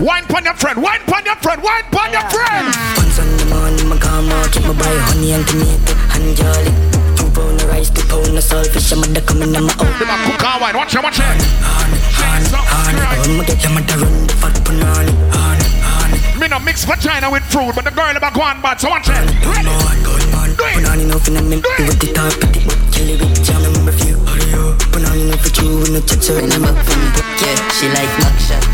Wine 0.00 0.26
pon 0.26 0.44
your 0.44 0.54
friend, 0.54 0.82
wine 0.82 1.02
pon 1.06 1.24
your 1.24 1.36
friend, 1.36 1.62
wine 1.62 1.86
pon 1.90 2.10
your 2.12 2.26
friend. 2.28 2.66
Once 2.98 3.18
on 3.18 3.28
the 3.38 3.46
morning, 3.46 3.86
my 3.88 3.96
car 3.98 4.22
mark 4.22 4.54
You 4.54 4.74
buy 4.74 4.94
honey 5.08 5.32
and 5.32 5.46
tomato 5.46 5.94
and 6.18 6.36
jolly. 6.36 6.72
Two 7.16 7.28
pound 7.30 7.60
of 7.60 7.68
rice, 7.68 7.90
two 7.90 8.04
pound 8.10 8.34
of 8.36 8.44
saltfish 8.44 8.92
I'm 8.92 9.04
a 9.04 9.20
coming 9.22 9.54
on 9.54 9.64
my 9.64 9.74
own. 9.78 9.92
They 9.98 10.06
might 10.06 10.22
cook 10.26 10.44
our 10.44 10.60
wine, 10.60 10.76
watch 10.76 10.94
it, 10.94 11.02
watch 11.02 11.18
it 11.18 11.24
Honey, 11.24 11.98
honey, 12.18 12.48
honey, 12.50 13.00
honey 13.00 13.34
I'ma 13.34 13.44
get 13.44 13.60
them 13.62 13.78
at 13.78 13.90
run, 13.96 14.26
the 14.26 14.34
fat 14.34 14.56
punani, 14.64 15.14
honey 15.34 15.59
me 16.40 16.48
no 16.48 16.58
mix 16.58 16.86
vagina 16.86 17.30
with 17.30 17.44
fruit, 17.52 17.74
but 17.74 17.84
the 17.84 17.90
girl 17.90 18.16
about 18.16 18.32
go 18.32 18.40
on 18.40 18.62
bad, 18.62 18.80
so 18.80 18.88
watch 18.88 19.10
it. 19.10 19.14
Punani 20.72 21.04
no 21.04 21.20
finna 21.20 21.44
me, 21.44 21.60
do 21.60 21.84
with 21.84 22.00
the 22.00 22.08
top, 22.16 22.32
pretty 22.40 22.64
but 22.64 22.80
jelly 22.96 23.20
with 23.20 23.44
jam 23.44 23.60
and 23.60 23.76
review. 23.84 24.16
Punani 24.88 25.28
no 25.28 25.36
for 25.36 25.52
you, 25.60 25.84
no 25.92 26.00
touch 26.00 26.32
her 26.32 26.40
in 26.40 26.48
the 26.48 26.56
me. 26.56 26.72
Yeah, 27.44 27.60
she 27.76 27.92
like 27.92 28.08
buckshot. 28.24 28.64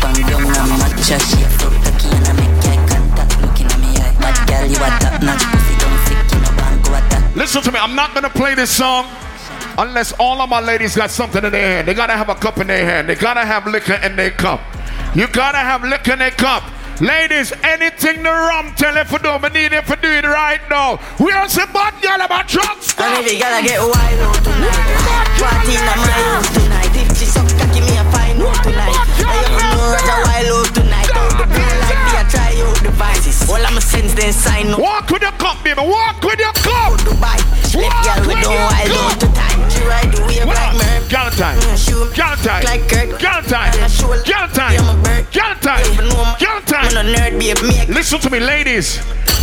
Bang 0.00 0.16
young 0.32 0.48
and 0.48 0.80
matcha. 0.80 1.20
She 1.28 1.44
a 1.44 1.48
fruit 1.60 1.76
cocky 1.84 2.08
and 2.08 2.24
I 2.24 2.32
make 2.40 2.56
eye 2.64 2.80
contact. 2.88 3.36
Looking 3.44 3.68
at 3.68 3.78
me 3.84 3.92
eye. 4.00 4.16
Bad 4.16 4.48
girl, 4.48 4.64
you 4.64 4.80
a 4.80 4.88
top 4.96 5.20
notch. 5.20 5.44
Pussy 5.44 5.76
don't 5.76 6.00
sick, 6.08 6.24
you 6.32 6.40
know 6.40 6.56
bang 6.56 6.80
go 6.80 6.96
attack. 6.96 7.36
Listen 7.36 7.60
to 7.68 7.70
me, 7.70 7.78
I'm 7.84 7.94
not 7.94 8.14
gonna 8.14 8.32
play 8.32 8.54
this 8.54 8.72
song 8.72 9.04
unless 9.76 10.16
all 10.16 10.40
of 10.40 10.48
my 10.48 10.60
ladies 10.60 10.96
got 10.96 11.10
something 11.10 11.44
in 11.44 11.52
their 11.52 11.68
hand. 11.68 11.86
They 11.86 11.92
gotta 11.92 12.16
have 12.16 12.30
a 12.30 12.34
cup 12.34 12.56
in 12.56 12.66
their 12.66 12.86
hand. 12.86 13.10
They 13.10 13.14
gotta 13.14 13.44
have 13.44 13.66
liquor 13.66 14.00
in 14.00 14.16
their 14.16 14.30
cup. 14.30 14.64
You 15.14 15.28
gotta 15.28 15.58
have 15.58 15.84
liquor 15.84 16.12
in 16.12 16.20
their 16.20 16.30
cup. 16.30 16.64
Ladies, 17.00 17.52
anything 17.62 18.24
the 18.24 18.30
rum 18.30 18.74
tell 18.74 18.96
if 18.96 19.12
you 19.12 19.18
do, 19.22 19.38
but 19.38 19.54
need 19.54 19.72
if 19.72 19.88
you 19.88 19.94
do 20.02 20.10
it 20.10 20.26
right 20.26 20.58
now. 20.68 20.98
We 21.22 21.30
are 21.30 21.48
some 21.48 21.70
bad 21.72 21.94
girl 22.02 22.18
about 22.18 22.48
drugs. 22.48 22.90
And 22.98 23.22
if 23.22 23.32
you 23.32 23.38
gotta 23.38 23.62
get 23.62 23.78
wild 23.78 24.18
out 24.18 24.34
tonight, 24.42 24.98
party 25.38 25.78
in 25.78 25.84
my 25.86 25.94
house 25.94 26.50
tonight. 26.50 26.90
If 26.98 27.14
she 27.14 27.26
suck 27.30 27.46
give 27.70 27.86
me 27.86 27.94
a 27.94 28.02
fine 28.10 28.42
out 28.42 28.58
tonight. 28.66 28.98
I 29.22 29.46
ever 29.46 29.62
know 29.78 29.94
that 29.94 30.10
a 30.10 30.16
wild 30.26 30.50
out 30.58 30.74
tonight. 30.74 31.10
Out 31.14 31.38
the 31.38 31.46
blue 31.46 31.70
like 31.86 32.02
me, 32.02 32.12
I 32.18 32.26
try 32.34 32.50
out 32.66 32.82
devices. 32.82 33.46
All 33.46 33.62
I'ma 33.62 33.78
sense 33.78 34.14
then 34.18 34.32
sign 34.32 34.74
up. 34.74 34.80
Walk 34.82 35.06
with 35.14 35.22
your 35.22 35.38
cup, 35.38 35.62
baby. 35.62 35.78
Walk 35.78 36.18
with 36.26 36.42
your 36.42 36.56
cup. 36.66 36.98
Dubai, 37.06 37.38
left 37.78 37.98
girl 38.02 38.26
we 38.26 38.34
don't 38.42 38.58
wild 38.58 38.90
out 38.90 39.14
to 39.22 39.28
time. 39.38 39.70
She 39.70 39.86
ride 39.86 40.10
the 40.10 40.26
wave 40.26 40.50
like 40.50 40.74
me. 40.74 40.87
Girl 41.08 41.30
time. 41.30 41.58
Girl 42.14 42.36
time. 42.36 42.62
Girl 43.16 43.42
time. 43.42 43.72
Girl 44.28 44.48
time. 44.52 44.76
Girl 45.32 45.54
time. 45.56 45.96
Girl 46.38 46.60
time. 46.66 46.96
I'm 46.96 47.06
a 47.06 47.16
nerd, 47.16 47.38
baby. 47.38 47.92
Listen 47.92 48.20
to 48.20 48.30
me, 48.30 48.40
ladies. 48.40 48.98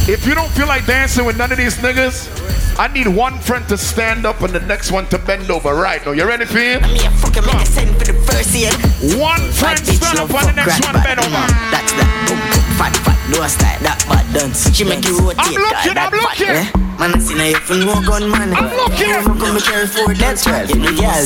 If 0.07 0.27
you 0.27 0.35
don't 0.35 0.51
feel 0.51 0.67
like 0.67 0.85
dancing 0.85 1.25
with 1.25 1.37
none 1.37 1.51
of 1.51 1.57
these 1.57 1.77
niggas, 1.77 2.77
I 2.77 2.87
need 2.93 3.07
one 3.07 3.39
friend 3.39 3.67
to 3.69 3.77
stand 3.77 4.27
up 4.27 4.41
and 4.41 4.53
the 4.53 4.59
next 4.59 4.91
one 4.91 5.07
to 5.07 5.17
bend 5.17 5.49
over. 5.49 5.73
Right 5.73 6.05
now, 6.05 6.11
you 6.11 6.27
ready 6.27 6.45
for 6.45 6.59
it? 6.59 6.83
Me 6.83 7.03
a 7.03 7.09
fucking 7.09 7.43
make 7.43 7.55
a 7.55 7.65
send 7.65 7.89
for 7.97 8.05
the 8.05 8.13
first 8.13 8.53
year. 8.53 8.69
One 9.19 9.41
friend 9.51 9.79
stand 9.79 10.19
up 10.19 10.29
and 10.29 10.49
the 10.49 10.53
next 10.53 10.85
one 10.85 11.01
bend 11.01 11.19
over. 11.19 11.31
That's 11.71 11.93
that. 11.93 12.24
Boom, 12.75 12.91
boom, 12.91 12.93
fat, 12.93 12.95
fat. 13.03 13.29
No 13.29 13.47
style, 13.47 13.79
that 13.83 13.99
bad 14.07 14.25
dance. 14.33 14.67
She 14.75 14.83
make 14.83 15.05
you 15.05 15.17
rotate. 15.19 15.39
I'm 15.39 15.53
looking, 15.55 15.95
that 15.95 16.11
I'm 16.11 16.19
looking. 16.19 16.47
Fat, 16.47 16.75
eh? 16.75 16.99
Man, 16.99 17.15
I 17.15 17.19
seen 17.19 17.39
her 17.39 17.51
if 17.55 17.69
you 17.69 17.83
know 17.83 17.99
gun, 18.03 18.29
man. 18.29 18.53
I'm 18.55 18.71
looking. 18.71 19.11
I'm 19.11 19.37
gonna 19.37 19.59
carry 19.59 19.87
forward. 19.87 20.17
That's 20.17 20.47
right. 20.47 20.67
You 20.69 20.79
know, 20.79 20.91
yeah, 20.91 21.23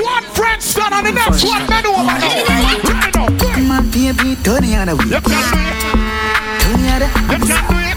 One 0.00 0.24
friend 0.32 0.60
stand 0.62 0.94
on 0.94 1.04
the 1.04 1.12
next 1.12 1.44
one 1.44 1.66
bend 1.66 1.86
over. 1.86 2.04
Right 2.04 2.80
now. 2.84 3.28
My 3.68 3.80
baby, 3.92 4.36
turn 4.42 4.62
the 4.64 4.76
other 4.76 4.96
way. 4.96 5.04
You 5.08 5.20
can 5.20 5.40
do 5.48 5.60
it. 5.60 5.80
Turn 6.60 6.76
the 6.80 6.88
other. 6.92 7.08
You 7.08 7.40
can 7.40 7.64
do 7.68 7.76
it. 7.80 7.96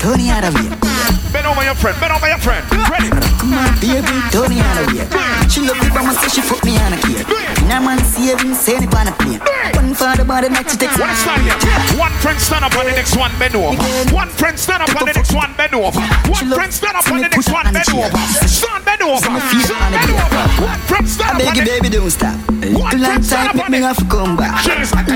Turn 0.00 0.18
the 0.20 0.28
other 0.32 0.52
way. 0.56 1.25
Bend 1.36 1.52
over 1.52 1.64
your 1.68 1.76
friend. 1.76 2.00
Bend 2.00 2.12
over 2.16 2.28
your 2.32 2.40
friend. 2.40 2.64
Ready? 2.88 3.12
On, 3.12 3.68
baby, 3.76 4.08
turn 4.32 4.48
the 4.48 4.56
other 4.56 4.88
way. 4.88 5.04
She 5.52 5.60
love 5.60 5.76
me, 5.84 5.92
but 5.92 6.00
my 6.08 6.16
say 6.16 6.32
she 6.32 6.40
fuck 6.40 6.64
me 6.64 6.80
on 6.80 6.96
a 6.96 6.98
kid. 7.04 7.28
Now 7.68 7.84
man 7.84 8.00
saving, 8.00 8.56
send 8.56 8.88
it 8.88 8.94
on 8.96 9.04
a 9.04 9.12
plane. 9.20 9.44
One 9.76 9.92
for 9.92 10.16
the 10.16 10.24
body, 10.24 10.48
next 10.48 10.72
she 10.72 10.78
takes 10.80 10.96
One 10.96 11.12
stand 11.12 11.44
here. 11.44 11.52
One 12.00 12.10
friend 12.24 12.40
stand 12.40 12.64
up 12.64 12.72
on 12.72 12.88
the 12.88 12.96
next 12.96 13.20
one 13.20 13.36
bend 13.36 13.52
over. 13.52 13.76
One 14.16 14.32
friend 14.32 14.56
stand 14.56 14.80
up 14.80 14.96
on 14.96 15.04
the 15.04 15.12
next 15.12 15.36
one 15.36 15.52
bend 15.60 15.74
over. 15.76 16.00
One 16.32 16.48
friend 16.56 16.72
stand 16.72 16.96
up 16.96 17.04
on 17.04 17.20
the 17.20 17.28
next 17.28 17.52
one 17.52 17.68
bend 17.68 17.92
over. 17.92 18.16
Stand 18.48 18.84
bend 18.88 19.02
over. 19.04 19.20
Stand 19.20 19.92
bend 19.92 20.10
over. 20.16 20.42
One 20.64 20.80
friend 20.88 21.04
stand 21.04 21.36
up 21.36 21.44
on 21.44 21.52
the 21.52 21.64
baby, 21.68 21.92
don't 21.92 22.08
stop. 22.08 22.32
A 22.64 22.72
One 22.72 22.96
long 22.96 23.20
time, 23.20 23.52
up 23.52 23.56
make 23.60 23.68
on 23.68 23.70
me 23.76 23.84
to 23.84 24.04
come 24.08 24.40
back. 24.40 24.64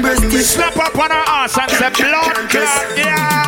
Breast 0.04 0.20
Cheers. 0.28 0.36
is 0.36 0.50
Snap 0.52 0.76
up 0.76 0.92
on 1.00 1.08
her 1.08 1.24
ass 1.32 1.56
and 1.56 1.70
say 1.72 1.88
blood 1.96 2.36
clot. 2.52 2.76
Yeah. 2.92 3.40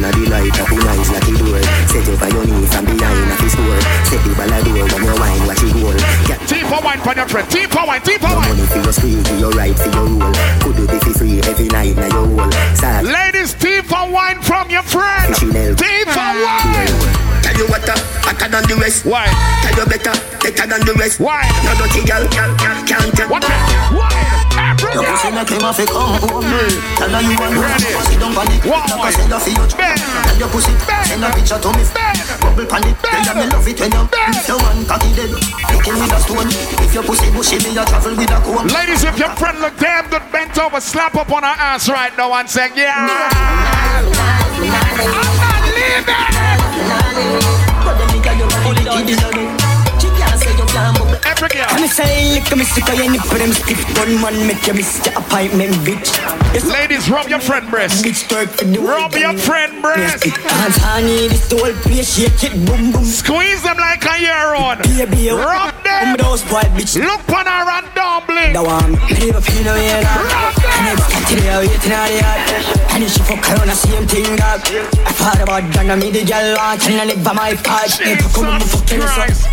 Inna 0.00 0.12
the 0.12 0.30
light 0.30 0.60
up 0.60 0.70
in 0.70 0.78
eyes 0.78 1.10
like 1.10 1.28
a 1.28 1.32
door 1.36 1.69
Set 1.90 2.06
you 2.06 2.16
for 2.16 2.28
your 2.30 2.44
knees 2.46 2.74
and 2.74 2.86
behind 2.86 3.30
a 3.30 3.34
fist 3.40 3.56
door 3.56 3.80
Set 4.06 4.20
the 4.22 4.30
ball 4.38 4.52
a 4.52 4.58
door 4.62 4.84
when 4.86 5.02
you 5.04 5.14
wine 5.18 5.42
watch 5.46 5.62
it 5.62 5.74
roll 5.78 5.98
Get 6.26 6.40
Team 6.46 6.64
for 6.66 6.80
wine 6.82 7.00
for 7.00 7.14
your 7.14 7.28
friend. 7.28 7.46
Team 7.50 7.68
for 7.68 7.84
wine. 7.86 8.02
Team 8.02 8.18
for 8.18 8.28
your 8.28 8.38
wine. 8.38 8.48
money 8.50 8.66
for 8.66 8.80
your 8.80 8.92
screen, 8.92 9.22
for 9.24 9.36
your 9.36 9.52
right, 9.52 9.76
for 9.78 9.90
your 9.90 10.06
roll 10.06 10.32
Could 10.62 10.76
do 10.76 10.84
this 10.86 11.02
for 11.04 11.14
free 11.18 11.40
every 11.42 11.68
night 11.68 11.96
now 11.96 12.10
your 12.10 12.26
whole 12.26 12.52
Start 12.74 13.04
Ladies, 13.04 13.54
team 13.54 13.82
for 13.84 14.06
wine 14.10 14.40
from 14.42 14.70
your 14.70 14.82
friend. 14.82 15.34
Team 15.34 16.06
for 16.06 16.30
wine. 16.46 16.94
Tell 17.42 17.56
you 17.56 17.66
what, 17.66 17.88
uh, 17.88 17.96
hotter 18.22 18.48
than 18.48 18.64
the 18.68 18.76
rest 18.76 19.04
Why? 19.04 19.26
Tell 19.62 19.84
you 19.84 19.86
better, 19.90 20.14
better 20.42 20.66
than 20.66 20.80
the 20.86 20.94
rest 20.98 21.20
Why? 21.20 21.42
No 21.64 21.74
dirty 21.74 22.06
girl, 22.06 22.26
can't, 22.28 22.58
can't, 22.58 22.86
can't 22.86 23.14
tell 23.16 23.28
What? 23.28 23.44
Why? 23.44 24.29
Your 24.80 25.04
pussy 25.04 25.30
make 25.30 25.52
him 25.52 25.60
have 25.60 25.76
to 25.76 25.84
come 25.84 26.16
home. 26.24 26.48
Tell 26.96 27.12
her 27.12 27.20
you 27.20 27.36
want 27.36 27.52
Ready. 27.60 27.92
pussy 27.92 28.16
don't 28.16 28.32
panic. 28.32 28.64
One 28.64 28.80
Like 28.88 29.04
I 29.04 29.10
said, 29.12 29.28
I 29.28 29.38
feel 29.38 29.60
you. 29.60 29.68
Tell 29.68 30.38
your 30.40 30.48
pussy, 30.48 30.72
send 31.04 31.20
a 31.20 31.28
picture 31.36 31.60
to 31.60 31.68
me. 31.76 31.84
Bubble 32.40 32.64
panic. 32.64 32.96
Tell 33.04 33.24
her 33.28 33.34
me 33.36 33.46
love 33.52 33.68
it 33.68 33.76
when 33.76 33.92
you 33.92 34.08
if 34.08 34.48
you 34.48 34.56
want 34.56 34.88
cocky 34.88 35.10
dead. 35.12 35.30
Looking 35.36 35.96
with 36.00 36.16
a 36.16 36.18
stone. 36.24 36.48
If 36.80 36.94
your 36.96 37.04
pussy 37.04 37.28
bushy, 37.30 37.60
me 37.60 37.76
a 37.76 37.84
travel 37.84 38.16
with 38.16 38.32
a 38.32 38.40
comb. 38.40 38.66
Ladies, 38.72 39.04
if 39.04 39.18
your 39.20 39.30
friend 39.36 39.60
look 39.60 39.76
damn 39.76 40.08
good 40.08 40.24
bent 40.32 40.56
over, 40.56 40.80
slap 40.80 41.14
up 41.14 41.30
on 41.30 41.42
her 41.44 41.56
ass 41.60 41.88
right 41.88 42.16
now 42.16 42.32
and 42.32 42.48
say, 42.48 42.72
yeah. 42.74 43.10
I'm 44.00 44.08
not 48.96 49.28
leaving. 49.28 49.49
Girl. 51.40 51.64
Come 51.72 51.88
say, 51.88 52.36
look, 52.36 52.52
at 52.52 52.58
me 52.58 52.64
sick 52.64 52.84
of 52.88 52.94
your 53.00 53.10
nipple, 53.10 53.38
them 53.40 53.52
stiff 53.52 53.80
gun 53.96 54.12
man, 54.20 54.36
make 54.46 54.60
you 54.66 54.74
miss 54.74 55.00
your 55.06 55.16
appointment, 55.16 55.72
bitch. 55.88 56.12
Yes, 56.52 56.66
Ladies, 56.68 57.08
rub 57.08 57.28
your 57.28 57.40
friend 57.40 57.64
breast. 57.70 58.04
bitch, 58.04 58.28
twerk 58.28 58.48
for 58.52 58.64
the 58.68 58.78
Rub 58.78 59.14
your 59.14 59.32
friend 59.38 59.80
breast. 59.80 60.24
Hands 60.26 60.76
honey, 60.76 61.28
this 61.32 61.48
the 61.48 61.56
whole 61.56 61.72
place, 61.80 62.12
shake 62.12 62.44
it, 62.44 62.52
boom, 62.68 62.92
boom. 62.92 63.04
Squeeze 63.04 63.62
them 63.62 63.78
like 63.78 64.04
a 64.04 64.20
year 64.20 64.52
on. 64.52 64.78
Baby, 64.84 65.30
Rub 65.32 65.72
them. 65.82 66.16
those 66.20 66.42
boy, 66.44 66.60
bitch. 66.76 67.00
Look 67.00 67.24
on 67.32 67.46
her 67.48 67.64
and 67.72 67.88
dumbling. 67.96 68.52
The 68.52 68.62
one, 68.62 68.92
leave 69.16 69.34
a 69.34 69.40
feel 69.40 69.64
no 69.64 69.72
way, 69.72 69.96
Rub 69.96 70.54
them. 70.60 71.40
there, 71.40 71.58
waiting 71.64 71.92
out 71.96 72.08
the 72.12 72.20
yard. 72.20 72.40
And 72.92 73.04
if 73.04 73.12
she 73.16 73.20
fuck 73.24 73.40
around, 73.48 73.68
the 73.72 73.74
same 73.80 74.04
thing, 74.06 74.36
dog. 74.36 74.60
I 75.08 75.12
thought 75.16 75.40
about 75.40 75.64
done, 75.72 75.88
I 75.90 75.94
made 75.96 76.12
the 76.12 76.24
girl 76.24 76.52
want, 76.60 76.84
and 76.84 77.00
I 77.00 77.04
live 77.08 77.24
by 77.24 77.32
my 77.32 77.54
part. 77.64 77.88
Hey, 77.96 78.20
come 78.36 78.44
on, 78.44 78.60
Jesus 78.60 78.80
fucking. 78.84 79.00
Christ. 79.00 79.48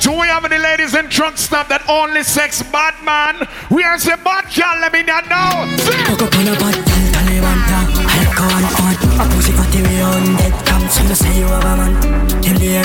Do 0.00 0.12
we 0.12 0.26
have 0.28 0.44
any 0.44 0.58
ladies 0.58 0.94
in 0.94 1.10
trunk 1.10 1.36
stop 1.36 1.68
that 1.68 1.82
only 1.88 2.22
sex 2.22 2.62
bad 2.70 2.94
man? 3.02 3.46
We 3.68 3.82
are 3.82 3.98
say 3.98 4.14
bad 4.22 4.46
girl, 4.54 4.78
let 4.78 4.92
me 4.92 5.02
not 5.02 5.26
know. 5.26 5.66
Cook 6.06 6.22
up 6.22 6.34
on 6.38 6.46
a 6.48 6.54
pot, 6.54 6.78
tell 6.86 7.06
Taliban, 7.12 7.58
I 8.06 8.22
go 8.32 8.46
on 8.46 8.64
hot. 8.78 8.98
A 9.18 9.24
pussy 9.34 9.52
fatty, 9.52 9.82
we 9.82 9.98
on 10.00 10.38
dead 10.38 10.54
come. 10.64 10.86
So 10.88 11.02
you 11.02 11.14
say 11.18 11.34
you 11.38 11.50
have 11.50 11.66
a 11.66 11.74
man, 11.76 11.92
tell 12.40 12.56
me. 12.62 12.78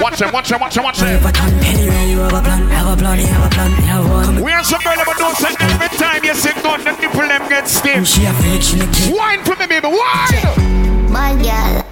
Watch 0.00 0.20
him, 0.20 0.32
watch 0.32 0.50
him, 0.50 0.60
watch 0.60 0.76
him, 0.76 0.84
watch 0.84 1.00
him. 1.00 1.20
a 1.20 1.32
ton, 1.32 1.52
anyway, 1.68 2.10
you 2.10 2.18
have 2.24 2.32
a 2.32 2.40
plan, 2.40 2.66
have 2.72 2.88
a 2.90 2.96
plan, 2.96 3.18
you 3.20 3.26
have 3.26 3.46
a 3.46 3.50
plan, 3.54 3.70
you 3.70 3.86
have 3.92 4.08
one. 4.08 4.42
We 4.42 4.52
are 4.52 4.64
some 4.64 4.80
girl, 4.80 4.96
but 5.04 5.16
don't 5.18 5.36
say 5.36 5.54
every 5.60 5.92
time 6.00 6.24
you 6.24 6.34
sit 6.34 6.56
down, 6.64 6.82
the 6.82 6.92
nipple 6.96 7.28
them 7.28 7.48
get 7.48 7.68
stiff. 7.68 8.08
She 8.08 8.24
a 8.24 8.32
freak, 8.32 8.62
she 8.62 8.76
look 8.80 8.90
cute. 8.92 9.14
Wine 9.14 9.44
for 9.44 9.54
me, 9.56 9.66
baby, 9.68 9.86
wine. 9.86 11.12
My 11.12 11.36
girl. 11.36 11.91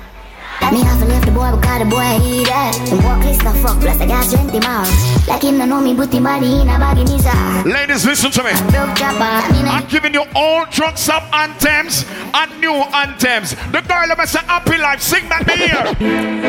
Me 0.70 0.82
have 0.82 1.00
to 1.00 1.06
leave 1.06 1.24
the 1.24 1.32
boy 1.32 1.50
because 1.50 1.78
the 1.82 1.88
boy 1.90 2.14
he 2.22 2.44
dead. 2.44 2.74
Him 2.86 3.02
walk 3.02 3.24
list 3.24 3.42
the 3.42 3.50
fuck 3.58 3.80
plus 3.80 4.00
I 4.00 4.06
got 4.06 4.30
20 4.30 4.60
miles. 4.60 5.26
Like 5.26 5.42
him 5.42 5.58
no 5.58 5.64
know 5.64 5.80
me, 5.80 5.94
but 5.94 6.12
him 6.14 6.22
body 6.22 6.60
in 6.60 6.68
a 6.68 6.78
baggy 6.78 7.02
nisa. 7.02 7.34
Ladies, 7.66 8.06
listen 8.06 8.30
to 8.30 8.42
me. 8.44 8.52
Broke 8.70 8.94
chopper, 8.94 9.52
me 9.52 9.66
I'm 9.66 9.82
eh. 9.82 9.86
giving 9.88 10.14
you 10.14 10.24
all 10.36 10.66
drugs 10.70 11.08
up 11.08 11.24
anthems 11.34 12.04
and 12.34 12.60
new 12.60 12.74
anthems. 12.94 13.56
The 13.72 13.82
girl 13.82 14.12
of 14.12 14.28
say 14.28 14.38
happy 14.46 14.78
life, 14.78 15.02
sing 15.02 15.28
back 15.28 15.44
me 15.46 15.56
here. 15.56 15.94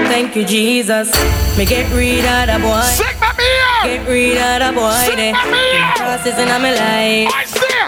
Thank 0.06 0.36
you, 0.36 0.46
Jesus. 0.46 1.10
Me 1.58 1.66
get 1.66 1.92
rid 1.96 2.22
of 2.22 2.46
the 2.46 2.60
boy. 2.62 2.82
Sing 2.94 3.20
back 3.20 3.38
me 3.40 3.44
here. 3.44 3.98
Get 3.98 4.08
rid 4.08 4.38
of 4.38 4.76
the 4.76 4.80
boy. 4.80 4.94
Sing 5.10 5.18
eh. 5.18 5.32
there. 5.32 5.34
back 5.34 5.50
me 5.50 5.58
here. 5.58 5.94
Crosses 5.96 6.38
in 6.38 6.48
my 6.48 6.70
life. 6.70 7.34
I 7.34 7.46
see. 7.48 7.81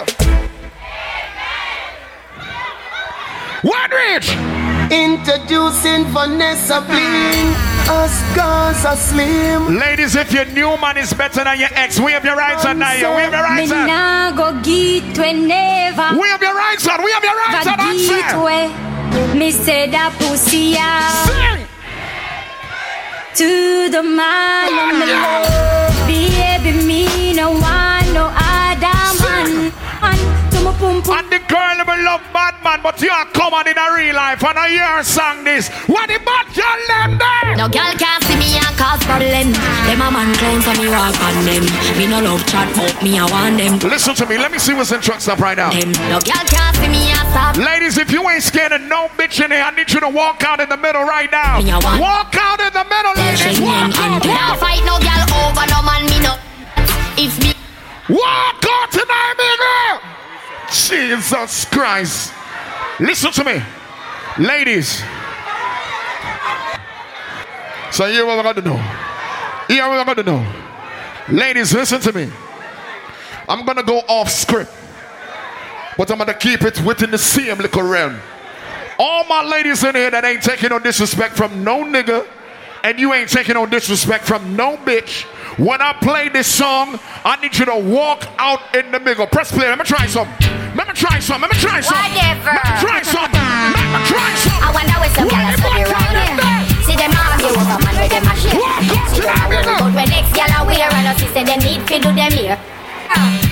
Introducing 4.94 6.06
Vanessa 6.14 6.80
Bling. 6.86 7.49
Us 7.90 8.14
girls 8.36 8.86
are 8.86 8.95
slim. 8.95 9.80
Ladies, 9.80 10.15
if 10.15 10.32
your 10.32 10.45
new 10.45 10.78
man 10.78 10.98
is 10.98 11.11
better 11.14 11.44
than 11.44 11.60
your 11.60 11.70
ex, 11.74 11.99
wave 11.99 12.24
your 12.24 12.36
rights 12.36 12.64
on 12.64 12.78
now. 12.78 12.94
Wave 12.94 13.32
your 13.32 13.41
rights 13.41 13.72
Me 13.72 13.76
on. 13.76 13.88
nah 13.88 14.32
go 14.38 14.53
get 14.61 15.18
whenever. 15.18 16.10
Wave 16.15 16.41
your 16.41 16.56
rights 16.56 16.88
on. 16.88 17.03
Wave 17.03 17.24
your 17.24 17.36
rights 17.36 17.68
on. 17.68 17.78
But 17.78 17.86
get 17.86 18.24
Answer. 18.24 18.44
where 18.44 19.36
me 19.36 19.49
say 19.52 19.90
that 19.90 20.14
pussy 20.20 20.76
out 20.78 21.26
Sing. 21.26 21.65
to 23.40 23.90
the 23.90 24.03
man 24.03 24.70
on 24.78 24.99
the 24.99 25.10
ah, 25.10 25.98
love. 25.98 26.07
Baby, 26.07 26.86
me 26.86 27.34
no 27.34 27.52
no 27.57 27.93
pum 30.84 31.01
pum. 31.01 31.18
And 31.23 31.27
the 31.31 31.39
girl 31.47 31.73
never 31.80 31.95
love 32.03 32.22
bad 32.35 32.60
man, 32.64 32.84
but 32.84 32.99
you 32.99 33.10
are 33.10 33.26
common 33.31 33.68
in 33.72 33.77
a 33.80 33.88
real 33.95 34.15
life. 34.15 34.43
And 34.43 34.60
I 34.60 34.68
hear 34.76 35.03
song 35.03 35.43
this. 35.47 35.72
What 35.88 36.11
the 36.11 36.19
bad 36.19 36.47
girl 36.51 36.80
them 36.91 37.11
there? 37.15 37.55
No 37.55 37.68
girl 37.72 37.93
can't 37.95 38.23
see 38.27 38.35
me 38.35 38.60
and 38.60 38.76
cause 38.76 38.99
problem. 39.07 39.55
Them 39.88 40.03
a 40.03 40.11
man 40.11 40.35
clown 40.35 40.60
so 40.60 40.76
me 40.76 40.91
walk 40.91 41.15
on 41.23 41.35
them. 41.47 41.64
Me 41.95 42.05
no 42.11 42.19
love 42.19 42.43
chat 42.51 42.68
but 42.76 42.91
me 42.99 43.15
I 43.15 43.23
want 43.31 43.55
them. 43.57 43.80
Listen 43.88 44.15
to 44.19 44.26
me. 44.27 44.35
Let 44.38 44.51
me 44.51 44.60
see 44.60 44.73
what's 44.76 44.91
in 44.91 44.99
Truckstop 44.99 45.39
right 45.39 45.57
now. 45.57 45.72
Them 45.72 45.95
no 46.11 46.19
girl 46.19 46.45
can't 46.51 46.76
see 46.76 46.91
me 46.91 47.15
and 47.15 47.27
stop. 47.31 47.55
Ladies, 47.55 47.97
if 47.97 48.11
you 48.11 48.27
ain't 48.27 48.43
scared 48.43 48.73
of 48.76 48.81
no 48.81 49.07
bitch 49.15 49.39
in 49.43 49.51
here, 49.51 49.64
I 49.64 49.72
need 49.72 49.91
you 49.91 50.01
to 50.03 50.10
walk 50.10 50.43
out 50.43 50.60
in 50.60 50.68
the 50.68 50.77
middle 50.77 51.03
right 51.03 51.31
now. 51.31 51.64
Me 51.64 51.72
Walk 51.72 52.35
out 52.35 52.60
in 52.60 52.73
the 52.73 52.85
middle, 52.91 53.15
ladies. 53.15 53.60
Walk 53.61 53.95
out. 53.95 54.19
Me 54.26 54.34
not 54.34 54.60
fight 54.60 54.84
no 54.84 54.99
girl 54.99 55.23
over 55.47 55.65
no 55.72 55.80
man. 55.88 56.03
Me 56.11 56.19
no. 56.19 56.35
If 57.15 57.39
me 57.39 57.53
Walk 58.10 58.65
out 58.68 58.91
tonight, 58.91 59.35
nigga. 59.39 60.23
Jesus 60.72 61.65
Christ. 61.65 62.34
Listen 62.99 63.31
to 63.31 63.44
me. 63.44 63.61
Ladies. 64.38 65.03
So 67.91 68.07
here 68.07 68.26
what 68.26 68.38
we're 68.38 68.53
gonna 68.53 68.61
do. 68.61 69.73
Here 69.73 69.88
what 69.88 70.07
we're 70.07 70.15
gonna 70.15 70.23
do. 70.23 71.34
Ladies, 71.34 71.73
listen 71.73 72.02
to 72.02 72.14
me. 72.14 72.31
I'm 73.48 73.65
gonna 73.65 73.84
go 73.84 73.99
off 74.07 74.30
script. 74.30 74.72
But 75.98 76.10
I'm 76.10 76.18
gonna 76.18 76.34
keep 76.34 76.64
it 76.64 76.81
within 76.81 77.11
the 77.11 77.18
same 77.18 77.57
little 77.57 77.84
realm. 77.84 78.19
All 78.98 79.26
my 79.26 79.44
ladies 79.44 79.84
in 79.84 79.95
here 79.95 80.11
that 80.11 80.26
ain't 80.26 80.41
taking 80.41 80.69
no 80.69 80.80
disrespect 80.80 81.35
from 81.35 81.64
no 81.64 81.84
nigga, 81.84 82.27
and 82.84 82.99
you 82.99 83.14
ain't 83.14 83.30
taking 83.30 83.56
no 83.56 83.65
disrespect 83.65 84.26
from 84.26 84.56
no 84.56 84.77
bitch. 84.77 85.26
When 85.58 85.82
I 85.82 85.94
play 85.94 86.30
this 86.30 86.48
song, 86.48 86.98
I 87.24 87.38
need 87.38 87.54
you 87.54 87.66
to 87.66 87.78
walk 87.78 88.26
out 88.42 88.74
in 88.74 88.90
the 88.92 89.00
middle. 89.00 89.28
Press 89.28 89.52
play. 89.52 89.70
Let 89.70 89.78
me 89.78 89.86
try 89.86 90.08
some. 90.08 90.26
Let 90.74 90.88
me 90.90 90.94
try 90.98 91.20
some. 91.22 91.42
Let 91.42 91.54
me 91.54 91.58
try 91.62 91.78
some. 91.78 91.94
Whatever. 91.94 92.58
Let 92.58 92.66
me 92.66 92.74
try 92.82 93.02
some. 93.06 93.30
Let 93.30 93.90
me 93.94 94.02
try 94.10 94.30
some. 94.42 94.58
I 94.58 94.70
wonder 94.74 94.98
where 94.98 95.14
some 95.14 95.30
girls 95.30 95.62
will 95.62 95.78
be 95.78 95.86
round 95.86 96.18
here. 96.26 96.74
See 96.90 96.98
them 96.98 97.14
argue 97.14 97.54
over 97.54 97.78
man 97.86 97.94
where 98.02 98.10
them 98.10 98.26
a 98.26 98.34
share. 98.34 98.58
See 99.14 99.22
them 99.22 99.38
a 99.38 99.46
worry 99.46 99.62
about 99.62 99.94
when 99.94 100.10
next 100.10 100.34
girl 100.34 100.50
a 100.50 100.60
wear 100.66 100.90
and 100.90 101.08
us 101.14 101.22
say 101.22 101.44
they 101.46 101.58
need 101.62 101.86
to 101.86 101.96
do 102.02 102.10
them 102.18 102.34
here. 102.34 102.58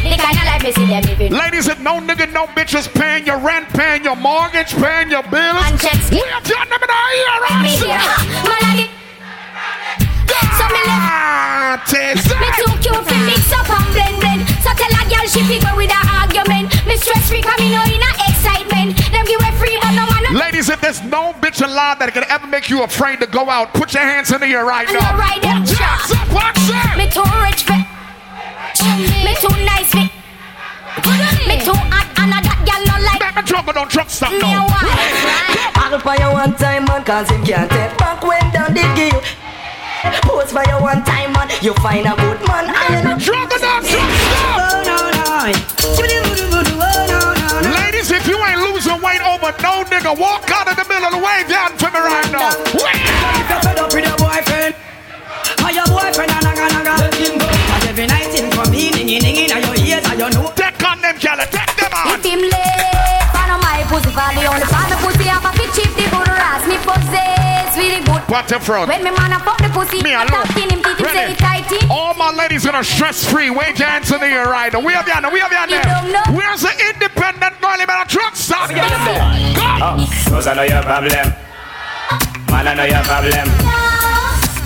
The 0.01 0.17
kind 0.17 0.37
of 0.41 0.45
life 0.49 0.63
we 0.65 0.71
see 0.73 0.89
them 0.89 1.05
living. 1.05 1.31
Ladies, 1.31 1.67
if 1.67 1.79
no 1.79 2.01
nigga, 2.01 2.33
no 2.33 2.47
bitches 2.57 2.89
paying 2.89 3.27
your 3.29 3.37
rent, 3.37 3.69
paying 3.77 4.03
your 4.03 4.15
mortgage, 4.15 4.73
paying 4.73 5.13
your 5.13 5.21
bills, 5.29 5.61
And 5.69 5.77
we 6.09 6.17
have 6.33 6.43
done 6.49 6.65
them 6.65 6.81
in 6.81 6.89
our 6.89 7.11
ear, 7.13 7.35
right? 7.45 9.00
So 10.57 10.65
me 10.73 10.81
left. 10.87 11.07
Ah, 11.11 11.83
Tess. 11.87 12.21
Me 12.41 12.47
too 12.59 12.71
cute 12.83 13.03
fi 13.07 13.17
mix 13.25 13.51
up 13.53 13.69
and 13.69 13.87
blend 13.95 14.17
blend. 14.21 14.41
So 14.63 14.69
tell 14.75 14.91
a 14.91 15.01
girl 15.09 15.25
she 15.27 15.41
fi 15.49 15.57
go 15.63 15.71
with 15.75 15.91
a 15.91 16.01
argument. 16.19 16.67
Me 16.85 16.95
stress 16.97 17.29
free 17.29 17.41
'cause 17.41 17.59
me 17.59 17.71
know 17.71 17.83
in 17.87 18.01
a 18.01 18.11
excitement. 18.29 18.97
Them 19.11 19.23
give 19.25 19.39
away 19.39 19.53
free 19.59 19.77
but 19.81 19.91
no 19.91 20.05
man. 20.09 20.33
Ladies, 20.33 20.69
if 20.69 20.79
there's 20.81 21.01
no 21.03 21.33
bitch 21.41 21.61
alive 21.61 21.99
that 21.99 22.13
can 22.13 22.23
ever 22.29 22.47
make 22.47 22.69
you 22.69 22.83
afraid 22.83 23.19
to 23.19 23.27
go 23.27 23.49
out, 23.49 23.73
put 23.73 23.93
your 23.93 24.03
hands 24.03 24.31
in 24.31 24.39
the 24.41 24.47
air 24.47 24.65
right 24.65 24.87
now. 24.87 24.99
you 25.11 25.17
ride 25.19 25.41
them 25.41 25.59
Watch 25.61 25.81
out, 25.81 25.99
trap. 26.07 26.27
watch 26.31 26.71
out. 26.71 26.97
Me 26.97 27.05
too 27.09 27.27
rich 27.43 27.63
fi. 27.67 27.77
Me 29.25 29.33
too 29.43 29.55
nice 29.65 29.91
fi. 29.91 30.09
Me 31.47 31.55
too 31.59 31.73
hot 31.91 32.07
and 32.19 32.31
a 32.31 32.39
that 32.47 32.59
girl 32.67 32.81
no 32.87 32.95
like. 33.05 33.19
Let 33.19 33.35
me 33.35 33.41
trouble, 33.43 33.73
don't 33.73 33.89
Truckstop 33.91 34.31
Me 34.31 34.37
a 34.37 34.41
now. 34.41 34.67
I'll 35.75 35.99
for 35.99 36.15
you 36.15 36.31
one 36.31 36.55
time 36.55 36.85
man 36.85 37.03
Cause 37.03 37.29
him 37.29 37.43
can't 37.43 37.69
take 37.69 37.97
back 37.97 38.23
when 38.23 38.39
down 38.51 38.73
did 38.73 38.87
give 38.95 39.21
you 40.09 40.21
Pose 40.25 40.51
for 40.51 40.65
you 40.65 40.77
one 40.81 41.03
time 41.03 41.33
man. 41.33 41.49
You 41.61 41.73
find 41.77 42.05
a 42.07 42.15
good 42.17 42.41
man. 42.49 42.73
I 42.73 43.01
know. 43.05 43.17
Trouble, 43.21 43.57
don't 43.61 43.85
Truckstop. 43.85 44.41
Ladies, 47.61 48.09
if 48.09 48.25
you 48.27 48.37
ain't 48.41 48.61
losing 48.65 48.97
weight 49.01 49.21
over 49.21 49.53
no 49.61 49.85
nigga, 49.85 50.17
walk 50.17 50.49
out 50.49 50.67
of 50.67 50.75
the 50.75 50.85
middle 50.89 51.05
of 51.05 51.13
the 51.13 51.21
wave 51.21 51.47
down 51.47 51.77
for 51.77 51.91
me 51.93 51.99
right 52.01 52.31
now. 52.33 52.49
If 52.49 53.49
you're 53.49 53.61
fed 53.61 53.77
up 53.77 53.93
with 53.93 54.05
your 54.05 54.17
boyfriend. 54.17 54.73
Or 55.61 55.71
your 55.71 55.85
boyfriend 55.85 56.31
a 56.33 56.39
naga 56.41 56.65
naga? 56.73 56.93
Let 56.97 57.13
him 57.13 57.37
go. 57.37 57.45
Cause 57.45 57.85
every 57.85 58.07
night 58.07 58.33
him 58.33 58.49
come 58.51 58.73
in 58.73 58.93
Ningy 58.97 59.21
ningy 59.21 59.45
na 59.49 59.57
your 59.61 59.77
ears 59.77 60.05
And 60.09 60.17
you 60.17 60.29
know. 60.33 60.49
Take 60.55 60.81
on 60.81 61.01
them, 61.01 61.17
Kelly, 61.17 61.45
take 61.53 61.75
them 61.77 61.93
on. 61.93 62.17
If 62.17 62.25
him 62.25 62.41
late, 62.41 63.25
follow 63.29 63.61
my 63.61 63.85
pussy 63.85 64.09
for 64.09 64.29
the 64.33 64.49
only 64.49 64.65
part 64.65 64.89
the 64.89 64.97
pussy. 65.05 65.29
Have 65.29 65.45
a 65.45 65.51
fit 65.53 65.69
cheap 65.77 65.93
the 65.93 66.09
good 66.09 66.29
ass 66.29 66.65
me 66.65 66.77
possess 66.81 67.50
with. 68.11 68.27
What 68.29 68.47
the 68.47 68.59
front? 68.59 68.89
When 68.89 69.03
me 69.03 69.11
man 69.11 69.31
a 69.33 69.39
fuck 69.39 69.57
the 69.57 69.69
pussy, 69.69 70.01
Me 70.03 70.13
alone. 70.13 70.27
talk 70.27 70.47
him 70.51 70.81
teeth 70.83 70.99
him 70.99 71.05
say 71.07 71.15
Ready? 71.15 71.33
it 71.33 71.39
tighty. 71.39 71.79
All 71.89 72.13
my 72.15 72.31
ladies 72.31 72.63
that 72.63 72.75
are 72.75 72.83
stress 72.83 73.23
free, 73.25 73.49
wave 73.49 73.77
your 73.79 73.87
hands 73.87 74.11
in 74.11 74.19
the 74.19 74.27
air 74.27 74.45
right 74.47 74.71
now. 74.71 74.79
We 74.79 74.93
have 74.93 75.07
you 75.07 75.15
now, 75.19 75.31
we 75.31 75.39
have 75.39 75.51
you 75.51 75.59
You 75.75 75.81
there. 75.81 76.01
don't. 76.11 76.35
Where's 76.35 76.61
the 76.61 76.73
independent 76.93 77.59
girl 77.61 77.75
in 77.79 77.87
a 77.89 78.05
Truckstop? 78.05 78.69
Go! 78.69 78.83
House 80.31 80.47
I 80.47 80.53
know 80.55 80.63
your 80.63 80.81
problem. 80.83 81.27
Man 82.51 82.67
I 82.67 82.73
know 82.75 82.85
your 82.85 83.03
problem. 83.03 83.70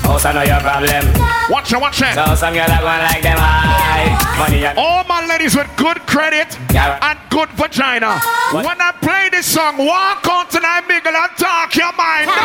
House 0.06 0.26
I 0.26 0.32
know 0.34 0.44
your 0.44 0.60
problem. 0.60 1.04
Watch 1.50 1.74
it, 1.74 1.80
watch 1.82 2.02
it. 2.02 2.14
So 2.14 2.36
some 2.36 2.54
girls 2.54 2.70
are 2.70 2.82
going 2.82 3.02
like 3.10 3.22
them 3.22 3.38
high. 3.38 4.14
Money 4.38 4.66
and 4.66 4.78
All 4.78 5.04
my 5.06 5.26
ladies 5.26 5.56
with 5.56 5.70
good 5.78 6.00
credit 6.06 6.58
and 6.76 7.18
good 7.30 7.50
vagina. 7.58 8.20
What? 8.52 8.66
When 8.66 8.80
I 8.82 8.92
play 9.02 9.30
this 9.32 9.46
song, 9.46 9.78
walk 9.78 10.28
on 10.28 10.48
tonight, 10.48 10.84
Miguel, 10.88 11.16
and 11.16 11.32
talk 11.38 11.76
your 11.76 11.92
mind. 11.98 12.28
No! 12.28 12.36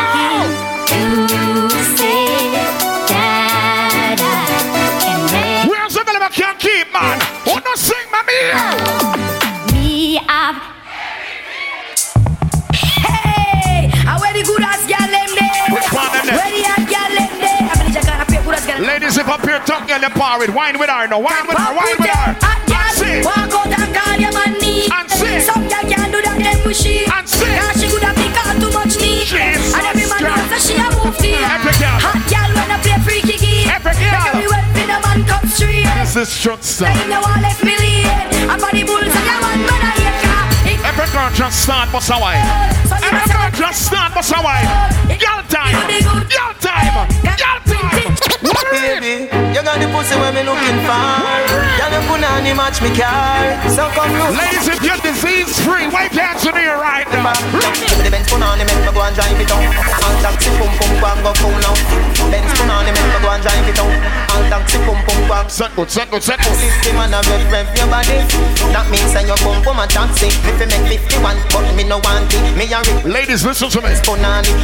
You 0.91 1.83
say 1.97 2.25
that 2.53 4.17
I 4.17 4.91
can 5.01 5.19
make 5.31 5.69
Where's 5.69 5.93
the 5.93 6.03
girl 6.03 6.21
I 6.21 6.29
can't 6.33 6.59
keep, 6.59 6.91
man? 6.91 7.19
Who 7.45 7.59
no 7.61 7.73
sing, 7.75 8.07
my 8.11 8.21
me? 8.25 8.41
me 9.73 10.15
have. 10.27 10.57
Hey 12.73 13.89
I 14.07 14.17
wear 14.19 14.33
the 14.33 14.43
good 14.43 14.61
ass 14.61 14.80
Ladies, 18.81 19.13
if 19.15 19.29
up 19.29 19.45
here, 19.45 19.61
talk 19.61 19.85
girl, 19.85 20.01
you 20.01 20.09
par 20.09 20.41
with. 20.41 20.49
Wine 20.57 20.79
with 20.81 20.89
her, 20.89 21.05
no. 21.05 21.21
Wine 21.21 21.45
with 21.45 21.53
her, 21.53 21.69
wine 21.69 21.97
with 22.01 22.09
her. 22.09 22.33
And 22.33 22.61
girl 22.65 23.21
Walk 23.21 23.53
out 23.53 23.69
and 23.69 23.93
call 23.93 24.17
your 24.17 24.33
man 24.33 24.57
need 24.57 24.89
And 24.89 25.05
sing. 25.05 25.37
Some 25.37 25.69
girl 25.69 25.85
can't 25.85 26.09
do 26.09 26.17
that 26.17 26.41
them 26.41 26.65
she 26.73 27.05
And 27.05 27.29
sing. 27.29 27.53
Cause 27.61 27.77
she 27.77 27.93
could 27.93 28.01
have 28.01 28.17
pick 28.17 28.33
out 28.41 28.57
too 28.57 28.73
much 28.73 28.97
need 28.97 29.29
Jesus 29.29 29.77
And 29.77 29.85
every 29.85 30.09
man 30.09 30.25
knows 30.25 30.49
that 30.49 30.61
she 30.65 30.73
a 30.81 30.89
move 30.97 31.13
to 31.13 31.29
Every 31.29 31.77
girl. 31.77 31.97
Hot 32.01 32.25
girl 32.25 32.49
when 32.57 32.73
I 32.73 32.77
play 32.81 32.97
freaky 33.05 33.37
game 33.37 33.69
Every 33.69 33.93
girl. 34.01 34.17
Make 34.17 34.49
everywhere 34.49 34.65
for 34.73 34.85
the 34.89 34.97
man 34.97 35.19
come 35.29 35.45
straight 35.45 35.85
This 36.01 36.17
is 36.17 36.29
Truckstop. 36.41 36.89
Like 36.89 37.05
no 37.05 37.21
one 37.21 37.37
left 37.45 37.61
me 37.61 37.77
lead 37.77 38.09
And 38.49 38.57
for 38.57 38.73
the 38.73 38.81
bulls 38.81 39.13
and 39.13 39.25
your 39.29 39.39
man 39.45 39.61
man 39.61 39.77
I 39.77 39.93
hate 39.93 40.17
car 40.25 40.41
Every 40.89 41.05
girl 41.13 41.29
just 41.37 41.61
start 41.61 41.85
bust 41.93 42.09
a 42.09 42.17
wine. 42.17 42.41
Every 42.89 43.29
girl 43.29 43.45
just 43.53 43.93
start 43.93 44.09
bust 44.17 44.33
a 44.33 44.41
wine. 44.41 44.65
Girl 45.21 45.45
time. 45.45 45.77
Girl 46.01 46.53
time. 46.57 47.05
Girl 47.21 47.61
time. 47.69 48.10
Baby, 48.71 49.27
you 49.51 49.61
got 49.61 49.83
the 49.83 49.87
pussy 49.91 50.15
when 50.15 50.31
me 50.33 50.43
looking 50.47 50.79
for. 50.87 51.61
You 51.91 51.99
put 52.07 52.23
on 52.23 52.43
the 52.47 52.55
match 52.55 52.79
me 52.79 52.87
car. 52.95 53.51
So 53.67 53.83
come 53.91 54.15
look. 54.15 54.31
Ladies, 54.31 54.63
if 54.71 54.79
you're 54.79 54.95
disease 55.03 55.59
free, 55.67 55.91
wave 55.91 56.15
your 56.15 56.23
hands 56.23 56.47
in 56.47 56.55
the 56.55 56.71
right 56.79 57.03
now. 57.11 57.35
The 57.99 58.07
Benz 58.07 58.31
put 58.31 58.39
on 58.39 58.55
the 58.55 58.63
make 58.63 58.79
me 58.79 58.91
go 58.95 59.03
and 59.03 59.11
drive 59.11 59.35
it 59.35 59.47
down. 59.51 59.59
All 59.59 60.15
taxi 60.23 60.47
pum 60.55 60.71
pum 60.79 60.91
go 61.03 61.07
and 61.11 61.19
go 61.19 61.31
cool 61.43 61.51
now. 61.59 61.75
Benz 62.31 62.47
put 62.55 62.71
on 62.71 62.87
the 62.87 62.95
make 62.95 63.11
me 63.11 63.19
go 63.19 63.27
and 63.27 63.43
drive 63.43 63.67
it 63.67 63.75
down. 63.75 63.91
All 64.31 64.43
taxi 64.47 64.79
pum 64.87 64.99
pum 65.03 65.19
go 65.27 65.35
and 65.35 65.51
Set 65.51 65.75
good, 65.75 65.91
set 65.91 66.07
good, 66.07 66.23
set 66.23 66.39
good. 66.39 66.55
System 66.55 66.95
and 66.95 67.11
a 67.11 67.19
rev 67.27 67.43
rev 67.51 67.67
your 67.75 67.91
body. 67.91 68.23
That 68.71 68.87
means 68.87 69.11
that 69.11 69.27
your 69.27 69.35
pum 69.43 69.59
pum 69.67 69.83
a 69.83 69.85
taxi. 69.91 70.31
Me 70.47 70.55
fi 70.55 70.65
make 70.71 71.03
51, 71.11 71.35
but 71.51 71.67
me 71.75 71.83
no 71.83 71.99
want 72.07 72.31
it. 72.31 72.39
Me 72.55 72.71
a 72.71 72.79
rip 72.79 73.03
Ladies, 73.03 73.43
listen 73.43 73.67
to 73.67 73.83
me. 73.83 73.91
put 73.99 74.23
on 74.23 74.47
it. 74.47 74.55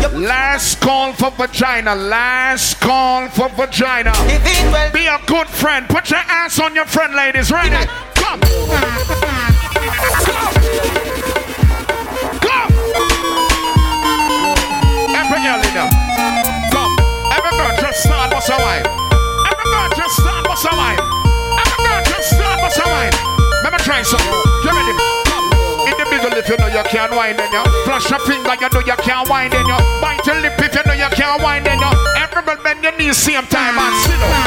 Yup. 0.00 0.16
Last 0.16 0.80
call 0.80 1.12
for 1.12 1.28
vagina. 1.36 1.94
Last 1.94 2.80
call 2.80 3.28
for 3.28 3.49
vagina. 3.56 4.12
It 4.26 4.72
well, 4.72 4.92
Be 4.92 5.06
a 5.06 5.18
good 5.26 5.48
friend. 5.48 5.88
Put 5.88 6.10
your 6.10 6.20
ass 6.26 6.58
on 6.60 6.74
your 6.74 6.86
friend, 6.86 7.14
ladies. 7.14 7.50
Ready? 7.50 7.70
Come. 8.14 8.40
Come. 12.40 12.72
Every 15.14 15.40
girl 15.42 15.60
in. 15.62 15.74
Come. 16.70 16.92
Every 17.32 17.50
girl 17.56 17.76
just 17.80 18.02
start 18.02 18.30
bust 18.30 18.50
a 18.50 18.56
wine. 18.58 18.86
Every 18.86 19.66
girl 19.70 19.88
just 19.96 20.16
start 20.16 20.44
bust 20.44 20.66
a 20.66 20.76
wine. 20.76 21.00
Every 21.58 21.84
girl 21.84 22.02
just 22.04 22.30
start 22.36 22.60
bust 22.60 22.78
a 22.78 22.88
wine. 22.88 23.12
Let 23.62 23.72
me 23.72 23.78
try 23.78 24.02
something. 24.02 24.34
You 24.64 24.70
ready? 24.70 25.09
In 26.30 26.36
middle 26.36 26.38
if 26.38 26.48
you 26.48 26.56
know 26.58 26.66
you 26.70 26.82
can't 26.84 27.12
wine 27.12 27.36
then 27.36 27.50
you 27.50 27.62
Flash 27.84 28.10
a 28.10 28.18
finger 28.20 28.54
you 28.54 28.68
know 28.70 28.80
you 28.86 28.96
can't 29.02 29.28
wine 29.28 29.50
then 29.50 29.66
you 29.66 29.78
Bite 30.00 30.24
your 30.26 30.38
lip. 30.40 30.54
If 30.58 30.74
you 30.74 30.82
know 30.86 30.94
you 30.94 31.10
can't 31.10 31.42
wine 31.42 31.64
then 31.64 31.78
you 31.78 31.90
Everybody 32.16 32.62
bend 32.62 32.82
your 32.82 32.96
knees 32.96 33.16
same 33.16 33.46
time 33.46 33.78
and 33.78 33.94
sit 34.06 34.14
down. 34.14 34.46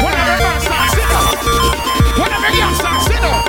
Whenever 0.00 0.36
girl 0.40 0.60
start 0.60 0.88
sit 0.96 1.08
down. 1.12 1.28
Whenever 2.16 2.50
girl 2.56 2.74
start 2.74 3.00
sit 3.04 3.20
down. 3.20 3.42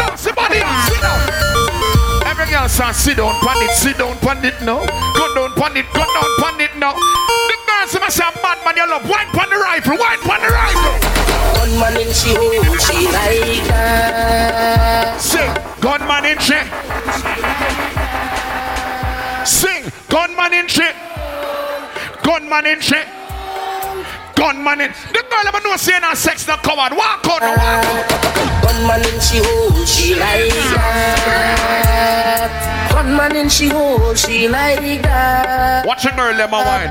No, 0.00 0.06
somebody 0.16 0.60
sit 0.88 1.00
down. 1.04 1.20
Every 2.24 2.46
girl 2.48 2.68
start 2.68 2.96
sit 2.96 3.16
down 3.16 3.34
pan 3.40 3.60
it, 3.60 3.72
sit 3.76 3.98
down 3.98 4.16
pan 4.18 4.44
it 4.44 4.56
now. 4.62 4.80
Go 5.12 5.24
down 5.34 5.52
pan 5.52 5.76
it, 5.76 5.86
go 5.92 6.04
down 6.04 6.30
pan 6.40 6.60
it 6.60 6.72
now. 6.76 6.94
The 6.96 7.56
girls 7.68 7.92
must 8.00 8.16
say 8.16 8.24
bad 8.40 8.58
man 8.64 8.76
you 8.76 8.88
love. 8.88 9.04
Wine 9.08 9.28
pan 9.36 9.50
the 9.50 9.56
rifle, 9.56 9.98
wine 9.98 10.20
pan 10.24 10.40
the 10.40 10.48
rifle 10.48 11.21
Gunman 11.54 11.96
in 12.00 12.12
she 12.12 12.34
hole, 12.34 12.76
she 12.78 13.06
like 13.06 13.64
that. 13.68 15.20
Sing, 15.20 15.52
gunman 15.80 16.24
in 16.24 16.38
shit. 16.38 16.66
Sing, 19.46 19.84
gunman 20.08 20.52
in 20.52 20.66
shit. 20.68 20.94
Gunman 22.22 22.66
in 22.66 22.80
shit. 22.80 23.06
Gunman 24.34 24.80
in. 24.80 24.92
The 25.12 25.22
girl 25.30 25.46
ever 25.46 25.60
know 25.62 25.76
saying 25.76 26.02
her 26.02 26.16
sex 26.16 26.46
not 26.46 26.62
covered. 26.62 26.96
Walk 26.96 27.26
out, 27.26 27.42
walk 27.42 27.58
out. 27.58 28.62
Gunman 28.62 29.00
in 29.04 29.20
she 29.20 29.38
hole, 29.42 29.84
she 29.84 30.14
like 30.14 30.52
that. 30.74 32.81
Gunman 33.02 33.34
in 33.34 33.48
she 33.48 33.68
hole, 33.68 34.14
she 34.14 34.46
like 34.46 35.02
that. 35.02 35.84
Watch 35.84 36.04
girl, 36.04 36.32
let 36.36 36.48
my 36.48 36.64
wine. 36.64 36.88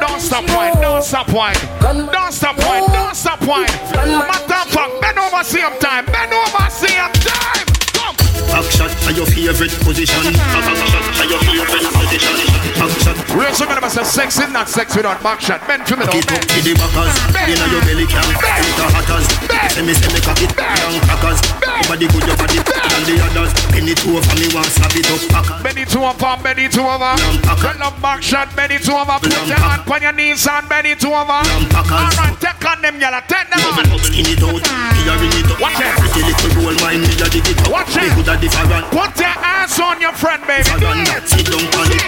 Don't 0.00 0.18
stop 0.18 0.48
wine, 0.48 0.80
don't 0.80 1.02
stop 1.04 1.28
wine. 1.28 1.54
Don't 1.78 2.32
stop 2.32 2.56
wine, 2.56 2.86
don't 2.88 3.14
stop 3.14 3.40
wine. 3.42 3.66
Matter 3.92 4.54
of 4.54 4.70
fact, 4.72 5.00
bend 5.02 5.18
over 5.18 5.44
same 5.44 5.78
time. 5.78 6.06
Bend 6.06 6.32
over 6.32 6.70
same 6.70 7.12
time. 7.12 7.66
Come. 7.92 8.31
Back 8.48 8.66
shot 8.70 8.90
to 8.90 9.10
your 9.14 9.26
favorite 9.26 9.74
position. 9.84 10.22
Back 10.34 10.64
shot 10.88 11.04
to 11.14 11.24
your 11.26 11.40
favorite 11.40 11.94
position. 11.94 12.34
Back 12.78 12.92
shot. 12.98 13.16
Real 13.36 13.54
some 13.54 13.68
of 13.70 13.84
us 13.84 13.94
say 13.94 14.04
sex 14.04 14.38
is 14.38 14.50
not 14.50 14.68
sex 14.68 14.96
without 14.96 15.22
back 15.22 15.40
shot. 15.40 15.60
Bend 15.66 15.86
for 15.86 15.96
me 15.96 16.04
now, 16.04 16.12
Cock 16.12 16.24
it 16.24 16.32
up 16.32 16.42
to 16.42 16.58
the 16.60 16.72
backers. 16.74 17.14
Inna 17.46 17.66
your 17.70 17.82
belly 17.86 18.06
can 18.06 18.24
It 18.26 18.80
a 18.80 18.86
hatters. 18.90 19.26
Semi 19.72 19.94
semi 19.94 20.20
cock 20.20 20.40
it 20.42 20.52
young 20.56 20.98
crackers. 21.06 21.40
Your 21.62 21.86
body 21.88 22.06
good, 22.10 22.24
your 22.26 22.36
body 22.36 22.58
better 22.64 22.88
than 22.90 23.02
the 23.06 23.14
others. 23.22 23.52
Bend 23.70 23.88
it 23.88 24.02
over 24.08 24.34
me, 24.40 24.48
want 24.50 24.68
slap 24.72 24.96
it 24.96 25.08
up 25.08 25.22
packers. 25.30 25.62
Bend 25.62 25.78
it 25.78 25.94
over, 25.96 26.32
bend 26.42 26.58
it 26.58 26.76
over. 26.76 27.12
Good 27.60 27.78
love 27.78 27.96
back 28.02 28.20
shot, 28.22 28.48
bend 28.56 28.72
it 28.72 28.88
over. 28.88 29.16
Put 29.20 29.32
your 29.46 29.60
hand 29.60 29.84
on 29.86 30.02
your 30.02 30.12
knees 30.12 30.46
and 30.48 30.68
bend 30.68 30.86
it 30.86 31.04
over. 31.04 31.40
Alright, 31.44 32.36
take 32.40 32.64
on 32.64 32.82
them, 32.82 33.00
yalla. 33.00 33.22
Take 33.28 33.48
them 33.52 33.60
on. 33.64 33.86
Skin 34.02 34.26
it 34.26 34.42
out, 34.42 34.60
up. 34.60 35.60
Watch 35.60 35.80
it. 35.80 35.92
Pretty 36.00 36.20
little 36.26 36.50
gold 36.56 36.76
mine, 36.82 37.00
me 37.00 37.12
a 37.16 37.28
dig 37.28 37.46
it 37.46 37.60
up. 37.62 37.70
Watch 37.70 37.96
it. 37.96 38.31
Good 38.32 38.38
a 38.38 38.48
different. 38.48 38.86
Put 38.88 39.18
your 39.20 39.28
hands 39.28 39.78
on 39.78 40.00
your 40.00 40.12
friend, 40.12 40.40
baby. 40.46 40.64
Do 40.80 40.88
it. 40.88 41.28
Sit 41.28 41.52
down 41.52 41.68
on 41.76 41.92
it. 41.92 42.00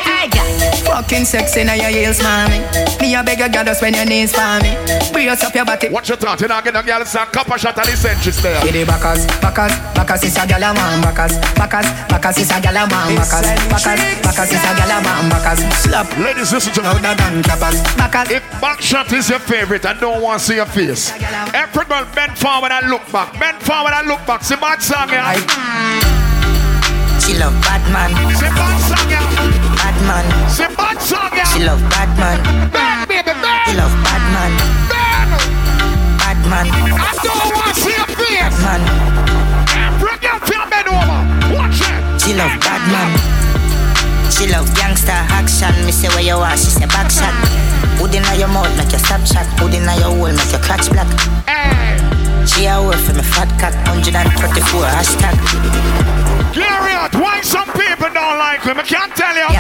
Fucking 0.87 1.25
sexy 1.25 1.65
now 1.65 1.75
your 1.75 1.91
heels, 1.91 2.23
mommy. 2.23 2.65
Me 3.01 3.15
a 3.15 3.23
beg 3.23 3.41
a 3.41 3.49
girl 3.49 3.65
just 3.65 3.83
when 3.83 3.93
your 3.93 4.07
knees 4.07 4.33
for 4.33 4.41
me. 4.65 4.73
Brace 5.13 5.45
up 5.45 5.55
your 5.55 5.67
body. 5.67 5.91
Watch 5.91 6.09
your 6.09 6.17
thought. 6.17 6.41
You 6.41 6.49
know, 6.49 6.63
get 6.63 6.77
a 6.77 6.83
girl 6.83 7.05
say 7.05 7.19
Coppershot 7.29 7.77
at 7.77 7.85
the 7.85 7.97
century 7.97 8.33
there. 8.41 8.63
Get 8.65 8.73
the 8.73 8.85
backers, 8.85 9.27
backers, 9.45 9.77
backers 9.93 10.25
is 10.25 10.37
a 10.37 10.47
gal 10.47 10.65
a 10.65 10.73
man, 10.73 11.03
backers, 11.03 11.37
backers, 11.57 11.89
backers 12.09 12.39
is 12.39 12.51
a 12.51 12.61
gal 12.61 12.77
a 12.77 12.89
man, 12.89 13.17
backers, 13.17 13.49
backers, 13.69 14.01
backers 14.25 14.53
is 14.53 14.65
a 14.65 14.73
gal 14.81 14.93
a 14.97 14.99
man, 15.05 15.29
backers. 15.29 15.61
Slap. 15.85 16.09
Ladies, 16.17 16.53
listen 16.53 16.73
to 16.73 16.81
me. 16.81 16.89
Louder 16.89 17.21
than 17.21 17.43
clappers. 17.43 17.83
Backers. 18.01 18.31
If 18.31 18.45
back 18.61 18.81
shot 18.81 19.13
is 19.13 19.29
your 19.29 19.41
favorite, 19.41 19.85
I 19.85 19.93
don't 19.93 20.23
want 20.23 20.41
to 20.41 20.47
see 20.47 20.57
your 20.57 20.67
face. 20.67 21.13
Every 21.53 21.85
girl 21.85 22.07
bend 22.15 22.39
forward 22.39 22.73
and 22.73 22.89
look 22.89 23.05
back. 23.13 23.39
Bend 23.39 23.61
forward 23.61 23.93
and 23.93 24.09
look 24.09 24.25
back. 24.27 24.43
See 24.43 24.57
bad 24.57 24.81
song, 24.81 25.11
yeah. 25.11 26.14
She 27.25 27.33
love 27.41 27.57
Batman. 27.65 28.13
See 28.37 28.53
bad 28.53 28.77
song, 28.85 29.09
yeah. 29.09 29.25
Batman. 29.81 30.27
See 30.53 30.69
bad 30.77 31.01
song, 31.01 31.33
yeah. 31.33 31.49
She 31.49 31.65
love 31.65 31.81
Batman. 31.89 32.37
Bend, 32.69 33.09
baby, 33.09 33.33
bend. 33.41 33.65
She 33.65 33.73
love 33.81 33.97
Batman. 34.05 34.53
Bend. 34.93 35.33
Batman. 36.21 36.67
I 36.69 37.17
don't 37.25 37.49
want 37.49 37.73
to 37.73 37.81
see 37.81 37.97
your 37.97 38.09
face. 38.13 38.45
Batman. 38.45 38.83
Every 39.73 40.21
girl 40.21 40.37
feel 40.45 40.69
bend 40.69 40.89
over. 40.93 41.21
Watch 41.57 41.81
it. 41.81 41.97
She 42.21 42.37
love 42.37 42.53
Batman. 42.61 43.11
She 44.29 44.45
love 44.53 44.69
gangster 44.77 45.17
action. 45.33 45.73
Me 45.89 45.93
say 45.97 46.13
where 46.13 46.21
you 46.21 46.37
are, 46.37 46.57
she 46.61 46.69
say 46.77 46.85
back 46.93 47.09
shot. 47.09 47.33
Hood 47.97 48.13
inna 48.13 48.37
your 48.37 48.53
mouth, 48.53 48.69
make 48.77 48.93
your 48.93 49.01
stop 49.01 49.25
shot. 49.25 49.49
Hood 49.57 49.73
inna 49.73 49.97
your 49.97 50.13
hole, 50.13 50.29
make 50.29 50.53
your 50.53 50.61
clutch 50.61 50.93
black. 50.93 51.09
Hey. 51.49 51.97
She 52.45 52.67
a 52.69 52.77
work 52.85 53.01
for 53.01 53.17
me 53.17 53.25
fat 53.25 53.49
cock, 53.57 53.73
134 53.89 54.85
hashtag. 54.93 56.24
Clear. 56.55 56.85
Why 57.13 57.41
some 57.43 57.67
people 57.73 58.11
don't 58.15 58.39
like 58.39 58.63
him? 58.63 58.79
I 58.79 58.83
can't 58.83 59.15
tell 59.15 59.37
you. 59.37 59.51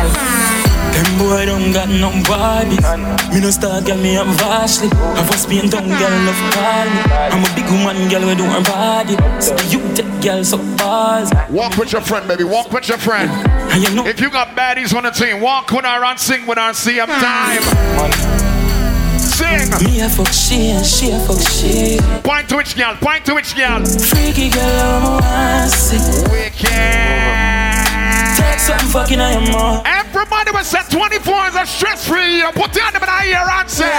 Them 0.95 1.19
boy 1.19 1.47
don't 1.47 1.73
got 1.73 1.89
no 1.89 2.11
body. 2.23 2.79
Me 3.35 3.41
no 3.41 3.51
start, 3.51 3.85
girl, 3.85 3.97
me 3.99 4.17
am 4.17 4.33
vastly. 4.39 4.89
I 4.93 5.27
was 5.29 5.45
being 5.47 5.69
down, 5.69 5.89
girl, 5.89 6.15
love 6.25 6.53
call 6.55 6.87
me. 6.87 7.03
I'm 7.35 7.45
a 7.45 7.55
big 7.55 7.67
woman, 7.71 8.09
girl, 8.09 8.27
we 8.27 8.35
do 8.35 8.45
her 8.45 8.63
body. 8.63 9.17
So 9.41 9.55
you 9.69 9.81
take 9.95 10.23
girl 10.23 10.45
so 10.45 10.59
balls. 10.77 11.33
Walk 11.51 11.77
with 11.77 11.93
your 11.93 12.01
friend, 12.01 12.27
baby. 12.27 12.45
Walk 12.45 12.73
with 12.73 12.89
your 12.89 12.99
friend. 12.99 13.31
If 14.07 14.21
you 14.21 14.31
got 14.31 14.57
baddies 14.57 14.95
on 14.95 15.03
the 15.03 15.11
team, 15.11 15.41
walk 15.41 15.71
with 15.71 15.85
her 15.85 16.05
and 16.05 16.19
sing 16.19 16.47
with 16.47 16.59
her. 16.59 16.73
See 16.73 16.99
am 17.01 17.09
hmm. 17.09 17.21
time. 17.21 18.54
Sing. 19.35 19.67
Me 19.85 20.01
a 20.01 20.09
fuck 20.09 20.29
she 20.29 20.71
and 20.71 20.87
she 20.87 21.11
a 21.11 21.19
fuck 21.27 21.41
she. 21.49 21.99
Point 22.23 22.49
to 22.51 22.57
which 22.57 22.77
girl? 22.77 22.95
Point 22.97 23.25
to 23.27 23.35
which 23.35 23.57
girl? 23.57 23.85
Freaky 23.85 24.49
girl, 24.49 24.63
I'm 24.63 25.03
a 25.03 25.11
want. 25.19 26.31
Wicked. 26.31 26.71
Take 28.39 28.61
some 28.61 28.79
fucking 28.95 29.21
I 29.21 29.33
am 29.33 29.51
more. 29.51 29.83
Everybody 29.85 30.53
was 30.53 30.67
set 30.69 30.89
24 30.91 31.49
is 31.49 31.55
a 31.57 31.67
stress 31.67 32.07
free. 32.07 32.37
year. 32.37 32.53
Put 32.53 32.75
your 32.77 32.85
hand 32.85 32.95
in 32.95 33.03
the 33.03 33.25
ear 33.27 33.43
and 33.59 33.69
say. 33.69 33.91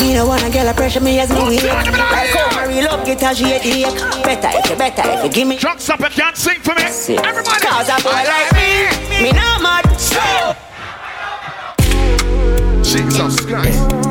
Me 0.00 0.12
no 0.14 0.26
wanna 0.26 0.50
girl 0.50 0.68
a 0.68 0.74
pressure 0.74 1.00
me 1.00 1.18
as 1.20 1.30
me 1.30 1.36
Put 1.36 1.48
weak. 1.48 1.62
your 1.62 1.72
hand 1.74 1.86
in 1.88 1.92
the 1.94 1.98
Like 1.98 2.30
how 2.30 2.44
ear. 2.44 2.52
my 2.52 2.64
real 2.68 2.84
love 2.84 3.06
guitar 3.06 3.34
she 3.34 3.44
hate 3.44 3.62
the 3.62 3.84
ache. 3.88 4.22
Better 4.24 4.50
if 4.58 4.68
you 4.70 4.76
better 4.76 5.02
if 5.16 5.24
you 5.24 5.30
give 5.30 5.48
me. 5.48 5.56
Trucks 5.56 5.88
up, 5.88 6.00
you 6.00 6.06
can't 6.10 6.36
sing 6.36 6.60
for 6.60 6.74
me. 6.74 6.82
Everybody. 6.84 7.66
Cause 7.66 7.88
a 7.88 7.96
boy 8.04 8.20
like 8.28 8.52
me, 8.52 9.22
me 9.22 9.32
no 9.32 9.58
mad. 9.64 9.88
Jesus 12.84 13.40
Christ. 13.46 14.01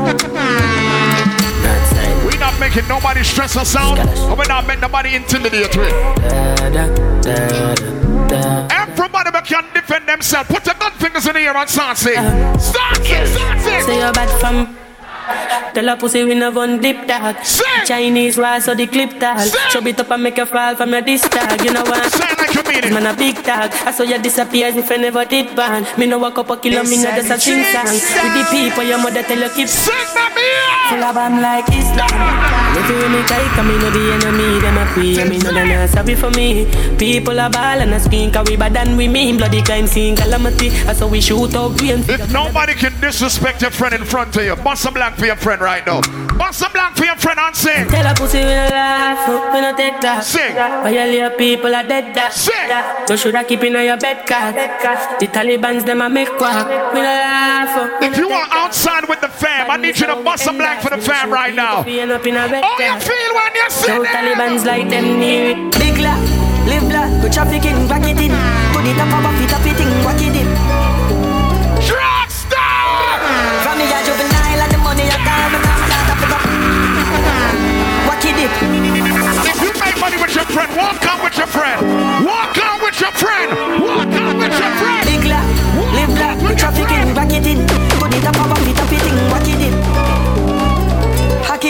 We 2.25 2.37
not 2.37 2.59
making 2.59 2.87
nobody 2.87 3.23
stress 3.23 3.55
us 3.55 3.75
out. 3.75 3.99
And 3.99 4.37
we 4.37 4.45
not 4.45 4.65
make 4.67 4.79
nobody 4.79 5.15
intimidate 5.15 5.75
with. 5.75 5.93
Everybody 8.71 9.31
can 9.45 9.65
defend 9.73 10.07
themselves. 10.07 10.49
Put 10.49 10.65
your 10.65 10.75
gun 10.75 10.91
fingers 10.93 11.27
in 11.27 11.33
the 11.33 11.41
air 11.41 11.55
and 11.55 11.69
start 11.69 11.97
saying. 11.97 12.59
Start 12.59 12.99
it, 12.99 13.27
start 13.27 13.57
it. 13.57 13.85
Say 13.85 13.99
you're 13.99 14.13
bad 14.13 14.29
from 14.39 14.80
Tell 15.73 15.89
a 15.89 15.97
pussy 15.97 16.23
we 16.23 16.35
never 16.35 16.59
on 16.61 16.79
dip 16.79 17.07
dog. 17.07 17.35
Chinese 17.85 18.37
rise 18.37 18.65
so 18.65 18.75
the 18.75 18.87
clip 18.87 19.19
tag. 19.19 19.51
Chub 19.71 19.87
it 19.87 19.99
up 19.99 20.11
and 20.11 20.23
make 20.23 20.37
you 20.37 20.45
fall 20.45 20.75
from 20.75 20.91
your 20.91 21.01
disc 21.01 21.29
tag. 21.29 21.63
You 21.63 21.73
know 21.73 21.83
what? 21.83 22.11
Say 22.11 22.25
like 22.37 22.85
it. 22.85 22.91
Man 22.93 23.05
a 23.05 23.13
big 23.13 23.35
tag 23.43 23.71
I 23.85 23.91
saw 23.91 24.03
you 24.03 24.17
disappear 24.21 24.67
if 24.67 24.91
I 24.91 24.95
never 24.95 25.25
did 25.25 25.55
ban 25.55 25.85
Me 25.97 26.05
no 26.05 26.19
walk 26.19 26.37
up 26.37 26.49
a 26.49 26.57
kilo, 26.57 26.83
me 26.83 26.97
no 26.97 27.09
just 27.15 27.31
a 27.31 27.39
sing 27.39 27.63
song. 27.63 27.85
With 27.85 28.33
the 28.33 28.47
people 28.51 28.83
your 28.83 28.97
mother 28.97 29.23
tell 29.23 29.39
you 29.39 29.49
keep 29.49 29.67
Sing 29.67 29.93
baby 30.15 30.47
Full 30.89 31.03
of 31.03 31.15
like 31.15 31.69
Islam 31.69 32.57
If 32.73 32.87
you 32.89 33.09
me 33.09 33.21
kike, 33.23 33.61
me 33.67 33.77
know 33.77 33.91
the 33.91 34.03
enemy 34.15 34.59
Them 34.59 34.77
a 34.77 34.85
pray, 34.93 35.29
me 35.29 35.37
know 35.39 35.53
they 35.53 35.75
not 35.75 35.89
sorry 35.89 36.15
for 36.15 36.29
me 36.31 36.65
People 36.97 37.39
a 37.39 37.49
ball 37.49 37.81
and 37.81 37.93
a 37.93 37.99
scream 37.99 38.31
Cause 38.31 38.47
we 38.49 38.55
bad 38.55 38.73
than 38.73 38.95
we 38.95 39.07
mean 39.07 39.37
Bloody 39.37 39.61
crime 39.61 39.87
scene 39.87 40.15
calamity 40.15 40.69
I 40.87 40.93
saw 40.93 41.07
we 41.07 41.21
shoot 41.21 41.53
out 41.55 41.77
brain 41.77 42.03
If 42.07 42.31
nobody 42.31 42.73
can 42.73 42.93
disrespect 43.01 43.61
your 43.61 43.71
friend 43.71 43.93
in 43.93 44.05
front 44.05 44.35
of 44.37 44.43
you, 44.43 44.55
bust 44.55 44.85
a 44.85 44.91
blank 44.91 45.15
for 45.15 45.25
your 45.25 45.35
friend 45.35 45.61
right 45.61 45.85
now. 45.85 46.01
Bust 46.37 46.61
a 46.61 46.69
blank 46.69 46.95
for 46.95 47.05
your 47.05 47.15
friend 47.15 47.39
and 47.39 47.55
sing. 47.55 47.87
Tell 47.89 48.07
a 48.07 48.13
pussy 48.15 48.39
we 48.39 48.45
no 48.45 48.67
laugh, 48.71 49.53
we 49.53 49.61
no 49.61 49.75
take 49.75 49.99
that. 50.01 50.23
Sing. 50.23 50.53
Violate 50.53 51.37
people 51.37 51.75
are 51.75 51.83
dead 51.83 52.15
that. 52.15 52.33
Sing. 52.33 52.69
You 53.09 53.17
shoulda 53.17 53.43
keep 53.43 53.63
in 53.63 53.73
your 53.73 53.97
bed 53.97 54.25
cat. 54.25 55.19
The 55.19 55.27
Taliban's 55.27 55.83
them 55.83 56.01
a 56.01 56.09
make 56.09 56.29
quack. 56.37 56.93
We 56.93 56.99
no 56.99 57.05
laugh. 57.05 58.03
If 58.03 58.17
you 58.17 58.29
are 58.29 58.47
outside 58.51 59.07
with 59.09 59.21
the 59.21 59.29
fam, 59.29 59.69
I 59.69 59.77
need 59.77 59.99
you 59.99 60.07
to 60.07 60.15
bust 60.23 60.47
a 60.47 60.53
blank 60.53 60.81
for 60.81 60.89
the 60.89 61.01
fam 61.01 61.31
right 61.31 61.53
now. 61.53 61.83
We 62.61 62.67
end 62.67 62.73
up 62.73 62.77
in 62.77 62.77
a 62.77 62.77
bed 62.77 62.91
How 62.91 62.93
you 62.93 63.01
feel 63.01 63.31
when 63.33 63.53
you 63.57 63.69
see 63.69 63.87
them? 63.89 64.05
Taliban's 64.05 64.65
like 64.65 64.89
them 64.89 65.19
near 65.19 65.57
it. 65.57 65.57
Big 65.81 65.97
la, 65.97 66.13
live 66.69 66.85
la, 66.93 67.09
go 67.21 67.29
trafficking, 67.29 67.87
back 67.89 68.05
it 68.05 68.21
in. 68.21 68.33
Put 68.73 68.85
it 68.85 68.97
up 69.01 69.09
above 69.09 69.41
it, 69.41 69.53
up 69.53 69.65
it 69.65 69.79
in, 69.81 69.89
whack 70.05 70.21
it 70.21 70.35
in. 70.37 70.45
Drugstore! 71.81 73.17
From 73.65 73.81
me 73.81 73.89
a 73.89 73.99
juvenile 74.05 74.61
and 74.61 74.71
the 74.71 74.77
money 74.77 75.09
I 75.09 75.17
call 75.25 75.49
me 75.49 75.57
come 75.57 75.81
start 75.89 76.09
up 76.13 76.21
up. 76.21 76.45
Whack 78.05 78.25
it 78.29 78.37
in. 78.37 78.51
If 79.41 79.57
you 79.57 79.73
make 79.81 79.97
money 79.97 80.17
with 80.21 80.35
your 80.35 80.45
friend, 80.45 80.69
walk 80.77 81.01
out 81.09 81.23
with 81.23 81.37
your 81.37 81.49
friend. 81.49 81.81
Walk 82.25 82.57
out 82.61 82.79
with 82.85 83.01
your 83.01 83.13
friend. 83.17 83.49
Walk 83.81 84.13
out 84.13 84.37
with 84.37 84.53
your 84.53 84.73
friend. 84.77 85.01
Big 85.09 85.25
la, 85.25 85.41
live 85.97 86.13
la, 86.13 86.29
go 86.37 86.53
trafficking, 86.53 86.85
back 86.93 87.00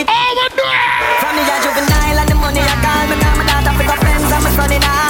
Hack 0.08 0.58
it. 0.58 0.74
From 1.20 1.32
me 1.36 1.42
a 1.46 1.54
juvenile 1.62 2.18
and 2.18 2.28
the 2.28 2.36
money 2.36 2.62
I 2.62 2.76
call 2.82 3.04
me 3.10 3.16
come 3.20 3.40
start 3.46 3.66
up 3.68 3.80
it 3.80 3.88
up. 3.88 3.98
Friends 4.02 4.26
and 4.26 4.42
my 4.42 4.50
son 4.56 4.72
in 4.72 4.82
a. 4.82 5.02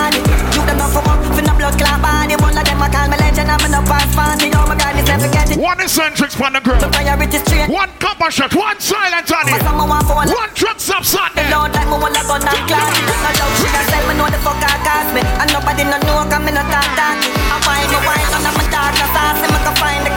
You 0.52 0.62
them 0.69 0.77
not 0.77 0.90
for 0.93 1.02
up, 1.09 1.20
for 1.32 1.43
no 1.43 1.52
blood 1.56 1.77
clot 1.81 1.98
body. 2.02 2.36
One 2.36 2.56
of 2.56 2.64
them 2.64 2.82
I 2.82 2.89
call 2.93 3.09
me 3.09 3.16
legend, 3.16 3.51
I'm 3.51 3.64
no 3.70 3.81
pass 3.89 4.09
party. 4.14 4.52
Oh 4.52 4.66
my 4.69 4.77
God, 4.77 4.97
it's 4.98 5.09
never 5.09 5.28
getting. 5.32 5.60
One 5.60 5.78
Eccentrix 5.81 6.36
on 6.40 6.52
the 6.52 6.60
girl. 6.60 6.78
The 6.78 6.89
priority 6.93 7.39
straight. 7.40 7.70
One 7.70 7.90
Coppershot. 7.98 8.52
One 8.52 8.78
silent 8.81 9.32
on 9.32 9.48
it. 9.48 9.60
For 9.64 10.14
one. 10.16 10.28
One 10.28 10.52
Truckstop 10.52 11.05
Sunday. 11.05 11.48
Lord, 11.48 11.73
like 11.73 11.89
me 11.89 11.97
wanna 11.97 12.23
go 12.28 12.36
down 12.36 12.60
class. 12.69 12.93
No 13.09 13.16
love, 13.16 13.55
she 13.56 13.69
can 13.73 13.85
say 13.89 14.02
me 14.05 14.14
know 14.19 14.28
the 14.28 14.39
fuck 14.44 14.60
I 14.60 14.77
got 14.85 15.09
me. 15.16 15.23
And 15.40 15.48
nobody 15.52 15.85
no 15.89 15.97
know, 16.05 16.23
cause 16.28 16.43
me 16.44 16.52
no 16.52 16.62
talk 16.69 16.86
talking. 16.94 17.32
I 17.32 17.56
find 17.64 17.89
me 17.89 17.98
wine 18.05 18.28
and 18.36 18.44
I'm 18.44 18.60
a 18.60 18.64
dark, 18.69 18.93
no 19.01 19.06
sauce. 19.16 19.40
Me 19.40 19.59
can 19.64 19.74
find 19.81 20.02
the 20.05 20.11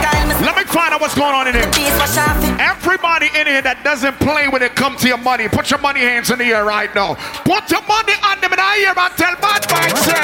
find 0.76 0.93
out 0.93 0.99
what's 0.99 1.15
going 1.15 1.31
on 1.34 1.47
in 1.47 1.56
here. 1.56 1.72
These 1.72 1.95
for 1.95 2.11
shopping. 2.11 2.52
Everybody 2.60 3.31
in 3.31 3.47
here 3.47 3.64
that 3.64 3.80
doesn't 3.88 4.19
play 4.19 4.52
when 4.52 4.60
it 4.60 4.76
comes 4.76 4.99
to 5.02 5.07
your 5.07 5.18
money, 5.23 5.47
put 5.47 5.72
your 5.72 5.80
money 5.80 6.03
hands 6.03 6.30
in 6.30 6.38
the 6.43 6.52
air 6.52 6.68
right 6.68 6.91
now. 6.91 7.15
Put 7.47 7.72
your 7.72 7.80
money 7.88 8.11
on 8.27 8.35
them 8.43 8.52
in 8.52 8.60
the 8.60 8.69
ear 8.84 8.91
and 8.91 9.14
tell 9.15 9.35
bad 9.39 9.64
man 9.72 9.95
say. 10.03 10.19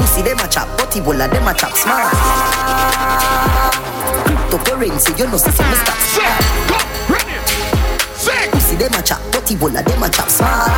Pussy 0.00 0.24
them 0.24 0.40
a 0.40 0.48
chop, 0.48 0.64
bola 1.04 1.28
them 1.28 1.44
a 1.44 1.52
chop 1.52 1.76
smart. 1.76 2.08
Cryptocurrency, 4.24 5.12
you 5.20 5.28
know 5.28 5.36
see 5.36 5.52
me 5.52 5.76
stop. 5.84 6.00
Go, 6.72 6.80
ready, 7.12 7.36
sing. 8.16 8.48
Pussy 8.48 8.80
them 8.80 8.96
a 8.96 9.04
chop, 9.04 9.20
bola 9.60 9.84
them 9.84 10.02
a 10.02 10.08
chop 10.08 10.32
smart. 10.32 10.72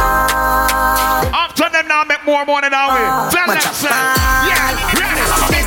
After 1.30 1.70
them 1.70 1.86
now 1.86 2.02
make 2.02 2.24
more 2.26 2.42
money 2.44 2.66
that 2.66 2.74
eh? 2.74 2.90
ah. 2.90 2.90
way. 2.90 3.06
Tell 3.30 3.46
them 3.46 3.62
say, 3.78 3.94
yeah, 4.50 4.95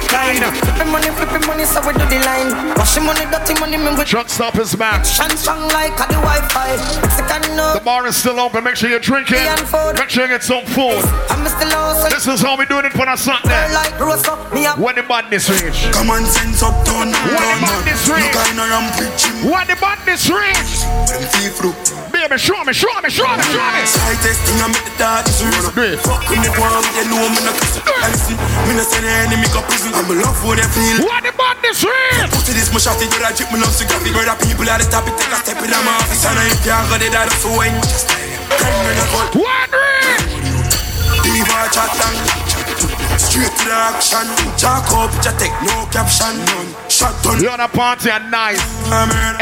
kind. 0.09 0.41
Flipping 0.57 0.91
money, 0.91 1.09
flipping 1.13 1.45
money, 1.47 1.65
so 1.65 1.79
we 1.85 1.93
do 1.93 2.05
the 2.09 2.19
line. 2.25 2.49
Washing 2.75 3.05
money, 3.05 3.25
dirty 3.29 3.53
money, 3.59 3.77
me 3.77 3.93
with 3.95 4.09
Truckstop 4.09 4.57
is 4.59 4.75
back. 4.75 5.05
Shine 5.05 5.37
strong 5.37 5.69
like 5.69 5.93
a 6.01 6.05
the 6.09 6.19
Wi-Fi. 6.19 6.75
Mexican 7.01 7.55
no. 7.55 7.73
The 7.73 7.81
bar 7.81 8.05
is 8.07 8.17
still 8.17 8.39
open. 8.39 8.63
Make 8.63 8.75
sure 8.75 8.89
you 8.89 8.99
drink 8.99 9.29
it. 9.31 9.45
Make 9.95 10.09
sure 10.09 10.23
you 10.25 10.29
get 10.29 10.43
some 10.43 10.65
food. 10.73 10.99
I'm 11.29 11.45
still 11.47 11.69
lost. 11.69 12.09
This 12.09 12.27
is 12.27 12.41
how 12.41 12.57
we 12.57 12.65
doing 12.65 12.85
it 12.85 12.93
for 12.93 13.05
the 13.05 13.15
Sunday. 13.15 13.71
Like 13.73 13.93
roast 13.99 14.25
me 14.53 14.65
up. 14.65 14.77
When 14.79 14.95
the 14.95 15.03
badness 15.03 15.49
reach. 15.49 15.91
Come 15.93 16.09
on, 16.09 16.25
sense 16.25 16.63
up, 16.63 16.73
turn 16.85 17.13
up, 17.13 17.21
When 17.23 17.33
the 17.33 17.37
turn 17.37 17.63
up. 17.63 17.85
badness 17.85 18.03
reach. 18.09 18.35
of. 18.35 19.51
When 19.51 19.65
the 19.69 19.77
badness 19.77 20.23
reach. 20.29 20.71
Them 21.07 21.23
feel 21.31 21.51
through. 21.53 21.75
Baby, 22.09 22.37
show 22.41 22.57
me, 22.65 22.73
show 22.73 22.89
me, 23.01 23.09
show 23.09 23.29
me, 23.37 23.43
show 23.45 23.63
me. 23.71 23.81
Slightest 23.85 24.41
thing 24.43 24.59
I 24.59 24.67
make 24.67 24.83
the 24.83 24.93
darkness 24.97 25.39
real. 25.77 25.97
Fuck 26.03 26.25
with 26.27 26.41
me, 26.41 26.49
boy, 26.57 26.67
you 26.97 27.05
know 27.07 27.29
me 27.29 27.39
no 27.45 27.53
kiss. 27.53 27.77
And 27.79 28.11
listen, 28.11 28.35
me 28.67 28.73
no 28.75 28.83
say 28.83 28.99
the 29.05 29.11
enemy 29.29 29.47
go 29.53 29.61
prison. 29.69 29.93
I'm 29.99 30.07
love 30.15 30.39
what 30.47 30.55
they 30.55 30.63
feel. 30.71 31.03
When 31.03 31.23
the 31.27 31.35
badness 31.35 31.83
reach. 31.83 32.31
Put 32.31 32.47
this 32.47 32.71
my 32.71 32.79
shot, 32.79 32.95
you 33.03 33.11
gotta 33.11 33.35
drip 33.35 33.51
me 33.51 33.59
love 33.59 33.75
so 33.75 33.83
graphic. 33.83 34.15
Brother, 34.15 34.39
people 34.39 34.63
at 34.71 34.79
the 34.79 34.87
top, 34.87 35.03
it 35.03 35.19
take 35.19 35.27
a 35.27 35.37
step 35.43 35.59
in 35.59 35.67
my 35.75 35.91
office. 35.99 36.23
And 36.23 36.39
if 36.47 36.63
you 36.63 36.71
got 36.71 37.03
it, 37.03 37.11
that's 37.11 37.35
so 37.43 37.51
just 37.83 38.07
Come 38.07 38.87
in 38.87 38.95
the 38.95 39.05
court. 39.11 39.35
One 39.35 39.71
reach. 39.75 40.39
Diva 41.19 41.67
chat. 41.75 41.91
Straight 43.19 43.51
to 43.51 43.65
the 43.67 43.75
action. 43.75 44.23
Jack 44.55 44.87
up, 44.95 45.11
just 45.19 45.35
take 45.35 45.51
no 45.67 45.83
caption. 45.91 46.47
Shot 46.87 47.11
done. 47.19 47.43
You're 47.43 47.51
on 47.51 47.59
a 47.59 47.67
party 47.67 48.07
at 48.07 48.23
night. 48.31 48.63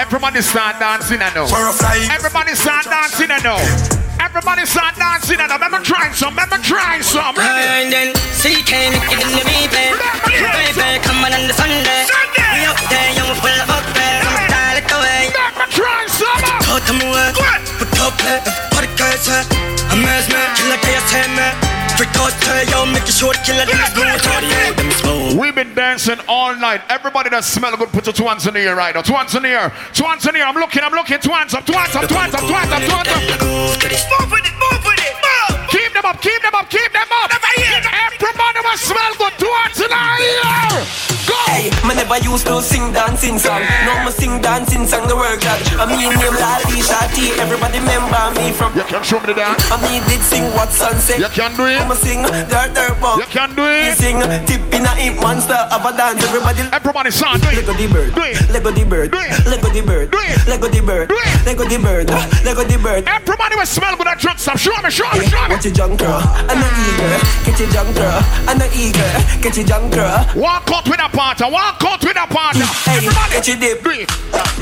Everybody 0.02 0.42
start 0.42 0.82
dancing, 0.82 1.22
I 1.22 1.30
know. 1.38 1.46
For 1.46 1.62
a 1.62 1.70
fly. 1.70 2.02
Everybody 2.10 2.58
start 2.58 2.90
dancing, 2.90 3.30
I 3.30 3.38
know. 3.46 4.07
Everybody 4.38 4.68
start 4.68 4.94
dancing, 4.94 5.40
know. 5.40 5.50
Remember 5.50 5.82
trying 5.82 6.14
some, 6.14 6.30
remember 6.30 6.62
trying 6.62 7.02
some. 7.02 7.34
And 7.42 7.90
then 7.90 8.14
CK 8.38 8.70
giving 9.10 9.34
the 9.34 9.42
replay. 9.42 9.90
Baby, 10.30 11.02
come 11.02 11.26
on 11.26 11.34
on 11.34 11.48
the 11.50 11.54
Sunday. 11.58 12.06
We 12.54 12.62
up 12.70 12.78
there, 12.86 13.18
young 13.18 13.34
full 13.34 13.50
up 13.50 13.82
there. 13.98 14.22
Come 14.22 14.38
dial 14.46 14.78
it 14.78 14.92
away. 14.94 15.34
Remember 15.34 15.66
trying 15.74 16.10
some. 16.14 16.38
Go 16.70 16.78
to 16.78 16.94
me 16.94 17.10
work. 17.10 17.34
Put 17.82 17.98
up 17.98 18.14
it, 18.30 18.46
put 18.78 18.86
it 18.86 18.94
closer. 18.94 19.42
I'm 19.90 20.06
mesmer, 20.06 20.46
killer 20.54 20.78
day, 20.86 21.02
say 21.10 21.26
me. 21.34 21.77
Freak 21.98 22.16
out, 22.18 22.30
tell 22.46 22.64
yo, 22.70 22.86
make 22.94 23.10
it 23.10 23.10
short, 23.10 23.38
killer 23.44 23.66
them 23.66 23.82
smooth. 23.90 24.22
Audio, 24.30 24.74
them 24.78 24.92
smooth. 24.92 25.40
We've 25.40 25.56
been 25.56 25.74
dancing 25.74 26.20
all 26.28 26.56
night. 26.56 26.82
Everybody 26.90 27.32
that 27.32 27.44
smell 27.44 27.76
good, 27.76 27.90
put 27.90 28.06
your 28.06 28.14
two 28.14 28.26
hands 28.26 28.46
in 28.46 28.54
the 28.54 28.60
air 28.60 28.76
right 28.76 28.94
now. 28.94 29.02
Two 29.02 29.14
hands 29.14 29.34
in 29.34 29.42
the 29.42 29.50
air. 29.50 29.74
Two 29.94 30.04
hands 30.04 30.24
in 30.28 30.34
the 30.34 30.40
air. 30.42 30.46
I'm 30.46 30.54
looking, 30.54 30.84
I'm 30.84 30.94
looking. 30.94 31.20
Two 31.20 31.32
hands 31.32 31.56
up, 31.56 31.66
two 31.66 31.74
hands 31.74 31.96
up, 31.96 32.08
two 32.08 32.14
hands 32.14 32.36
up, 32.36 32.42
two 32.42 32.54
hands 32.54 32.72
up, 32.72 32.82
two 32.86 32.94
hands 32.94 33.10
up. 33.10 33.42
Move 33.42 33.82
with 33.82 33.92
it, 33.92 34.06
move 34.14 34.30
with 34.30 34.46
it, 34.46 34.54
move. 34.54 35.77
Keep 35.88 36.04
them 36.04 36.06
up, 36.06 36.22
keep 36.22 36.42
them 36.42 36.54
up, 36.54 36.70
keep 36.70 36.92
them 36.92 37.08
up. 37.24 37.32
Everybody 37.32 38.60
must 38.62 38.84
smell 38.84 39.14
good. 39.16 39.32
Hands 39.40 39.80
in. 39.80 39.88
Go. 39.88 41.36
Hey, 41.48 41.72
me 41.88 41.96
never 41.96 42.20
used 42.24 42.46
to 42.48 42.62
sing 42.62 42.92
dancing 42.92 43.40
song. 43.40 43.64
Now 43.88 44.04
me 44.04 44.12
sing 44.12 44.42
dancing 44.42 44.86
song 44.86 45.08
the 45.08 45.16
work 45.16 45.40
that. 45.48 45.60
I 45.80 45.88
mean 45.88 46.12
name 46.12 46.36
Lali 46.36 46.84
Shati. 46.84 47.36
Everybody 47.40 47.80
remember 47.80 48.20
me 48.36 48.52
from. 48.52 48.76
You 48.76 48.84
can 48.84 49.04
show 49.04 49.20
me 49.20 49.32
the 49.32 49.40
dance. 49.40 49.64
I 49.72 49.80
mean 49.80 50.04
did 50.12 50.20
sing 50.24 50.44
what 50.56 50.76
sunset. 50.76 51.20
You 51.20 51.32
can 51.32 51.56
do 51.56 51.64
it. 51.68 51.80
I'ma 51.80 51.96
sing 51.96 52.24
dirt 52.24 52.76
dirt 52.76 53.00
pop. 53.00 53.20
You 53.20 53.28
can 53.32 53.56
do 53.56 53.64
it. 53.64 53.88
You 53.88 53.96
sing 53.96 54.20
tip 54.44 54.60
in 54.76 54.84
a 54.84 54.94
hip 55.00 55.20
monster 55.24 55.56
of 55.72 55.84
a 55.88 55.92
dance. 55.96 56.20
Everybody. 56.24 56.68
Everybody 56.72 57.12
sound 57.12 57.42
do 57.42 57.48
it. 57.48 57.64
Lego 57.64 57.74
the 57.80 57.88
bird. 57.88 58.12
Do 58.12 58.24
it. 58.28 58.36
Lego 58.52 58.72
the 58.72 58.84
bird. 58.84 59.12
Do 59.12 59.20
it. 59.20 59.32
Lego 59.48 59.72
the 59.72 59.82
bird. 59.84 60.12
Do 60.12 60.20
it. 60.20 60.48
Lego 60.48 60.68
the 60.68 60.82
bird. 60.84 61.08
Do 61.08 61.16
it. 61.16 61.48
Lego 61.48 61.64
the 61.64 61.78
bird. 61.80 62.08
Lego 62.44 62.64
the 62.64 62.78
bird. 62.78 63.08
Everybody 63.08 63.56
will 63.56 63.66
smell 63.66 63.96
good 63.96 64.08
at 64.08 64.20
Truckstop. 64.20 64.60
Show 64.60 64.76
me, 64.84 64.92
show 64.92 65.08
me, 65.16 65.28
show 65.28 65.48
me. 65.48 65.56
Junk 65.78 66.00
girl, 66.00 66.22
and 66.50 66.58
an 66.58 66.74
eager. 66.90 67.20
Get 67.46 67.60
your 67.60 67.70
junk 67.70 67.96
girl, 67.96 68.20
and 68.50 68.60
an 68.60 68.70
eager. 68.74 69.06
Get 69.44 69.58
your 69.58 69.68
junk 69.68 69.94
girl. 69.94 70.26
Walk 70.36 70.72
out 70.74 70.90
with 70.90 71.00
a 71.00 71.08
partner. 71.08 71.52
Walk 71.52 71.84
out 71.86 72.02
with 72.04 72.18
a 72.18 72.26
partner. 72.26 72.66
Hey, 72.66 72.98
Everybody. 72.98 73.32
get 73.32 73.48
your 73.48 73.58
dip. 73.58 73.84
Do 73.84 73.92
it. 73.92 74.10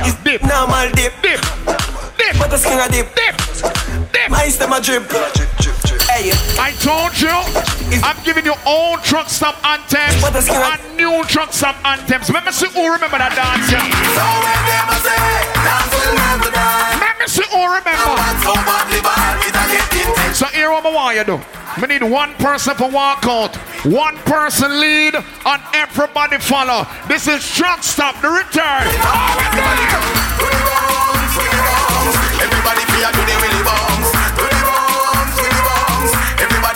It's 0.04 0.22
Dip. 0.24 0.44
normal 0.44 0.92
dip. 0.92 1.14
Dip. 1.24 1.40
Dip. 2.20 2.36
But 2.38 2.52
the 2.52 2.58
skin 2.58 2.80
a 2.80 2.90
dip. 2.92 3.16
Dip. 3.16 3.36
Dip. 4.12 4.30
My 4.30 4.50
stomach 4.50 4.84
drip. 4.84 5.10
Hey, 5.10 5.95
I 6.16 6.72
told 6.80 7.12
you, 7.20 7.28
I'm 8.00 8.16
giving 8.24 8.46
you 8.48 8.56
old 8.64 9.04
Truckstop 9.04 9.60
anthems 9.68 10.24
What 10.24 10.32
does 10.32 10.48
he 10.48 10.56
want? 10.56 10.80
and 10.80 10.96
new 10.96 11.12
Truckstop 11.28 11.76
anthems. 11.84 12.32
Let 12.32 12.46
me 12.48 12.56
see 12.56 12.72
who 12.72 12.88
remember 12.88 13.20
that 13.20 13.36
dance. 13.36 13.68
Yeah. 13.68 13.84
So 14.16 14.24
when 14.24 14.56
them 14.64 14.96
say, 15.04 15.12
dance 15.60 15.92
will 15.92 16.16
never 16.16 16.56
die. 16.56 17.04
Let 17.04 17.20
me 17.20 17.28
see 17.28 17.44
who 17.52 17.60
remember. 17.68 18.16
So 18.48 18.56
badly 18.64 19.04
bad, 19.04 19.44
it 19.44 19.60
a 19.60 19.64
get 19.68 19.92
intense. 19.92 20.40
So 20.40 20.48
here 20.56 20.72
what 20.72 20.88
I 20.88 20.96
want 20.96 21.20
you 21.20 21.28
to 21.28 21.36
do. 21.36 21.38
We 21.84 21.92
need 21.92 22.08
one 22.08 22.32
person 22.40 22.80
for 22.80 22.88
walk 22.88 23.28
out, 23.28 23.52
one 23.84 24.16
person 24.24 24.80
lead, 24.80 25.20
and 25.20 25.62
everybody 25.76 26.40
follow. 26.40 26.88
This 27.12 27.28
is 27.28 27.44
Truckstop, 27.44 28.24
the 28.24 28.32
return. 28.32 28.88
Bones, 28.88 29.04
to 30.40 31.44
the 31.44 31.60
bones. 31.60 32.16
Everybody 32.40 32.88
feel 32.88 33.12
to 33.12 33.20
the 33.20 33.36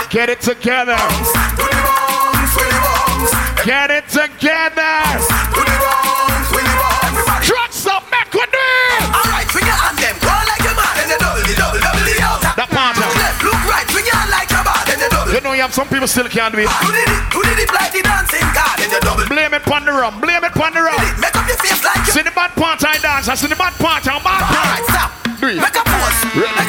Get 0.09 0.25
it 0.27 0.41
together. 0.41 0.97
to 0.97 1.65
the 1.69 1.81
bones, 1.85 2.49
to 2.57 2.65
the 2.65 2.81
bones. 2.81 3.29
Get 3.61 3.93
it 3.93 4.09
together. 4.09 4.97
To 5.05 5.61
the 5.61 5.77
bones, 5.77 6.49
to 6.49 6.57
the 6.65 6.75
bones. 6.81 7.45
Truckstop, 7.45 8.09
make 8.09 8.33
with 8.33 8.49
it. 8.49 9.05
Alright, 9.05 9.45
swing 9.53 9.69
your 9.69 9.77
hand 9.77 10.01
them, 10.01 10.17
go 10.17 10.33
like 10.33 10.65
a 10.65 10.73
man. 10.73 10.93
Then 10.97 11.13
you 11.13 11.19
double 11.21 11.45
the 11.45 11.53
double, 11.53 11.77
double 11.77 12.01
the 12.09 12.17
out. 12.25 12.41
That 12.41 12.73
part. 12.73 12.97
Look 12.97 13.13
left, 13.21 13.37
look 13.45 13.61
right, 13.69 13.85
swing 13.93 14.09
your 14.09 14.17
hand 14.17 14.33
like 14.33 14.49
a 14.49 14.61
man. 14.65 14.81
Then 14.89 14.97
you 14.97 15.09
double. 15.13 15.29
You 15.29 15.41
know 15.45 15.53
you 15.53 15.61
have 15.61 15.77
some 15.77 15.85
people 15.85 16.09
still 16.09 16.25
can't 16.25 16.57
do 16.57 16.65
it. 16.65 16.73
Do 16.81 16.89
the 16.89 17.03
dip, 17.05 17.23
do 17.29 17.39
the 17.45 17.53
dip 17.53 17.69
like 17.69 17.93
the 17.93 18.01
dancing 18.01 18.49
god. 18.57 18.81
Then 18.81 18.89
you 18.89 19.01
double. 19.05 19.29
Blame 19.29 19.53
it 19.53 19.61
on 19.69 19.85
the 19.85 19.93
rum. 19.93 20.17
Blame 20.17 20.41
it 20.41 20.57
on 20.57 20.73
the 20.73 20.81
rum. 20.81 20.97
Make 21.21 21.37
up 21.37 21.45
your 21.45 21.61
face 21.61 21.85
like 21.85 22.01
you. 22.09 22.17
See 22.17 22.25
the 22.25 22.33
bad 22.33 22.57
part 22.57 22.81
I 22.81 22.97
dance. 22.97 23.29
I 23.29 23.37
see 23.37 23.45
the 23.45 23.53
bad 23.53 23.77
part 23.77 24.09
I'm 24.09 24.25
bad 24.25 24.41
Alright, 24.41 24.89
stop. 24.89 25.13
Do 25.37 25.53
it. 25.53 25.61
Make 25.61 25.77
a 25.77 25.85
pose. 25.85 26.17
Really? 26.33 26.68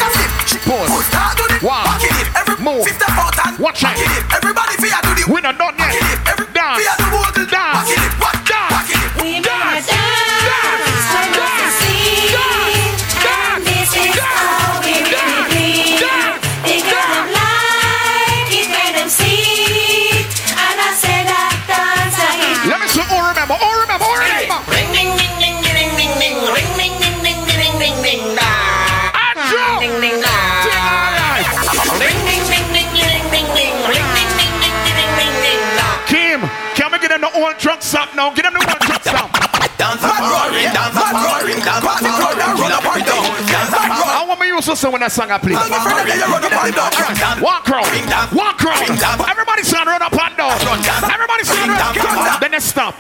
Move. 2.70 2.84
fifth 2.86 3.02
and 3.02 3.14
fourth 3.18 3.46
and 3.46 3.58
Watch 3.58 3.82
out. 3.84 3.96
it. 3.96 4.24
Everybody 4.32 4.76
fear 4.76 4.94
do 5.02 5.14
the 5.14 5.32
We 5.32 5.40
not 5.40 5.58
done 5.58 5.74
yet. 5.78 6.39
trucks 37.60 37.94
up 37.94 38.08
now. 38.16 38.32
Give 38.32 38.42
them 38.42 38.54
the 38.54 38.64
one 38.64 38.80
trucks 38.80 39.04
down. 39.04 39.28
Dance 39.76 40.00
and 40.00 40.24
roaring, 40.24 40.72
dance 40.72 40.96
and 40.96 41.12
roaring, 41.12 41.60
dance 41.60 41.84
and 41.84 42.04
roaring, 42.08 42.56
run 42.56 42.72
up 42.72 42.84
and 42.88 43.04
down. 43.04 43.24
Dance 43.44 43.72
and 43.76 43.92
roaring. 43.92 44.16
I 44.16 44.24
want 44.26 44.40
me 44.40 44.48
use 44.48 44.66
this 44.66 44.82
when 44.84 45.00
that 45.00 45.12
song 45.12 45.30
I 45.30 45.38
play. 45.38 45.52
Walk 47.40 47.68
around, 47.68 48.32
walk 48.32 48.60
around. 48.64 49.28
Everybody 49.28 49.62
sound 49.62 49.86
run 49.88 50.02
up 50.02 50.12
and 50.16 50.36
down. 50.36 50.56
Everybody 51.04 51.44
sound 51.44 51.68
run 51.68 51.80
up 51.80 51.96
and 51.96 52.04
down. 52.04 52.40
Then 52.40 52.50
they 52.52 52.60
stop. 52.60 52.96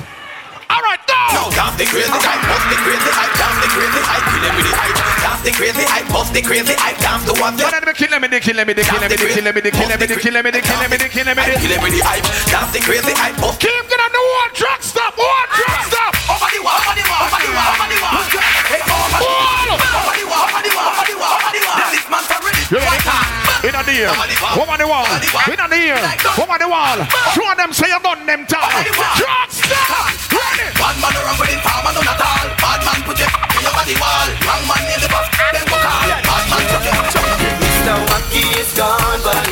All 0.70 0.82
right, 0.86 1.02
go. 1.02 1.50
Dance 1.50 1.74
the 1.82 1.86
crazy 1.90 2.14
hype, 2.14 2.42
bust 2.46 2.66
the 2.70 2.78
crazy 2.78 3.10
hype, 3.10 3.34
dance 3.34 3.58
the 3.58 3.68
crazy 3.74 4.02
hype, 4.06 4.22
kill 4.22 4.42
them 4.46 4.54
with 4.54 4.70
the 4.70 4.74
hype. 4.78 4.94
Dance 5.18 5.42
the 5.42 5.50
crazy 5.50 5.82
hype, 5.82 6.06
bust 6.14 6.30
the 6.30 6.42
crazy 6.46 6.74
hype, 6.78 6.98
dance 7.02 7.26
to 7.26 7.34
one 7.42 7.58
One 7.58 7.74
of 7.74 7.82
them 7.82 7.94
kill 7.98 8.14
me, 8.22 8.30
they 8.30 8.38
kill 8.38 8.54
me, 8.62 8.70
they 8.70 8.86
kill 8.86 9.02
me, 9.02 9.10
they 9.10 9.18
kill 9.18 9.50
me, 9.50 9.58
they 9.58 9.72
kill 9.74 9.90
me, 9.90 9.98
they 9.98 10.22
kill 10.22 10.38
me, 10.38 10.50
they 10.54 10.62
kill 10.62 10.78
me, 10.78 10.94
they 10.94 11.10
kill 11.10 11.26
me, 11.26 11.42
they 11.42 11.58
Kill 11.58 11.72
them 11.74 11.82
with 11.82 11.94
the 11.98 12.02
hype, 12.06 12.22
dance 12.46 12.70
the 12.70 12.80
crazy 12.86 13.14
hype, 13.18 13.34
bust 13.42 13.58
Keep 13.58 13.82
get 13.90 13.98
on 13.98 14.14
the 14.14 14.22
one 14.22 14.52
Truckstop, 14.54 15.12
one 15.18 15.48
Truckstop. 15.58 16.12
over 16.30 16.48
the 16.54 16.60
wall, 16.62 16.78
over 16.78 16.94
the 16.94 17.02
wall, 17.02 17.26
over 17.26 17.40
the 17.42 17.50
wall, 17.50 17.74
over 17.74 17.88
the 17.90 17.98
wall. 17.98 18.22
Hey, 18.70 18.80
over 18.86 19.18
the 19.18 19.26
wall, 19.26 19.74
over 19.74 20.14
the 20.14 20.26
wall, 20.30 20.46
over 20.46 20.62
the 20.62 20.70
wall, 20.78 20.94
over 20.94 21.02
the 21.02 21.18
wall, 21.18 21.34
over 21.34 21.50
the 21.50 21.62
wall. 21.66 21.78
The 21.82 21.86
six 21.98 22.04
man 22.06 22.22
are 22.30 22.42
ready. 22.46 22.62
You 22.70 22.78
ready? 22.78 23.49
in 23.60 23.76
the 23.76 23.92
ear, 23.92 24.12
woman 24.56 24.78
the 24.80 24.88
wall, 24.88 25.04
in 25.04 25.60
the 25.60 25.76
ear, 25.76 26.00
woman 26.38 26.58
the 26.60 26.68
wall. 26.68 26.96
Show 27.36 27.44
them 27.56 27.72
say 27.76 27.92
you 27.92 28.00
done 28.00 28.24
them 28.24 28.48
down. 28.48 28.72
Drop 29.20 29.48
stop. 29.52 30.16
Ready. 30.32 30.72
Bad 30.80 30.96
man 30.96 31.12
around 31.20 31.36
with 31.36 31.52
him 31.52 31.60
palm 31.60 31.84
and 31.84 31.94
none 32.00 32.08
at 32.08 32.20
all. 32.24 32.46
Bad 32.56 32.80
man 32.88 33.00
put 33.04 33.20
your 33.20 33.28
in 33.28 33.60
your 33.60 33.74
body 33.76 33.96
wall. 34.00 34.28
Wrong 34.48 34.64
man 34.64 34.84
in 34.88 35.00
the 35.04 35.08
bus, 35.12 35.26
then 35.52 35.64
go 35.68 35.76
call. 35.76 36.08
Bad 36.08 36.44
man 36.48 36.64
put 36.72 36.84
your 36.88 36.94
Mr. 37.60 37.96
Wacky 38.08 38.44
is 38.56 38.72
gone, 38.72 39.20
but 39.20 39.49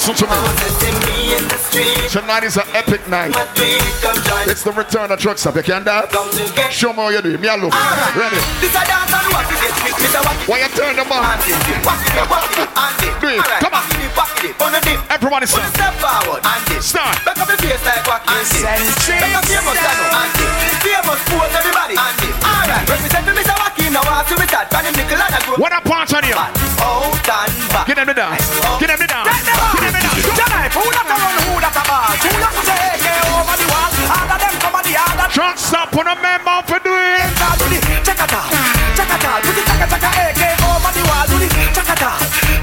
Listen 0.00 0.16
to 0.16 0.24
me. 0.32 0.32
Tonight 2.08 2.44
is 2.44 2.56
an 2.56 2.64
epic 2.72 3.06
night. 3.12 3.36
It's 4.48 4.64
the 4.64 4.72
return 4.72 5.12
of 5.12 5.20
Truckstop. 5.20 5.56
You 5.56 5.62
can 5.62 5.84
dance? 5.84 6.08
Show 6.72 6.96
me 6.96 7.04
how 7.04 7.10
you 7.10 7.20
do. 7.20 7.36
Me 7.36 7.48
alone. 7.48 7.68
Ready? 8.16 8.40
Why 10.48 10.64
you 10.64 10.72
turn 10.72 10.96
them 10.96 11.12
on? 11.12 11.36
Do 13.20 13.28
it. 13.28 13.44
Come 13.60 13.76
on. 13.76 13.84
Everybody 15.12 15.44
start. 15.44 15.68
Step 15.68 15.92
forward. 16.00 16.40
Start. 16.80 17.20
Back 17.20 17.36
up 17.36 17.48
your 17.52 17.60
face 17.60 17.84
like 17.84 18.00
what? 18.08 18.24
Back 18.24 19.36
up 19.36 19.44
channel. 19.44 20.40
Famous 20.80 21.20
everybody. 21.28 21.96
Alright. 22.40 22.88
Represent 22.88 23.26
me 23.28 23.32
Mr. 23.36 23.52
Wacky. 23.52 23.92
Now 23.92 24.00
I 24.00 24.24
see 24.24 24.34
we 24.40 24.48
start. 24.48 24.70
Brand 24.70 24.96
nickel 24.96 25.20
and 25.20 25.34
a 25.36 25.44
group. 25.44 25.58
What 25.60 25.76
a 25.76 25.80
part 25.84 26.08
on 26.14 26.24
you? 26.24 26.32
Out 26.32 27.04
and 27.12 27.52
back. 27.68 27.86
Get 27.86 27.96
them 28.00 28.08
dance. 28.16 28.48
Get 28.80 28.88
them 28.88 29.04
dance. 29.04 29.28
Get 29.28 29.44
them 29.44 29.60
Get 29.80 29.89
who 30.80 30.88
that 30.96 31.04
a 31.04 31.16
run, 31.20 31.36
who 31.44 31.60
that 31.60 31.76
a 31.76 31.82
ball? 31.84 32.08
Who 32.16 32.32
that 32.40 32.54
say 32.64 32.80
AK 32.96 33.06
over 33.28 33.56
the 33.60 33.66
wall? 33.68 33.92
All 34.10 34.32
of 34.32 34.38
them 34.40 34.54
come 34.60 34.74
on 34.74 34.84
the 34.88 34.96
other. 34.96 35.28
Truckstop 35.28 35.92
on 35.92 36.08
a 36.08 36.16
member 36.24 36.56
for 36.64 36.80
doing. 36.80 37.20
Chakata, 38.00 38.40
chakata, 38.96 39.30
put 39.44 39.54
the 39.54 39.62
chaka 39.68 39.86
chaka 39.92 40.08
AK 40.08 40.42
over 40.64 40.92
the 40.96 41.02
wall. 41.04 41.24
Do 41.28 41.36
the 41.36 41.48
chakata, 41.76 42.10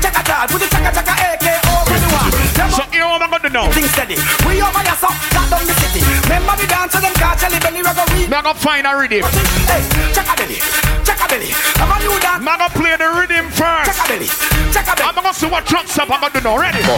chakata, 0.01 0.35
put 0.49 0.59
the 0.59 0.67
chaka 0.67 0.89
chaka 0.97 1.13
AK 1.13 1.47
over 1.69 1.97
the 2.01 2.09
wall. 2.09 2.29
So 2.73 2.83
you 2.91 2.99
know 3.05 3.13
what 3.13 3.21
I'm 3.21 3.29
gonna 3.29 3.47
do 3.47 3.53
now? 3.53 3.69
Things 3.71 3.91
steady. 3.93 4.17
We 4.45 4.61
over 4.65 4.81
your 4.81 4.97
so 4.97 5.09
got 5.33 5.45
down 5.53 5.63
the 5.65 5.75
city. 5.77 6.01
Remember 6.25 6.57
the 6.57 6.67
dancer 6.67 6.99
them 6.99 7.13
catch 7.15 7.41
Charlie 7.41 7.61
Belly 7.61 7.81
Ruggery. 7.85 8.27
Now 8.29 8.41
gonna 8.41 8.57
find 8.57 8.85
a 8.85 8.97
rhythm. 8.97 9.23
Hey, 9.69 9.81
chaka 10.11 10.33
belly, 10.35 10.57
chaka 11.05 11.25
belly. 11.29 11.53
I'm 11.77 11.93
a 11.93 11.95
new 12.01 12.17
dance. 12.17 12.43
Play 12.73 12.93
the 12.97 13.09
rhythm 13.09 13.49
first. 13.53 13.93
Chaka 13.93 14.03
belly, 14.09 14.29
chaka 14.73 14.93
belly. 14.97 15.09
I'm 15.09 15.15
gonna 15.15 15.33
see 15.33 15.47
what 15.49 15.65
Truckstop 15.65 16.09
I'm 16.11 16.19
gonna 16.21 16.33
do 16.33 16.41
now. 16.41 16.57
Ready? 16.57 16.81
Go. 16.83 16.97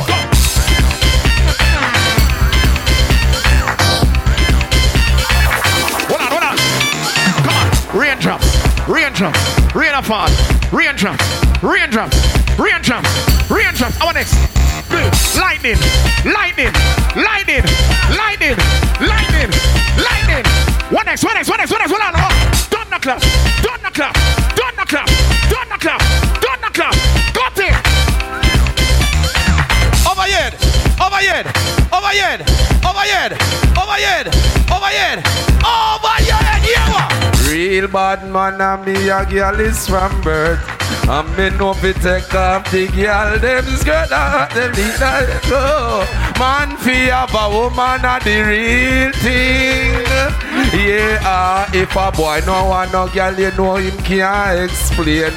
Raindrops, 7.92 8.46
raindrops, 8.88 9.40
rain 9.74 10.04
fall, 10.04 10.30
raindrops, 10.72 11.26
raindrops, 11.64 12.70
raindrops. 13.50 14.00
I 14.00 14.06
want 14.06 14.16
next. 14.16 14.36
Lightning, 15.36 15.78
lightning, 16.24 16.72
lightning, 17.18 17.66
lightning, 18.14 18.56
lightning, 19.02 19.50
lightning. 19.98 20.46
What 20.94 21.08
next? 21.08 21.24
What 21.24 21.34
next? 21.34 21.50
What 21.50 21.58
next? 21.58 21.72
What 21.72 21.80
next? 21.80 21.92
Hold 21.92 22.04
on. 22.04 22.14
Oh. 22.16 22.30
Thunderclap, 22.70 23.22
thunderclap, 23.66 24.16
thunderclap, 24.54 25.10
thunderclap, 25.50 26.02
thunderclap. 26.46 26.94
Got 27.34 27.58
it. 27.58 27.74
Overhead, 30.06 30.54
overhead, 31.02 31.46
overhead, 31.92 32.42
overhead, 32.86 33.34
overhead, 33.78 34.28
overhead, 34.72 35.20
overhead. 35.64 36.62
Yeah. 36.70 37.50
Real 37.50 37.88
bad 37.88 38.30
man 38.32 38.62
and 38.62 38.86
me 38.86 39.10
a 39.10 39.26
girl 39.26 39.60
is 39.60 39.88
from 39.88 40.22
birth. 40.22 40.60
And 41.12 41.28
me 41.36 41.50
know 41.58 41.74
fi 41.74 41.92
take 41.94 42.36
off 42.36 42.70
the 42.70 42.86
girl 42.86 43.40
them 43.40 43.66
skirt 43.78 44.12
and 44.12 44.52
them 44.54 44.74
that 45.02 45.42
go. 45.50 46.06
Man 46.38 46.78
fi 46.78 47.10
have 47.10 47.34
a 47.34 47.50
woman 47.50 48.06
a 48.06 48.22
the 48.22 48.38
real 48.46 49.12
thing. 49.18 50.06
Yeah, 50.70 51.66
if 51.74 51.96
a 51.96 52.12
boy 52.12 52.42
no 52.46 52.70
want 52.70 52.94
no 52.94 53.08
girl, 53.08 53.34
you 53.34 53.50
know 53.58 53.78
him 53.78 53.98
can't 54.06 54.70
explain. 54.70 55.34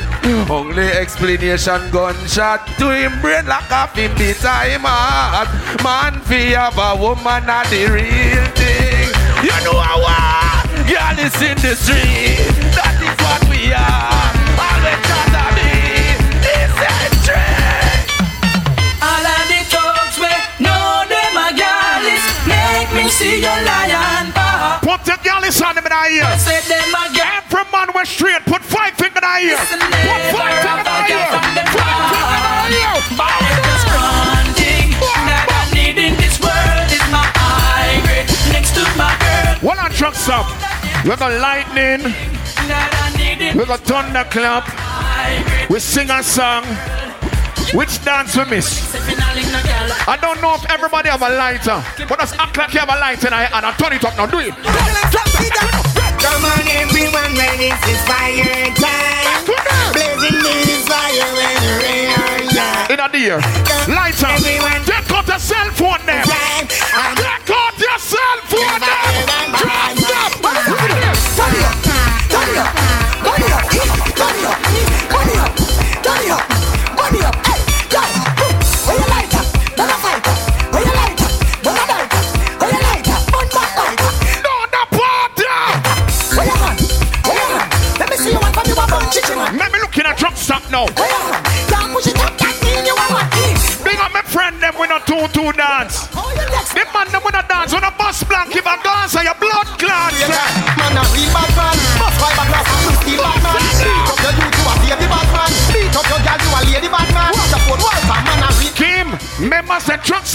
Only 0.51 0.89
explanation 0.93 1.91
gunshot 1.91 2.67
to 2.77 2.91
him 2.93 3.19
brain 3.23 3.47
like 3.47 3.71
a 3.71 3.89
fin 3.89 4.15
the 4.17 4.35
time 4.35 4.85
heart. 4.85 5.49
Man 5.83 6.21
fi 6.21 6.53
have 6.53 6.77
a 6.77 7.01
woman 7.01 7.49
a 7.49 7.65
the 7.73 7.89
real 7.89 8.45
thing. 8.61 9.09
You 9.41 9.57
know 9.65 9.81
what? 9.81 10.69
Girl 10.85 11.17
is 11.17 11.41
in 11.41 11.57
the 11.65 11.75
street. 11.81 12.61
That 12.77 13.01
is 13.01 13.17
what 13.25 13.41
we 13.49 13.73
are. 13.73 14.22
See 23.13 23.45
your 23.45 23.61
lion 23.69 24.33
paw 24.33 24.81
Put 24.81 25.05
the 25.05 25.17
girl 25.23 25.45
is 25.45 25.61
on 25.61 25.77
him 25.77 25.85
in 25.87 25.93
our 25.93 26.09
ear. 26.09 26.25
Say 26.39 26.61
them 26.65 26.89
a 26.97 27.05
girl 27.13 27.29
Every 27.53 27.65
man 27.71 27.89
was 27.95 28.09
straight. 28.09 28.43
Put 28.49 28.63
five 28.65 28.95
finger 28.95 29.19
in 29.19 29.25
our 29.25 29.41
ear. 29.41 29.59
Put 29.61 30.23
five 30.33 30.57
finger 30.65 30.81
in 30.81 30.89
our 30.89 31.05
ear. 31.13 31.29
Five 31.29 32.09
finger 32.09 32.33
in 32.33 32.45
our 32.49 32.69
ear. 32.73 32.95
But 33.21 33.33
there's 33.61 33.85
one 33.93 35.23
that 35.29 35.47
I 35.53 35.63
need 35.77 35.99
in 36.01 36.17
this 36.17 36.41
world 36.41 36.89
is 36.89 37.07
my 37.13 37.27
high 37.37 38.01
next 38.51 38.73
to 38.81 38.85
my 38.97 39.13
girl 39.21 39.61
One 39.61 39.79
on 39.79 39.91
Truckstop. 39.93 40.49
We 41.05 41.15
got 41.17 41.33
lightning. 41.37 42.15
We 43.57 43.65
got 43.67 43.81
thunderclap. 43.81 44.65
We 45.69 45.79
sing 45.81 46.09
a 46.11 46.23
song. 46.23 46.65
Which 47.75 48.05
dance 48.05 48.37
we 48.37 48.45
miss? 48.45 48.95
I 50.07 50.19
don't 50.21 50.43
know 50.43 50.55
if 50.55 50.71
everybody 50.71 51.09
have 51.09 51.23
a 51.23 51.31
lighter, 51.31 51.83
but 52.07 52.19
just 52.21 52.37
act 52.39 52.57
like 52.59 52.75
you 52.75 52.81
have 52.81 52.91
a 52.91 53.01
lighter 53.01 53.29
and 53.29 53.35
I, 53.35 53.45
and 53.45 53.65
I 53.65 53.73
turn 53.81 53.95
it 53.95 54.05
up 54.05 54.15
now. 54.17 54.27
Do 54.27 54.41
it. 54.41 54.53
Come 54.53 56.45
on 56.45 56.69
everyone, 56.69 57.33
when 57.33 57.61
is 57.65 58.03
fire 58.05 58.69
time. 58.77 59.41
Blazing 59.97 60.37
this 60.45 60.85
fire 60.85 61.25
when 61.33 61.57
the 61.65 61.73
rain 61.81 62.13
are 62.13 62.45
young. 62.53 62.93
In 62.93 63.01
a 63.01 63.09
deer. 63.09 63.41
Lighter. 63.89 64.37
Take 64.85 65.09
out 65.09 65.25
the 65.25 65.39
cell 65.39 65.71
phone 65.73 66.05
there. 66.05 66.25
Take 66.29 67.49
out 67.49 67.79
your 67.81 67.99
cell 67.99 68.39
phone 68.53 68.81
there. 68.85 69.62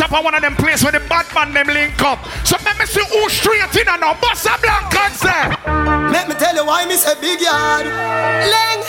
Say 0.08 0.14
truck 0.14 0.20
stop 0.20 0.20
are 0.20 0.24
one 0.24 0.36
of 0.36 0.42
them 0.42 0.56
places 0.56 0.84
where 0.84 0.94
the 0.94 1.04
bad 1.08 1.26
man 1.36 1.54
them 1.54 1.68
link 1.68 2.02
up. 2.02 2.20
So 2.46 2.56
let 2.64 2.80
me 2.80 2.86
see 2.86 3.04
who 3.12 3.30
straight 3.30 3.76
in 3.76 3.88
and 3.88 4.02
now 4.02 4.16
bust 4.22 4.46
a 4.46 4.56
blank 4.62 4.96
and 4.96 5.14
say. 5.14 5.44
Let 6.12 6.28
me 6.28 6.36
tell 6.36 6.56
you 6.56 6.66
why 6.66 6.86
me 6.86 6.96
say 6.96 7.16
big 7.20 7.42
yard. 7.42 7.86
Leng, 8.48 8.82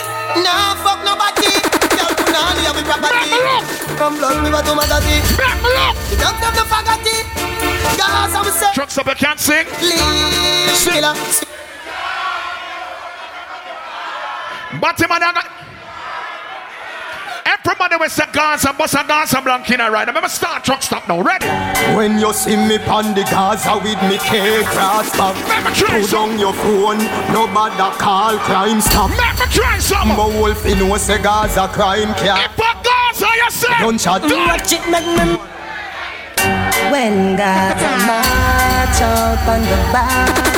nah 0.43 0.75
fuck 0.79 1.03
nobody. 1.03 1.51
Girl, 1.95 2.11
put 2.15 2.31
on 2.31 2.55
here 2.63 2.71
with 2.71 2.85
property. 2.87 3.35
Come 3.97 4.17
blood 4.17 4.43
me 4.43 4.49
what 4.51 4.65
to 4.65 4.75
my 4.75 4.87
daddy. 4.87 5.19
The 6.07 6.15
dog 6.23 6.39
them 6.39 6.53
the 6.55 6.63
faggoty. 6.71 7.27
Girls, 7.99 8.33
I'm 8.35 8.47
say. 8.51 8.71
Truckstop 8.71 9.07
you 9.09 9.15
can't 9.15 9.39
sing. 9.39 9.67
Sing. 10.75 11.03
But 14.79 14.97
him 17.91 18.01
and 18.01 18.11
I 18.11 18.25
got. 18.25 18.29
Everybody 18.29 18.29
will 18.29 18.33
Gaza, 18.33 18.73
bust 18.73 18.93
a 18.93 19.03
Gaza 19.07 19.41
blank 19.41 19.69
in 19.71 19.81
a 19.81 19.89
ride. 19.89 20.07
Remember, 20.07 20.29
start 20.29 20.63
Truckstop 20.63 21.07
now. 21.07 21.21
Ready? 21.21 21.47
When 21.95 22.19
you 22.19 22.33
see 22.33 22.55
me 22.55 22.77
pon 22.77 23.15
the 23.15 23.23
Gaza 23.23 23.75
with 23.77 24.01
me 24.03 24.17
K-Cross 24.19 25.17
back 25.17 25.35
Put 25.75 26.11
down 26.11 26.37
your 26.37 26.53
phone, 26.53 26.99
nobody 27.33 27.75
call 27.97 28.37
crime 28.39 28.81
stop 28.81 29.09
Make 29.09 29.39
me 29.39 29.45
try 29.51 29.79
some 29.79 30.09
My 30.09 30.27
wolf 30.27 30.65
in 30.65 30.79
no 30.79 30.97
say 30.97 31.21
Gaza 31.21 31.67
crime 31.69 32.13
cat 32.13 32.51
If 32.51 32.59
a 32.59 32.71
Gaza 32.83 33.27
you 33.35 33.51
say 33.51 33.79
Gunshot 33.79 34.21
Watch 34.23 34.73
it 34.73 34.85
make 34.89 35.05
me 35.05 35.35
When 36.91 37.35
Gaza 37.35 37.91
march 38.07 39.01
out 39.01 39.47
on 39.49 39.61
the 39.61 39.77
battlefield 39.91 40.48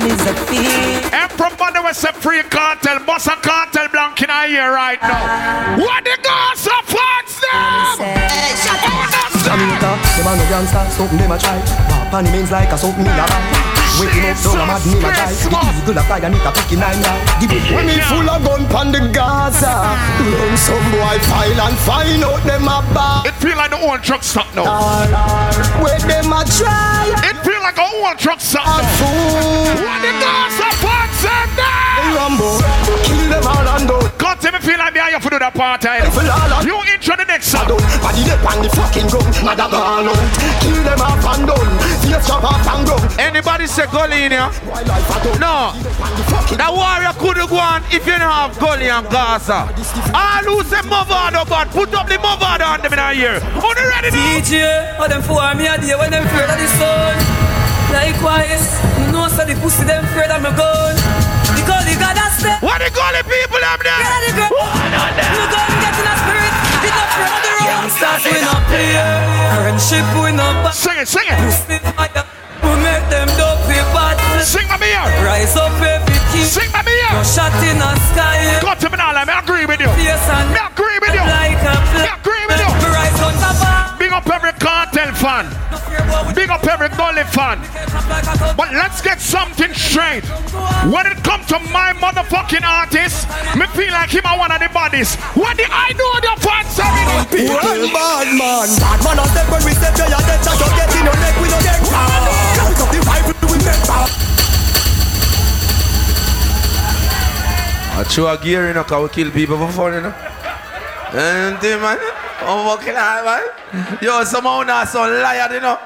is 0.00 0.20
a 0.26 0.34
field 0.46 1.12
Everybody 1.12 1.80
will 1.80 1.94
say 1.94 2.12
free 2.12 2.42
cartel, 2.44 3.04
bust 3.04 3.26
a 3.26 3.36
cartel 3.36 3.88
blank 3.88 4.22
in 4.22 4.30
a 4.30 4.46
here 4.46 4.72
right 4.72 5.00
now. 5.02 5.76
What 5.78 6.04
the 6.04 6.16
Gaza 6.22 6.70
fans 6.84 7.40
them? 7.40 8.06
Hey, 8.06 8.54
shut 8.56 9.84
up. 9.84 10.11
Jamaica, 10.32 10.38
them 10.38 10.38
a 10.38 10.42
no 10.42 10.48
gangster, 10.48 10.90
something 10.96 11.18
them 11.18 11.32
a 11.32 11.38
try. 11.38 11.60
Pop 11.88 12.14
on 12.14 12.24
the 12.24 12.30
means 12.30 12.50
like 12.50 12.72
a 12.72 12.78
something 12.78 13.04
in 13.04 13.12
a 13.12 13.26
bag. 13.26 13.44
Waking 14.00 14.24
up 14.24 14.40
down 14.40 14.56
a 14.56 14.64
mad 14.66 14.86
name 14.88 15.04
a 15.04 15.10
try. 15.12 15.28
The 15.28 15.82
eagle 15.82 15.98
a 15.98 16.02
fly 16.08 16.18
and 16.24 16.34
it 16.34 16.46
a 16.46 16.52
picky 16.52 16.76
nine 16.76 17.00
yard. 17.02 17.20
Give 17.40 17.52
it 17.52 17.62
When 17.74 17.86
me 17.86 18.00
full 18.08 18.24
of 18.24 18.40
gun 18.44 18.64
pon 18.68 18.92
the 18.92 19.00
Gaza 19.12 19.68
Run 19.68 20.56
some 20.56 20.80
boy 20.88 21.18
file 21.28 21.60
and 21.60 21.76
find 21.84 22.24
out 22.24 22.40
them 22.48 22.64
a 22.64 22.80
bad 22.96 23.26
It 23.28 23.36
feel 23.36 23.56
like 23.56 23.70
the 23.70 23.80
old 23.84 24.00
Truckstop 24.00 24.48
now. 24.56 24.64
Where 25.84 26.00
them 26.00 26.32
a 26.32 26.40
try 26.48 27.12
It 27.20 27.36
feel 27.44 27.60
like 27.60 27.76
a 27.76 27.84
old 27.84 28.16
Truckstop 28.16 28.64
A 28.64 28.80
now. 28.80 28.96
fool 28.96 29.76
What 29.84 30.00
the 30.00 30.12
Gaza 30.16 30.68
punch 30.80 31.20
them 31.20 31.48
They 31.52 31.60
down? 31.60 32.16
Rambo 32.16 32.48
Kill 33.04 33.28
them 33.28 33.44
all 33.44 33.68
and 33.76 33.91
done 34.42 34.50
God 34.50 34.50
tell 34.50 34.52
me 34.52 34.58
feel 34.66 34.78
like 34.78 34.94
me 34.94 35.00
and 35.00 35.12
you 35.14 35.20
for 35.20 35.30
do 35.30 35.38
that 35.38 35.54
part? 35.54 35.84
Rifle 35.84 36.26
all 36.26 36.52
and 36.58 36.66
You 36.66 36.76
intro 36.90 37.14
the 37.16 37.24
next 37.24 37.54
I 37.54 37.62
song. 37.62 37.78
done 37.78 37.86
Body 38.02 38.22
they 38.26 38.38
pan 38.42 38.58
the 38.62 38.68
fucking 38.74 39.08
gun 39.08 39.26
Mother 39.46 39.68
gone 39.70 40.08
out 40.10 40.22
Kill 40.60 40.82
them 40.82 41.00
off 41.00 41.26
and 41.30 41.46
done 41.46 41.70
Face 42.02 42.26
chop 42.26 42.44
off 42.44 42.66
and 42.66 42.82
gun 42.86 43.02
Anybody 43.18 43.66
say 43.66 43.86
gully 43.86 44.26
in 44.26 44.32
here? 44.34 44.50
Boy 44.66 44.82
life 44.82 45.38
No. 45.38 45.72
The 45.78 46.24
fucking 46.26 46.58
warrior 46.58 47.14
couldn't 47.18 47.48
go 47.48 47.58
on 47.58 47.82
if 47.94 48.06
you 48.06 48.18
don't 48.18 48.26
have 48.26 48.58
gully 48.58 48.88
and 48.90 49.06
Gaza. 49.08 49.68
All 50.14 50.44
who 50.44 50.64
say 50.64 50.82
Movado 50.88 51.46
but 51.48 51.68
put 51.70 51.94
up 51.94 52.08
the 52.08 52.16
Movado 52.18 52.66
on 52.66 52.80
them 52.82 52.92
in 52.92 53.00
here. 53.16 53.38
On 53.38 53.74
the 53.76 53.84
ready 53.86 54.10
now? 54.10 54.40
DJ, 54.40 54.96
how 54.96 55.08
them 55.08 55.22
for 55.22 55.40
me 55.54 55.66
a 55.66 55.78
day 55.78 55.94
when 55.96 56.10
them 56.10 56.24
afraid 56.26 56.50
of 56.50 56.58
the 56.58 56.68
sun. 56.76 57.16
Likewise, 57.92 58.80
you 58.98 59.12
know 59.12 59.28
so 59.28 59.44
the 59.44 59.54
pussy 59.60 59.84
them 59.84 60.04
afraid 60.04 60.30
of 60.30 60.42
my 60.42 60.50
gun. 60.56 60.91
Because 62.42 62.58
the 62.58 62.58
God 62.58 62.58
has 62.58 62.58
said, 62.58 62.66
What 62.66 62.78
the 62.82 62.90
gully 62.90 63.22
people 63.22 63.60
them 63.62 63.78
yeah, 63.82 63.86
there? 63.86 64.02
the 64.26 64.32
girl, 64.34 64.50
you 65.30 65.44
gun 65.46 65.70
get 65.78 65.94
in 65.94 66.06
a 66.10 66.14
spirit, 66.18 66.54
it's 66.82 66.90
not 66.90 67.10
of 67.22 67.38
the 67.38 67.50
road. 67.54 67.70
Youngsters 67.70 68.22
we 68.26 68.38
not 68.42 68.62
play, 68.66 68.90
friendship 69.54 70.06
we 70.18 70.30
not 70.34 70.54
back. 70.66 70.74
Sing 70.74 70.98
it, 70.98 71.06
sing 71.06 71.28
it. 71.30 71.38
We 72.62 72.72
make 72.82 73.06
them 73.10 73.28
dopey 73.38 73.78
bad. 73.94 74.18
Sing 74.42 74.66
my 74.66 74.78
ear. 74.82 75.06
Rise 75.22 75.54
up 75.54 75.70
every 75.78 76.18
king, 76.34 76.46
Sing 76.46 76.70
my 76.74 76.82
no 76.82 77.22
shot 77.22 77.54
in 77.62 77.78
the 77.78 77.90
sky. 78.10 78.58
God 78.58 78.78
tell 78.78 78.90
me 78.90 78.98
now, 78.98 79.14
like, 79.14 79.26
me 79.26 79.34
agree 79.38 79.66
with 79.66 79.78
you. 79.78 79.90
Face 79.94 80.26
and 80.26 80.50
Me 80.50 80.58
agree 80.58 80.98
with 80.98 81.14
you. 81.14 81.22
like 81.22 81.62
a 81.62 81.74
Me 81.94 82.10
agree 82.10 82.44
with 82.50 82.58
you. 82.58 82.70
Rise 82.90 83.20
on 83.22 83.34
top 83.38 83.92
of, 83.94 83.98
Big 83.98 84.10
up 84.10 84.26
every 84.26 84.52
cartel 84.58 85.14
fan. 85.14 85.46
No 86.12 86.24
fear 86.24 86.24
what 86.24 86.26
we 86.28 86.32
Big 86.34 86.50
up 86.50 86.64
every 86.68 86.88
gully 86.96 87.24
fan. 87.24 87.58
clap 87.88 88.08
like 88.08 88.28
a 88.28 88.38
top. 88.38 88.56
But 88.56 88.72
let's 88.72 89.00
get 89.00 89.20
something 89.20 89.72
straight. 89.72 90.24
When 90.92 91.06
it 91.06 91.24
comes 91.24 91.46
to 91.46 91.58
my 91.72 91.92
motherfucking 91.96 92.64
artist, 92.64 93.28
me 93.56 93.66
feel 93.72 93.92
like 93.92 94.10
him 94.10 94.24
a 94.26 94.36
one 94.36 94.52
of 94.52 94.60
the 94.60 94.68
bodies. 94.68 95.16
What 95.32 95.56
the 95.56 95.64
I 95.70 95.92
know 95.96 96.12
the 96.20 96.34
fans 96.44 96.76
are 96.76 97.24
People 97.32 97.56
bad 97.56 98.28
man 98.36 98.68
Bad 98.76 99.00
man 99.04 99.18
a 99.18 99.24
step 99.28 99.48
when 99.48 99.64
we 99.64 99.72
step 99.72 99.94
to 99.94 100.04
your 100.04 100.20
dead 100.20 100.40
That 100.44 100.56
you 100.60 100.68
get 100.76 100.90
in 100.92 101.04
your 101.08 101.16
neck 101.16 101.34
with 101.40 101.50
your 101.50 101.62
dead 101.62 101.80
Count 102.58 102.80
up 102.82 102.90
the 102.92 103.00
Bible 103.06 103.32
we 103.48 103.58
make 103.64 103.82
power 103.88 104.08
I 107.94 108.04
show 108.08 108.26
a 108.26 108.38
gear, 108.38 108.68
you 108.68 108.74
know, 108.74 108.84
cause 108.84 109.02
we 109.02 109.14
kill 109.14 109.30
people 109.30 109.58
for 109.58 109.70
fun, 109.70 109.92
you 109.94 110.00
know. 110.00 110.14
And 111.12 111.60
man, 111.60 111.98
oh, 112.40 112.76
fucking 112.76 112.94
hell, 112.94 113.24
man. 113.24 113.98
Yo, 114.00 114.24
someone 114.24 114.66
not 114.66 114.88
so 114.88 115.02
liar, 115.02 115.52
you 115.52 115.60
know. 115.60 115.78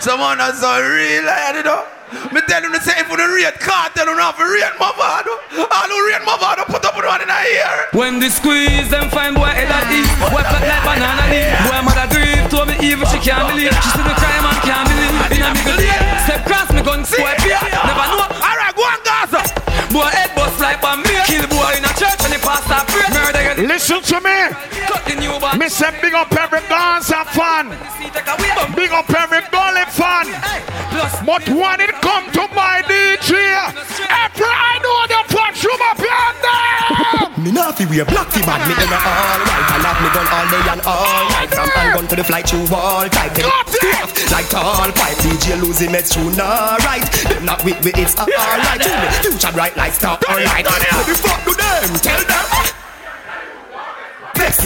Someone 0.00 0.38
not 0.38 0.54
so 0.58 0.74
real 0.82 1.22
you 1.22 1.62
know. 1.62 1.86
Me 2.34 2.40
tell 2.44 2.60
to 2.60 2.80
say 2.82 2.98
if 2.98 3.08
you 3.08 3.16
don't 3.16 3.30
rate 3.30 3.54
Kartel, 3.62 4.04
you 4.04 4.12
don't 4.12 4.18
have 4.18 4.36
to 4.36 4.44
rate 4.44 4.74
Mavado. 4.76 5.38
All 5.54 5.88
who 5.88 5.98
rate 6.10 6.20
Mavado, 6.26 6.66
put 6.66 6.84
up 6.84 6.96
one 6.96 7.22
in 7.22 7.30
a 7.30 7.40
ear. 7.46 7.86
When 7.94 8.18
they 8.18 8.28
squeeze 8.28 8.90
them 8.90 9.08
find 9.08 9.36
boy 9.36 9.52
head 9.54 9.70
at 9.70 9.86
eat 9.92 10.08
Boy 10.18 10.42
flat 10.42 10.64
like 10.64 10.98
banana 10.98 11.24
leaf 11.28 11.52
Boy 11.68 11.80
mother 11.84 12.08
grief 12.08 12.40
told 12.48 12.68
me 12.68 12.76
even 12.80 13.06
she 13.12 13.20
can't 13.20 13.44
believe 13.48 13.68
She 13.68 13.90
see 13.92 14.04
the 14.04 14.16
crime 14.16 14.44
and 14.48 14.60
can't 14.64 14.88
believe 14.88 15.12
In 15.36 15.44
a 15.44 15.52
middle 15.52 15.78
Step 16.24 16.40
cross 16.48 16.68
me 16.72 16.80
gun 16.80 17.04
boy 17.04 17.34
fear 17.44 17.60
Never 17.60 18.06
know 18.12 18.28
Alright, 18.40 18.74
go 18.74 18.82
on, 18.82 19.00
Gaza. 19.04 19.44
Boy 19.92 20.08
Listen 23.56 24.00
to 24.02 24.20
me. 24.20 25.58
Me 25.58 25.68
say 25.68 25.90
big 26.00 26.14
up 26.14 26.32
every 26.32 26.60
Gaza 26.68 27.24
fan. 27.36 27.68
See 27.98 28.08
take 28.10 28.26
a 28.26 28.72
Big 28.74 28.90
up 28.90 29.10
every 29.10 29.42
gully 29.50 29.84
fan. 29.88 30.26
Plus 30.90 31.20
But 31.26 31.48
when 31.48 31.80
it 31.80 31.94
come 32.00 32.30
to 32.32 32.48
my 32.54 32.82
DJ, 32.88 33.32
every 34.08 34.46
I 34.48 34.78
know 34.82 35.06
the 35.08 35.34
punch 35.34 35.62
you 35.62 35.76
up. 35.90 35.98
Me 37.42 37.50
nah 37.50 37.72
fi 37.72 37.84
wear 37.86 38.04
black 38.04 38.28
fi 38.30 38.40
bad 38.46 38.62
Me 38.68 38.74
in 38.74 38.92
a 38.92 38.98
all 39.02 39.40
white 39.42 39.68
And 39.74 39.82
have 39.82 39.98
me 39.98 40.08
gun 40.14 40.28
all 40.30 40.46
day 40.46 40.62
and 40.70 40.82
all 40.86 41.24
night 41.30 41.50
From 41.50 41.68
handgun 41.70 42.06
to 42.06 42.16
the 42.16 42.24
flight 42.24 42.46
through 42.48 42.68
wall 42.70 43.08
type 43.08 43.32
it. 43.34 44.30
like 44.30 44.48
tall 44.48 44.92
pipe 44.92 45.16
DJ 45.18 45.60
losing 45.60 45.90
meds 45.90 46.12
true 46.12 46.30
nah 46.36 46.76
right 46.86 47.02
Them 47.26 47.44
not 47.44 47.64
with 47.64 47.82
me 47.84 47.90
it's 47.96 48.16
alright 48.16 48.80
To 48.80 48.88
me 48.88 49.08
future 49.26 49.52
bright 49.52 49.76
like 49.76 49.92
star 49.92 50.18
alright 50.28 50.64
What 50.66 51.06
the 51.06 51.14
fuck 51.18 51.44
do 51.44 51.54
them? 51.54 51.98
Tell 51.98 52.22
them 52.22 52.81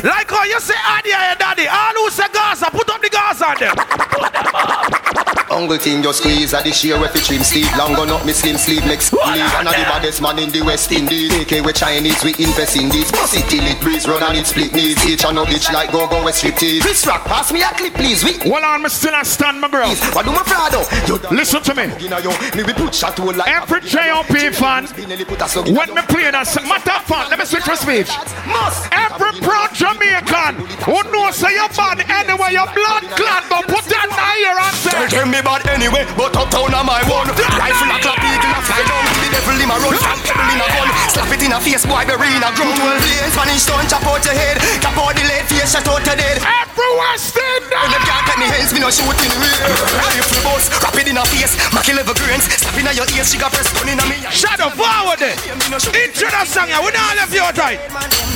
Like 0.03 0.31
how 0.31 0.45
you 0.45 0.61
say 0.61 0.75
Adi 0.89 1.13
and 1.13 1.23
eh, 1.23 1.35
daddy, 1.39 1.67
all 1.69 1.95
who 1.95 2.11
say 2.11 2.27
Gaza, 2.33 2.67
put 2.71 2.89
up 2.91 3.01
the 3.01 3.09
Gaza 3.09 3.47
on 3.47 3.57
them. 3.59 4.96
Uncle 5.57 5.79
thing 5.79 6.03
just 6.03 6.21
squeeze 6.21 6.53
at 6.53 6.65
the 6.65 6.71
sheer 6.71 7.01
with 7.01 7.17
trim 7.25 7.43
sleeve 7.43 7.71
Long 7.79 7.95
gun 7.95 8.11
up 8.11 8.27
me 8.27 8.33
slim 8.33 8.59
sleeve 8.59 8.85
next 8.85 9.11
leave. 9.13 9.41
And 9.57 9.67
the 9.67 9.89
baddest 9.89 10.21
man 10.21 10.39
in 10.39 10.51
the 10.51 10.61
West 10.61 10.93
Indies. 10.93 11.33
AK 11.33 11.65
with 11.65 11.77
Chinese 11.77 12.23
we 12.23 12.37
invest 12.37 12.77
in 12.77 12.91
this 12.91 13.11
Pussy 13.11 13.41
till 13.49 13.65
it 13.65 13.81
breeze 13.81 14.07
run 14.07 14.23
and 14.23 14.37
it 14.37 14.47
split 14.47 14.75
knees. 14.75 15.01
Each 15.07 15.25
and 15.25 15.37
no 15.37 15.47
bitch 15.47 15.73
like 15.73 15.91
go 15.93 16.07
go 16.07 16.23
with 16.23 16.35
striptease 16.35 16.83
Chris 16.83 17.07
Rock 17.07 17.25
pass 17.25 17.53
me 17.53 17.63
a 17.63 17.73
clip 17.73 17.95
please 17.95 18.23
we 18.23 18.37
Hold 18.45 18.65
on, 18.65 18.83
me 18.83 18.91
still 18.91 19.15
a 19.15 19.25
stand 19.25 19.61
my 19.61 19.69
girl. 19.69 19.89
What 20.13 20.27
do 20.27 20.33
my 20.33 20.45
Prado? 20.45 20.85
You 21.09 21.17
Listen 21.35 21.63
to 21.63 21.75
me. 21.75 21.89
You 22.05 22.11
know 22.11 22.21
Me 22.55 22.63
we 22.63 22.73
put 22.77 22.95
shot 22.95 23.17
to 23.17 23.25
like 23.25 23.49
Every 23.49 23.81
JOP 23.81 24.37
fan, 24.53 24.85
when 25.73 25.89
me 25.95 26.03
play 26.05 26.31
that 26.31 26.47
song, 26.47 26.69
matter 26.69 26.93
of 26.93 27.05
fact, 27.09 27.31
let 27.31 27.39
me 27.39 27.47
switch 27.47 27.65
for 27.65 27.77
speech. 27.77 28.13
Must. 28.45 28.93
Every 28.93 29.33
proud 29.41 29.73
Jamaican 29.73 30.67
who 30.85 31.01
knows 31.11 31.37
say 31.37 31.55
you're 31.57 31.73
bad 31.73 32.05
anyway, 32.05 32.53
your 32.53 32.69
blood 32.77 33.03
clot, 33.17 33.45
but 33.49 33.65
put 33.67 33.85
that 33.89 34.05
in 34.05 34.21
here 34.37 34.53
and 34.53 34.77
say, 34.77 34.91
Tell 34.93 35.25
them 35.25 35.31
me 35.33 35.41
bad 35.47 35.63
anyway 35.71 36.03
But 36.19 36.35
uptown 36.35 36.75
am 36.75 36.91
my 36.91 37.07
one. 37.07 37.31
Rifle 37.31 37.95
a 37.95 37.97
clap 38.03 38.19
eagle 38.19 38.51
a 38.51 38.61
fly 38.67 38.83
down. 38.83 39.07
The 39.23 39.29
devil 39.31 39.59
in 39.63 39.71
a 39.71 39.77
run 39.79 39.95
From 39.95 40.19
pebble 40.27 40.51
in 40.51 40.59
a 40.59 40.67
gun. 40.67 40.89
Slap 41.15 41.31
it 41.31 41.43
in 41.47 41.55
a 41.55 41.59
face 41.63 41.87
boy 41.87 42.03
bury 42.03 42.35
in 42.35 42.43
a 42.43 42.51
ground 42.51 42.75
Plane 42.75 43.31
Spanish 43.31 43.63
stone 43.63 43.87
chop 43.87 44.03
out 44.03 44.25
your 44.27 44.35
head. 44.35 44.59
Cap 44.83 44.99
out 44.99 45.15
the 45.15 45.23
lead 45.23 45.47
face 45.47 45.71
shot 45.71 45.87
out 45.87 46.03
your 46.03 46.19
dead. 46.19 46.43
Every 46.43 46.91
West 46.99 47.39
When 47.39 47.91
them 47.95 48.03
can't 48.03 48.25
take 48.27 48.41
me 48.43 48.47
hands, 48.51 48.73
me 48.75 48.81
no 48.81 48.91
shoot 48.91 49.19
in 49.23 49.31
the 49.31 49.39
rear. 49.39 49.63
Rifle 50.03 50.43
boss, 50.43 50.67
rap 50.83 50.97
it 50.99 51.09
in 51.09 51.17
a 51.17 51.25
face, 51.31 51.55
mack 51.73 51.89
level 51.89 52.15
grains, 52.15 52.45
slap 52.45 52.77
in 52.79 52.89
your 52.97 53.07
ears, 53.17 53.29
she 53.31 53.39
got 53.39 53.53
press 53.53 53.71
gun 53.73 53.89
in 53.89 54.01
a 54.01 54.05
me. 54.07 54.19
Shadow 54.31 54.71
forward 54.71 55.19
there. 55.19 55.37
Intro 55.95 56.29
that 56.31 56.47
song, 56.49 56.69
we 56.69 56.91
don't 56.91 57.17
left 57.17 57.35
you 57.35 57.45
right. 57.61 58.36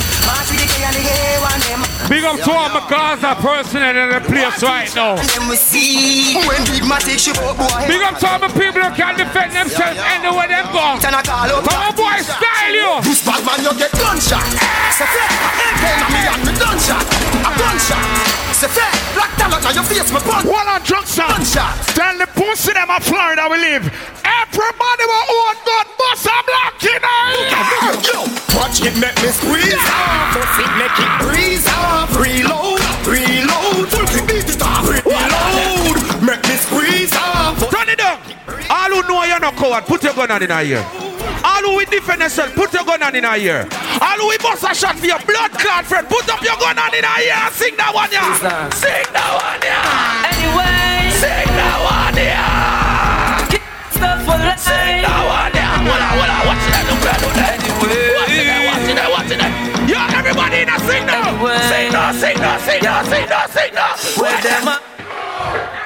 Big 2.09 2.23
up 2.23 2.37
to 2.43 2.51
all 2.51 2.69
my 2.69 2.83
Gaza 2.89 3.35
personnel 3.39 3.95
in 3.95 4.09
the 4.09 4.21
place 4.27 4.61
right 4.63 4.91
now. 4.95 5.15
Big 7.87 8.01
up, 8.03 8.19
to 8.19 8.27
all 8.27 8.39
my 8.39 8.47
people 8.51 8.81
who 8.83 8.91
can 8.95 9.15
defend 9.15 9.51
themselves 9.53 9.99
anywhere 9.99 10.47
them 10.47 10.65
go. 10.73 10.99
Come 10.99 11.15
on, 11.15 11.95
boy, 11.95 12.19
style 12.21 12.75
you. 12.75 13.01
This 13.01 13.23
bad 13.25 13.45
man, 13.45 13.63
you 13.63 13.73
get 13.79 13.91
gunshot. 13.91 14.43
Say 14.97 15.07
fair, 15.07 15.29
hey, 15.57 16.03
me 16.11 16.21
and 16.27 16.41
me 16.45 16.53
gunshot. 16.59 17.40
A 17.41 17.51
gunshot. 17.57 18.01
Say 18.53 18.69
fair, 18.69 18.91
black 19.17 19.31
talent 19.37 19.65
on 19.65 19.73
your 19.73 19.83
face, 19.83 20.11
me 20.13 20.19
punch. 20.21 20.45
One 20.45 20.67
on 20.67 20.81
drunk 20.83 21.07
son. 21.07 21.27
Gunshot. 21.29 21.73
Tell 21.97 22.17
the 22.17 22.27
pussy 22.37 22.73
them 22.73 22.89
of 22.89 23.03
Florida 23.03 23.47
we 23.49 23.57
live. 23.57 23.85
Everybody 24.21 25.03
will 25.09 25.27
own 25.33 25.55
gun, 25.65 25.87
bust 25.97 26.27
a 26.29 26.37
black 26.45 26.77
in 26.83 27.01
Yo, 28.05 28.21
watch 28.57 28.81
it 28.85 28.95
make 28.99 29.15
me 29.23 29.29
squeeze 29.33 29.85
off. 29.89 30.37
Fuss 30.37 30.57
it 30.61 30.71
make 30.77 30.97
it 30.99 31.11
breeze 31.23 31.67
off. 31.67 32.13
Reload, 32.13 32.81
reload. 33.07 33.87
Full 33.89 34.27
beat 34.27 34.49
it 34.49 34.61
off. 34.61 34.85
Reload, 34.85 35.97
make 36.21 36.43
me 36.47 36.55
squeeze 36.55 37.15
off. 37.15 37.57
Turn 37.71 37.89
it 37.89 37.97
down. 37.97 38.19
All 38.69 38.89
who 38.89 39.01
know 39.07 39.23
you're 39.23 39.39
not 39.39 39.55
coward, 39.55 39.85
put 39.85 40.03
your 40.03 40.13
gun 40.13 40.31
on 40.31 40.43
in 40.43 40.51
ear. 40.51 41.10
All 41.43 41.63
who 41.63 41.75
will 41.77 41.85
defend 41.85 42.21
yourself, 42.21 42.53
put 42.55 42.73
your 42.73 42.85
gun 42.85 43.03
on 43.03 43.15
in 43.15 43.25
a 43.25 43.35
ear. 43.37 43.67
All 44.01 44.17
who 44.17 44.27
will 44.27 44.37
bust 44.39 44.63
a 44.63 44.73
shot 44.73 44.97
for 44.97 45.05
your 45.05 45.19
blood 45.25 45.51
clot 45.51 45.85
friend, 45.85 46.07
put 46.07 46.27
up 46.29 46.41
your 46.41 46.57
gun 46.57 46.77
on 46.77 46.93
in 46.93 47.05
a 47.05 47.13
ear. 47.21 47.49
Sing 47.53 47.75
that 47.77 47.93
one, 47.93 48.11
yeah. 48.11 48.69
Sing 48.73 49.05
that 49.13 49.31
one, 49.37 49.61
yeah. 49.61 50.29
Anyway 50.31 51.11
Sing 51.21 51.49
that 51.53 51.77
one, 51.81 52.17
yeah. 52.17 53.45
Stuff 53.93 54.19
for 54.25 54.37
the 54.37 54.55
Sing 54.57 55.05
that 55.05 55.21
one, 55.29 55.53
yeah. 55.53 55.85
Hold 55.85 56.01
on, 56.01 56.17
hold 56.17 56.33
on. 56.33 56.41
Watch 56.49 56.65
that, 56.73 56.83
look 56.89 57.05
at 57.05 57.21
that. 57.37 57.57
Watch 57.81 58.33
it, 58.33 58.65
watch 58.65 58.89
it, 58.89 58.97
watch 59.13 59.31
it. 59.31 59.41
Yeah, 59.89 60.17
everybody 60.17 60.61
in 60.61 60.69
a 60.69 60.77
sing 60.85 61.05
now. 61.05 61.37
Sing 61.69 61.91
now, 61.91 62.11
sing 62.11 62.37
now, 62.37 62.57
sing 62.57 62.81
now, 62.81 63.03
sing 63.03 63.27
now, 63.29 63.45
sing 63.45 63.73
now. 63.73 63.95
Well, 64.17 64.41
them 64.41 65.80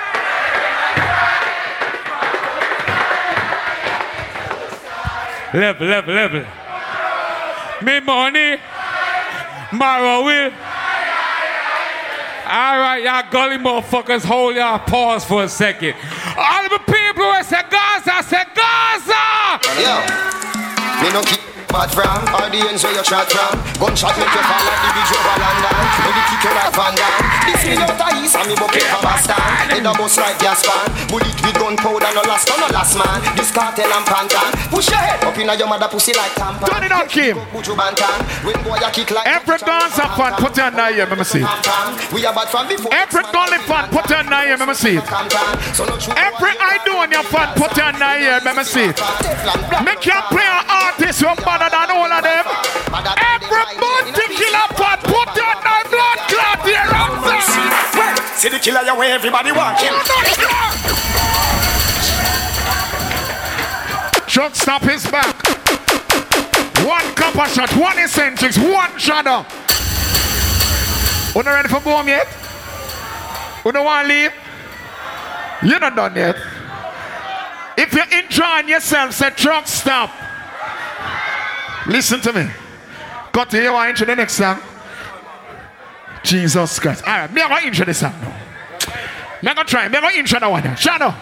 Level, 5.56 5.88
level, 5.88 6.14
level. 6.14 6.46
Me 7.82 8.02
money, 8.02 8.58
Mara 9.72 10.22
will. 10.22 10.52
All 12.46 12.78
right, 12.78 13.02
y'all 13.02 13.24
gully 13.32 13.58
motherfuckers, 13.58 14.26
hold 14.26 14.58
y'all 14.58 14.80
pause 14.80 15.24
for 15.24 15.46
a 15.46 15.48
second. 15.50 15.96
All 16.38 16.64
the 16.68 16.80
people 16.80 17.24
who 17.32 17.44
say 17.44 17.62
Gaza, 17.70 18.22
say 18.28 18.44
Gaza! 18.54 19.62
Yo, 19.80 19.96
me 21.02 21.14
no 21.14 21.22
keep 21.24 21.40
bad 21.72 21.90
from 21.94 22.20
All 22.36 22.50
the 22.50 22.60
ends 22.68 22.84
where 22.84 22.92
you 22.92 23.06
shot 23.06 23.30
from 23.32 23.54
Gunshot 23.80 24.16
make 24.20 24.34
you 24.34 24.44
fall 24.44 24.64
like 24.66 24.82
the 24.84 24.90
bridge 24.92 25.14
over 25.16 25.36
London. 25.40 25.76
When 26.04 26.14
they 26.18 26.26
kick 26.28 26.44
you 26.44 26.54
like 26.58 26.74
Van 26.76 26.94
Damme. 26.98 27.26
This 27.48 27.62
me 27.66 27.76
out 27.80 28.02
of 28.02 28.12
east 28.20 28.36
and 28.36 28.48
me 28.50 28.56
bucket 28.60 28.88
for 28.92 29.02
Boston. 29.06 29.48
Head 29.72 29.86
a 29.86 29.92
bust 29.96 30.18
like 30.20 30.38
gas 30.44 30.62
fan 30.66 30.86
Bullet 31.08 31.38
with 31.40 31.56
gunpowder 31.56 32.12
no 32.12 32.24
last 32.28 32.50
no 32.52 32.68
last 32.74 32.94
man. 33.00 33.18
This 33.40 33.52
cartel 33.56 33.88
and 33.88 34.06
pantan. 34.06 34.52
Push 34.68 34.90
your 34.92 35.00
head 35.00 35.24
up 35.24 35.38
inna 35.38 35.56
your 35.56 35.70
mother 35.70 35.88
pussy 35.88 36.12
like 36.14 36.34
tampon 36.36 36.68
Turn 36.68 36.84
it 36.84 36.92
on, 36.92 37.08
Kim. 37.08 37.38
Put 37.54 37.68
you 37.68 37.76
bantan 37.78 38.20
When 38.44 38.58
boy 38.66 38.82
you 38.82 38.92
kick 38.92 39.12
like 39.12 39.28
Every 39.28 39.58
dance 39.64 40.00
up 40.00 40.16
fan, 40.16 40.34
put 40.40 40.56
your 40.58 40.72
hand 40.72 40.96
here, 40.96 41.06
let 41.06 41.18
me 41.18 41.24
see. 41.24 41.44
We 42.14 42.26
are 42.26 42.34
bad 42.34 42.50
from 42.50 42.68
before. 42.68 42.94
Every 42.94 43.24
gully 43.32 43.60
fan, 43.68 43.90
put 43.90 44.10
your 44.10 44.24
hand 44.24 44.34
here, 44.34 44.58
let 44.58 44.68
me 44.68 44.74
see. 44.74 44.98
Every 44.98 46.54
I 46.56 46.80
do 46.86 46.94
on 46.98 47.12
your 47.12 47.24
fan, 47.24 47.54
put 47.56 47.76
your 47.78 47.92
hand 47.92 48.02
here, 48.02 48.40
let 48.44 48.56
me 48.56 48.64
see. 48.64 48.90
Make 49.84 50.06
you 50.06 50.20
play 50.32 50.48
an 50.48 50.64
artist 50.70 51.22
who 51.22 51.30
better 51.58 51.70
than 51.72 51.92
all 51.92 52.12
of 52.12 52.24
them. 52.24 52.46
Every 53.16 53.66
bounty 53.80 54.26
killer 54.36 54.68
fan, 54.76 54.98
put 55.00 55.30
your 55.36 55.56
down 55.64 55.86
blood 55.88 56.20
clot 56.28 56.60
here, 56.68 56.88
Well, 57.96 58.18
see 58.36 58.50
the 58.50 58.60
killer 58.60 58.84
your 58.84 58.98
way, 58.98 59.12
everybody 59.12 59.52
walking. 59.52 59.92
Shot 64.28 64.56
stop 64.56 64.82
his 64.84 65.06
back. 65.08 65.36
One 66.84 67.08
Coppershot, 67.16 67.80
one 67.80 67.98
Eccentrix, 67.98 68.58
one 68.58 68.98
shadow. 69.00 69.46
You 71.36 71.44
not 71.44 71.52
ready 71.52 71.70
for 71.70 71.80
boom 71.80 72.08
yet? 72.08 72.28
You 73.64 73.72
don't 73.72 73.86
want 73.86 74.08
to 74.08 74.14
leave? 74.14 74.32
You're 75.64 75.80
not 75.80 75.96
done 75.96 76.16
yet. 76.16 76.36
If 77.78 77.94
you're 77.94 78.20
enjoying 78.24 78.70
yourself, 78.70 79.14
say 79.14 79.30
Truckstop. 79.32 80.25
Listen 81.88 82.20
to 82.22 82.34
me. 82.34 82.50
Got 83.32 83.50
to 83.52 83.58
hear 83.58 83.72
what 83.72 83.82
I 83.82 83.90
intro 83.90 84.08
the 84.08 84.16
next 84.16 84.34
song. 84.34 84.60
Jesus 86.24 86.80
Christ. 86.80 87.04
All 87.08 87.14
right, 87.14 87.32
me 87.32 87.42
I'm 87.42 87.50
going 87.50 87.62
to 87.62 87.68
intro 87.68 87.86
this 87.86 88.00
song 88.00 88.14
now. 88.22 88.36
Me 89.44 89.54
to 89.54 89.64
try. 89.64 89.88
Me 89.88 90.00
to 90.00 90.08
intro 90.18 90.40
that 90.40 90.50
one. 90.50 90.76
Shadow. 90.76 91.14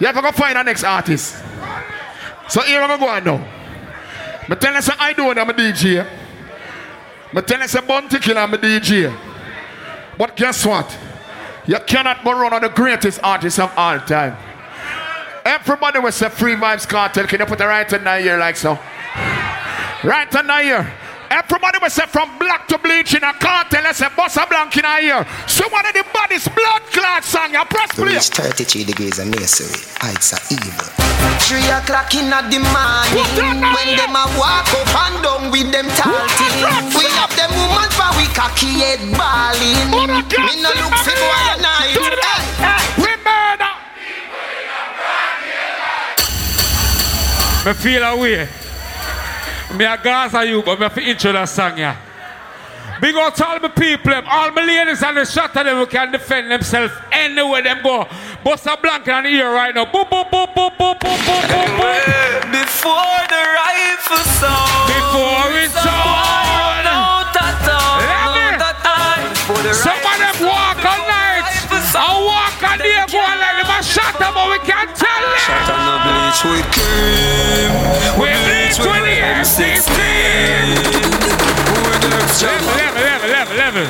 You 0.00 0.06
have 0.06 0.16
to 0.16 0.22
go 0.22 0.32
find 0.32 0.56
the 0.56 0.62
next 0.62 0.84
artist. 0.84 1.36
So 2.48 2.60
here 2.62 2.80
I'm 2.80 2.98
to 2.98 3.04
go 3.04 3.08
on 3.08 3.24
now. 3.24 3.38
Me 4.48 4.56
tell 4.56 4.76
us 4.76 4.90
I 4.98 5.12
do 5.12 5.30
it, 5.30 5.38
I'm 5.38 5.50
a 5.50 5.52
DJ. 5.52 6.06
Me 7.32 7.42
tell 7.42 7.60
you 7.60 7.68
say 7.68 7.80
Bounty 7.80 8.18
Killer, 8.18 8.40
I'm 8.40 8.54
a 8.54 8.58
DJ. 8.58 9.16
But 10.16 10.36
guess 10.36 10.64
what? 10.64 10.96
You 11.66 11.78
cannot 11.80 12.24
go 12.24 12.32
run 12.32 12.52
on 12.52 12.62
the 12.62 12.68
greatest 12.68 13.20
artist 13.22 13.58
of 13.58 13.72
all 13.76 13.98
time. 14.00 14.36
Everybody 15.44 15.98
will 15.98 16.12
say 16.12 16.28
Free 16.28 16.54
Vybz 16.54 16.86
Kartel. 16.86 17.26
Can 17.26 17.40
you 17.40 17.46
put 17.46 17.58
the 17.58 17.66
right 17.66 17.92
in 17.92 18.06
ear 18.06 18.38
like 18.38 18.56
so? 18.56 18.78
Right 20.04 20.28
in 20.34 20.46
that 20.46 20.64
ear. 20.64 20.84
Everybody 21.30 21.78
will 21.82 21.90
say 21.90 22.06
from 22.06 22.38
black 22.38 22.68
to 22.68 22.78
bleach 22.78 23.14
in 23.14 23.24
a 23.24 23.32
cartel. 23.34 23.82
Let's 23.82 23.98
say 23.98 24.06
Bossa 24.12 24.48
Blanc 24.48 24.70
in 24.76 24.84
a 24.84 25.00
ear. 25.02 25.26
So 25.48 25.66
one 25.68 25.84
of 25.86 25.94
the 25.94 26.04
baddest 26.14 26.54
blood 26.54 26.82
clot 26.94 27.24
song. 27.24 27.52
You 27.52 27.64
press 27.66 27.90
To 27.96 28.04
play. 28.04 28.14
reach 28.14 28.30
33 28.30 28.84
degrees 28.84 29.18
of 29.18 29.26
masonry, 29.26 29.80
heights 29.98 30.32
are 30.36 30.44
evil. 30.52 30.86
Three 31.42 31.66
o'clock 31.66 32.14
in 32.14 32.30
the 32.30 32.60
morning 32.62 33.58
When 33.74 33.90
them 33.98 34.14
a 34.14 34.24
walk 34.38 34.68
up 34.70 34.94
and 35.10 35.16
down 35.22 35.50
with 35.50 35.72
them 35.72 35.88
tall 35.98 36.28
things 36.38 36.94
We 36.94 37.04
have 37.18 37.34
them 37.34 37.50
woman 37.56 37.90
for 37.90 38.10
we 38.16 38.26
cocky 38.34 38.78
head 38.78 39.00
balling 39.16 39.90
Me 39.90 40.54
no 40.62 40.70
look 40.70 40.94
for 41.02 41.14
boy 41.14 41.42
a 41.50 41.56
night 41.60 41.98
We 42.98 43.10
murder 43.26 43.72
Me 47.66 47.72
feel 47.74 48.02
a 48.04 48.16
way. 48.16 48.48
Me 49.74 49.84
a 49.84 49.98
Gaza 49.98 50.46
you, 50.46 50.62
but 50.62 50.78
me 50.78 50.84
have 50.84 50.94
to 50.94 51.02
intro 51.02 51.32
that 51.32 51.48
song, 51.48 51.76
yeah. 51.76 51.96
Big 53.00 53.14
out 53.16 53.34
to 53.36 53.46
all 53.46 53.58
my 53.60 53.68
people, 53.68 54.10
them, 54.10 54.24
all 54.28 54.50
my 54.52 54.64
ladies 54.64 55.02
and 55.02 55.16
the 55.16 55.24
shot 55.24 55.54
of 55.56 55.66
them 55.66 55.76
who 55.76 55.86
can 55.86 56.12
defend 56.12 56.50
themselves 56.50 56.94
anywhere 57.12 57.62
them 57.62 57.82
go. 57.82 58.06
Bust 58.42 58.66
a 58.66 58.76
blanket 58.80 59.12
on 59.12 59.24
the 59.24 59.30
ear 59.30 59.52
right 59.52 59.74
now. 59.74 59.84
Boop, 59.84 60.08
boop, 60.08 60.30
boop, 60.30 60.54
boop, 60.54 60.76
boop, 60.78 60.98
boop, 60.98 61.18
boop, 61.18 61.42
boop, 61.44 61.76
boop. 61.76 62.52
Before 62.52 63.20
the 63.28 63.42
rifle 63.58 64.16
sound 64.38 64.86
Before 64.88 65.52
it's 65.60 65.86
of 70.30 70.75
and 73.76 73.84
let 73.84 73.84
them 73.84 73.84
a 73.84 73.84
shot 73.84 74.18
them, 74.18 74.32
but 74.32 74.48
we 74.48 74.58
can't 74.64 74.92
tell 74.96 75.20
them. 75.20 75.36
Shot 75.44 75.68
on 75.68 75.84
the 75.84 75.96
bleach 76.04 76.40
we 76.48 76.60
cream 76.72 77.72
We 78.16 78.32
bleach 78.48 78.78
with 78.80 79.04
the 79.04 79.16
M16. 79.20 79.76
Level, 82.36 82.68
level, 82.76 83.00
level, 83.00 83.28
level, 83.28 83.56
level. 83.56 83.86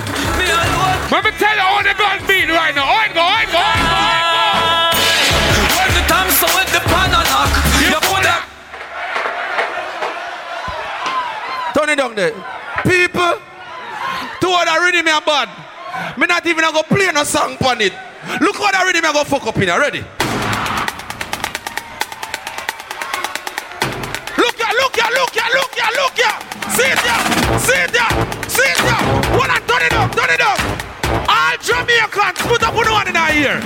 Let 1.10 1.22
me 1.24 1.30
tell 1.38 1.54
you 1.54 1.62
how 1.62 1.82
the 1.82 1.94
gun 1.94 2.18
beat 2.26 2.48
right 2.50 2.74
now. 2.74 2.86
On 2.86 3.08
go, 3.14 3.22
on 3.22 3.46
go, 3.50 3.58
on 3.58 3.78
go, 3.78 3.94
on 3.94 4.22
go. 4.26 5.02
When 5.76 5.90
the 5.94 6.02
time 6.10 6.30
so 6.30 6.46
with 6.54 6.70
the 6.74 6.80
pan 6.86 7.10
and 7.14 7.26
knock 7.30 7.50
You 7.82 7.94
put 8.06 8.22
that 8.26 8.42
Turn 11.74 11.90
it 11.90 11.96
down 11.96 12.14
there. 12.14 12.32
People, 12.82 13.38
two 14.40 14.50
other 14.50 14.80
rhythm 14.82 15.08
are 15.08 15.20
bad. 15.22 15.75
Me 16.16 16.26
not 16.26 16.46
even 16.46 16.64
gonna 16.64 16.82
play 16.82 17.10
no 17.12 17.24
song 17.24 17.56
on 17.64 17.80
it. 17.80 17.92
Look 18.40 18.56
that 18.58 18.82
rhythm 18.84 19.04
I 19.04 19.12
go 19.12 19.24
fuck 19.24 19.46
up 19.46 19.56
in 19.56 19.68
here. 19.68 19.78
Ready? 19.78 20.00
Look 24.38 24.56
ya, 24.58 24.68
look 24.80 24.96
ya, 24.96 25.06
look 25.14 25.34
ya, 25.36 25.46
look 25.54 25.72
ya, 25.76 25.88
look 25.96 26.16
ya. 26.18 26.32
See 26.74 26.90
ya, 26.90 27.16
see 27.60 27.86
ya, 27.94 28.06
see 28.48 28.74
ya. 28.84 28.96
One 29.38 29.50
and 29.50 29.64
turn 29.68 29.82
it 29.84 29.94
up, 29.94 30.10
turn 30.12 30.30
it 30.30 30.40
up. 30.40 30.60
All 31.28 31.56
Jamaicans, 31.62 32.40
put 32.44 32.62
up 32.62 32.74
on 32.74 32.90
one 32.90 33.08
in 33.08 33.16
our 33.16 33.32
ear. 33.32 33.60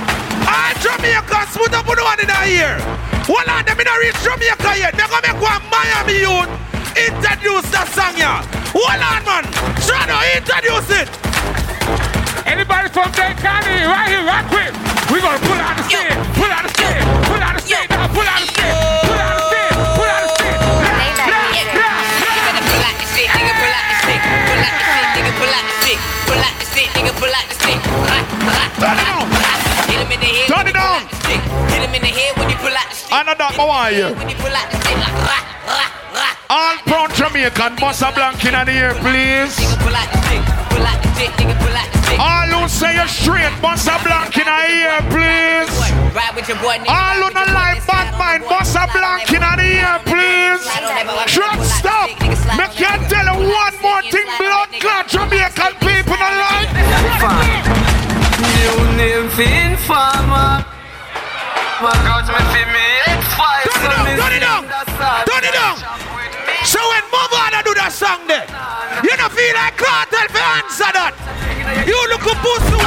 All 0.47 0.73
Jamaicans, 0.83 1.57
put 1.57 1.73
up 1.73 1.89
on 1.89 1.99
one 1.99 2.21
in 2.21 2.31
our 2.31 2.47
ear. 2.47 2.79
One 3.27 3.49
of 3.49 3.65
them 3.65 3.81
in 3.81 3.87
a 3.87 3.95
reach 3.99 4.19
Jamaica 4.23 4.79
yet. 4.79 4.93
They 4.99 5.07
gonna 5.07 5.23
make 5.23 5.41
one 5.41 5.63
Miami 5.71 6.21
youth 6.21 6.51
introduce 6.97 7.71
that 7.71 7.89
song 7.95 8.17
ya. 8.19 8.43
Hold 8.75 9.03
on, 9.03 9.23
man. 9.25 9.45
Shadow, 9.87 10.19
introduce 10.37 10.91
it. 10.91 12.20
Anybody 12.51 12.89
from 12.91 13.07
Dade 13.13 13.39
County, 13.39 13.71
right 13.87 14.11
here, 14.11 14.27
right 14.27 14.43
quick. 14.51 14.75
We 15.15 15.23
gonna 15.23 15.39
pull 15.39 15.55
out 15.55 15.77
the 15.79 15.85
stage, 15.87 16.19
pull 16.35 16.51
out 16.51 16.67
the 16.67 16.73
stage, 16.75 17.03
pull 17.31 17.39
out 17.39 17.55
the 17.55 17.63
stage, 17.63 17.89
now 17.91 18.09
pull 18.11 18.27
out 18.27 18.43
the 18.43 18.51
stage, 18.51 18.75
pull 19.07 19.15
out 19.23 19.39
the 19.39 19.45
stage, 19.47 19.71
pull 19.95 20.11
out 20.11 20.19
the 20.19 20.31
stage. 20.35 20.51
Turn 30.51 30.67
it 30.67 30.75
down. 30.75 31.07
The 31.07 31.17
stick, 31.23 31.41
hit 31.71 31.83
him 31.87 31.95
in 31.95 32.03
the 32.03 32.09
head 32.09 32.37
when 32.37 32.51
you 32.51 32.57
pull 32.57 32.75
out 32.75 32.91
the 32.91 32.97
stick. 32.97 33.13
Another 33.13 33.57
my 33.57 33.65
wire. 33.65 33.95
here. 33.95 34.15
When 34.17 34.29
you 34.29 34.35
pull 34.35 34.51
out 34.51 34.69
the 34.71 34.77
stick 34.83 34.97
like 34.97 35.13
rah, 35.13 35.47
rah, 35.67 35.79
rah. 35.79 36.00
All 36.51 36.77
brown 36.87 37.11
Jamaican, 37.15 37.77
Bossa 37.77 38.13
Blanc 38.15 38.45
in 38.45 38.53
the 38.53 38.73
air, 38.73 38.95
please. 38.99 39.55
All 42.19 42.51
who 42.51 42.69
say 42.69 42.95
you're 42.97 43.07
straight, 43.07 43.55
Bossa 43.63 43.95
Blanc 44.03 44.37
in 44.37 44.45
the 44.45 44.51
air, 44.51 45.01
please. 45.15 45.71
All 46.89 47.21
who 47.23 47.31
don't 47.31 47.55
like 47.55 47.87
bad 47.87 48.11
mind, 48.19 48.43
Bossa 48.45 48.91
Blanc 48.91 49.31
in 49.31 49.41
the 49.41 49.69
air, 49.79 50.01
please. 50.05 50.67
Truckstop. 51.31 52.19
Make 52.59 52.81
you 52.81 52.91
tell 53.09 53.27
you 53.31 53.47
one 53.47 53.75
more 53.81 54.03
thing, 54.03 54.27
blood 54.39 54.69
clot 54.83 55.07
Jamaican 55.07 55.75
people 55.79 56.17
don't 56.19 56.39
like. 56.51 56.71
New 58.43 58.77
name, 58.97 59.29
Finn 59.31 59.77
Farmer. 59.87 60.67
Walk 61.81 62.05
out, 62.11 62.27
my 62.27 62.43
female. 62.53 63.20
Turn 63.41 63.83
it 63.85 63.91
down, 63.91 64.07
turn 64.17 64.33
it 64.37 64.41
down, 64.41 64.63
turn 65.25 65.45
it 65.45 65.55
down. 65.55 65.77
So 66.65 66.81
when 66.93 67.05
Mavado 67.09 67.65
do 67.65 67.73
that 67.81 67.93
song 67.93 68.21
there, 68.29 68.45
you 69.03 69.15
don't 69.17 69.33
feel 69.33 69.55
like 69.57 69.77
Kartel 69.81 70.29
for 70.29 70.45
answer 70.61 70.93
that. 70.93 71.15
You 71.87 71.97
look 72.13 72.25
a 72.27 72.35
pussy. 72.45 72.81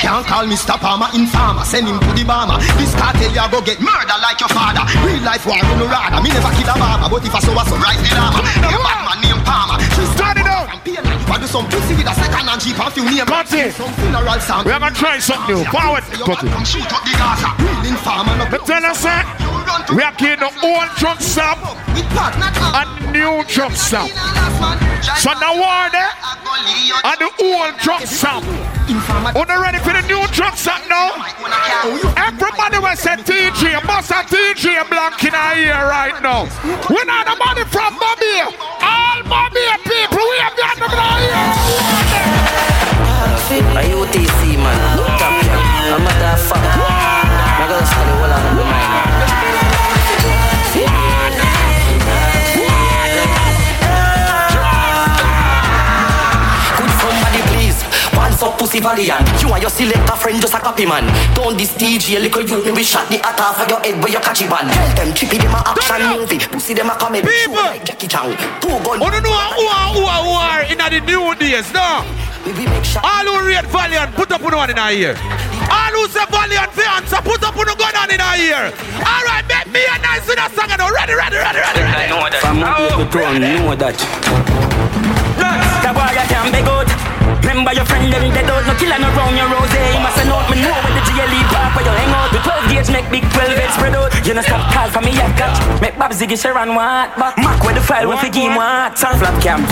Can't 0.00 0.24
call 0.24 0.46
Mr. 0.46 0.78
Palmer 0.80 1.10
informer, 1.12 1.64
send 1.64 1.86
him 1.86 2.00
to 2.00 2.10
the 2.16 2.24
bomber. 2.24 2.56
This 2.80 2.94
cartel 2.94 3.28
you 3.28 3.46
go 3.50 3.60
get 3.60 3.76
murder 3.82 4.16
like 4.22 4.40
your 4.40 4.48
father. 4.48 4.86
Real 5.04 5.20
life 5.20 5.44
war 5.44 5.60
no 5.76 5.84
rather. 5.84 6.22
Me 6.22 6.30
never 6.32 6.48
kill 6.56 6.70
a 6.70 6.74
barber, 6.78 7.08
but 7.12 7.26
if 7.26 7.34
I 7.34 7.40
saw 7.44 7.52
a 7.52 7.62
so 7.68 7.76
rise 7.76 8.00
the 8.00 8.14
llama. 8.16 8.40
A 8.40 8.78
bad 8.78 9.00
man 9.04 9.18
named 9.20 9.44
Palmer. 9.44 9.76
Turn 10.16 10.38
it 10.38 10.46
down. 10.48 10.64
I 11.28 11.36
do 11.36 11.46
some 11.46 11.68
pussy 11.68 11.92
with 11.92 12.08
a 12.08 12.14
second 12.16 12.48
and 12.48 12.60
cheap 12.60 12.80
few 12.94 13.04
name. 13.04 13.26
Cut 13.26 13.52
it. 13.52 13.74
Some 13.74 13.92
funeral 14.00 14.40
sound. 14.40 14.64
We 14.64 14.72
are 14.72 14.80
gonna 14.80 14.94
try 14.94 15.18
something 15.18 15.60
new. 15.60 15.64
Forward. 15.68 16.04
Cut 16.24 16.40
it. 16.40 16.50
Shoot 16.64 16.88
up 16.88 17.04
the 17.04 17.12
Gaza. 17.18 17.52
Real 17.60 17.92
informer. 17.92 18.32
Tell 18.64 18.80
you, 18.80 18.94
sir, 18.94 19.20
we 19.94 20.02
are 20.02 20.12
getting 20.16 20.40
the 20.40 20.52
old 20.62 20.88
Truckstop 20.96 21.58
and 22.74 23.12
new 23.12 23.42
Truckstop. 23.44 24.08
So 25.18 25.30
the 25.34 25.50
war 25.56 25.90
there 25.90 26.12
and 27.04 27.18
the 27.20 27.30
old 27.44 27.74
Truckstop. 27.80 28.68
Are 28.88 29.44
not 29.44 29.60
ready 29.60 29.78
for 29.84 29.92
the 29.92 30.00
new 30.08 30.26
truck 30.32 30.56
set 30.56 30.80
now? 30.88 31.12
Everybody 32.16 32.78
will 32.78 32.96
say 32.96 33.16
TG, 33.20 33.84
must 33.84 34.10
have 34.10 34.24
TG 34.24 34.88
Black 34.88 35.22
in 35.22 35.34
our 35.34 35.54
ear 35.56 35.76
right 35.84 36.16
now. 36.22 36.48
We 36.88 37.04
not 37.04 37.26
the 37.28 37.36
money 37.36 37.64
from 37.68 37.98
Bobby. 38.00 38.48
All 38.80 39.22
Bobby 39.28 39.60
people, 39.84 40.24
we 40.24 40.38
have 40.40 40.56
got 40.56 40.76
them 40.80 40.88
in 40.88 40.98
our 40.98 41.20
ear. 41.20 42.08
A 43.76 43.84
UTC 43.92 44.56
man, 44.56 44.97
Once 58.78 58.86
up 58.86 58.96
valiant 58.96 59.42
You 59.42 59.52
and 59.52 59.62
your 59.62 59.70
selector 59.70 60.16
friend 60.16 60.40
just 60.40 60.54
a 60.54 60.58
copy 60.58 60.86
man. 60.86 61.02
Don't 61.34 61.58
this 61.58 61.72
DJ 61.74 62.20
little 62.20 62.42
you 62.42 62.64
me 62.64 62.72
we 62.72 62.82
shot 62.84 63.08
the 63.10 63.18
hat 63.18 63.40
off 63.40 63.58
of 63.58 63.68
your 63.68 63.80
head 63.80 63.98
where 64.02 64.12
you 64.12 64.20
catch 64.20 64.42
it 64.42 64.50
man. 64.50 64.70
Tell 64.70 64.94
them 64.94 65.14
trippy 65.14 65.38
them 65.38 65.54
a 65.54 65.62
action 65.66 66.02
movie. 66.14 66.38
Pussy 66.38 66.74
them 66.74 66.90
a 66.90 66.94
comedy 66.94 67.26
show 67.26 67.52
like 67.52 67.84
Jackie 67.84 68.06
Chan. 68.06 68.30
Two 68.62 68.68
gun. 68.86 69.02
Oh, 69.02 69.10
who 69.10 69.10
don't 69.10 69.22
know 69.22 69.34
who 69.34 69.66
are, 69.66 69.90
who 69.94 70.02
are, 70.06 70.22
who 70.22 70.34
are 70.38 70.62
in 70.70 70.78
the 70.78 71.00
new 71.02 71.34
days, 71.34 71.72
no? 71.74 72.06
All 73.02 73.26
who 73.26 73.46
rate 73.46 73.66
Valiant, 73.66 74.14
put 74.14 74.30
up 74.30 74.42
one 74.42 74.70
in 74.70 74.78
our 74.78 74.92
ear. 74.92 75.18
All 75.70 75.94
who 75.98 76.06
say 76.08 76.24
Valiant 76.30 76.70
for 76.70 76.86
answer, 76.86 77.20
put 77.22 77.42
up 77.42 77.56
one 77.56 77.66
gun 77.66 77.96
on 77.98 78.10
in 78.14 78.20
our 78.20 78.36
ear. 78.38 78.70
All 79.02 79.24
right, 79.26 79.42
make 79.50 79.66
me 79.74 79.82
a 79.82 79.98
nice 79.98 80.26
with 80.26 80.38
a 80.38 80.46
song 80.54 80.70
now. 80.70 80.90
Ready, 80.90 81.14
ready, 81.14 81.36
ready, 81.36 81.58
ready, 81.58 81.82
ready. 81.82 82.38
From 82.38 82.60
my 82.60 82.78
people 82.78 83.10
throne, 83.10 83.40
know 83.42 83.74
that. 83.74 83.98
The 85.82 85.90
boy 85.94 86.14
I 86.14 86.26
can 86.26 86.52
be 86.52 86.62
good 86.62 86.97
Remember 87.58 87.74
your 87.74 87.90
friend 87.90 88.06
them 88.06 88.30
dead 88.30 88.46
out 88.46 88.62
No 88.70 88.74
killer 88.78 89.02
no 89.02 89.10
round 89.18 89.34
your 89.34 89.50
rose. 89.50 89.66
You 89.74 89.98
must 89.98 90.22
know 90.22 90.38
me 90.46 90.62
know 90.62 90.78
when 90.78 90.94
the 90.94 91.02
GLE 91.10 91.42
park 91.50 91.74
Where 91.74 91.82
you 91.82 91.90
hang 91.90 92.14
out 92.14 92.30
The 92.30 92.38
12 92.38 92.70
gauge 92.70 92.86
make 92.94 93.10
big 93.10 93.26
12 93.34 93.58
head 93.58 93.74
spread 93.74 93.98
out. 93.98 94.14
You 94.22 94.38
know 94.38 94.46
stop 94.46 94.62
call 94.70 94.86
for 94.94 95.02
me 95.02 95.10
I 95.18 95.26
catch 95.34 95.58
Make 95.82 95.98
Bob 95.98 96.14
Ziggy 96.14 96.38
Sharon 96.38 96.78
what 96.78 97.10
Back. 97.18 97.34
Mac 97.34 97.58
where 97.66 97.74
the 97.74 97.82
file 97.82 98.06
with 98.06 98.22
the 98.22 98.30
game 98.30 98.54
what? 98.54 98.94
Sun 98.94 99.18
flap 99.18 99.34
cam. 99.42 99.66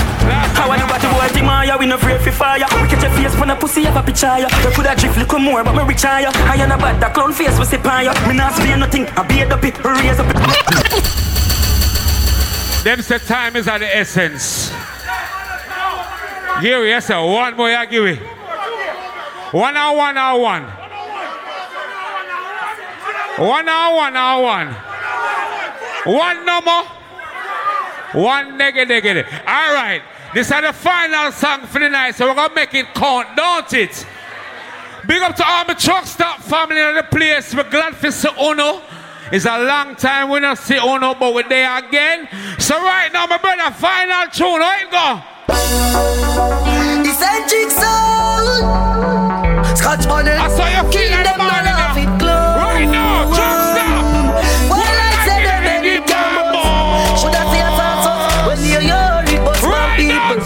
How 0.58 0.66
I 0.66 0.82
do 0.82 0.86
what 0.90 0.98
the 0.98 1.06
boy 1.14 1.30
thing 1.30 1.46
man 1.46 1.62
We 1.78 1.86
no 1.86 1.94
afraid 1.94 2.18
for 2.26 2.34
fire. 2.34 2.66
We 2.82 2.90
catch 2.90 3.06
your 3.06 3.14
face 3.14 3.38
when 3.38 3.50
a 3.50 3.54
pussy 3.54 3.86
have 3.86 3.94
a 3.94 4.02
picture 4.02 4.34
You 4.34 4.50
coulda 4.74 4.98
drift 4.98 5.14
little 5.14 5.38
more 5.38 5.62
but 5.62 5.78
me 5.78 5.86
rich 5.86 6.02
ya 6.02 6.34
I 6.50 6.58
ain't 6.58 6.74
a 6.74 6.76
bad 6.82 6.98
that 6.98 7.14
clown 7.14 7.30
face 7.38 7.54
we 7.54 7.70
on 7.70 8.02
ya 8.02 8.10
Me 8.26 8.34
not 8.34 8.58
spare 8.58 8.76
nothing 8.76 9.06
I 9.14 9.22
beat 9.30 9.46
up 9.46 9.62
it 9.62 9.78
Raise 9.86 10.18
up 10.18 10.26
Them 12.82 12.98
say 12.98 13.18
time 13.22 13.54
is 13.54 13.68
at 13.70 13.78
the 13.78 13.86
essence. 13.94 14.74
Give 16.62 16.86
yes 16.86 17.06
sir. 17.06 17.22
One 17.22 17.56
more, 17.56 17.68
I 17.68 17.86
give 17.86 18.06
it. 18.06 18.18
One 19.52 19.76
hour, 19.76 19.96
one 19.96 20.16
hour, 20.16 20.40
one. 20.40 20.62
One 23.38 23.68
hour, 23.68 23.96
one 23.96 24.16
hour, 24.16 24.42
one. 24.42 24.76
One 26.04 26.46
number. 26.46 26.82
One 28.14 28.58
nigga, 28.58 28.86
nigga. 28.86 29.24
All 29.46 29.74
right. 29.74 30.02
This 30.32 30.50
is 30.50 30.60
the 30.60 30.72
final 30.72 31.32
song 31.32 31.66
for 31.66 31.78
the 31.78 31.88
night, 31.88 32.14
so 32.14 32.26
we're 32.26 32.34
gonna 32.34 32.54
make 32.54 32.74
it 32.74 32.86
count, 32.94 33.36
don't 33.36 33.72
it? 33.74 34.06
Big 35.06 35.22
up 35.22 35.36
to 35.36 35.46
all 35.46 35.64
my 35.64 35.74
Truckstop 35.74 36.38
family 36.38 36.80
in 36.80 36.94
the 36.94 37.02
place. 37.02 37.54
We're 37.54 37.68
glad 37.68 37.94
for 37.96 38.10
see 38.10 38.28
Uno. 38.40 38.82
It's 39.30 39.44
a 39.44 39.62
long 39.64 39.96
time 39.96 40.30
we 40.30 40.40
not 40.40 40.58
see 40.58 40.76
Uno, 40.76 41.14
but 41.14 41.34
we're 41.34 41.48
there 41.48 41.78
again. 41.78 42.28
So 42.58 42.76
right 42.76 43.12
now, 43.12 43.26
my 43.26 43.38
brother, 43.38 43.70
final 43.72 44.26
tune. 44.30 44.60
How 44.60 44.80
it 44.80 44.90
go? 44.90 45.35
Eccentrix 47.06 47.70
Sound. 47.72 48.66
Scotch 49.78 50.06
on 50.06 50.26
it. 50.26 50.38
I 50.38 50.48
saw 50.48 50.66
you 50.66 50.82
feel 50.92 51.10
like 51.10 51.24
them 51.24 51.38
the 51.38 51.44
morning 51.44 51.64
not 51.64 51.64
now. 51.64 51.76
have 51.76 51.98
it 51.98 52.10
glow. 52.18 52.56
Right 52.58 52.88
now, 52.88 53.30
truck 53.30 53.58
stop. 53.72 54.04
Well, 54.70 54.82
I 54.82 55.12
said 55.26 55.42
them 55.46 55.62
gamble. 56.06 57.16
Should 57.20 57.34
I 57.34 57.44
say 57.52 57.62
a 57.62 57.70
thought 57.78 58.02
of 58.06 58.46
when 58.48 58.58
you 58.60 58.80
hear 58.82 59.22
it, 59.34 59.40
but 59.44 59.56
some 59.56 59.92
people. 59.96 60.38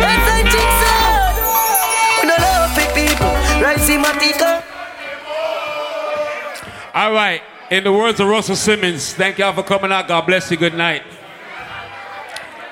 Eccentrix 0.00 0.72
Sound. 0.82 1.36
We 2.22 2.24
don't 2.28 2.40
love 2.40 2.78
it, 2.80 2.90
people. 2.96 3.32
See 3.84 3.98
my 3.98 4.12
ticker. 4.18 4.56
All 6.94 7.12
right. 7.12 7.42
In 7.70 7.84
the 7.84 7.92
words 7.92 8.20
of 8.20 8.28
Russell 8.28 8.56
Simmons, 8.56 9.12
thank 9.12 9.38
y'all 9.38 9.52
for 9.52 9.62
coming 9.62 9.92
out. 9.92 10.08
God 10.08 10.22
bless 10.26 10.50
you. 10.50 10.56
Good 10.56 10.74
night. 10.74 11.02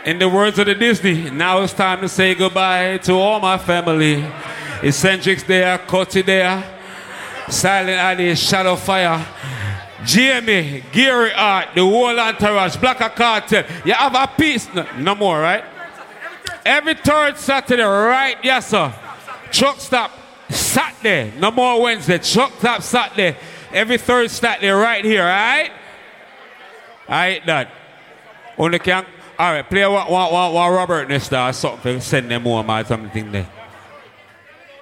In 0.05 0.19
the 0.19 0.29
words 0.29 0.59
of 0.59 0.67
the 0.67 0.75
Disney, 0.75 1.31
now 1.31 1.63
it's 1.63 1.73
time 1.73 2.03
to 2.03 2.11
say 2.11 2.35
goodbye 2.35 2.99
to 2.99 3.15
all 3.15 3.41
my 3.41 3.57
family. 3.57 4.17
Eccentrix 4.83 5.47
there, 5.47 5.79
Cutty 5.79 6.21
there, 6.21 6.63
Silent 7.49 7.97
Alley, 7.97 8.35
Shadow 8.35 8.77
Fyah, 8.77 9.25
Jamie, 10.05 10.85
Gary 10.93 11.33
Art, 11.33 11.69
the 11.75 11.81
whole 11.81 12.21
entourage, 12.21 12.77
Black 12.77 12.99
Cartel. 13.17 13.65
You 13.87 13.95
have 13.95 14.15
a 14.15 14.27
piece? 14.37 14.69
No, 14.75 14.87
no 14.99 15.15
more, 15.15 15.41
right? 15.41 15.65
Every 16.67 16.97
third 16.97 17.39
Saturday, 17.39 17.83
right? 17.83 18.37
Yes, 18.43 18.69
sir. 18.69 18.93
Truckstop 19.51 20.11
Saturday. 20.51 21.33
No 21.39 21.51
more 21.51 21.81
Wednesday. 21.81 22.19
Truckstop 22.19 22.83
Saturday. 22.83 23.39
Every 23.73 23.97
third 23.97 24.31
Saturday, 24.31 24.69
right 24.69 25.03
here, 25.03 25.25
right? 25.25 25.71
Alright, 27.09 27.47
Dad. 27.47 27.69
Only 28.59 28.79
can 28.79 29.07
Alright, 29.39 29.69
play 29.69 29.87
one, 29.87 30.11
one, 30.11 30.33
one, 30.33 30.53
one 30.53 30.73
Robert 30.73 31.09
Nesta 31.09 31.49
or 31.49 31.53
something. 31.53 32.01
Send 32.01 32.31
them 32.31 32.43
more, 32.43 32.63
man, 32.63 32.85
something 32.85 33.33
there. 33.33 33.49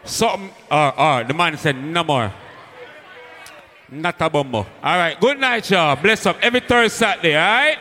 Something. 0.04 0.50
Uh, 0.70 0.74
uh, 0.74 1.22
the 1.22 1.34
man 1.34 1.56
said, 1.56 1.76
no 1.76 2.04
more. 2.04 2.32
Not 3.90 4.20
a 4.20 4.30
bumbo. 4.30 4.66
Alright, 4.82 5.20
good 5.20 5.38
night, 5.38 5.70
y'all. 5.70 5.96
Bless 5.96 6.26
up 6.26 6.36
every 6.42 6.60
third 6.60 6.90
Saturday, 6.90 7.36
alright? 7.36 7.78